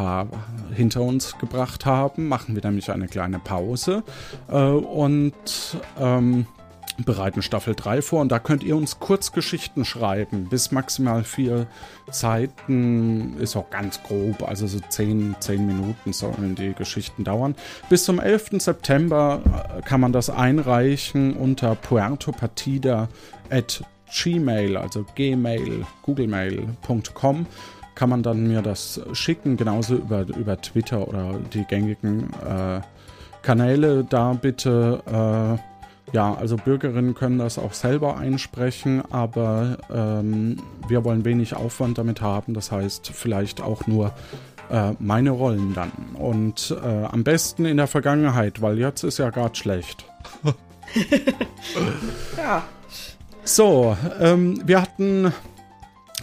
hinter 0.74 1.02
uns 1.02 1.36
gebracht 1.38 1.84
haben, 1.84 2.28
machen 2.28 2.54
wir 2.54 2.62
nämlich 2.64 2.90
eine 2.90 3.08
kleine 3.08 3.38
Pause. 3.38 4.02
Äh, 4.48 4.54
und 4.54 5.34
ähm, 5.98 6.46
bereiten 7.04 7.42
Staffel 7.42 7.74
3 7.74 8.02
vor 8.02 8.20
und 8.20 8.30
da 8.30 8.38
könnt 8.38 8.64
ihr 8.64 8.76
uns 8.76 8.98
Kurzgeschichten 8.98 9.84
schreiben. 9.84 10.48
Bis 10.48 10.72
maximal 10.72 11.24
vier 11.24 11.66
Seiten 12.10 13.36
ist 13.38 13.56
auch 13.56 13.70
ganz 13.70 14.02
grob, 14.02 14.42
also 14.42 14.66
so 14.66 14.80
10, 14.80 15.36
10 15.38 15.66
Minuten 15.66 16.12
sollen 16.12 16.54
die 16.54 16.74
Geschichten 16.74 17.24
dauern. 17.24 17.54
Bis 17.88 18.04
zum 18.04 18.18
11. 18.18 18.60
September 18.60 19.40
äh, 19.44 19.82
kann 19.82 20.00
man 20.00 20.12
das 20.12 20.30
einreichen 20.30 21.34
unter 21.34 21.74
puertopartida 21.74 23.08
at 23.50 23.82
gmail, 24.10 24.76
also 24.76 25.04
gmail, 25.14 25.84
googlemail.com 26.02 27.46
kann 27.94 28.10
man 28.10 28.22
dann 28.22 28.46
mir 28.46 28.62
das 28.62 29.00
schicken, 29.12 29.56
genauso 29.56 29.96
über, 29.96 30.20
über 30.20 30.60
Twitter 30.60 31.08
oder 31.08 31.34
die 31.52 31.64
gängigen 31.64 32.30
äh, 32.48 32.80
Kanäle. 33.42 34.04
Da 34.04 34.34
bitte 34.34 35.02
äh, 35.04 35.67
ja, 36.12 36.34
also 36.34 36.56
Bürgerinnen 36.56 37.14
können 37.14 37.38
das 37.38 37.58
auch 37.58 37.72
selber 37.72 38.16
einsprechen, 38.16 39.02
aber 39.10 39.78
ähm, 39.92 40.56
wir 40.88 41.04
wollen 41.04 41.24
wenig 41.24 41.54
Aufwand 41.54 41.98
damit 41.98 42.20
haben. 42.20 42.54
Das 42.54 42.72
heißt, 42.72 43.10
vielleicht 43.12 43.60
auch 43.60 43.86
nur 43.86 44.12
äh, 44.70 44.92
meine 44.98 45.30
Rollen 45.30 45.74
dann. 45.74 45.92
Und 46.14 46.76
äh, 46.82 47.04
am 47.04 47.24
besten 47.24 47.64
in 47.64 47.76
der 47.76 47.86
Vergangenheit, 47.86 48.62
weil 48.62 48.78
jetzt 48.78 49.02
ist 49.04 49.18
ja 49.18 49.30
gerade 49.30 49.54
schlecht. 49.56 50.04
ja. 52.36 52.64
So, 53.44 53.96
ähm, 54.20 54.62
wir 54.66 54.80
hatten 54.82 55.32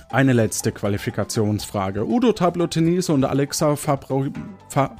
eine 0.09 0.33
letzte 0.33 0.71
Qualifikationsfrage. 0.71 2.07
Udo 2.07 2.31
Tablo 2.33 2.67
Tenise 2.67 3.13
und 3.13 3.25
Alexa 3.25 3.75
Fabro, 3.75 4.27
Fa 4.69 4.95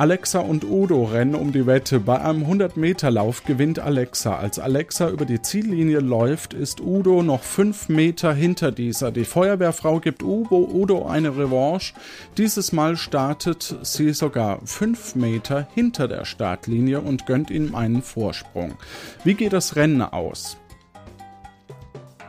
Alexa 0.00 0.38
und 0.38 0.64
Udo 0.64 1.04
rennen 1.04 1.34
um 1.34 1.52
die 1.52 1.66
Wette. 1.66 2.00
Bei 2.00 2.22
einem 2.22 2.44
100-Meter-Lauf 2.44 3.44
gewinnt 3.44 3.80
Alexa. 3.80 4.34
Als 4.34 4.58
Alexa 4.58 5.10
über 5.10 5.26
die 5.26 5.42
Ziellinie 5.42 5.98
läuft, 5.98 6.54
ist 6.54 6.80
Udo 6.80 7.22
noch 7.22 7.42
5 7.42 7.90
Meter 7.90 8.32
hinter 8.32 8.72
dieser. 8.72 9.12
Die 9.12 9.26
Feuerwehrfrau 9.26 10.00
gibt 10.00 10.22
Udo, 10.22 10.56
Udo 10.72 11.06
eine 11.06 11.36
Revanche. 11.36 11.92
Dieses 12.38 12.72
Mal 12.72 12.96
startet 12.96 13.76
sie 13.82 14.14
sogar 14.14 14.62
5 14.64 15.16
Meter 15.16 15.68
hinter 15.74 16.08
der 16.08 16.24
Startlinie 16.24 17.02
und 17.02 17.26
gönnt 17.26 17.50
ihm 17.50 17.74
einen 17.74 18.00
Vorsprung. 18.00 18.78
Wie 19.22 19.34
geht 19.34 19.52
das 19.52 19.76
Rennen 19.76 20.00
aus? 20.00 20.56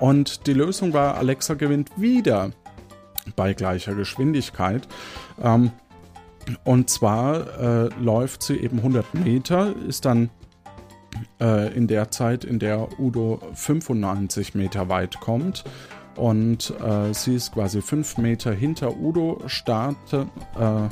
Und 0.01 0.45
die 0.45 0.53
Lösung 0.53 0.91
war, 0.91 1.15
Alexa 1.15 1.53
gewinnt 1.53 1.89
wieder 1.95 2.51
bei 3.37 3.53
gleicher 3.53 3.95
Geschwindigkeit. 3.95 4.89
Ähm, 5.41 5.71
und 6.63 6.89
zwar 6.89 7.59
äh, 7.59 7.89
läuft 7.99 8.43
sie 8.43 8.57
eben 8.57 8.77
100 8.77 9.13
Meter, 9.13 9.73
ist 9.87 10.05
dann 10.05 10.29
äh, 11.39 11.73
in 11.73 11.87
der 11.87 12.11
Zeit, 12.11 12.43
in 12.43 12.59
der 12.59 12.99
Udo 12.99 13.39
95 13.53 14.55
Meter 14.55 14.89
weit 14.89 15.19
kommt. 15.19 15.63
Und 16.15 16.73
äh, 16.81 17.13
sie 17.13 17.35
ist 17.35 17.53
quasi 17.53 17.81
5 17.81 18.17
Meter 18.17 18.51
hinter 18.51 18.97
Udo, 18.97 19.41
startet. 19.47 20.27
Äh, 20.59 20.89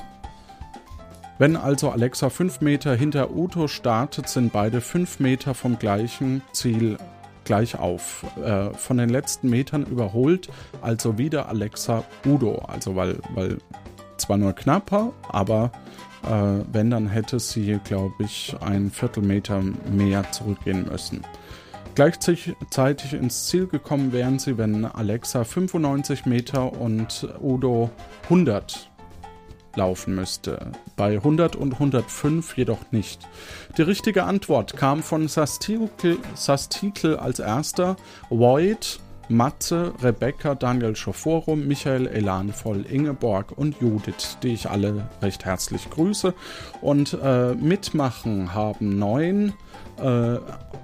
wenn 1.38 1.56
also 1.56 1.90
Alexa 1.90 2.30
5 2.30 2.62
Meter 2.62 2.96
hinter 2.96 3.32
Udo 3.32 3.68
startet, 3.68 4.28
sind 4.30 4.52
beide 4.52 4.82
5 4.82 5.20
Meter 5.20 5.54
vom 5.54 5.78
gleichen 5.78 6.42
Ziel 6.52 6.98
gleich 7.44 7.78
auf. 7.78 8.26
Äh, 8.44 8.74
von 8.74 8.98
den 8.98 9.10
letzten 9.10 9.50
Metern 9.50 9.86
überholt 9.86 10.50
also 10.82 11.18
wieder 11.18 11.50
Alexa 11.50 12.04
Udo. 12.26 12.60
Also 12.68 12.96
weil, 12.96 13.20
weil 13.34 13.58
zwar 14.20 14.38
nur 14.38 14.54
knapper, 14.54 15.14
aber 15.28 15.72
äh, 16.24 16.64
wenn, 16.72 16.90
dann 16.90 17.08
hätte 17.08 17.40
sie, 17.40 17.80
glaube 17.84 18.24
ich, 18.24 18.56
ein 18.62 18.92
Viertelmeter 18.92 19.62
mehr 19.92 20.32
zurückgehen 20.32 20.88
müssen. 20.90 21.24
Gleichzeitig 21.96 23.14
ins 23.14 23.48
Ziel 23.48 23.68
gekommen 23.68 24.14
wären 24.14 24.40
sie, 24.40 24.58
wenn 24.58 24.86
Alexa 24.86 25.44
95 25.44 26.26
Meter 26.26 26.80
und 26.80 27.28
Udo 27.42 27.90
100 28.24 28.90
laufen 29.76 30.16
müsste. 30.16 30.72
Bei 30.96 31.16
100 31.16 31.56
und 31.56 31.74
105 31.74 32.58
jedoch 32.58 32.92
nicht. 32.92 33.28
Die 33.78 33.82
richtige 33.82 34.24
Antwort 34.24 34.78
kam 34.78 35.04
von 35.04 35.28
Sastikel 35.28 36.18
als 37.18 37.40
erster, 37.40 37.96
Void 38.30 39.00
Matze, 39.30 39.94
Rebecca, 40.02 40.56
Daniel 40.56 40.96
Schoforum, 40.96 41.68
Michael 41.68 42.08
Elanvoll, 42.08 42.86
Ingeborg 42.90 43.52
und 43.56 43.80
Judith, 43.80 44.38
die 44.42 44.54
ich 44.54 44.70
alle 44.70 45.08
recht 45.22 45.46
herzlich 45.46 45.90
grüße. 45.90 46.34
Und 46.82 47.18
äh, 47.22 47.54
mitmachen 47.54 48.54
haben 48.54 48.98
neun, 48.98 49.54
äh, 49.98 50.38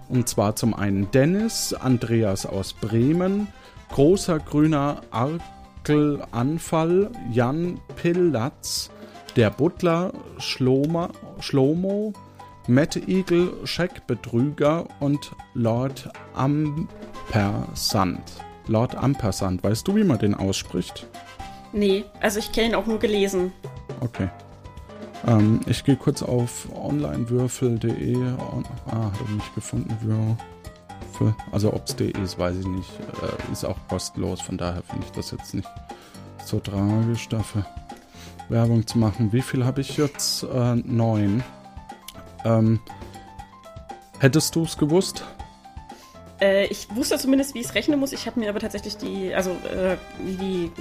und 0.10 0.30
zwar 0.30 0.56
zum 0.56 0.76
einen 0.76 1.10
Dennis, 1.12 1.74
Andreas 1.74 2.46
aus 2.46 2.74
Bremen, 2.74 3.48
großer 3.92 4.40
grüner 4.40 5.02
Arkelanfall, 5.10 7.10
Jan 7.32 7.80
Pillatz, 7.96 8.92
der 9.36 9.50
Butler, 9.50 10.14
Schloma, 10.38 11.10
Schlomo, 11.40 12.14
Matt 12.68 12.96
Eagle, 13.08 13.54
Scheckbetrüger 13.64 14.88
und 15.00 15.36
Lord 15.54 16.10
Ampersand. 16.34 18.20
Lord 18.68 18.96
Ampersand, 18.96 19.64
weißt 19.64 19.88
du, 19.88 19.96
wie 19.96 20.04
man 20.04 20.18
den 20.18 20.34
ausspricht? 20.34 21.06
Nee, 21.74 22.06
also 22.22 22.40
ich 22.40 22.52
kenne 22.52 22.70
ihn 22.70 22.76
auch 22.76 22.88
nur 22.88 22.98
gelesen. 22.98 23.52
Okay. 24.02 24.30
Ähm, 25.28 25.60
ich 25.68 25.84
gehe 25.84 25.96
kurz 25.96 26.24
auf 26.24 26.68
onlinewürfel.de. 26.74 28.18
Ah, 28.88 28.94
hat 28.94 29.22
er 29.28 29.34
nicht 29.36 29.54
gefunden. 29.54 29.96
Würfel. 30.02 31.36
Also 31.52 31.72
ob 31.72 31.86
es 31.88 31.96
de 31.96 32.12
ist, 32.20 32.40
weiß 32.40 32.58
ich 32.58 32.68
nicht. 32.68 32.90
Äh, 33.22 33.52
ist 33.52 33.64
auch 33.64 33.78
kostenlos, 33.88 34.42
von 34.42 34.58
daher 34.58 34.82
finde 34.84 35.06
ich 35.06 35.12
das 35.12 35.30
jetzt 35.32 35.54
nicht 35.54 35.70
so 36.44 36.60
tragisch 36.60 37.30
dafür. 37.30 37.66
Werbung 38.50 38.86
zu 38.86 38.98
machen. 38.98 39.32
Wie 39.34 39.42
viel 39.42 39.66
habe 39.66 39.82
ich 39.82 39.98
jetzt? 39.98 40.44
Äh, 40.44 40.76
neun. 40.76 41.44
Ähm, 42.46 42.80
hättest 44.20 44.56
du 44.56 44.64
es 44.64 44.78
gewusst? 44.78 45.24
Äh, 46.42 46.66
ich 46.68 46.94
wusste 46.96 47.18
zumindest, 47.18 47.54
wie 47.56 47.60
ich 47.60 47.66
es 47.68 47.76
rechnen 47.76 48.00
muss. 48.00 48.12
Ich 48.14 48.26
habe 48.28 48.40
mir 48.40 48.50
aber 48.50 48.60
tatsächlich 48.60 48.98
die, 48.98 49.34
also 49.34 49.52
äh, 49.52 49.98
die 50.20 50.72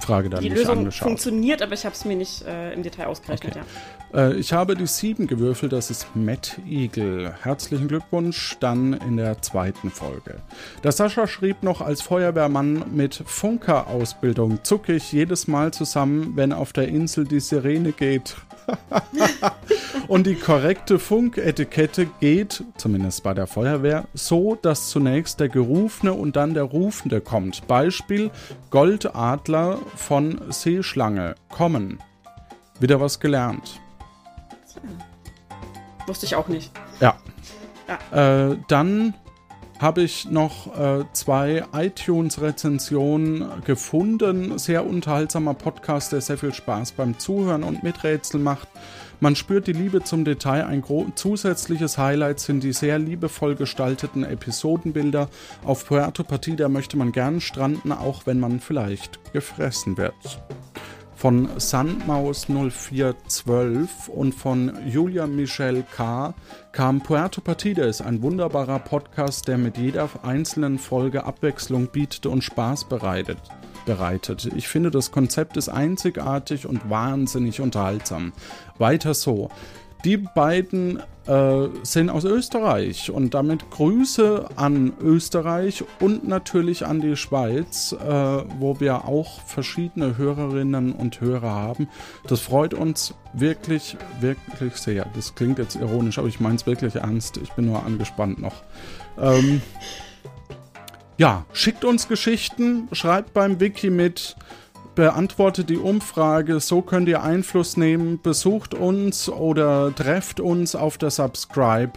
Frage 0.00 0.30
dann 0.30 0.40
die 0.42 0.48
nicht 0.50 0.58
Lösung 0.58 0.78
angeschaut. 0.78 1.06
funktioniert, 1.08 1.62
aber 1.62 1.74
ich 1.74 1.84
habe 1.84 1.94
es 1.94 2.04
mir 2.04 2.16
nicht 2.16 2.42
äh, 2.46 2.72
im 2.72 2.82
Detail 2.82 3.06
ausgerechnet, 3.06 3.56
Okay. 3.56 3.64
ja. 3.64 4.05
Äh, 4.16 4.34
ich 4.36 4.52
habe 4.52 4.74
die 4.74 4.86
sieben 4.86 5.26
gewürfelt, 5.26 5.72
das 5.72 5.90
ist 5.90 6.08
Matt 6.14 6.58
Eagle. 6.68 7.34
Herzlichen 7.42 7.86
Glückwunsch, 7.86 8.56
dann 8.60 8.94
in 8.94 9.18
der 9.18 9.42
zweiten 9.42 9.90
Folge. 9.90 10.36
Der 10.82 10.92
Sascha 10.92 11.26
schrieb 11.26 11.62
noch, 11.62 11.80
als 11.80 12.02
Feuerwehrmann 12.02 12.84
mit 12.94 13.22
Funker-Ausbildung 13.26 14.64
zucke 14.64 14.94
ich 14.94 15.12
jedes 15.12 15.46
Mal 15.46 15.72
zusammen, 15.72 16.32
wenn 16.34 16.52
auf 16.52 16.72
der 16.72 16.88
Insel 16.88 17.24
die 17.24 17.40
Sirene 17.40 17.92
geht. 17.92 18.36
Und 20.08 20.26
die 20.26 20.34
korrekte 20.34 20.98
Funketikette 20.98 22.06
geht, 22.20 22.64
zumindest 22.76 23.22
bei 23.22 23.34
der 23.34 23.46
Feuerwehr, 23.46 24.06
so, 24.14 24.56
dass 24.56 24.88
zunächst 24.88 25.40
der 25.40 25.48
Gerufene 25.48 26.12
und 26.12 26.36
dann 26.36 26.54
der 26.54 26.62
Rufende 26.62 27.20
kommt. 27.20 27.66
Beispiel 27.66 28.30
Goldadler 28.70 29.78
von 29.96 30.40
Seeschlange 30.48 31.34
kommen. 31.48 31.98
Wieder 32.78 33.00
was 33.00 33.18
gelernt. 33.18 33.80
Wusste 36.06 36.26
ich 36.26 36.34
auch 36.36 36.48
nicht. 36.48 36.70
Ja. 37.00 37.16
Ja. 37.88 38.50
Äh, 38.50 38.58
dann 38.68 39.14
habe 39.78 40.02
ich 40.02 40.30
noch 40.30 40.78
äh, 40.78 41.04
zwei 41.12 41.64
iTunes-Rezensionen 41.72 43.62
gefunden. 43.64 44.58
Sehr 44.58 44.86
unterhaltsamer 44.86 45.54
Podcast, 45.54 46.12
der 46.12 46.20
sehr 46.20 46.38
viel 46.38 46.54
Spaß 46.54 46.92
beim 46.92 47.18
Zuhören 47.18 47.62
und 47.62 47.82
Miträtseln 47.82 48.42
macht. 48.42 48.68
Man 49.20 49.34
spürt 49.34 49.66
die 49.66 49.72
Liebe 49.72 50.02
zum 50.02 50.24
Detail. 50.24 50.66
Ein 50.66 50.82
zusätzliches 51.14 51.98
Highlight 51.98 52.40
sind 52.40 52.62
die 52.62 52.72
sehr 52.72 52.98
liebevoll 52.98 53.54
gestalteten 53.54 54.24
Episodenbilder. 54.24 55.28
Auf 55.64 55.86
Puerto 55.86 56.22
Partida 56.22 56.68
möchte 56.68 56.96
man 56.96 57.12
gern 57.12 57.40
stranden, 57.40 57.92
auch 57.92 58.26
wenn 58.26 58.40
man 58.40 58.60
vielleicht 58.60 59.32
gefressen 59.32 59.96
wird 59.96 60.40
von 61.16 61.48
Sandmaus 61.56 62.46
0412 62.46 64.08
und 64.08 64.34
von 64.34 64.72
Julia 64.86 65.26
Michelle 65.26 65.82
K. 65.82 66.34
kam 66.72 67.00
Puerto 67.00 67.40
Partidas, 67.40 68.02
ein 68.02 68.22
wunderbarer 68.22 68.78
Podcast, 68.78 69.48
der 69.48 69.56
mit 69.56 69.78
jeder 69.78 70.08
einzelnen 70.22 70.78
Folge 70.78 71.24
Abwechslung 71.24 71.88
bietet 71.88 72.26
und 72.26 72.44
Spaß 72.44 72.84
bereitet. 72.84 73.38
bereitet. 73.86 74.50
Ich 74.54 74.68
finde, 74.68 74.90
das 74.90 75.10
Konzept 75.10 75.56
ist 75.56 75.70
einzigartig 75.70 76.66
und 76.66 76.90
wahnsinnig 76.90 77.60
unterhaltsam. 77.60 78.32
Weiter 78.78 79.14
so. 79.14 79.48
Die 80.06 80.18
beiden 80.18 81.02
äh, 81.26 81.66
sind 81.82 82.10
aus 82.10 82.22
Österreich 82.22 83.10
und 83.10 83.34
damit 83.34 83.72
Grüße 83.72 84.50
an 84.54 84.92
Österreich 85.02 85.82
und 85.98 86.28
natürlich 86.28 86.86
an 86.86 87.00
die 87.00 87.16
Schweiz, 87.16 87.90
äh, 87.90 88.06
wo 88.06 88.78
wir 88.78 89.06
auch 89.06 89.40
verschiedene 89.42 90.16
Hörerinnen 90.16 90.92
und 90.92 91.20
Hörer 91.20 91.50
haben. 91.50 91.88
Das 92.28 92.38
freut 92.38 92.72
uns 92.72 93.14
wirklich, 93.32 93.96
wirklich 94.20 94.76
sehr. 94.76 95.06
Das 95.16 95.34
klingt 95.34 95.58
jetzt 95.58 95.74
ironisch, 95.74 96.18
aber 96.18 96.28
ich 96.28 96.38
meine 96.38 96.54
es 96.54 96.66
wirklich 96.66 96.94
ernst. 96.94 97.38
Ich 97.38 97.50
bin 97.54 97.66
nur 97.66 97.84
angespannt 97.84 98.40
noch. 98.40 98.62
Ähm, 99.20 99.60
ja, 101.18 101.46
schickt 101.52 101.84
uns 101.84 102.06
Geschichten, 102.06 102.86
schreibt 102.92 103.34
beim 103.34 103.58
Wiki 103.58 103.90
mit, 103.90 104.36
beantwortet 104.96 105.70
die 105.70 105.76
Umfrage, 105.76 106.58
so 106.58 106.82
könnt 106.82 107.08
ihr 107.08 107.22
Einfluss 107.22 107.76
nehmen, 107.76 108.20
besucht 108.20 108.74
uns 108.74 109.28
oder 109.28 109.94
trefft 109.94 110.40
uns 110.40 110.74
auf 110.74 110.98
der 110.98 111.10
Subscribe 111.10 111.92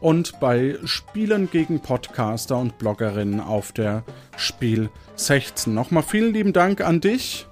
und 0.00 0.40
bei 0.40 0.78
Spielen 0.84 1.50
gegen 1.50 1.80
Podcaster 1.80 2.56
und 2.56 2.78
Bloggerinnen 2.78 3.40
auf 3.40 3.72
der 3.72 4.04
Spiel 4.36 4.88
16. 5.16 5.74
Nochmal 5.74 6.02
vielen 6.02 6.32
lieben 6.32 6.52
Dank 6.54 6.80
an 6.80 7.00
dich 7.02 7.46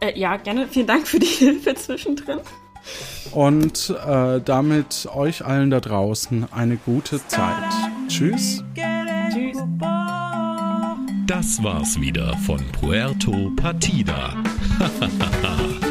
Äh, 0.00 0.18
ja, 0.18 0.36
gerne. 0.36 0.68
Vielen 0.68 0.86
Dank 0.86 1.06
für 1.08 1.18
die 1.18 1.26
Hilfe 1.38 1.74
zwischendrin. 1.74 2.38
und 3.32 3.94
äh, 4.06 4.40
damit 4.44 5.08
euch 5.14 5.44
allen 5.44 5.70
da 5.70 5.80
draußen 5.80 6.48
eine 6.52 6.76
gute 6.76 7.26
Zeit. 7.28 7.72
Tschüss. 8.08 8.62
Tschüss. 9.32 10.01
Das 11.26 11.62
war's 11.62 12.00
wieder 12.00 12.36
von 12.38 12.60
Puerto 12.72 13.52
Partida. 13.56 14.34